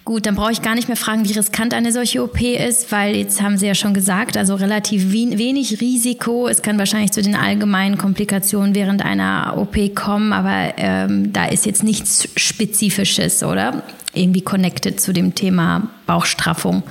Gut, 0.03 0.25
dann 0.25 0.35
brauche 0.35 0.51
ich 0.51 0.61
gar 0.61 0.73
nicht 0.73 0.87
mehr 0.87 0.97
fragen, 0.97 1.27
wie 1.27 1.33
riskant 1.33 1.73
eine 1.73 1.91
solche 1.91 2.23
OP 2.23 2.41
ist, 2.41 2.91
weil 2.91 3.15
jetzt 3.15 3.41
haben 3.41 3.57
Sie 3.57 3.67
ja 3.67 3.75
schon 3.75 3.93
gesagt, 3.93 4.35
also 4.35 4.55
relativ 4.55 5.11
wenig 5.11 5.79
Risiko. 5.79 6.47
Es 6.47 6.63
kann 6.63 6.79
wahrscheinlich 6.79 7.11
zu 7.11 7.21
den 7.21 7.35
allgemeinen 7.35 7.97
Komplikationen 7.97 8.73
während 8.73 9.05
einer 9.05 9.53
OP 9.57 9.95
kommen, 9.95 10.33
aber 10.33 10.73
ähm, 10.77 11.31
da 11.31 11.45
ist 11.45 11.65
jetzt 11.65 11.83
nichts 11.83 12.27
Spezifisches, 12.35 13.43
oder? 13.43 13.83
irgendwie 14.13 14.41
connected 14.41 14.99
zu 14.99 15.13
dem 15.13 15.35
Thema 15.35 15.87
Bauchstraffung? 16.05 16.83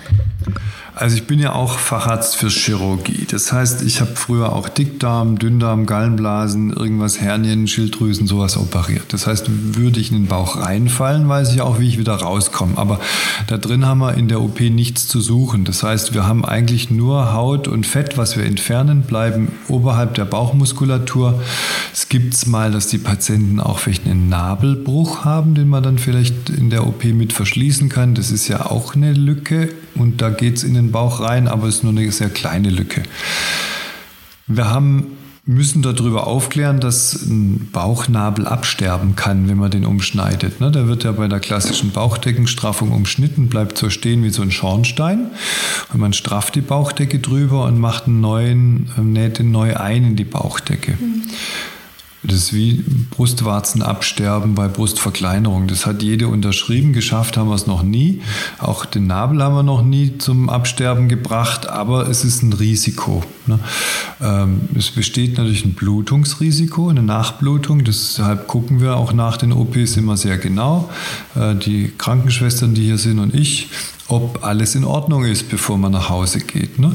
Also 0.94 1.16
ich 1.16 1.26
bin 1.26 1.38
ja 1.38 1.54
auch 1.54 1.78
Facharzt 1.78 2.36
für 2.36 2.48
Chirurgie. 2.48 3.26
Das 3.30 3.52
heißt, 3.52 3.82
ich 3.82 4.00
habe 4.00 4.16
früher 4.16 4.52
auch 4.52 4.68
Dickdarm, 4.68 5.38
Dünndarm, 5.38 5.86
Gallenblasen, 5.86 6.72
irgendwas 6.72 7.20
Hernien, 7.20 7.68
Schilddrüsen, 7.68 8.26
sowas 8.26 8.56
operiert. 8.56 9.12
Das 9.12 9.26
heißt, 9.26 9.46
würde 9.48 10.00
ich 10.00 10.10
in 10.10 10.18
den 10.18 10.26
Bauch 10.26 10.56
reinfallen, 10.56 11.28
weiß 11.28 11.54
ich 11.54 11.62
auch, 11.62 11.78
wie 11.78 11.88
ich 11.88 11.98
wieder 11.98 12.14
rauskomme. 12.14 12.76
Aber 12.76 12.99
da 13.46 13.58
drin 13.58 13.84
haben 13.84 14.00
wir 14.00 14.14
in 14.14 14.28
der 14.28 14.40
OP 14.40 14.60
nichts 14.60 15.08
zu 15.08 15.20
suchen. 15.20 15.64
Das 15.64 15.82
heißt, 15.82 16.14
wir 16.14 16.26
haben 16.26 16.44
eigentlich 16.44 16.90
nur 16.90 17.32
Haut 17.32 17.68
und 17.68 17.86
Fett, 17.86 18.16
was 18.16 18.36
wir 18.36 18.44
entfernen, 18.44 19.02
bleiben 19.02 19.52
oberhalb 19.68 20.14
der 20.14 20.24
Bauchmuskulatur. 20.24 21.42
Es 21.92 22.08
gibt 22.08 22.46
mal, 22.46 22.70
dass 22.70 22.86
die 22.86 22.98
Patienten 22.98 23.60
auch 23.60 23.78
vielleicht 23.78 24.06
einen 24.06 24.28
Nabelbruch 24.28 25.24
haben, 25.24 25.54
den 25.54 25.68
man 25.68 25.82
dann 25.82 25.98
vielleicht 25.98 26.50
in 26.50 26.70
der 26.70 26.86
OP 26.86 27.04
mit 27.04 27.32
verschließen 27.32 27.88
kann. 27.88 28.14
Das 28.14 28.30
ist 28.30 28.48
ja 28.48 28.66
auch 28.66 28.94
eine 28.94 29.12
Lücke 29.12 29.70
und 29.94 30.22
da 30.22 30.30
geht 30.30 30.56
es 30.56 30.64
in 30.64 30.74
den 30.74 30.90
Bauch 30.90 31.20
rein, 31.20 31.48
aber 31.48 31.68
es 31.68 31.76
ist 31.76 31.84
nur 31.84 31.92
eine 31.92 32.10
sehr 32.12 32.30
kleine 32.30 32.70
Lücke. 32.70 33.02
Wir 34.46 34.68
haben 34.68 35.06
müssen 35.50 35.82
darüber 35.82 36.26
aufklären, 36.26 36.78
dass 36.78 37.22
ein 37.22 37.68
Bauchnabel 37.72 38.46
absterben 38.46 39.16
kann, 39.16 39.48
wenn 39.48 39.58
man 39.58 39.70
den 39.70 39.84
umschneidet. 39.84 40.60
Ne, 40.60 40.70
der 40.70 40.86
wird 40.86 41.04
ja 41.04 41.12
bei 41.12 41.26
der 41.26 41.40
klassischen 41.40 41.90
Bauchdeckenstraffung 41.90 42.92
umschnitten, 42.92 43.48
bleibt 43.48 43.76
so 43.76 43.90
stehen 43.90 44.22
wie 44.22 44.30
so 44.30 44.42
ein 44.42 44.52
Schornstein. 44.52 45.26
Und 45.92 46.00
man 46.00 46.12
strafft 46.12 46.54
die 46.54 46.60
Bauchdecke 46.60 47.18
drüber 47.18 47.64
und 47.64 47.78
macht 47.78 48.06
einen 48.06 48.20
neuen, 48.20 48.90
äh, 48.96 49.00
näht 49.00 49.38
den 49.38 49.50
neu 49.50 49.76
ein 49.76 50.04
in 50.04 50.16
die 50.16 50.24
Bauchdecke. 50.24 50.92
Mhm. 50.92 51.22
Das 52.22 52.36
ist 52.36 52.52
wie 52.52 52.84
Brustwarzenabsterben 53.10 54.54
bei 54.54 54.68
Brustverkleinerung. 54.68 55.68
Das 55.68 55.86
hat 55.86 56.02
jede 56.02 56.28
unterschrieben. 56.28 56.92
Geschafft 56.92 57.38
haben 57.38 57.48
wir 57.48 57.54
es 57.54 57.66
noch 57.66 57.82
nie. 57.82 58.20
Auch 58.58 58.84
den 58.84 59.06
Nabel 59.06 59.42
haben 59.42 59.54
wir 59.54 59.62
noch 59.62 59.82
nie 59.82 60.18
zum 60.18 60.50
Absterben 60.50 61.08
gebracht, 61.08 61.66
aber 61.66 62.08
es 62.08 62.24
ist 62.24 62.42
ein 62.42 62.52
Risiko. 62.52 63.24
Ne? 63.46 63.58
Ähm, 64.20 64.60
es 64.76 64.90
besteht 64.90 65.38
natürlich 65.38 65.64
ein 65.64 65.72
Blutungsrisiko, 65.72 66.90
eine 66.90 67.02
Nachblutung. 67.02 67.84
Deshalb 67.84 68.46
gucken 68.48 68.82
wir 68.82 68.96
auch 68.96 69.14
nach 69.14 69.38
den 69.38 69.52
OPs 69.52 69.96
immer 69.96 70.18
sehr 70.18 70.36
genau. 70.36 70.90
Äh, 71.34 71.54
die 71.54 71.90
Krankenschwestern, 71.96 72.74
die 72.74 72.84
hier 72.84 72.98
sind 72.98 73.18
und 73.18 73.34
ich, 73.34 73.68
ob 74.10 74.44
alles 74.44 74.74
in 74.74 74.84
Ordnung 74.84 75.24
ist, 75.24 75.48
bevor 75.48 75.78
man 75.78 75.92
nach 75.92 76.08
Hause 76.08 76.40
geht. 76.40 76.78
Ne? 76.78 76.94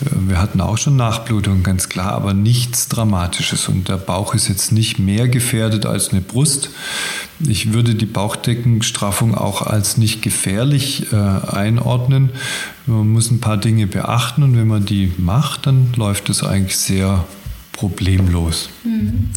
Wir 0.00 0.40
hatten 0.40 0.60
auch 0.60 0.78
schon 0.78 0.96
Nachblutung, 0.96 1.62
ganz 1.62 1.88
klar, 1.88 2.12
aber 2.12 2.34
nichts 2.34 2.88
Dramatisches. 2.88 3.68
Und 3.68 3.88
der 3.88 3.96
Bauch 3.96 4.34
ist 4.34 4.48
jetzt 4.48 4.72
nicht 4.72 4.98
mehr 4.98 5.28
gefährdet 5.28 5.86
als 5.86 6.10
eine 6.10 6.20
Brust. 6.20 6.70
Ich 7.40 7.72
würde 7.72 7.94
die 7.94 8.06
Bauchdeckenstraffung 8.06 9.34
auch 9.34 9.62
als 9.62 9.96
nicht 9.96 10.22
gefährlich 10.22 11.12
äh, 11.12 11.16
einordnen. 11.16 12.30
Man 12.86 13.08
muss 13.08 13.30
ein 13.30 13.40
paar 13.40 13.56
Dinge 13.56 13.86
beachten 13.86 14.42
und 14.42 14.56
wenn 14.56 14.68
man 14.68 14.84
die 14.84 15.12
macht, 15.18 15.66
dann 15.66 15.92
läuft 15.96 16.30
es 16.30 16.42
eigentlich 16.42 16.76
sehr 16.76 17.24
problemlos. 17.72 18.68
Mhm. 18.84 19.30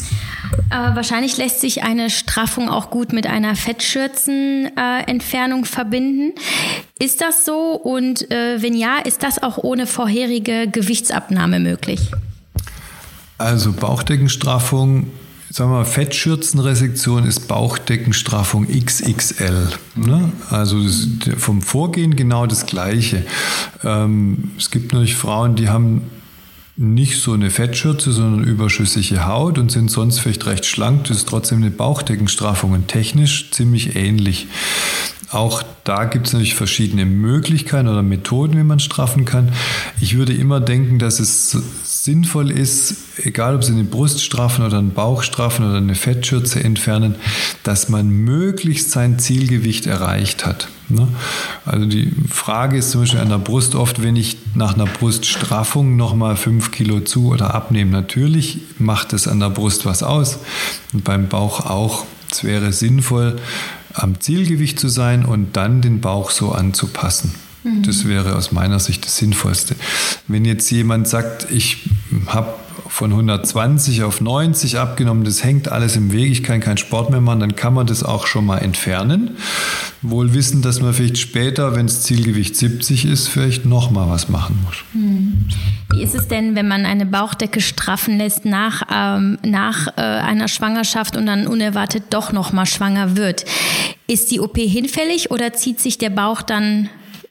Aber 0.70 0.96
wahrscheinlich 0.96 1.36
lässt 1.36 1.60
sich 1.60 1.82
eine 1.82 2.10
Straffung 2.10 2.68
auch 2.68 2.90
gut 2.90 3.12
mit 3.12 3.26
einer 3.26 3.56
Fettschürzenentfernung 3.56 5.64
äh, 5.64 5.66
verbinden. 5.66 6.32
Ist 6.98 7.20
das 7.20 7.44
so? 7.44 7.72
Und 7.72 8.30
äh, 8.30 8.62
wenn 8.62 8.74
ja, 8.74 8.98
ist 8.98 9.22
das 9.22 9.42
auch 9.42 9.58
ohne 9.58 9.86
vorherige 9.86 10.68
Gewichtsabnahme 10.68 11.60
möglich? 11.60 12.10
Also 13.38 13.72
Bauchdeckenstraffung 13.72 15.10
sagen 15.56 15.70
wir 15.70 15.78
mal, 15.78 15.84
Fettschürzenresektion 15.84 17.24
ist 17.24 17.48
Bauchdeckenstraffung 17.48 18.66
XXL. 18.68 19.68
Ne? 19.94 20.30
Also 20.50 20.78
vom 21.38 21.62
Vorgehen 21.62 22.16
genau 22.16 22.46
das 22.46 22.66
Gleiche. 22.66 23.24
Ähm, 23.82 24.50
es 24.58 24.70
gibt 24.70 24.92
natürlich 24.92 25.16
Frauen, 25.16 25.56
die 25.56 25.68
haben 25.68 26.02
nicht 26.76 27.22
so 27.22 27.32
eine 27.32 27.50
Fettschürze, 27.50 28.12
sondern 28.12 28.44
überschüssige 28.44 29.26
Haut 29.26 29.58
und 29.58 29.72
sind 29.72 29.90
sonst 29.90 30.18
vielleicht 30.20 30.46
recht 30.46 30.66
schlank. 30.66 31.04
Das 31.04 31.18
ist 31.18 31.28
trotzdem 31.28 31.58
eine 31.58 31.70
Bauchdeckenstraffung 31.70 32.72
und 32.72 32.88
technisch 32.88 33.50
ziemlich 33.50 33.96
ähnlich. 33.96 34.46
Auch 35.30 35.64
da 35.82 36.04
gibt 36.04 36.28
es 36.28 36.32
natürlich 36.32 36.54
verschiedene 36.54 37.04
Möglichkeiten 37.04 37.88
oder 37.88 38.02
Methoden, 38.02 38.56
wie 38.56 38.62
man 38.62 38.78
straffen 38.78 39.24
kann. 39.24 39.52
Ich 40.00 40.16
würde 40.16 40.32
immer 40.32 40.60
denken, 40.60 41.00
dass 41.00 41.18
es 41.18 41.50
sinnvoll 41.50 42.52
ist, 42.52 42.94
egal 43.24 43.56
ob 43.56 43.64
Sie 43.64 43.72
eine 43.72 43.82
Brust 43.82 44.22
straffen 44.22 44.64
oder 44.64 44.78
einen 44.78 44.94
Bauch 44.94 45.24
straffen 45.24 45.68
oder 45.68 45.78
eine 45.78 45.96
Fettschürze 45.96 46.62
entfernen, 46.62 47.16
dass 47.64 47.88
man 47.88 48.08
möglichst 48.08 48.92
sein 48.92 49.18
Zielgewicht 49.18 49.86
erreicht 49.86 50.46
hat. 50.46 50.68
Ne? 50.88 51.08
Also 51.64 51.86
die 51.86 52.12
Frage 52.30 52.78
ist 52.78 52.92
zum 52.92 53.00
Beispiel 53.00 53.20
an 53.20 53.28
der 53.28 53.38
Brust 53.38 53.74
oft, 53.74 54.04
wenn 54.04 54.14
ich 54.14 54.36
nach 54.54 54.74
einer 54.74 54.86
Bruststraffung 54.86 55.96
nochmal 55.96 56.36
fünf 56.36 56.70
Kilo 56.70 57.00
zu 57.00 57.32
oder 57.32 57.52
abnehme. 57.54 57.90
Natürlich 57.90 58.60
macht 58.78 59.12
es 59.12 59.26
an 59.26 59.40
der 59.40 59.50
Brust 59.50 59.86
was 59.86 60.04
aus 60.04 60.38
und 60.92 61.02
beim 61.02 61.28
Bauch 61.28 61.66
auch. 61.66 62.04
Es 62.30 62.44
wäre 62.44 62.72
sinnvoll, 62.72 63.40
am 63.96 64.20
Zielgewicht 64.20 64.78
zu 64.78 64.88
sein 64.88 65.24
und 65.24 65.56
dann 65.56 65.80
den 65.80 66.00
Bauch 66.00 66.30
so 66.30 66.52
anzupassen. 66.52 67.34
Mhm. 67.64 67.82
Das 67.82 68.06
wäre 68.06 68.36
aus 68.36 68.52
meiner 68.52 68.78
Sicht 68.78 69.06
das 69.06 69.16
Sinnvollste. 69.16 69.74
Wenn 70.28 70.44
jetzt 70.44 70.70
jemand 70.70 71.08
sagt, 71.08 71.50
ich 71.50 71.88
habe 72.26 72.54
von 72.88 73.10
120 73.10 74.02
auf 74.02 74.20
90 74.20 74.78
abgenommen, 74.78 75.24
das 75.24 75.44
hängt 75.44 75.68
alles 75.68 75.96
im 75.96 76.12
Weg, 76.12 76.30
ich 76.30 76.42
kann 76.42 76.60
keinen 76.60 76.76
Sport 76.76 77.10
mehr 77.10 77.20
machen, 77.20 77.40
dann 77.40 77.56
kann 77.56 77.74
man 77.74 77.86
das 77.86 78.02
auch 78.02 78.26
schon 78.26 78.46
mal 78.46 78.58
entfernen. 78.58 79.36
Wohl 80.02 80.34
wissen, 80.34 80.62
dass 80.62 80.80
man 80.80 80.92
vielleicht 80.92 81.18
später, 81.18 81.74
wenn 81.74 81.86
das 81.86 82.02
Zielgewicht 82.02 82.56
70 82.56 83.06
ist, 83.06 83.28
vielleicht 83.28 83.64
nochmal 83.64 84.08
was 84.08 84.28
machen 84.28 84.58
muss. 84.64 84.76
Mhm. 84.92 85.46
Wie 85.92 86.02
ist 86.02 86.14
es 86.14 86.28
denn, 86.28 86.54
wenn 86.54 86.68
man 86.68 86.84
eine 86.84 87.06
Bauchdecke 87.06 87.60
straffen 87.60 88.18
lässt 88.18 88.44
nach, 88.44 88.82
ähm, 88.92 89.38
nach 89.44 89.88
äh, 89.96 90.00
einer 90.00 90.48
Schwangerschaft 90.48 91.16
und 91.16 91.26
dann 91.26 91.46
unerwartet 91.46 92.04
doch 92.10 92.32
nochmal 92.32 92.66
schwanger 92.66 93.16
wird? 93.16 93.44
Ist 94.06 94.30
die 94.30 94.40
OP 94.40 94.56
hinfällig 94.56 95.30
oder 95.30 95.52
zieht 95.52 95.80
sich 95.80 95.98
der 95.98 96.10
Bauch 96.10 96.42
dann 96.42 96.88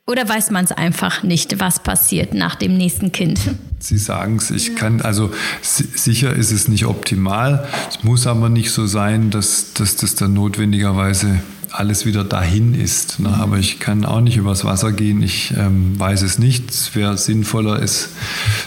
oder 0.08 0.28
weiß 0.28 0.51
man 0.51 0.66
es 0.66 0.72
einfach 0.72 1.24
nicht, 1.24 1.60
was 1.60 1.82
passiert 1.82 2.34
nach 2.34 2.56
dem 2.56 2.78
nächsten 2.78 3.12
Kind? 3.12 3.39
Sie 3.80 3.97
sagen 3.97 4.38
es, 4.38 4.51
ich 4.51 4.76
kann, 4.76 5.01
also 5.01 5.32
sicher 5.62 6.34
ist 6.34 6.51
es 6.51 6.68
nicht 6.68 6.86
optimal. 6.86 7.68
Es 7.89 8.03
muss 8.03 8.28
aber 8.28 8.49
nicht 8.49 8.72
so 8.72 8.86
sein, 8.86 9.32
dass, 9.32 9.74
dass 9.74 9.95
das 9.95 10.16
dann 10.16 10.34
notwendigerweise 10.34 11.39
alles 11.72 12.06
wieder 12.06 12.24
dahin 12.24 12.74
ist. 12.74 13.20
Ne? 13.20 13.30
Mhm. 13.30 13.36
Aber 13.36 13.58
ich 13.58 13.80
kann 13.80 14.06
auch 14.06 14.22
nicht 14.22 14.38
übers 14.38 14.64
Wasser 14.64 14.91
gehen. 14.91 15.22
Ich 15.22 15.53
ähm, 15.58 15.99
weiß 15.99 16.22
es 16.22 16.39
nicht. 16.39 16.70
Es 16.70 16.95
wäre 16.95 17.18
sinnvoller, 17.18 17.82
es, 17.82 18.10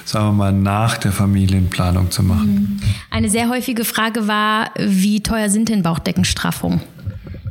sagen 0.05 0.27
wir 0.27 0.33
mal, 0.33 0.53
nach 0.53 0.99
der 0.99 1.13
Familienplanung 1.13 2.11
zu 2.11 2.23
machen. 2.23 2.79
Mhm. 2.81 2.81
Eine 3.11 3.31
sehr 3.31 3.49
häufige 3.49 3.85
Frage 3.85 4.29
war, 4.29 4.71
wie 4.77 5.23
teuer 5.23 5.49
sind 5.49 5.69
denn 5.69 5.83
Bauchdeckenstraffungen? 5.83 6.81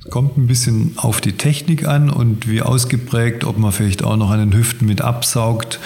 Kommt 0.09 0.37
ein 0.37 0.47
bisschen 0.47 0.93
auf 0.97 1.21
die 1.21 1.33
Technik 1.33 1.87
an 1.87 2.09
und 2.09 2.47
wie 2.47 2.61
ausgeprägt, 2.61 3.43
ob 3.43 3.57
man 3.57 3.71
vielleicht 3.71 4.03
auch 4.03 4.15
noch 4.15 4.29
an 4.29 4.39
den 4.39 4.53
Hüften 4.53 4.87
mit 4.87 5.01
absaugt, 5.01 5.79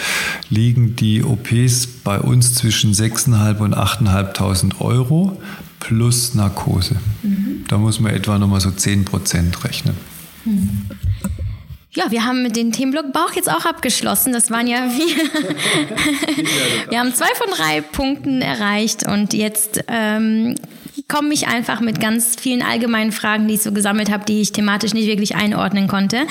liegen 0.49 0.95
die 0.95 1.23
OPs 1.23 1.87
bei 2.03 2.19
uns 2.19 2.55
zwischen 2.55 2.93
6.500 2.93 3.59
und 3.59 3.75
8.500 3.75 4.79
Euro 4.79 5.41
plus 5.79 6.35
Narkose. 6.35 6.95
Mhm. 7.23 7.65
Da 7.67 7.77
muss 7.77 7.99
man 7.99 8.13
etwa 8.13 8.37
nochmal 8.37 8.61
so 8.61 8.71
10 8.71 9.05
Prozent 9.05 9.63
rechnen. 9.63 9.95
Mhm. 10.45 10.85
Ja, 11.93 12.09
wir 12.09 12.23
haben 12.23 12.41
mit 12.41 12.55
dem 12.55 12.71
Themenblock 12.71 13.11
Bauch 13.11 13.33
jetzt 13.33 13.51
auch 13.51 13.65
abgeschlossen. 13.65 14.31
Das 14.31 14.49
waren 14.49 14.65
ja 14.65 14.77
wir. 14.97 15.15
wir 16.89 16.99
haben 16.99 17.13
zwei 17.13 17.33
von 17.35 17.47
drei 17.53 17.81
Punkten 17.81 18.41
erreicht 18.41 19.05
und 19.05 19.33
jetzt 19.33 19.83
ähm, 19.87 20.55
komme 21.11 21.33
ich 21.33 21.47
einfach 21.47 21.81
mit 21.81 21.99
ganz 21.99 22.37
vielen 22.39 22.61
allgemeinen 22.61 23.11
Fragen, 23.11 23.47
die 23.47 23.55
ich 23.55 23.61
so 23.61 23.73
gesammelt 23.73 24.09
habe, 24.09 24.23
die 24.23 24.41
ich 24.41 24.53
thematisch 24.53 24.93
nicht 24.93 25.07
wirklich 25.07 25.35
einordnen 25.35 25.89
konnte 25.89 26.25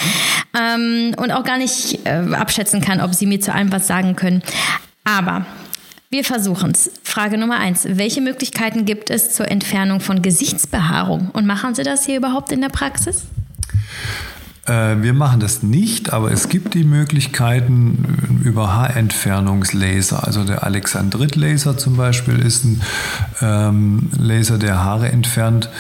ähm, 0.58 1.14
und 1.18 1.32
auch 1.32 1.44
gar 1.44 1.58
nicht 1.58 2.06
äh, 2.06 2.34
abschätzen 2.34 2.80
kann, 2.80 3.02
ob 3.02 3.14
Sie 3.14 3.26
mir 3.26 3.40
zu 3.40 3.52
allem 3.52 3.70
was 3.70 3.86
sagen 3.86 4.16
können. 4.16 4.42
Aber 5.04 5.44
wir 6.08 6.24
versuchen 6.24 6.70
es. 6.70 6.90
Frage 7.02 7.36
Nummer 7.36 7.58
eins. 7.58 7.86
Welche 7.88 8.22
Möglichkeiten 8.22 8.86
gibt 8.86 9.10
es 9.10 9.34
zur 9.34 9.48
Entfernung 9.48 10.00
von 10.00 10.22
Gesichtsbehaarung? 10.22 11.30
Und 11.30 11.46
machen 11.46 11.74
Sie 11.74 11.82
das 11.82 12.06
hier 12.06 12.16
überhaupt 12.16 12.50
in 12.50 12.62
der 12.62 12.70
Praxis? 12.70 13.26
Äh, 14.66 15.02
wir 15.02 15.14
machen 15.14 15.40
das 15.40 15.62
nicht, 15.62 16.12
aber 16.12 16.30
es 16.30 16.48
gibt 16.48 16.74
die 16.74 16.84
Möglichkeiten 16.84 18.40
über 18.44 18.74
Haarentfernungslaser. 18.74 20.26
Also 20.26 20.44
der 20.44 20.64
Alexandrit-Laser 20.64 21.78
zum 21.78 21.96
Beispiel 21.96 22.38
ist 22.38 22.64
ein 22.64 22.82
ähm, 23.40 24.10
Laser, 24.18 24.58
der 24.58 24.84
Haare 24.84 25.10
entfernt. 25.10 25.70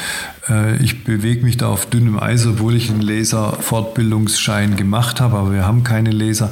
Äh, 0.48 0.82
ich 0.82 1.04
bewege 1.04 1.44
mich 1.44 1.56
da 1.56 1.68
auf 1.68 1.86
dünnem 1.86 2.18
Eis, 2.18 2.46
obwohl 2.46 2.74
ich 2.74 2.90
einen 2.90 3.02
Laser-Fortbildungsschein 3.02 4.76
gemacht 4.76 5.20
habe, 5.20 5.36
aber 5.36 5.52
wir 5.52 5.66
haben 5.66 5.84
keine 5.84 6.10
Laser. 6.10 6.50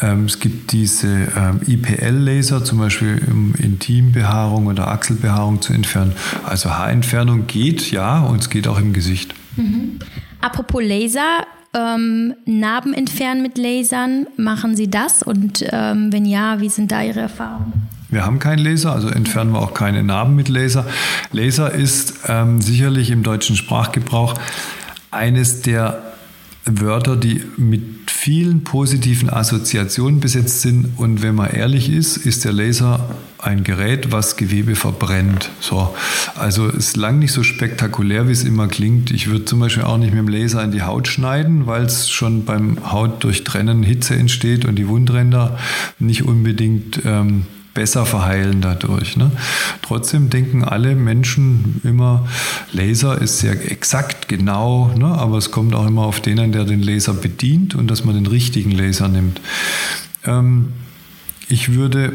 Ähm, 0.00 0.26
es 0.26 0.40
gibt 0.40 0.72
diese 0.72 1.08
ähm, 1.36 1.60
IPL-Laser, 1.66 2.64
zum 2.64 2.78
Beispiel 2.78 3.22
um 3.30 3.54
Intimbehaarung 3.54 4.66
oder 4.66 4.88
Achselbehaarung 4.88 5.62
zu 5.62 5.72
entfernen. 5.72 6.12
Also 6.44 6.70
Haarentfernung 6.70 7.46
geht, 7.46 7.90
ja, 7.90 8.20
und 8.20 8.42
es 8.42 8.50
geht 8.50 8.68
auch 8.68 8.78
im 8.78 8.92
Gesicht. 8.92 9.34
Mhm. 9.56 9.98
Apropos 10.40 10.82
Laser, 10.82 11.46
ähm, 11.74 12.34
Narben 12.44 12.94
entfernen 12.94 13.42
mit 13.42 13.58
Lasern. 13.58 14.26
Machen 14.36 14.76
Sie 14.76 14.90
das? 14.90 15.22
Und 15.22 15.64
ähm, 15.70 16.12
wenn 16.12 16.24
ja, 16.24 16.60
wie 16.60 16.68
sind 16.68 16.92
da 16.92 17.02
Ihre 17.02 17.20
Erfahrungen? 17.20 17.88
Wir 18.08 18.26
haben 18.26 18.38
keinen 18.38 18.58
Laser, 18.58 18.92
also 18.92 19.08
entfernen 19.08 19.52
wir 19.52 19.60
auch 19.60 19.72
keine 19.72 20.02
Narben 20.02 20.36
mit 20.36 20.50
Laser. 20.50 20.84
Laser 21.32 21.72
ist 21.72 22.20
ähm, 22.28 22.60
sicherlich 22.60 23.10
im 23.10 23.22
deutschen 23.22 23.56
Sprachgebrauch 23.56 24.34
eines 25.10 25.62
der 25.62 26.02
Wörter, 26.66 27.16
die 27.16 27.42
mit 27.56 28.01
vielen 28.22 28.62
positiven 28.62 29.30
Assoziationen 29.30 30.20
besetzt 30.20 30.60
sind. 30.60 30.92
Und 30.96 31.22
wenn 31.22 31.34
man 31.34 31.50
ehrlich 31.50 31.90
ist, 31.90 32.16
ist 32.18 32.44
der 32.44 32.52
Laser 32.52 33.00
ein 33.38 33.64
Gerät, 33.64 34.12
was 34.12 34.36
Gewebe 34.36 34.76
verbrennt. 34.76 35.50
So. 35.58 35.92
Also 36.36 36.68
ist 36.68 36.96
lang 36.96 37.18
nicht 37.18 37.32
so 37.32 37.42
spektakulär, 37.42 38.28
wie 38.28 38.32
es 38.32 38.44
immer 38.44 38.68
klingt. 38.68 39.10
Ich 39.10 39.28
würde 39.28 39.44
zum 39.44 39.58
Beispiel 39.58 39.82
auch 39.82 39.98
nicht 39.98 40.14
mit 40.14 40.20
dem 40.20 40.28
Laser 40.28 40.62
in 40.62 40.70
die 40.70 40.82
Haut 40.82 41.08
schneiden, 41.08 41.66
weil 41.66 41.82
es 41.82 42.10
schon 42.10 42.44
beim 42.44 42.92
Hautdurchtrennen 42.92 43.82
Hitze 43.82 44.14
entsteht 44.14 44.66
und 44.66 44.76
die 44.76 44.86
Wundränder 44.86 45.58
nicht 45.98 46.22
unbedingt 46.22 47.00
ähm, 47.04 47.46
besser 47.74 48.06
verheilen 48.06 48.60
dadurch. 48.60 49.16
Ne? 49.16 49.30
Trotzdem 49.82 50.30
denken 50.30 50.64
alle 50.64 50.94
Menschen 50.94 51.80
immer, 51.84 52.26
Laser 52.72 53.20
ist 53.20 53.38
sehr 53.38 53.70
exakt, 53.70 54.28
genau, 54.28 54.92
ne? 54.96 55.06
aber 55.06 55.38
es 55.38 55.50
kommt 55.50 55.74
auch 55.74 55.86
immer 55.86 56.02
auf 56.02 56.20
den 56.20 56.38
an, 56.38 56.52
der 56.52 56.64
den 56.64 56.82
Laser 56.82 57.14
bedient 57.14 57.74
und 57.74 57.90
dass 57.90 58.04
man 58.04 58.14
den 58.14 58.26
richtigen 58.26 58.70
Laser 58.70 59.08
nimmt. 59.08 59.40
Ähm, 60.24 60.72
ich 61.48 61.74
würde 61.74 62.12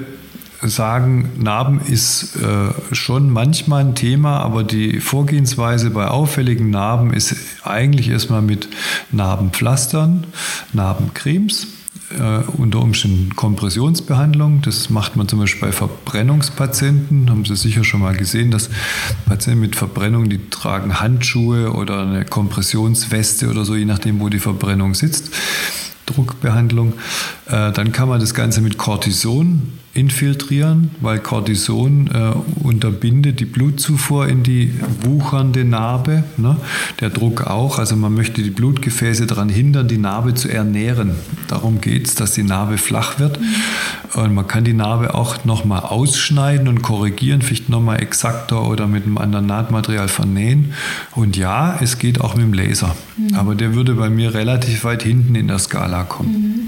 sagen, 0.62 1.30
Narben 1.38 1.82
ist 1.82 2.36
äh, 2.38 2.96
schon 2.96 3.30
manchmal 3.30 3.86
ein 3.86 3.96
Thema, 3.96 4.40
aber 4.40 4.64
die 4.64 5.00
Vorgehensweise 5.00 5.92
bei 5.92 6.08
auffälligen 6.08 6.72
Narben 6.72 7.14
ist 7.14 7.36
eigentlich 7.64 8.10
erstmal 8.10 8.42
mit 8.42 8.68
Narbenpflastern, 9.12 10.26
Narbencremes 10.74 11.68
äh, 12.12 12.40
unter 12.58 12.82
Umständen 12.82 13.36
Kompressionsbehandlung. 13.36 14.62
Das 14.62 14.90
macht 14.90 15.16
man 15.16 15.28
zum 15.28 15.40
Beispiel 15.40 15.68
bei 15.68 15.72
Verbrennungspatienten. 15.72 17.30
Haben 17.30 17.46
Sie 17.46 17.56
sicher 17.56 17.84
schon 17.84 18.02
mal 18.02 18.16
gesehen, 18.16 18.52
dass 18.52 18.70
Patienten 19.26 19.62
mit 19.62 19.76
Verbrennung, 19.76 20.30
die 20.30 20.50
tragen 20.50 21.00
Handschuhe 21.00 21.74
oder 21.74 22.04
eine 22.04 22.26
Kompressionsweste 22.26 23.50
oder 23.50 23.66
so, 23.66 23.76
je 23.76 23.86
nachdem, 23.86 24.20
wo 24.20 24.30
die 24.30 24.40
Verbrennung 24.40 24.94
sitzt. 24.94 25.32
Druckbehandlung. 26.06 26.94
Äh, 27.48 27.72
dann 27.72 27.92
kann 27.92 28.10
man 28.10 28.20
das 28.20 28.34
Ganze 28.34 28.62
mit 28.62 28.78
Cortison 28.78 29.74
infiltrieren, 29.98 30.92
weil 31.02 31.20
Cortison 31.20 32.08
äh, 32.08 32.64
unterbindet 32.64 33.40
die 33.40 33.46
Blutzufuhr 33.46 34.28
in 34.28 34.44
die 34.44 34.72
wuchernde 35.02 35.66
Narbe. 35.66 36.24
Ne? 36.38 36.58
Der 37.02 37.10
Druck 37.10 37.48
auch. 37.48 37.80
Also 37.80 37.96
man 37.96 38.14
möchte 38.14 38.44
die 38.44 38.52
Blutgefäße 38.52 39.26
daran 39.26 39.50
hindern, 39.50 39.88
die 39.88 39.98
Narbe 39.98 40.36
zu 40.36 40.50
ernähren. 40.50 41.16
Darum 41.48 41.82
geht 41.82 42.08
es, 42.08 42.16
dass 42.16 42.34
die 42.34 42.44
Narbe 42.44 42.78
flach 42.78 43.20
wird. 43.20 43.40
Mhm. 43.40 44.22
Und 44.22 44.34
man 44.34 44.48
kann 44.48 44.64
die 44.64 44.74
Narbe 44.74 45.16
auch 45.16 45.44
nochmal 45.46 45.82
ausschneiden 45.82 46.68
und 46.68 46.82
korrigieren, 46.82 47.42
vielleicht 47.42 47.70
nochmal 47.70 48.02
exakter 48.02 48.68
oder 48.68 48.88
mit 48.88 49.06
einem 49.06 49.18
anderen 49.18 49.48
Nahtmaterial 49.48 50.08
vernähen. 50.08 50.74
Und 51.16 51.38
ja, 51.38 51.78
es 51.82 51.98
geht 51.98 52.22
auch 52.22 52.36
mit 52.36 52.46
dem 52.46 52.54
Laser. 52.54 52.96
Mhm. 53.18 53.36
Aber 53.36 53.56
der 53.56 53.74
würde 53.74 53.96
bei 53.96 54.10
mir 54.10 54.34
relativ 54.34 54.84
weit 54.84 55.04
hinten 55.04 55.36
in 55.36 55.48
der 55.48 55.60
Skala 55.60 56.04
kommen. 56.04 56.32
Mhm. 56.32 56.67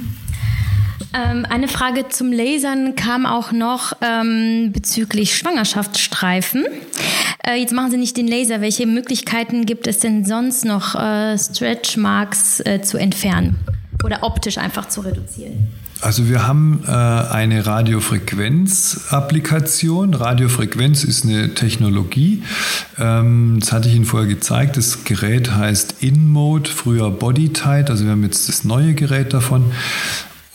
Ähm, 1.14 1.46
eine 1.50 1.68
Frage 1.68 2.08
zum 2.10 2.32
Lasern 2.32 2.96
kam 2.96 3.26
auch 3.26 3.52
noch 3.52 3.94
ähm, 4.02 4.72
bezüglich 4.72 5.36
Schwangerschaftsstreifen. 5.36 6.66
Äh, 7.46 7.56
jetzt 7.56 7.74
machen 7.74 7.92
Sie 7.92 7.98
nicht 7.98 8.16
den 8.18 8.28
Laser. 8.28 8.62
Welche 8.62 8.86
Möglichkeiten 8.86 9.66
gibt 9.66 9.88
es 9.88 10.00
denn 10.00 10.26
sonst 10.26 10.66
noch, 10.66 10.96
äh, 10.96 11.38
Stretch 11.38 11.98
Marks 11.98 12.60
äh, 12.62 12.82
zu 12.82 12.98
entfernen 12.98 13.58
oder 14.04 14.24
optisch 14.24 14.58
einfach 14.58 14.90
zu 14.90 15.02
reduzieren? 15.02 15.68
Also 16.02 16.30
wir 16.30 16.48
haben 16.48 16.86
äh, 16.88 16.92
eine 16.92 17.66
Radiofrequenz-Applikation. 17.66 20.14
Radiofrequenz 20.14 21.04
ist 21.04 21.26
eine 21.26 21.54
Technologie. 21.56 22.42
Ähm, 22.98 23.58
das 23.60 23.74
hatte 23.74 23.90
ich 23.90 23.96
Ihnen 23.96 24.06
vorher 24.06 24.30
gezeigt. 24.30 24.78
Das 24.78 25.04
Gerät 25.04 25.52
heißt 25.52 26.02
InMode, 26.02 26.70
früher 26.70 27.12
BodyTight. 27.12 27.90
Also 27.90 28.06
wir 28.06 28.12
haben 28.12 28.24
jetzt 28.24 28.48
das 28.48 28.64
neue 28.64 28.94
Gerät 28.94 29.34
davon. 29.34 29.74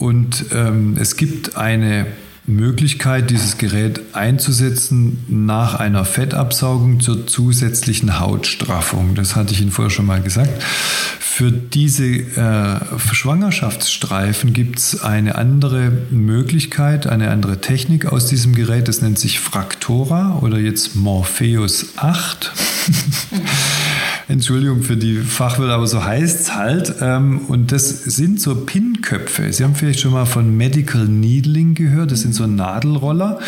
Und 0.04 0.44
ähm, 0.52 0.98
es 1.00 1.16
gibt 1.16 1.56
eine 1.56 2.04
Möglichkeit, 2.46 3.30
dieses 3.30 3.56
Gerät 3.56 4.02
einzusetzen 4.12 5.24
nach 5.28 5.76
einer 5.76 6.04
Fettabsaugung 6.04 7.00
zur 7.00 7.26
zusätzlichen 7.26 8.20
Hautstraffung. 8.20 9.14
Das 9.14 9.34
hatte 9.34 9.54
ich 9.54 9.62
Ihnen 9.62 9.70
vorher 9.70 9.88
schon 9.88 10.04
mal 10.04 10.20
gesagt. 10.20 10.62
Für 10.62 11.50
diese 11.50 12.04
äh, 12.04 12.80
Schwangerschaftsstreifen 13.14 14.52
gibt 14.52 14.78
es 14.78 15.02
eine 15.02 15.36
andere 15.36 15.90
Möglichkeit, 16.10 17.06
eine 17.06 17.30
andere 17.30 17.62
Technik 17.62 18.04
aus 18.04 18.26
diesem 18.26 18.54
Gerät. 18.54 18.88
Das 18.88 19.00
nennt 19.00 19.18
sich 19.18 19.40
Fraktora 19.40 20.38
oder 20.42 20.58
jetzt 20.58 20.96
Morpheus 20.96 21.96
8. 21.96 22.52
Entschuldigung 24.28 24.82
für 24.82 24.96
die 24.96 25.16
Fachwörter, 25.18 25.74
aber 25.74 25.86
so 25.86 26.04
heißt 26.04 26.40
es 26.40 26.54
halt. 26.54 26.94
Ähm, 27.00 27.40
und 27.48 27.72
das 27.72 28.04
sind 28.04 28.40
so 28.40 28.54
Pinköpfe. 28.54 29.52
Sie 29.52 29.64
haben 29.64 29.74
vielleicht 29.74 30.00
schon 30.00 30.12
mal 30.12 30.26
von 30.26 30.56
Medical 30.56 31.06
Needling 31.06 31.74
gehört. 31.74 32.10
Das 32.10 32.20
sind 32.20 32.34
so 32.34 32.46
Nadelroller 32.46 33.38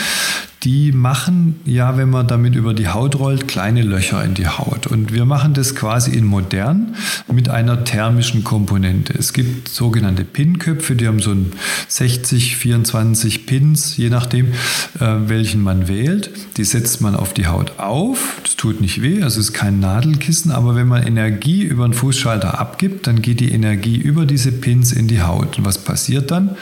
die 0.66 0.90
machen 0.90 1.60
ja, 1.64 1.96
wenn 1.96 2.10
man 2.10 2.26
damit 2.26 2.56
über 2.56 2.74
die 2.74 2.88
Haut 2.88 3.20
rollt, 3.20 3.46
kleine 3.46 3.82
Löcher 3.82 4.24
in 4.24 4.34
die 4.34 4.48
Haut. 4.48 4.88
Und 4.88 5.12
wir 5.12 5.24
machen 5.24 5.54
das 5.54 5.76
quasi 5.76 6.10
in 6.10 6.24
modern 6.24 6.96
mit 7.32 7.48
einer 7.48 7.84
thermischen 7.84 8.42
Komponente. 8.42 9.14
Es 9.16 9.32
gibt 9.32 9.68
sogenannte 9.68 10.24
Pinköpfe, 10.24 10.96
die 10.96 11.06
haben 11.06 11.20
so 11.20 11.30
ein 11.30 11.52
60, 11.86 12.56
24 12.56 13.46
Pins, 13.46 13.96
je 13.96 14.10
nachdem, 14.10 14.46
äh, 14.98 15.14
welchen 15.26 15.62
man 15.62 15.86
wählt. 15.86 16.30
Die 16.56 16.64
setzt 16.64 17.00
man 17.00 17.14
auf 17.14 17.32
die 17.32 17.46
Haut 17.46 17.78
auf. 17.78 18.40
Das 18.42 18.56
tut 18.56 18.80
nicht 18.80 19.00
weh, 19.02 19.22
also 19.22 19.38
es 19.38 19.50
ist 19.50 19.52
kein 19.52 19.78
Nadelkissen, 19.78 20.50
aber 20.50 20.74
wenn 20.74 20.88
man 20.88 21.06
Energie 21.06 21.62
über 21.62 21.86
den 21.86 21.94
Fußschalter 21.94 22.58
abgibt, 22.58 23.06
dann 23.06 23.22
geht 23.22 23.38
die 23.38 23.52
Energie 23.52 23.98
über 23.98 24.26
diese 24.26 24.50
Pins 24.50 24.90
in 24.90 25.06
die 25.06 25.22
Haut. 25.22 25.58
Und 25.58 25.64
was 25.64 25.78
passiert 25.78 26.32
dann? 26.32 26.56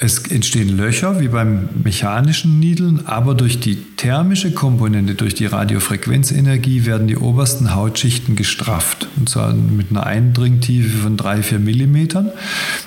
Es 0.00 0.18
entstehen 0.18 0.76
Löcher 0.76 1.18
wie 1.18 1.26
beim 1.26 1.68
mechanischen 1.82 2.60
Niedeln, 2.60 3.06
aber 3.06 3.34
durch 3.34 3.58
die 3.58 3.76
thermische 3.96 4.52
Komponente, 4.52 5.16
durch 5.16 5.34
die 5.34 5.46
Radiofrequenzenergie 5.46 6.86
werden 6.86 7.08
die 7.08 7.16
obersten 7.16 7.74
Hautschichten 7.74 8.36
gestrafft. 8.36 9.08
Und 9.16 9.28
zwar 9.28 9.52
mit 9.52 9.90
einer 9.90 10.06
Eindringtiefe 10.06 10.98
von 10.98 11.16
3-4 11.16 11.58
Millimetern. 11.58 12.30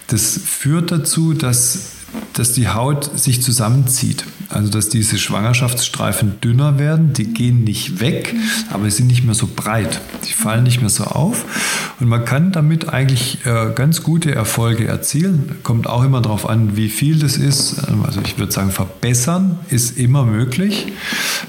Das 0.08 0.40
führt 0.42 0.94
dazu, 0.94 1.34
dass 1.34 2.01
dass 2.34 2.54
die 2.54 2.70
Haut 2.70 3.20
sich 3.20 3.42
zusammenzieht. 3.42 4.26
Also 4.50 4.70
dass 4.70 4.90
diese 4.90 5.18
Schwangerschaftsstreifen 5.18 6.42
dünner 6.42 6.78
werden, 6.78 7.14
die 7.14 7.26
gehen 7.26 7.64
nicht 7.64 8.02
weg, 8.02 8.36
aber 8.70 8.86
sie 8.86 8.98
sind 8.98 9.08
nicht 9.08 9.24
mehr 9.24 9.34
so 9.34 9.48
breit. 9.54 10.02
Die 10.28 10.34
fallen 10.34 10.64
nicht 10.64 10.82
mehr 10.82 10.90
so 10.90 11.06
auf. 11.06 11.46
Und 12.00 12.08
man 12.08 12.26
kann 12.26 12.52
damit 12.52 12.90
eigentlich 12.90 13.46
äh, 13.46 13.72
ganz 13.74 14.04
gute 14.04 14.34
Erfolge 14.34 14.88
erzielen. 14.88 15.58
Kommt 15.64 15.88
auch 15.88 16.04
immer 16.04 16.22
darauf 16.22 16.50
an, 16.50 16.76
wie 16.76 16.90
viel 16.90 17.20
das 17.20 17.38
ist. 17.38 17.78
Also 18.04 18.22
ich 18.26 18.38
würde 18.38 18.52
sagen, 18.52 18.72
verbessern 18.72 19.60
ist 19.70 19.98
immer 19.98 20.26
möglich. 20.26 20.88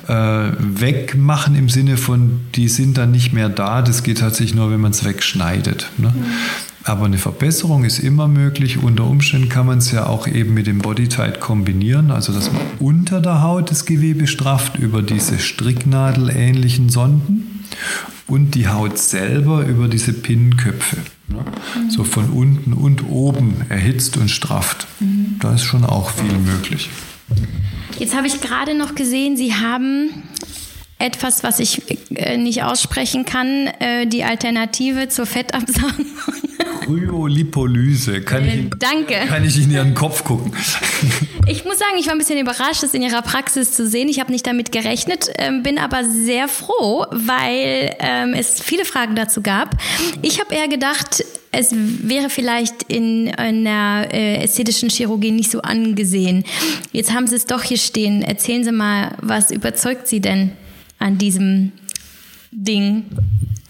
Äh, 0.07 0.51
wegmachen 0.59 1.57
im 1.57 1.69
Sinne 1.69 1.97
von, 1.97 2.41
die 2.55 2.69
sind 2.69 2.99
dann 2.99 3.11
nicht 3.11 3.33
mehr 3.33 3.49
da, 3.49 3.83
das 3.83 4.03
geht 4.03 4.19
tatsächlich 4.19 4.55
nur, 4.55 4.71
wenn 4.71 4.81
man 4.81 4.93
es 4.93 5.05
wegschneidet. 5.05 5.89
Aber 6.85 7.07
eine 7.07 7.19
Verbesserung 7.19 7.85
ist 7.85 7.99
immer 7.99 8.29
möglich. 8.29 8.83
Unter 8.83 9.07
Umständen 9.07 9.49
kann 9.49 9.67
man 9.67 9.79
es 9.79 9.93
ja 9.93 10.07
auch 10.07 10.27
eben 10.27 10.55
mit 10.55 10.67
dem 10.67 10.79
Bodytight 10.79 11.41
kombinieren, 11.41 12.11
also 12.11 12.33
dass 12.33 12.53
man 12.53 12.63
unter 12.81 13.21
der 13.21 13.43
Haut 13.43 13.71
das 13.71 13.87
Gewebe 13.87 14.27
strafft 14.27 14.77
über 14.77 15.03
diese 15.03 15.39
Stricknadelähnlichen 15.39 16.89
Sonden 16.89 17.65
und 18.27 18.55
die 18.55 18.69
Haut 18.69 18.99
selber 18.99 19.65
über 19.65 19.89
diese 19.89 20.13
Pinnköpfe. 20.13 20.99
Ne? 21.29 21.45
Mhm. 21.45 21.91
So 21.91 22.05
von 22.05 22.31
unten 22.31 22.73
und 22.73 23.09
oben 23.09 23.57
erhitzt 23.69 24.17
und 24.17 24.31
strafft. 24.31 24.87
Mhm. 25.01 25.37
Da 25.41 25.55
ist 25.55 25.65
schon 25.65 25.85
auch 25.85 26.11
viel 26.11 26.37
möglich. 26.39 26.91
Jetzt 27.99 28.17
habe 28.17 28.27
ich 28.27 28.41
gerade 28.41 28.77
noch 28.77 28.95
gesehen, 28.95 29.37
Sie 29.37 29.55
haben 29.55 30.11
etwas, 30.99 31.43
was 31.43 31.59
ich 31.59 31.83
äh, 32.15 32.37
nicht 32.37 32.63
aussprechen 32.63 33.25
kann, 33.25 33.67
äh, 33.67 34.07
die 34.07 34.25
Alternative 34.25 35.09
zur 35.09 35.27
Fettabsaugung. 35.27 36.07
Kryolipolyse. 36.85 38.23
Kann, 38.23 38.45
äh, 38.45 38.57
ich, 38.57 38.71
danke. 38.79 39.15
kann 39.29 39.45
ich 39.45 39.57
in 39.57 39.71
Ihren 39.71 39.95
Kopf 39.95 40.25
gucken? 40.25 40.53
Ich 41.49 41.65
muss 41.65 41.79
sagen, 41.79 41.95
ich 41.99 42.07
war 42.07 42.13
ein 42.13 42.19
bisschen 42.19 42.39
überrascht, 42.39 42.85
das 42.85 42.95
in 42.95 43.03
Ihrer 43.03 43.23
Praxis 43.23 43.73
zu 43.73 43.89
sehen. 43.89 44.09
Ich 44.09 44.21
habe 44.21 44.31
nicht 44.31 44.47
damit 44.47 44.71
gerechnet, 44.71 45.29
ähm, 45.39 45.65
bin 45.65 45.77
aber 45.77 46.05
sehr 46.05 46.47
froh, 46.47 47.05
weil 47.11 47.97
ähm, 47.99 48.35
es 48.35 48.61
viele 48.63 48.85
Fragen 48.85 49.17
dazu 49.17 49.43
gab. 49.43 49.77
Ich 50.23 50.39
habe 50.41 50.55
eher 50.55 50.69
gedacht, 50.69 51.25
es 51.51 51.71
wäre 51.73 52.31
vielleicht 52.31 52.85
in 52.85 53.35
einer 53.35 54.07
äh, 54.13 54.37
ästhetischen 54.37 54.89
Chirurgie 54.89 55.33
nicht 55.33 55.51
so 55.51 55.63
angesehen. 55.63 56.45
Jetzt 56.93 57.13
haben 57.13 57.27
Sie 57.27 57.37
es 57.37 57.45
doch 57.45 57.63
hier 57.63 57.77
stehen. 57.77 58.23
Erzählen 58.23 58.63
Sie 58.63 58.73
mal, 58.73 59.17
was 59.21 59.51
überzeugt 59.51 60.07
Sie 60.07 60.21
denn 60.21 60.53
an 61.03 61.19
diesem 61.19 61.73
Ding? 62.51 63.05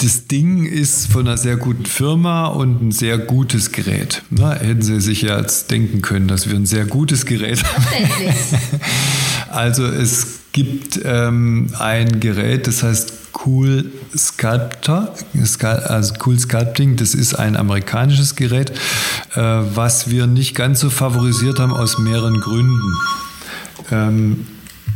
das 0.03 0.27
Ding 0.27 0.67
ist 0.67 1.13
von 1.13 1.29
einer 1.29 1.37
sehr 1.37 1.57
guten 1.57 1.87
Firma 1.87 2.47
und 2.47 2.83
ein 2.83 2.91
sehr 2.91 3.19
gutes 3.19 3.71
Gerät. 3.71 4.23
Na, 4.31 4.53
hätten 4.55 4.83
Sie 4.83 5.01
sich 5.01 5.23
ja 5.23 5.39
jetzt 5.39 5.71
denken 5.71 6.03
können, 6.03 6.27
dass 6.27 6.49
wir 6.49 6.57
ein 6.57 6.67
sehr 6.67 6.87
gutes 6.87 7.25
Gerät 7.25 7.63
haben. 7.63 7.85
also 9.51 9.87
es 9.87 10.41
gibt 10.53 11.01
ähm, 11.05 11.71
ein 11.79 12.19
Gerät, 12.19 12.67
das 12.67 12.83
heißt 12.83 13.13
Cool 13.47 13.93
Sculptor, 14.17 15.15
also 15.65 16.15
Cool 16.27 16.39
Sculpting, 16.39 16.97
das 16.97 17.15
ist 17.15 17.35
ein 17.35 17.57
amerikanisches 17.57 18.35
Gerät, 18.35 18.73
äh, 19.35 19.41
was 19.41 20.11
wir 20.11 20.27
nicht 20.27 20.55
ganz 20.57 20.81
so 20.81 20.91
favorisiert 20.91 21.61
haben 21.61 21.73
aus 21.73 21.99
mehreren 21.99 22.41
Gründen. 22.41 22.93
Ähm, 23.91 24.47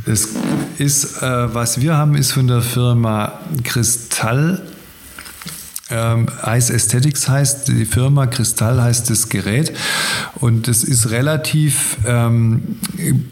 es 0.05 0.29
ist, 0.79 1.23
äh, 1.23 1.55
was 1.55 1.81
wir 1.81 1.97
haben, 1.97 2.15
ist 2.15 2.33
von 2.33 2.47
der 2.47 2.63
Firma 2.63 3.41
Kristall. 3.65 4.63
Ähm, 5.89 6.27
Ice 6.45 6.73
Aesthetics 6.73 7.29
heißt 7.29 7.69
die 7.69 7.85
Firma, 7.85 8.27
Kristall 8.27 8.83
heißt 8.83 9.09
das 9.09 9.29
Gerät. 9.29 9.73
Und 10.35 10.67
es 10.69 10.83
ist 10.83 11.11
relativ 11.11 11.97
ähm, 12.07 12.79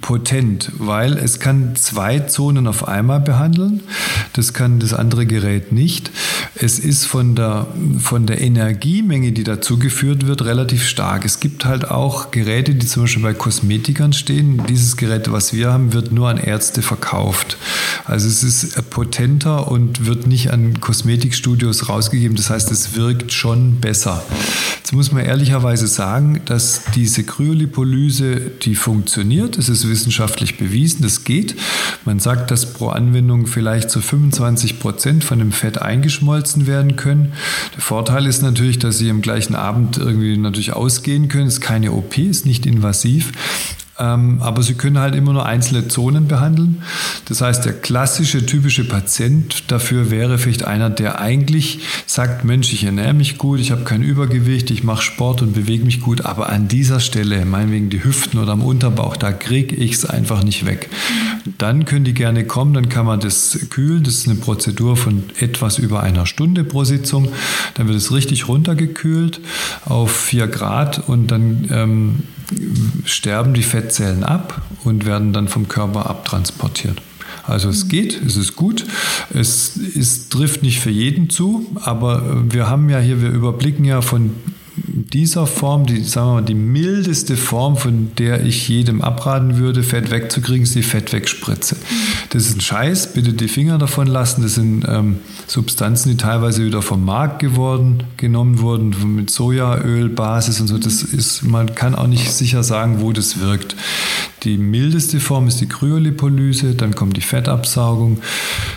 potent, 0.01 0.73
weil 0.79 1.15
es 1.19 1.41
kann 1.41 1.77
zwei 1.77 2.21
Zonen 2.21 2.67
auf 2.67 2.87
einmal 2.87 3.21
behandeln. 3.21 3.81
Das 4.33 4.53
kann 4.53 4.81
das 4.81 4.93
andere 4.93 5.27
Gerät 5.27 5.73
nicht. 5.73 6.11
Es 6.55 6.79
ist 6.79 7.05
von 7.05 7.35
der, 7.35 7.67
von 7.99 8.27
der 8.27 8.41
Energiemenge, 8.41 9.33
die 9.33 9.45
dazugeführt 9.45 10.27
wird, 10.27 10.45
relativ 10.45 10.87
stark. 10.87 11.25
Es 11.25 11.41
gibt 11.41 11.65
halt 11.65 11.91
auch 11.91 12.31
Geräte, 12.31 12.75
die 12.75 12.87
zum 12.87 13.05
Beispiel 13.05 13.23
bei 13.23 13.35
Kosmetikern 13.35 14.13
stehen. 14.13 14.63
Dieses 14.69 14.97
Gerät, 14.97 15.31
was 15.31 15.53
wir 15.53 15.73
haben, 15.73 15.93
wird 15.93 16.13
nur 16.13 16.29
an 16.29 16.39
Ärzte 16.39 16.83
verkauft. 16.83 17.57
Also 18.05 18.29
es 18.29 18.43
ist 18.43 18.91
potenter 18.91 19.71
und 19.71 20.07
wird 20.07 20.27
nicht 20.27 20.53
an 20.53 20.81
Kosmetikstudios 20.81 21.89
rausgegeben. 21.89 22.37
Das 22.37 22.51
heißt, 22.51 22.71
es 22.71 22.95
wirkt 22.97 23.33
schon 23.33 23.81
besser. 23.81 24.23
Jetzt 24.79 24.93
muss 24.93 25.13
man 25.13 25.25
ehrlicherweise 25.25 25.87
sagen, 25.87 26.43
dass 26.45 26.83
diese 26.95 27.25
Kryolipolyse, 27.25 28.53
die 28.63 28.75
funktioniert. 28.75 29.54
Es 29.57 29.69
ist 29.69 29.89
wissenschaftlich 29.89 30.57
bewiesen, 30.57 31.03
das 31.03 31.25
geht. 31.25 31.57
Man 32.05 32.19
sagt, 32.19 32.51
dass 32.51 32.73
pro 32.73 32.89
Anwendung 32.89 33.47
vielleicht 33.47 33.91
so 33.91 34.01
25 34.01 34.81
Prozent 34.81 35.25
von 35.25 35.39
dem 35.39 35.53
Fett 35.53 35.81
eingeschmolzen 35.81 36.67
werden 36.67 36.97
können. 36.97 37.33
Der 37.75 37.81
Vorteil 37.81 38.27
ist 38.27 38.43
natürlich, 38.43 38.79
dass 38.79 38.99
Sie 38.99 39.11
am 39.11 39.23
gleichen 39.23 39.55
Abend 39.55 39.99
irgendwie 39.99 40.37
natürlich 40.37 40.73
ausgehen 40.73 41.29
können. 41.29 41.47
Es 41.47 41.55
ist 41.55 41.61
keine 41.61 41.93
OP, 41.93 42.19
ist 42.19 42.47
nicht 42.47 42.67
invasiv. 42.67 43.33
Ähm, 43.99 44.43
aber 44.43 44.63
sie 44.63 44.75
können 44.75 44.99
halt 44.99 45.15
immer 45.15 45.33
nur 45.33 45.47
einzelne 45.47 45.87
Zonen 45.87 46.27
behandeln. 46.27 46.83
Das 47.27 47.41
heißt, 47.41 47.65
der 47.65 47.75
klassische, 47.75 48.45
typische 48.45 48.85
Patient 48.85 49.71
dafür 49.71 50.11
wäre 50.11 50.39
vielleicht 50.39 50.65
einer, 50.65 50.91
der 50.91 51.21
eigentlich 51.21 51.81
sagt, 52.07 52.45
Mensch, 52.45 52.73
ich 52.73 52.85
ernähre 52.85 53.15
mich 53.15 53.39
gut, 53.39 53.61
ich 53.61 53.71
habe 53.71 53.85
kein 53.85 54.03
Übergewicht, 54.03 54.71
ich 54.71 54.83
mache 54.83 55.03
Sport 55.03 55.43
und 55.43 55.53
bewege 55.55 55.85
mich 55.85 56.01
gut, 56.01 56.25
aber 56.25 56.49
an 56.51 56.67
dieser 56.67 56.99
Stelle, 56.99 57.45
meinetwegen 57.45 57.89
die 57.89 58.03
Hüften 58.03 58.41
oder 58.41 58.53
am 58.53 58.63
Unterbauch, 58.63 59.17
da 59.17 59.33
kriege 59.33 59.77
ich 59.77 59.93
es 59.93 60.05
einfach 60.05 60.43
nicht 60.43 60.67
weg. 60.67 60.89
Dann 61.59 61.85
können 61.85 62.05
die 62.05 62.15
gerne 62.15 62.45
kommen, 62.45 62.75
dann 62.75 62.89
kann 62.89 63.07
man 63.07 63.21
das 63.21 63.59
kühlen. 63.71 64.03
Das 64.03 64.15
ist 64.15 64.29
eine 64.29 64.37
Prozedur 64.37 64.97
von 64.97 65.25
etwas 65.39 65.79
über 65.79 66.03
einer 66.03 66.27
Stunde 66.27 66.65
pro 66.65 66.85
Sitzung. 66.85 67.29
Dann 67.75 67.87
wird 67.87 67.99
es 67.99 68.13
richtig 68.13 68.49
runtergekühlt 68.49 69.41
auf 69.85 70.11
4 70.11 70.49
Grad 70.49 71.09
und 71.09 71.31
dann 71.31 71.69
ähm, 71.71 72.23
sterben 73.05 73.55
die 73.55 73.63
Fettzellen 73.63 74.25
ab 74.25 74.63
und 74.85 75.07
werden 75.07 75.33
dann 75.33 75.49
vom 75.49 75.69
Körper 75.69 76.09
abtransportiert. 76.09 77.01
Also 77.47 77.69
es 77.69 77.89
geht, 77.89 78.21
es 78.23 78.37
ist 78.37 78.57
gut, 78.57 78.87
es, 79.35 79.77
es 79.77 80.29
trifft 80.31 80.63
nicht 80.63 80.81
für 80.81 80.91
jeden 80.91 81.29
zu, 81.29 81.67
aber 81.83 82.43
wir 82.51 82.69
haben 82.69 82.89
ja 82.89 82.99
hier, 82.99 83.21
wir 83.21 83.31
überblicken 83.31 83.85
ja 83.85 84.01
von 84.01 84.31
dieser 84.77 85.47
Form, 85.47 85.87
die, 85.87 86.03
sagen 86.03 86.29
wir 86.29 86.35
mal, 86.35 86.43
die 86.43 86.55
mildeste 86.55 87.37
Form, 87.37 87.77
von 87.77 88.11
der 88.19 88.45
ich 88.45 88.69
jedem 88.69 89.03
abraten 89.03 89.59
würde, 89.59 89.83
Fett 89.83 90.11
wegzukriegen, 90.11 90.65
ist 90.65 90.75
die 90.75 90.83
Fettwegspritze. 90.83 91.77
Das 92.31 92.47
ist 92.47 92.57
ein 92.57 92.61
Scheiß, 92.61 93.13
bitte 93.13 93.33
die 93.33 93.49
Finger 93.49 93.79
davon 93.79 94.09
lassen. 94.09 94.43
Das 94.43 94.55
sind 94.55 94.85
ähm, 94.89 95.19
Substanzen, 95.47 96.11
die 96.11 96.17
teilweise 96.17 96.65
wieder 96.65 96.83
vom 96.83 97.05
Markt 97.05 97.39
geworden, 97.39 98.03
genommen 98.17 98.61
wurden, 98.61 99.15
mit 99.15 99.31
Sojaölbasis 99.31 100.61
und 100.61 100.67
so. 100.67 100.79
Das 100.79 101.03
ist, 101.03 101.45
man 101.45 101.75
kann 101.75 101.95
auch 101.95 102.09
nicht 102.09 102.33
sicher 102.33 102.65
sagen, 102.65 103.01
wo 103.01 103.13
das 103.13 103.39
wirkt. 103.41 103.77
Die 104.45 104.59
mildeste 104.59 105.21
Form 105.21 105.49
ist 105.49 105.61
die 105.61 105.69
Kryolipolyse, 105.69 106.75
dann 106.75 106.95
kommt 106.95 107.17
die 107.17 107.23
Fettabsaugung, 107.23 108.19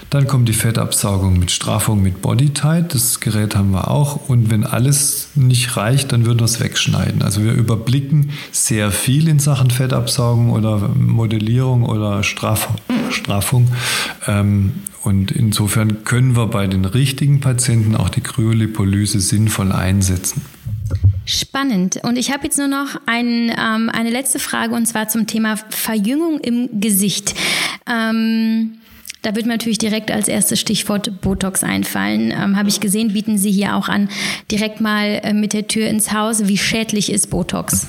dann 0.09 0.25
kommt 0.25 0.47
die 0.47 0.53
Fettabsaugung 0.53 1.37
mit 1.37 1.51
Straffung 1.51 2.01
mit 2.01 2.21
Bodytight. 2.21 2.93
Das 2.93 3.19
Gerät 3.19 3.55
haben 3.55 3.71
wir 3.71 3.91
auch. 3.91 4.29
Und 4.29 4.49
wenn 4.49 4.63
alles 4.63 5.29
nicht 5.35 5.75
reicht, 5.75 6.13
dann 6.13 6.25
würden 6.25 6.39
wir 6.39 6.45
es 6.45 6.61
wegschneiden. 6.61 7.21
Also 7.21 7.43
wir 7.43 7.53
überblicken 7.53 8.31
sehr 8.51 8.91
viel 8.91 9.27
in 9.27 9.39
Sachen 9.39 9.69
Fettabsaugung 9.69 10.51
oder 10.51 10.89
Modellierung 10.95 11.83
oder 11.83 12.23
Straff 12.23 12.69
Straffung. 13.11 13.67
Ähm, 14.25 14.73
und 15.03 15.31
insofern 15.31 16.03
können 16.03 16.35
wir 16.35 16.47
bei 16.47 16.67
den 16.67 16.85
richtigen 16.85 17.39
Patienten 17.39 17.95
auch 17.95 18.09
die 18.09 18.21
Kryolipolyse 18.21 19.19
sinnvoll 19.19 19.71
einsetzen. 19.71 20.41
Spannend. 21.27 21.99
Und 22.03 22.17
ich 22.17 22.31
habe 22.31 22.45
jetzt 22.45 22.57
nur 22.57 22.69
noch 22.69 23.01
ein, 23.05 23.49
ähm, 23.49 23.89
eine 23.89 24.09
letzte 24.09 24.39
Frage 24.39 24.73
und 24.73 24.85
zwar 24.85 25.09
zum 25.09 25.27
Thema 25.27 25.57
Verjüngung 25.69 26.39
im 26.39 26.79
Gesicht. 26.79 27.35
Ähm, 27.85 28.77
da 29.23 29.35
wird 29.35 29.45
mir 29.45 29.51
natürlich 29.51 29.77
direkt 29.77 30.09
als 30.09 30.29
erstes 30.29 30.57
Stichwort 30.61 31.19
Botox 31.19 31.65
einfallen. 31.65 32.31
Ähm, 32.31 32.55
habe 32.55 32.69
ich 32.69 32.79
gesehen, 32.79 33.11
bieten 33.11 33.37
Sie 33.37 33.51
hier 33.51 33.75
auch 33.75 33.89
an, 33.89 34.07
direkt 34.49 34.79
mal 34.79 35.19
äh, 35.21 35.33
mit 35.33 35.51
der 35.51 35.67
Tür 35.67 35.89
ins 35.89 36.13
Haus. 36.13 36.47
Wie 36.47 36.57
schädlich 36.57 37.11
ist 37.11 37.29
Botox? 37.29 37.87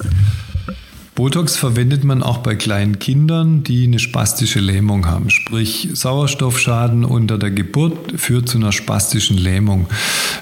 Botox 1.19 1.57
verwendet 1.57 2.05
man 2.05 2.23
auch 2.23 2.39
bei 2.39 2.55
kleinen 2.55 3.01
Kindern, 3.01 3.65
die 3.65 3.89
eine 3.89 3.99
spastische 3.99 4.61
Lähmung 4.61 5.07
haben. 5.07 5.31
Sprich, 5.31 5.89
Sauerstoffschaden 5.93 7.05
unter 7.05 7.39
der 7.39 7.51
Geburt 7.51 8.20
führt 8.20 8.49
zu 8.49 8.57
einer 8.57 8.70
spastischen 8.70 9.36
Lähmung. 9.36 9.89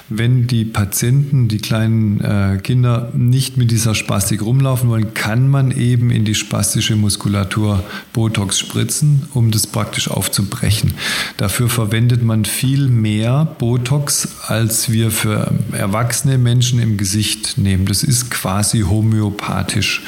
Wenn 0.07 0.45
die 0.45 0.65
Patienten, 0.65 1.47
die 1.47 1.57
kleinen 1.57 2.21
äh, 2.21 2.59
Kinder 2.61 3.11
nicht 3.15 3.57
mit 3.57 3.71
dieser 3.71 3.95
Spastik 3.95 4.43
rumlaufen 4.43 4.87
wollen, 4.87 5.15
kann 5.15 5.49
man 5.49 5.71
eben 5.71 6.11
in 6.11 6.25
die 6.25 6.35
spastische 6.35 6.95
Muskulatur 6.95 7.83
Botox 8.13 8.59
spritzen, 8.59 9.27
um 9.33 9.49
das 9.49 9.65
praktisch 9.65 10.11
aufzubrechen. 10.11 10.93
Dafür 11.37 11.69
verwendet 11.69 12.21
man 12.21 12.45
viel 12.45 12.87
mehr 12.87 13.45
Botox, 13.57 14.27
als 14.45 14.91
wir 14.91 15.09
für 15.09 15.51
erwachsene 15.71 16.37
Menschen 16.37 16.79
im 16.79 16.97
Gesicht 16.97 17.57
nehmen. 17.57 17.87
Das 17.87 18.03
ist 18.03 18.29
quasi 18.29 18.81
homöopathisch. 18.81 20.03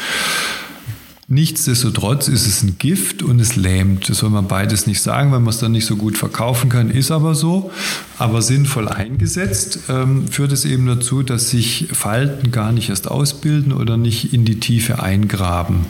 Nichtsdestotrotz 1.32 2.28
ist 2.28 2.48
es 2.48 2.64
ein 2.64 2.78
Gift 2.80 3.22
und 3.22 3.40
es 3.40 3.56
lähmt. 3.56 4.10
Das 4.10 4.18
soll 4.18 4.32
man 4.32 4.48
beides 4.48 4.88
nicht 4.88 5.00
sagen, 5.00 5.32
weil 5.32 5.40
man 5.40 5.50
es 5.50 5.60
dann 5.60 5.72
nicht 5.72 5.86
so 5.86 5.96
gut 5.96 6.18
verkaufen 6.18 6.72
kann, 6.72 6.90
ist 6.90 7.12
aber 7.12 7.36
so. 7.36 7.70
Aber 8.18 8.42
sinnvoll 8.42 8.88
eingesetzt 8.90 9.82
ähm, 9.90 10.28
führt 10.28 10.52
es 10.52 10.66
eben 10.66 10.88
dazu, 10.88 11.22
dass 11.22 11.52
sich 11.52 11.88
Falten 11.92 12.50
gar 12.50 12.72
nicht 12.72 12.90
erst 12.90 13.08
ausbilden 13.08 13.74
oder 13.74 13.96
nicht 13.96 14.34
in 14.34 14.44
die 14.44 14.60
Tiefe 14.60 15.04
eingraben. 15.04 15.86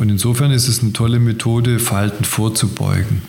Und 0.00 0.08
insofern 0.08 0.50
ist 0.50 0.66
es 0.66 0.82
eine 0.82 0.92
tolle 0.92 1.20
Methode, 1.20 1.78
Falten 1.78 2.24
vorzubeugen 2.24 3.22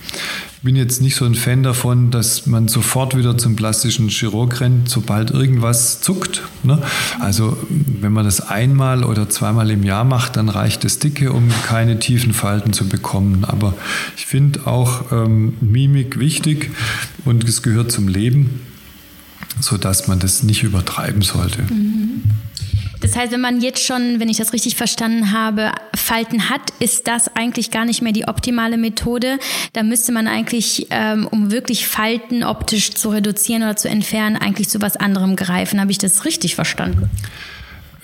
bin 0.64 0.77
jetzt 0.77 1.02
nicht 1.02 1.18
so 1.18 1.26
ein 1.26 1.35
Fan 1.35 1.61
davon, 1.61 2.10
dass 2.10 2.45
man 2.45 2.69
sofort 2.69 3.18
wieder 3.18 3.38
zum 3.38 3.57
plastischen 3.57 4.07
Chirurg 4.07 4.61
rennt, 4.61 4.88
sobald 4.88 5.30
irgendwas 5.30 5.99
zuckt. 5.99 6.41
Ne? 6.64 6.81
Also 7.19 7.57
wenn 7.69 8.14
man 8.14 8.23
das 8.23 8.40
einmal 8.40 9.03
oder 9.03 9.30
zweimal 9.30 9.69
im 9.72 9.84
Jahr 9.84 10.06
macht, 10.06 10.38
dann 10.38 10.48
reicht 10.48 10.85
das 10.85 10.99
Dicke, 10.99 11.34
um 11.34 11.49
keine 11.65 11.99
tiefen 11.99 12.34
Falten 12.34 12.72
zu 12.72 12.88
bekommen. 12.88 13.44
Aber 13.44 13.73
ich 14.15 14.26
finde 14.26 14.65
auch 14.65 15.11
ähm, 15.11 15.57
Mimik 15.60 16.18
wichtig 16.18 16.72
und 17.26 17.44
es 17.44 17.61
gehört 17.61 17.91
zum 17.91 18.07
Leben, 18.07 18.61
sodass 19.60 20.07
man 20.07 20.19
das 20.19 20.44
nicht 20.44 20.64
übertreiben 20.64 21.23
sollte. 21.23 21.61
Mhm. 21.64 22.23
Das 23.03 23.17
heißt, 23.17 23.34
wenn 23.34 23.41
man 23.41 23.59
jetzt 23.59 23.84
schon, 23.84 24.21
wenn 24.21 24.30
ich 24.30 24.38
das 24.38 24.53
richtig 24.53 24.77
verstanden 24.77 25.34
habe, 25.34 25.73
Falten 25.93 26.49
hat, 26.49 26.61
ist 26.80 27.09
das 27.09 27.35
eigentlich 27.35 27.69
gar 27.69 27.84
nicht 27.84 28.01
mehr 28.01 28.13
die 28.13 28.30
optimale 28.30 28.77
Methode. 28.77 29.39
Da 29.73 29.84
müsste 29.84 30.13
man 30.13 30.25
eigentlich, 30.25 30.88
ähm, 30.89 31.27
um 31.27 31.51
wirklich 31.51 31.85
Falten 31.85 32.45
optisch 32.45 32.91
zu 32.91 33.09
reduzieren 33.09 33.61
oder 33.63 33.75
zu 33.75 33.89
entfernen, 33.89 34.38
eigentlich 34.38 34.69
zu 34.69 34.81
was 34.81 34.95
anderem 34.95 35.35
greifen. 35.35 35.81
Habe 35.81 35.91
ich 35.91 35.97
das 35.97 36.23
richtig 36.23 36.55
verstanden? 36.55 37.09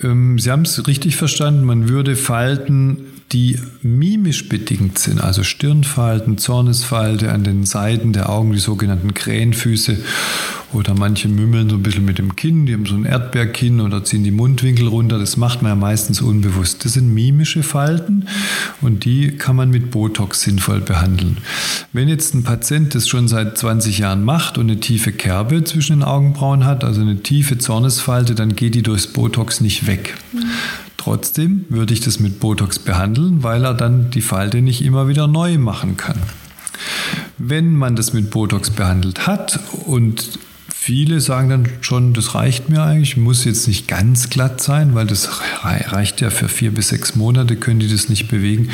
Ähm, 0.02 0.38
Sie 0.38 0.50
haben 0.50 0.62
es 0.62 0.86
richtig 0.86 1.16
verstanden, 1.16 1.64
man 1.64 1.88
würde 1.88 2.14
Falten 2.14 3.19
die 3.32 3.58
mimisch 3.82 4.48
bedingt 4.48 4.98
sind, 4.98 5.20
also 5.20 5.44
Stirnfalten, 5.44 6.38
Zornesfalte 6.38 7.32
an 7.32 7.44
den 7.44 7.64
Seiten 7.64 8.12
der 8.12 8.28
Augen, 8.28 8.52
die 8.52 8.58
sogenannten 8.58 9.14
Krähenfüße 9.14 9.98
oder 10.72 10.94
manche 10.94 11.28
mümmeln 11.28 11.70
so 11.70 11.76
ein 11.76 11.82
bisschen 11.82 12.04
mit 12.04 12.18
dem 12.18 12.34
Kinn, 12.34 12.66
die 12.66 12.74
haben 12.74 12.86
so 12.86 12.94
ein 12.94 13.04
Erdbeerkinn 13.04 13.80
oder 13.80 14.02
ziehen 14.04 14.24
die 14.24 14.32
Mundwinkel 14.32 14.88
runter, 14.88 15.18
das 15.18 15.36
macht 15.36 15.62
man 15.62 15.70
ja 15.70 15.76
meistens 15.76 16.20
unbewusst. 16.20 16.84
Das 16.84 16.94
sind 16.94 17.12
mimische 17.12 17.62
Falten 17.62 18.26
und 18.80 19.04
die 19.04 19.32
kann 19.32 19.54
man 19.54 19.70
mit 19.70 19.92
Botox 19.92 20.42
sinnvoll 20.42 20.80
behandeln. 20.80 21.38
Wenn 21.92 22.08
jetzt 22.08 22.34
ein 22.34 22.42
Patient 22.42 22.94
das 22.96 23.08
schon 23.08 23.28
seit 23.28 23.58
20 23.58 23.98
Jahren 23.98 24.24
macht 24.24 24.58
und 24.58 24.70
eine 24.70 24.80
tiefe 24.80 25.12
Kerbe 25.12 25.62
zwischen 25.62 26.00
den 26.00 26.02
Augenbrauen 26.04 26.64
hat, 26.64 26.82
also 26.82 27.00
eine 27.00 27.22
tiefe 27.22 27.58
Zornesfalte, 27.58 28.34
dann 28.34 28.56
geht 28.56 28.74
die 28.74 28.82
durchs 28.82 29.06
Botox 29.06 29.60
nicht 29.60 29.86
weg. 29.86 30.14
Mhm. 30.32 30.44
Trotzdem 31.00 31.64
würde 31.70 31.94
ich 31.94 32.00
das 32.00 32.20
mit 32.20 32.40
Botox 32.40 32.78
behandeln, 32.78 33.42
weil 33.42 33.64
er 33.64 33.72
dann 33.72 34.10
die 34.10 34.20
Falte 34.20 34.60
nicht 34.60 34.84
immer 34.84 35.08
wieder 35.08 35.26
neu 35.26 35.56
machen 35.56 35.96
kann. 35.96 36.18
Wenn 37.38 37.74
man 37.74 37.96
das 37.96 38.12
mit 38.12 38.28
Botox 38.28 38.68
behandelt 38.68 39.26
hat 39.26 39.60
und 39.86 40.38
viele 40.68 41.22
sagen 41.22 41.48
dann 41.48 41.68
schon, 41.80 42.12
das 42.12 42.34
reicht 42.34 42.68
mir 42.68 42.82
eigentlich, 42.82 43.16
muss 43.16 43.46
jetzt 43.46 43.66
nicht 43.66 43.88
ganz 43.88 44.28
glatt 44.28 44.60
sein, 44.60 44.94
weil 44.94 45.06
das 45.06 45.40
reicht 45.62 46.20
ja 46.20 46.28
für 46.28 46.50
vier 46.50 46.70
bis 46.70 46.88
sechs 46.88 47.16
Monate, 47.16 47.56
können 47.56 47.80
die 47.80 47.90
das 47.90 48.10
nicht 48.10 48.28
bewegen 48.28 48.68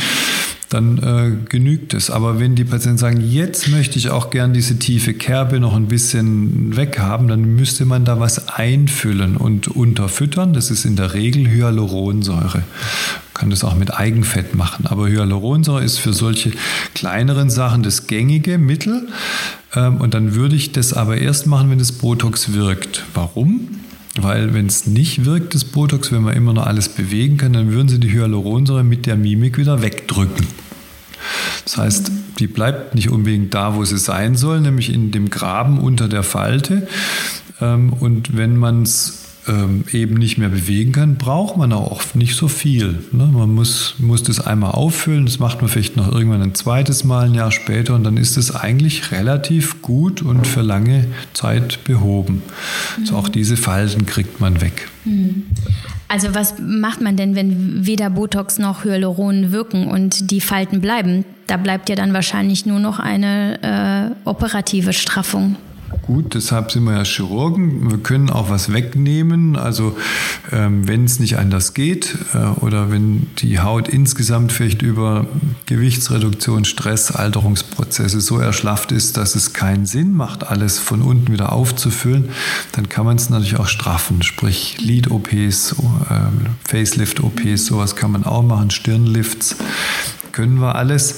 dann 0.69 0.99
äh, 0.99 1.49
genügt 1.49 1.95
es. 1.95 2.11
Aber 2.11 2.41
wenn 2.41 2.57
die 2.57 2.65
Patienten 2.65 2.99
sagen, 2.99 3.21
jetzt 3.21 3.69
möchte 3.69 3.99
ich 3.99 4.11
auch 4.11 4.31
gern 4.31 4.53
diese 4.53 4.79
tiefe 4.79 5.15
Kerbe 5.15 5.61
noch 5.61 5.75
ein 5.75 5.87
bisschen 5.87 6.77
weghaben, 6.77 7.29
dann 7.29 7.55
müsste 7.55 7.85
man 7.85 8.05
da 8.05 8.19
was 8.19 8.49
einfüllen 8.49 9.37
und 9.37 9.69
unterfüttern. 9.69 10.53
Das 10.55 10.71
ist 10.71 10.85
in 10.85 10.97
der 10.97 11.15
Regel 11.15 11.49
Hyaluronsäure. 11.49 12.59
Man 12.59 13.35
kann 13.35 13.51
das 13.51 13.63
auch 13.63 13.77
mit 13.77 13.95
Eigenfett 13.95 14.55
machen. 14.55 14.87
Aber 14.87 15.09
Hyaluronsäure 15.09 15.85
ist 15.85 15.99
für 15.99 16.13
solche 16.13 16.53
kleineren 16.95 17.49
Sachen 17.49 17.83
das 17.83 18.09
gängige 18.09 18.59
Mittel. 18.59 19.09
Ähm, 19.75 19.99
und 19.99 20.15
dann 20.15 20.35
würde 20.35 20.57
ich 20.57 20.73
das 20.73 20.93
aber 20.93 21.19
erst 21.19 21.47
machen, 21.47 21.71
wenn 21.71 21.79
das 21.79 21.93
Botox 21.93 22.53
wirkt. 22.55 23.05
Warum? 23.15 23.69
Weil 24.19 24.55
wenn 24.55 24.67
es 24.67 24.87
nicht 24.87 25.25
wirkt, 25.25 25.55
das 25.55 25.65
Botox, 25.65 26.11
wenn 26.13 26.23
man 26.23 26.35
immer 26.35 26.53
noch 26.53 26.67
alles 26.67 26.89
bewegen 26.89 27.37
kann, 27.37 27.53
dann 27.53 27.73
würden 27.73 27.89
sie 27.89 28.01
die 28.01 28.13
Hyaluronsäure 28.13 28.85
mit 28.85 29.07
der 29.07 29.17
Mimik 29.17 29.59
wieder 29.59 29.83
wegdrücken. 29.83 30.47
Das 31.65 31.77
heißt, 31.77 32.13
die 32.39 32.47
bleibt 32.47 32.95
nicht 32.95 33.11
unbedingt 33.11 33.53
da, 33.55 33.75
wo 33.75 33.85
sie 33.85 33.99
sein 33.99 34.37
soll, 34.37 34.61
nämlich 34.61 34.93
in 34.93 35.11
dem 35.11 35.31
Graben 35.31 35.79
unter 35.81 36.09
der 36.09 36.23
Falte. 36.23 36.87
Ähm, 37.61 37.93
und 37.93 38.37
wenn 38.37 38.57
man 38.57 38.83
es 38.83 39.26
ähm, 39.49 39.85
eben 39.93 40.15
nicht 40.15 40.39
mehr 40.39 40.49
bewegen 40.49 40.93
kann, 40.93 41.17
braucht 41.17 41.57
man 41.57 41.73
auch 41.73 41.91
oft 41.91 42.17
nicht 42.17 42.37
so 42.37 42.49
viel. 42.49 42.99
Ne? 43.13 43.29
Man 43.33 43.55
muss, 43.55 43.95
muss 43.99 44.23
das 44.23 44.41
einmal 44.41 44.73
auffüllen, 44.73 45.27
das 45.27 45.39
macht 45.39 45.61
man 45.61 45.69
vielleicht 45.69 45.97
noch 45.97 46.13
irgendwann 46.13 46.43
ein 46.43 46.55
zweites 46.55 47.05
Mal, 47.05 47.27
ein 47.27 47.35
Jahr 47.35 47.53
später 47.53 47.95
und 47.95 48.05
dann 48.05 48.17
ist 48.17 48.37
es 48.37 48.55
eigentlich 48.55 49.13
relativ 49.13 49.83
gut 49.83 50.23
und 50.23 50.47
für 50.47 50.63
lange 50.63 51.07
Zeit 51.33 51.85
behoben. 51.85 52.43
Mhm. 52.97 53.03
Also 53.03 53.17
auch 53.17 53.29
diese 53.29 53.57
Falten 53.57 54.07
kriegt 54.07 54.41
man 54.41 54.61
weg. 54.61 54.89
Mhm. 55.05 55.45
Also 56.09 56.35
was 56.35 56.55
macht 56.61 57.01
man 57.01 57.17
denn, 57.17 57.35
wenn 57.35 57.87
weder 57.87 58.11
Botox 58.11 58.59
noch 58.59 58.85
Hyaluron 58.85 59.51
wirken 59.51 59.89
und 59.89 60.31
die 60.31 60.41
Falten 60.41 60.81
bleiben? 60.81 61.25
Da 61.47 61.57
bleibt 61.57 61.89
ja 61.89 61.97
dann 61.97 62.13
wahrscheinlich 62.13 62.67
nur 62.67 62.79
noch 62.79 63.01
eine 63.01 64.15
äh, 64.25 64.29
operative 64.29 64.93
Straffung. 64.93 65.57
Gut, 66.07 66.35
deshalb 66.35 66.71
sind 66.71 66.85
wir 66.85 66.93
ja 66.93 67.05
Chirurgen. 67.05 67.91
Wir 67.91 67.99
können 67.99 68.31
auch 68.31 68.49
was 68.49 68.73
wegnehmen. 68.73 69.57
Also 69.57 69.97
ähm, 70.53 70.87
wenn 70.87 71.05
es 71.05 71.19
nicht 71.19 71.37
anders 71.37 71.75
geht 71.75 72.17
äh, 72.33 72.39
oder 72.61 72.93
wenn 72.93 73.27
die 73.39 73.59
Haut 73.59 73.89
insgesamt 73.89 74.53
vielleicht 74.53 74.83
über 74.83 75.27
Gewichtsreduktion, 75.67 76.65
Stress, 76.65 77.11
Alterungsprozesse 77.11 78.21
so 78.21 78.39
erschlafft 78.39 78.93
ist, 78.93 79.17
dass 79.17 79.35
es 79.35 79.53
keinen 79.53 79.85
Sinn 79.85 80.15
macht, 80.15 80.47
alles 80.47 80.79
von 80.79 81.03
unten 81.03 81.33
wieder 81.33 81.53
aufzufüllen, 81.53 82.29
dann 82.71 82.89
kann 82.89 83.05
man 83.05 83.17
es 83.17 83.29
natürlich 83.29 83.59
auch 83.59 83.67
straffen. 83.67 84.23
Sprich 84.23 84.77
Lid-OPs, 84.81 85.73
äh, 86.09 86.69
Facelift-OPs, 86.69 87.67
sowas 87.67 87.97
kann 87.97 88.13
man 88.13 88.23
auch 88.23 88.45
machen, 88.45 88.71
Stirnlifts 88.71 89.57
können 90.37 90.61
wir 90.61 90.75
alles. 90.75 91.17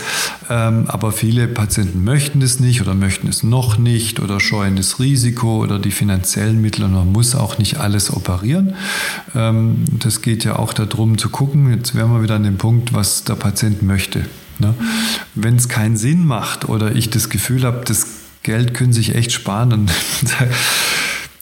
Ähm, 0.48 0.84
aber 0.86 1.10
viele 1.10 1.48
Patienten 1.48 2.04
möchten 2.04 2.40
es 2.40 2.60
nicht 2.60 2.80
oder 2.80 2.94
möchten 2.94 3.26
es 3.26 3.42
noch 3.42 3.76
nicht 3.76 4.20
oder 4.20 4.38
scheuen 4.38 4.76
das 4.76 5.00
Risiko 5.00 5.60
oder 5.60 5.80
die 5.80 5.90
finanziellen 5.90 6.60
Mittel 6.60 6.84
und 6.84 6.92
man 6.92 7.10
muss 7.10 7.34
auch 7.34 7.58
nicht 7.58 7.78
alles 7.78 8.12
operieren. 8.12 8.76
Ähm, 9.34 9.84
das 9.90 10.22
geht 10.22 10.44
ja 10.44 10.56
auch 10.56 10.72
darum 10.72 11.18
zu 11.18 11.30
gucken, 11.30 11.74
jetzt 11.74 11.96
wären 11.96 12.12
wir 12.12 12.22
wieder 12.22 12.36
an 12.36 12.44
dem 12.44 12.58
Punkt, 12.58 12.94
was 12.94 13.24
der 13.24 13.34
Patient 13.34 13.82
möchte. 13.82 14.24
Ne? 14.60 14.74
Wenn 15.34 15.56
es 15.56 15.68
keinen 15.68 15.96
Sinn 15.96 16.24
macht 16.24 16.68
oder 16.68 16.94
ich 16.94 17.10
das 17.10 17.28
Gefühl 17.28 17.64
habe, 17.64 17.82
das 17.84 18.06
Geld 18.44 18.72
können 18.72 18.92
sich 18.92 19.16
echt 19.16 19.32
sparen, 19.32 19.70
dann 19.70 19.90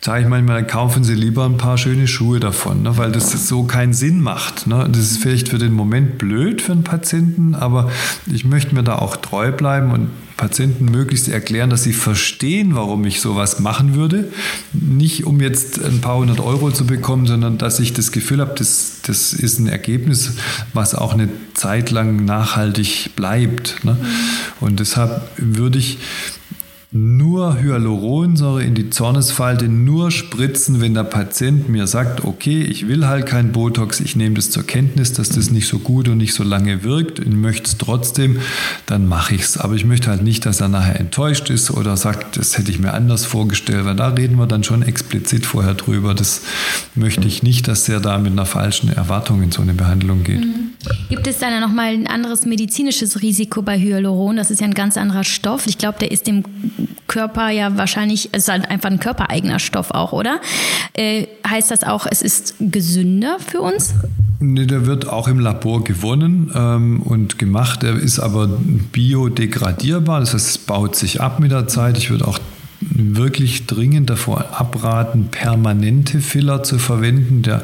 sage 0.07 0.23
ich 0.23 0.29
manchmal, 0.29 0.63
dann 0.63 0.69
kaufen 0.69 1.03
Sie 1.03 1.15
lieber 1.15 1.45
ein 1.45 1.57
paar 1.57 1.77
schöne 1.79 2.07
Schuhe 2.07 2.39
davon, 2.39 2.83
ne, 2.83 2.97
weil 2.97 3.11
das 3.11 3.33
so 3.49 3.65
keinen 3.65 3.93
Sinn 3.93 4.21
macht. 4.21 4.69
Ne. 4.69 4.89
Das 4.89 5.11
ist 5.11 5.19
vielleicht 5.19 5.49
für 5.49 5.59
den 5.59 5.73
Moment 5.73 6.17
blöd 6.17 6.63
für 6.63 6.73
einen 6.73 6.85
Patienten, 6.85 7.57
aber 7.57 7.91
ich 8.33 8.45
möchte 8.45 8.73
mir 8.77 8.85
da 8.85 8.97
auch 8.97 9.17
treu 9.17 9.51
bleiben 9.51 9.91
und 9.91 10.11
Patienten 10.37 10.85
möglichst 10.85 11.29
erklären, 11.29 11.71
dass 11.71 11.83
sie 11.83 11.93
verstehen, 11.93 12.77
warum 12.77 13.05
ich 13.05 13.21
sowas 13.21 13.59
machen 13.59 13.97
würde. 13.97 14.31
Nicht 14.73 15.25
um 15.27 15.41
jetzt 15.41 15.83
ein 15.83 16.01
paar 16.01 16.19
hundert 16.19 16.39
Euro 16.39 16.71
zu 16.71 16.87
bekommen, 16.87 17.27
sondern 17.27 17.59
dass 17.59 17.81
ich 17.81 17.93
das 17.93 18.13
Gefühl 18.13 18.41
habe, 18.41 18.55
das, 18.57 18.99
das 19.05 19.33
ist 19.33 19.59
ein 19.59 19.67
Ergebnis, 19.67 20.35
was 20.73 20.95
auch 20.95 21.15
eine 21.15 21.31
Zeit 21.55 21.91
lang 21.91 22.25
nachhaltig 22.25 23.17
bleibt. 23.17 23.85
Ne? 23.85 23.97
Und 24.61 24.79
deshalb 24.79 25.33
würde 25.37 25.79
ich 25.79 25.99
nur 26.97 27.61
Hyaluronsäure 27.61 28.63
in 28.63 28.75
die 28.75 28.91
Zornesfalte, 28.91 29.69
nur 29.69 30.11
spritzen, 30.11 30.81
wenn 30.81 30.95
der 30.95 31.05
Patient 31.05 31.69
mir 31.69 31.87
sagt, 31.87 32.25
okay, 32.25 32.63
ich 32.63 32.89
will 32.89 33.07
halt 33.07 33.27
kein 33.27 33.53
Botox, 33.53 34.01
ich 34.01 34.17
nehme 34.17 34.35
das 34.35 34.51
zur 34.51 34.65
Kenntnis, 34.65 35.13
dass 35.13 35.29
das 35.29 35.51
nicht 35.51 35.69
so 35.69 35.79
gut 35.79 36.09
und 36.09 36.19
nicht 36.19 36.35
so 36.35 36.43
lange 36.43 36.83
wirkt 36.83 37.21
und 37.21 37.41
möchte 37.41 37.65
es 37.65 37.79
trotzdem, 37.79 38.39
dann 38.87 39.07
mache 39.09 39.35
ich 39.35 39.43
es. 39.43 39.57
Aber 39.57 39.75
ich 39.75 39.85
möchte 39.85 40.11
halt 40.11 40.23
nicht, 40.23 40.47
dass 40.47 40.61
er 40.61 40.69
nachher 40.69 40.99
enttäuscht 40.99 41.51
ist 41.51 41.71
oder 41.71 41.97
sagt, 41.97 42.37
das 42.37 42.57
hätte 42.59 42.71
ich 42.71 42.79
mir 42.79 42.95
anders 42.95 43.25
vorgestellt, 43.25 43.85
weil 43.85 43.97
da 43.97 44.09
reden 44.09 44.37
wir 44.37 44.47
dann 44.47 44.65
schon 44.65 44.83
explizit 44.83 45.47
vorher 45.47 45.75
drüber. 45.75 46.15
Das 46.15 46.43
möchte 46.95 47.27
ich 47.27 47.43
nicht, 47.43 47.69
dass 47.69 47.89
er 47.89 48.01
da 48.01 48.19
mit 48.19 48.33
einer 48.33 48.47
falschen 48.47 48.89
Erwartung 48.89 49.43
in 49.43 49.53
so 49.53 49.63
eine 49.63 49.75
Behandlung 49.75 50.25
geht. 50.25 50.41
Mhm. 50.41 50.66
Gibt 51.09 51.27
es 51.27 51.39
dann 51.39 51.61
nochmal 51.61 51.93
ein 51.93 52.07
anderes 52.07 52.47
medizinisches 52.47 53.23
Risiko 53.23 53.63
bei 53.63 53.79
Hyaluron? 53.79 54.37
Das 54.37 54.51
ist 54.51 54.61
ja 54.61 54.67
ein 54.67 54.75
ganz 54.75 54.97
anderer 54.97 55.25
Stoff. 55.25 55.67
Ich 55.67 55.79
glaube, 55.79 55.99
der 56.01 56.11
ist 56.11 56.27
dem 56.27 56.45
Körper 57.07 57.51
ja 57.51 57.77
wahrscheinlich, 57.77 58.31
es 58.33 58.45
ist 58.45 58.49
halt 58.49 58.69
einfach 58.71 58.91
ein 58.91 58.99
körpereigener 58.99 59.59
Stoff 59.59 59.91
auch, 59.93 60.13
oder? 60.13 60.41
Äh, 60.95 61.27
heißt 61.47 61.71
das 61.71 61.85
auch, 61.85 62.07
es 62.11 62.23
ist 62.23 62.55
gesünder 62.61 63.39
für 63.39 63.61
uns? 63.61 63.95
Nee, 64.39 64.67
der 64.67 64.87
wird 64.87 65.09
auch 65.09 65.29
im 65.29 65.39
Labor 65.39 65.83
gewonnen 65.83 66.51
ähm, 66.55 67.01
und 67.03 67.39
gemacht. 67.39 67.85
Er 67.85 67.97
ist 67.97 68.19
aber 68.19 68.49
biodegradierbar, 68.93 70.21
das 70.21 70.35
heißt, 70.35 70.49
es 70.49 70.59
baut 70.59 70.97
sich 70.97 71.21
ab 71.21 71.41
mit 71.41 71.53
der 71.53 71.69
Zeit. 71.69 71.97
Ich 71.97 72.11
würde 72.11 72.27
auch 72.29 72.39
wirklich 72.91 73.67
dringend 73.67 74.11
davor 74.11 74.59
abraten, 74.61 75.29
permanente 75.31 76.21
Filler 76.21 76.63
zu 76.63 76.79
verwenden. 76.79 77.43
Da 77.43 77.63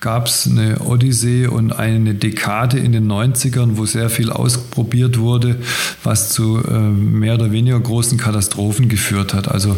gab 0.00 0.26
es 0.26 0.46
eine 0.46 0.80
Odyssee 0.80 1.46
und 1.46 1.72
eine 1.72 2.14
Dekade 2.14 2.78
in 2.78 2.92
den 2.92 3.10
90ern, 3.10 3.76
wo 3.76 3.86
sehr 3.86 4.10
viel 4.10 4.30
ausprobiert 4.30 5.18
wurde, 5.18 5.56
was 6.02 6.30
zu 6.30 6.58
äh, 6.58 6.78
mehr 6.78 7.34
oder 7.34 7.52
weniger 7.52 7.78
großen 7.80 8.18
Katastrophen 8.18 8.88
geführt 8.88 9.34
hat. 9.34 9.48
Also 9.48 9.76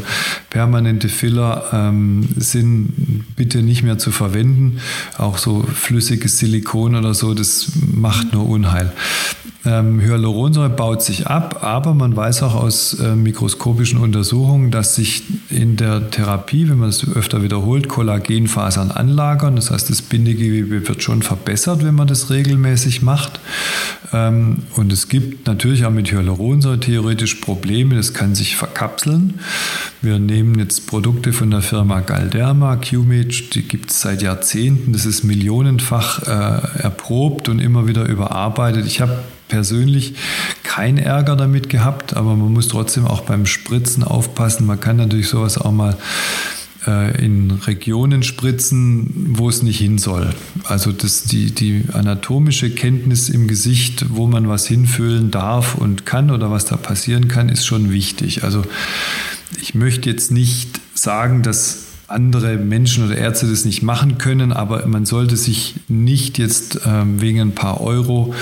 permanente 0.51 1.09
Filler 1.09 1.65
ähm, 1.73 2.29
sind 2.37 3.25
bitte 3.37 3.63
nicht 3.63 3.83
mehr 3.83 3.99
zu 3.99 4.11
verwenden. 4.11 4.79
Auch 5.17 5.39
so 5.39 5.63
flüssiges 5.63 6.39
Silikon 6.39 6.95
oder 6.95 7.15
so, 7.15 7.35
das 7.35 7.73
macht 7.93 8.33
nur 8.33 8.49
Unheil. 8.49 8.93
Ähm, 9.65 10.01
Hyaluronsäure 10.01 10.71
baut 10.71 11.03
sich 11.03 11.27
ab, 11.27 11.65
aber 11.65 11.93
man 11.93 12.15
weiß 12.15 12.45
auch 12.45 12.55
aus 12.55 12.95
äh, 13.01 13.17
mikroskopischen 13.17 13.99
Untersuchungen, 13.99 14.71
dass 14.71 14.95
sich 14.95 15.25
in 15.51 15.77
der 15.77 16.11
Therapie, 16.11 16.69
wenn 16.69 16.79
man 16.79 16.91
es 16.91 17.05
öfter 17.17 17.43
wiederholt, 17.43 17.89
Kollagenfasern 17.89 18.93
anlagern. 18.93 19.57
Das 19.57 19.73
heißt, 19.73 19.91
das 19.91 20.01
Bindegewebe 20.01 20.87
wird 20.87 21.03
schon 21.03 21.23
verbessert, 21.23 21.85
wenn 21.85 21.97
man 21.97 22.07
das 22.07 22.31
regelmäßig 22.31 23.03
macht. 23.03 23.41
Ähm, 24.13 24.59
und 24.77 24.93
es 24.93 25.09
gibt 25.09 25.49
natürlich 25.49 25.85
auch 25.85 25.91
mit 25.91 26.13
Hyaluronsäure 26.13 26.79
theoretisch 26.79 27.35
Probleme. 27.37 27.97
Das 27.97 28.15
kann 28.15 28.37
sich 28.37 28.55
verkapseln. 28.55 29.41
Wir 30.03 30.21
nehmen 30.21 30.57
jetzt 30.61 30.87
Produkte 30.87 31.33
von 31.33 31.51
der 31.51 31.63
Firma 31.63 31.99
Galderma, 31.99 32.77
Qmage, 32.77 33.51
die 33.53 33.63
gibt 33.63 33.91
es 33.91 34.03
seit 34.03 34.23
Jahrzehnten. 34.23 34.93
Das 34.93 35.05
ist 35.05 35.25
millionenfach 35.25 36.23
äh, 36.23 36.83
erprobt 36.83 37.49
und 37.49 37.59
immer 37.59 37.89
wieder 37.89 38.07
überarbeitet. 38.07 38.87
Ich 38.87 39.01
habe 39.01 39.19
persönlich 39.49 40.15
keinen 40.63 40.99
Ärger 40.99 41.37
damit 41.37 41.69
gehabt, 41.69 42.17
aber 42.17 42.37
man 42.37 42.53
muss 42.53 42.69
trotzdem 42.69 43.07
auch 43.07 43.23
beim 43.23 43.47
Spritzen 43.47 44.05
aufpassen. 44.05 44.67
Man 44.67 44.81
kann 44.81 44.97
natürlich 44.97 45.29
sowas 45.29 45.59
auch 45.59 45.73
mal 45.73 45.97
äh, 46.87 47.25
in 47.25 47.51
Regionen 47.51 48.23
spritzen, 48.23 49.35
wo 49.37 49.49
es 49.49 49.63
nicht 49.63 49.79
hin 49.79 49.99
soll. 49.99 50.35
Also 50.65 50.93
das, 50.93 51.25
die, 51.25 51.51
die 51.51 51.85
anatomische 51.93 52.71
Kenntnis 52.71 53.29
im 53.29 53.49
Gesicht, 53.49 54.07
wo 54.11 54.27
man 54.27 54.49
was 54.49 54.67
hinfüllen 54.67 55.31
darf 55.31 55.75
und 55.75 56.07
kann 56.07 56.31
oder 56.31 56.51
was 56.51 56.65
da 56.65 56.77
passieren 56.77 57.29
kann, 57.29 57.49
ist 57.49 57.67
schon 57.67 57.91
wichtig. 57.91 58.45
Also 58.45 58.63
ich 59.61 59.75
möchte 59.75 60.09
jetzt 60.09 60.31
nicht 60.31 60.81
sagen, 60.95 61.43
dass 61.43 61.88
andere 62.09 62.57
Menschen 62.57 63.05
oder 63.05 63.17
Ärzte 63.17 63.47
das 63.47 63.65
nicht 63.65 63.83
machen 63.83 64.19
können, 64.19 64.53
aber 64.53 64.87
man 64.87 65.05
sollte 65.05 65.37
sich 65.37 65.77
nicht 65.89 66.39
jetzt 66.39 66.81
ähm, 66.87 67.21
wegen 67.21 67.41
ein 67.41 67.55
paar 67.55 67.81
Euro 67.81 68.35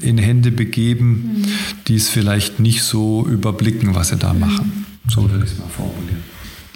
in 0.00 0.18
Hände 0.18 0.50
begeben, 0.50 1.36
mhm. 1.36 1.44
die 1.86 1.96
es 1.96 2.08
vielleicht 2.08 2.60
nicht 2.60 2.82
so 2.82 3.24
überblicken, 3.26 3.94
was 3.94 4.08
sie 4.08 4.16
da 4.16 4.34
machen. 4.34 4.86
So 5.08 5.30
würde 5.30 5.44
ich 5.44 5.52
es 5.52 5.58
mal 5.58 5.68
formulieren. 5.68 6.22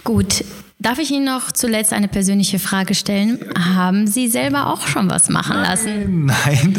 Gut, 0.03 0.43
Darf 0.79 0.99
ich 0.99 1.09
Ihnen 1.09 1.25
noch 1.25 1.51
zuletzt 1.51 1.91
eine 1.91 2.07
persönliche 2.07 2.59
Frage 2.59 2.93
stellen? 2.93 3.39
Haben 3.57 4.05
Sie 4.05 4.27
selber 4.27 4.67
auch 4.67 4.85
schon 4.85 5.09
was 5.09 5.27
machen 5.27 5.57
lassen? 5.57 6.25
Nein. 6.27 6.75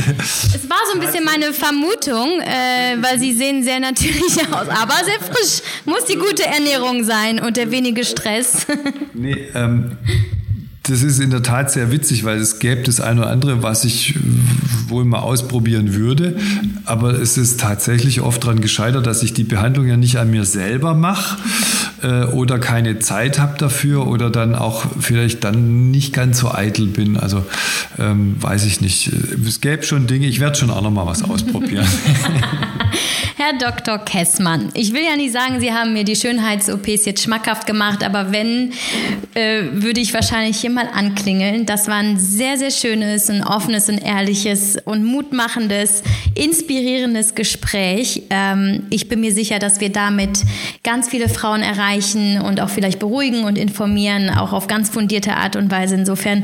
Es 0.55 0.71
war 0.71 0.79
so 0.93 0.99
ein 0.99 1.05
bisschen 1.05 1.25
meine 1.25 1.53
Vermutung, 1.53 2.41
äh, 2.41 2.97
weil 3.03 3.19
Sie 3.19 3.33
sehen 3.33 3.65
sehr 3.65 3.81
natürlich 3.81 4.39
aus, 4.53 4.69
aber 4.69 4.95
sehr 5.05 5.19
frisch. 5.21 5.63
Muss 5.85 6.05
die 6.05 6.15
gute 6.15 6.47
Ernährung 6.47 7.03
sein 7.03 7.41
und 7.41 7.57
der 7.57 7.73
wenige 7.73 8.05
Stress. 8.05 8.69
Nee, 9.15 9.49
ähm, 9.57 9.97
das 10.89 11.03
ist 11.03 11.21
in 11.21 11.31
der 11.31 11.43
Tat 11.43 11.71
sehr 11.71 11.93
witzig, 11.93 12.25
weil 12.25 12.39
es 12.39 12.59
gäbe 12.59 12.83
das 12.83 13.01
eine 13.01 13.21
oder 13.21 13.31
andere, 13.31 13.63
was 13.63 13.85
ich 13.85 14.19
wohl 14.89 15.05
mal 15.05 15.19
ausprobieren 15.19 15.95
würde. 15.95 16.37
Aber 16.85 17.13
es 17.13 17.37
ist 17.37 17.61
tatsächlich 17.61 18.21
oft 18.21 18.43
daran 18.43 18.61
gescheitert, 18.61 19.07
dass 19.07 19.23
ich 19.23 19.35
die 19.35 19.45
Behandlung 19.45 19.87
ja 19.87 19.97
nicht 19.97 20.17
an 20.19 20.31
mir 20.31 20.45
selber 20.45 20.95
mache 20.95 21.39
äh, 22.03 22.25
oder 22.25 22.59
keine 22.59 22.99
Zeit 22.99 23.39
habe 23.39 23.59
dafür 23.59 24.07
oder 24.07 24.31
dann 24.31 24.55
auch 24.55 24.87
vielleicht 24.99 25.45
dann 25.45 25.91
nicht 25.91 26.15
ganz 26.15 26.39
so 26.39 26.51
eitel 26.53 26.87
bin. 26.87 27.17
Also 27.17 27.45
ähm, 27.99 28.37
weiß 28.41 28.65
ich 28.65 28.81
nicht. 28.81 29.11
Es 29.47 29.61
gäbe 29.61 29.83
schon 29.83 30.07
Dinge, 30.07 30.27
ich 30.27 30.41
werde 30.41 30.57
schon 30.57 30.71
auch 30.71 30.83
noch 30.83 30.91
mal 30.91 31.07
was 31.07 31.23
ausprobieren. 31.23 31.87
Herr 33.41 33.53
Dr. 33.57 33.99
Kessmann, 33.99 34.71
ich 34.75 34.93
will 34.93 35.05
ja 35.05 35.15
nicht 35.15 35.33
sagen, 35.33 35.61
Sie 35.61 35.73
haben 35.73 35.93
mir 35.93 36.03
die 36.03 36.17
Schönheits-OPs 36.17 37.05
jetzt 37.05 37.23
schmackhaft 37.23 37.69
gemacht, 37.69 38.03
aber 38.03 38.33
wenn, 38.33 38.73
äh, 39.35 39.63
würde 39.71 40.01
ich 40.01 40.13
wahrscheinlich 40.13 40.57
hier 40.57 40.71
mal 40.71 40.89
anklingeln. 40.93 41.65
Das 41.65 41.87
war 41.87 41.99
ein 41.99 42.19
sehr, 42.19 42.59
sehr 42.59 42.73
schönes, 42.73 43.31
ein 43.31 43.45
offenes, 43.45 43.89
ein 43.89 43.99
ehrliches 43.99 44.77
und 44.85 45.05
mutmachendes, 45.05 46.03
inspirierendes 46.35 47.37
Gespräch. 47.37 48.25
Ähm, 48.31 48.89
ich 48.91 49.09
bin 49.09 49.21
mir 49.21 49.33
sicher, 49.33 49.61
dass 49.61 49.79
wir 49.79 49.93
damit 49.93 50.41
ganz 50.83 51.09
viele 51.09 51.29
Frauen 51.29 51.63
erreichen 51.63 52.41
und 52.41 52.61
auch 52.61 52.71
vielleicht 52.71 52.99
beruhigen 52.99 53.45
und 53.45 53.57
informieren, 53.57 54.31
auch 54.31 54.53
auf 54.53 54.67
ganz 54.67 54.91
fundierte 54.91 55.37
Art 55.37 55.55
und 55.55 55.71
Weise. 55.71 55.95
Insofern 55.95 56.43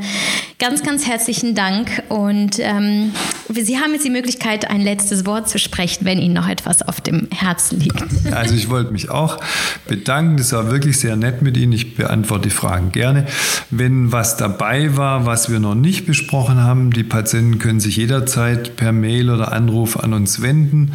ganz, 0.60 0.84
ganz 0.84 1.08
herzlichen 1.08 1.56
Dank 1.56 2.04
und 2.08 2.60
ähm, 2.60 3.10
Sie 3.48 3.78
haben 3.78 3.92
jetzt 3.92 4.04
die 4.04 4.10
Möglichkeit, 4.10 4.70
ein 4.70 4.80
letztes 4.80 5.26
Wort 5.26 5.48
zu 5.48 5.58
sprechen, 5.58 6.04
wenn 6.04 6.18
Ihnen 6.18 6.34
noch 6.34 6.48
etwas 6.48 6.83
auf 6.86 7.00
dem 7.00 7.28
Herzen 7.30 7.80
liegt. 7.80 8.04
Also 8.32 8.54
ich 8.54 8.68
wollte 8.68 8.92
mich 8.92 9.10
auch 9.10 9.40
bedanken. 9.86 10.36
Das 10.36 10.52
war 10.52 10.70
wirklich 10.70 10.98
sehr 10.98 11.16
nett 11.16 11.42
mit 11.42 11.56
Ihnen. 11.56 11.72
Ich 11.72 11.96
beantworte 11.96 12.48
die 12.48 12.54
Fragen 12.54 12.92
gerne. 12.92 13.26
Wenn 13.70 14.12
was 14.12 14.36
dabei 14.36 14.96
war, 14.96 15.26
was 15.26 15.50
wir 15.50 15.60
noch 15.60 15.74
nicht 15.74 16.06
besprochen 16.06 16.62
haben, 16.62 16.90
die 16.90 17.04
Patienten 17.04 17.58
können 17.58 17.80
sich 17.80 17.96
jederzeit 17.96 18.76
per 18.76 18.92
Mail 18.92 19.30
oder 19.30 19.52
Anruf 19.52 19.98
an 19.98 20.12
uns 20.12 20.42
wenden. 20.42 20.92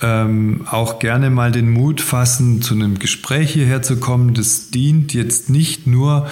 Ähm, 0.00 0.66
auch 0.70 0.98
gerne 0.98 1.30
mal 1.30 1.52
den 1.52 1.70
Mut 1.70 2.00
fassen, 2.00 2.62
zu 2.62 2.74
einem 2.74 2.98
Gespräch 2.98 3.52
hierher 3.52 3.82
zu 3.82 3.96
kommen. 3.96 4.34
Das 4.34 4.70
dient 4.70 5.14
jetzt 5.14 5.50
nicht 5.50 5.86
nur 5.86 6.28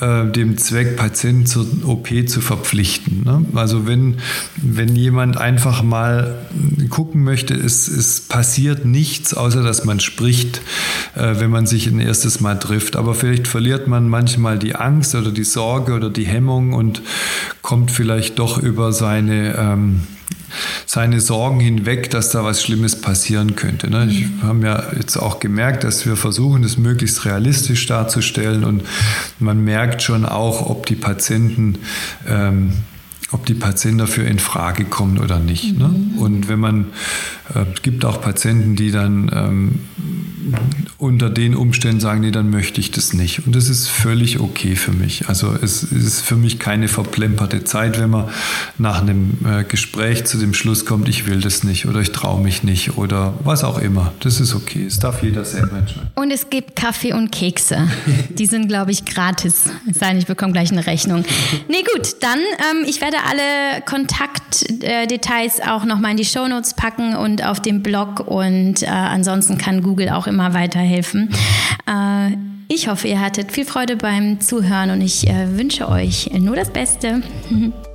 äh, 0.00 0.26
dem 0.26 0.58
Zweck, 0.58 0.96
Patienten 0.96 1.46
zur 1.46 1.66
OP 1.84 2.08
zu 2.26 2.40
verpflichten. 2.40 3.24
Ne? 3.24 3.46
Also 3.54 3.86
wenn, 3.86 4.16
wenn 4.56 4.94
jemand 4.94 5.38
einfach 5.38 5.82
mal 5.82 6.38
gucken 6.90 7.24
möchte, 7.24 7.54
es, 7.54 7.88
es 7.88 8.20
passiert 8.20 8.49
nichts, 8.84 9.34
außer 9.34 9.62
dass 9.62 9.84
man 9.84 10.00
spricht, 10.00 10.60
äh, 11.14 11.40
wenn 11.40 11.50
man 11.50 11.66
sich 11.66 11.86
ein 11.86 12.00
erstes 12.00 12.40
Mal 12.40 12.58
trifft. 12.58 12.96
Aber 12.96 13.14
vielleicht 13.14 13.48
verliert 13.48 13.88
man 13.88 14.08
manchmal 14.08 14.58
die 14.58 14.74
Angst 14.74 15.14
oder 15.14 15.30
die 15.30 15.44
Sorge 15.44 15.94
oder 15.94 16.10
die 16.10 16.26
Hemmung 16.26 16.72
und 16.72 17.02
kommt 17.62 17.90
vielleicht 17.90 18.38
doch 18.38 18.58
über 18.58 18.92
seine 18.92 19.54
ähm, 19.58 20.00
seine 20.86 21.20
Sorgen 21.20 21.60
hinweg, 21.60 22.10
dass 22.10 22.30
da 22.30 22.44
was 22.44 22.62
Schlimmes 22.62 23.00
passieren 23.00 23.56
könnte. 23.56 23.88
Ne? 23.88 24.08
Ich 24.10 24.26
mhm. 24.26 24.42
habe 24.42 24.66
ja 24.66 24.84
jetzt 24.96 25.16
auch 25.16 25.38
gemerkt, 25.40 25.84
dass 25.84 26.06
wir 26.06 26.16
versuchen, 26.16 26.62
das 26.62 26.76
möglichst 26.76 27.24
realistisch 27.24 27.86
darzustellen 27.86 28.64
und 28.64 28.82
man 29.38 29.62
merkt 29.62 30.02
schon 30.02 30.26
auch, 30.26 30.68
ob 30.68 30.86
die 30.86 30.96
Patienten 30.96 31.78
ähm, 32.26 32.72
ob 33.32 33.46
die 33.46 33.54
Patienten 33.54 33.98
dafür 33.98 34.26
in 34.26 34.38
Frage 34.38 34.84
kommen 34.84 35.18
oder 35.18 35.38
nicht. 35.38 35.78
Ne? 35.78 35.88
Mhm. 35.88 36.18
Und 36.18 36.48
wenn 36.48 36.58
man, 36.58 36.86
äh, 37.54 37.64
es 37.74 37.82
gibt 37.82 38.04
auch 38.04 38.20
Patienten, 38.20 38.76
die 38.76 38.90
dann 38.90 39.30
ähm, 39.32 39.78
unter 40.98 41.30
den 41.30 41.54
Umständen 41.54 42.00
sagen, 42.00 42.20
nee, 42.20 42.30
dann 42.30 42.50
möchte 42.50 42.80
ich 42.80 42.90
das 42.90 43.12
nicht. 43.12 43.46
Und 43.46 43.54
das 43.54 43.68
ist 43.68 43.88
völlig 43.88 44.40
okay 44.40 44.76
für 44.76 44.92
mich. 44.92 45.28
Also 45.28 45.54
es 45.60 45.82
ist 45.82 46.20
für 46.20 46.36
mich 46.36 46.58
keine 46.58 46.88
verplemperte 46.88 47.64
Zeit, 47.64 47.98
wenn 47.98 48.10
man 48.10 48.28
nach 48.78 49.00
einem 49.00 49.38
äh, 49.44 49.64
Gespräch 49.64 50.24
zu 50.24 50.38
dem 50.38 50.54
Schluss 50.54 50.84
kommt, 50.84 51.08
ich 51.08 51.26
will 51.26 51.40
das 51.40 51.62
nicht 51.64 51.86
oder 51.86 52.00
ich 52.00 52.12
traue 52.12 52.42
mich 52.42 52.62
nicht 52.62 52.96
oder 52.96 53.34
was 53.44 53.64
auch 53.64 53.78
immer. 53.78 54.12
Das 54.20 54.40
ist 54.40 54.54
okay. 54.54 54.84
Es 54.86 54.98
darf 54.98 55.22
jeder 55.22 55.44
selber 55.44 55.78
entscheiden. 55.78 56.10
Und 56.14 56.30
es 56.30 56.50
gibt 56.50 56.76
Kaffee 56.76 57.12
und 57.12 57.30
Kekse. 57.30 57.88
Die 58.30 58.46
sind, 58.46 58.68
glaube 58.68 58.90
ich, 58.90 59.04
gratis. 59.04 59.64
Es 59.90 59.98
sei 59.98 60.08
denn, 60.08 60.18
ich 60.18 60.26
bekomme 60.26 60.52
gleich 60.52 60.72
eine 60.72 60.86
Rechnung. 60.86 61.24
Nee, 61.68 61.84
gut, 61.94 62.16
dann, 62.20 62.38
ähm, 62.38 62.86
ich 62.86 63.00
werde 63.00 63.19
alle 63.28 63.82
Kontaktdetails 63.84 65.60
auch 65.60 65.84
nochmal 65.84 66.12
in 66.12 66.16
die 66.16 66.24
Shownotes 66.24 66.74
packen 66.74 67.16
und 67.16 67.44
auf 67.44 67.60
dem 67.60 67.82
Blog 67.82 68.20
und 68.20 68.82
äh, 68.82 68.86
ansonsten 68.86 69.58
kann 69.58 69.82
Google 69.82 70.10
auch 70.10 70.26
immer 70.26 70.54
weiterhelfen. 70.54 71.30
Äh, 71.86 72.36
ich 72.68 72.88
hoffe, 72.88 73.08
ihr 73.08 73.20
hattet 73.20 73.50
viel 73.50 73.64
Freude 73.64 73.96
beim 73.96 74.40
Zuhören 74.40 74.90
und 74.90 75.00
ich 75.00 75.28
äh, 75.28 75.58
wünsche 75.58 75.88
euch 75.88 76.30
nur 76.32 76.54
das 76.56 76.70
Beste. 76.70 77.22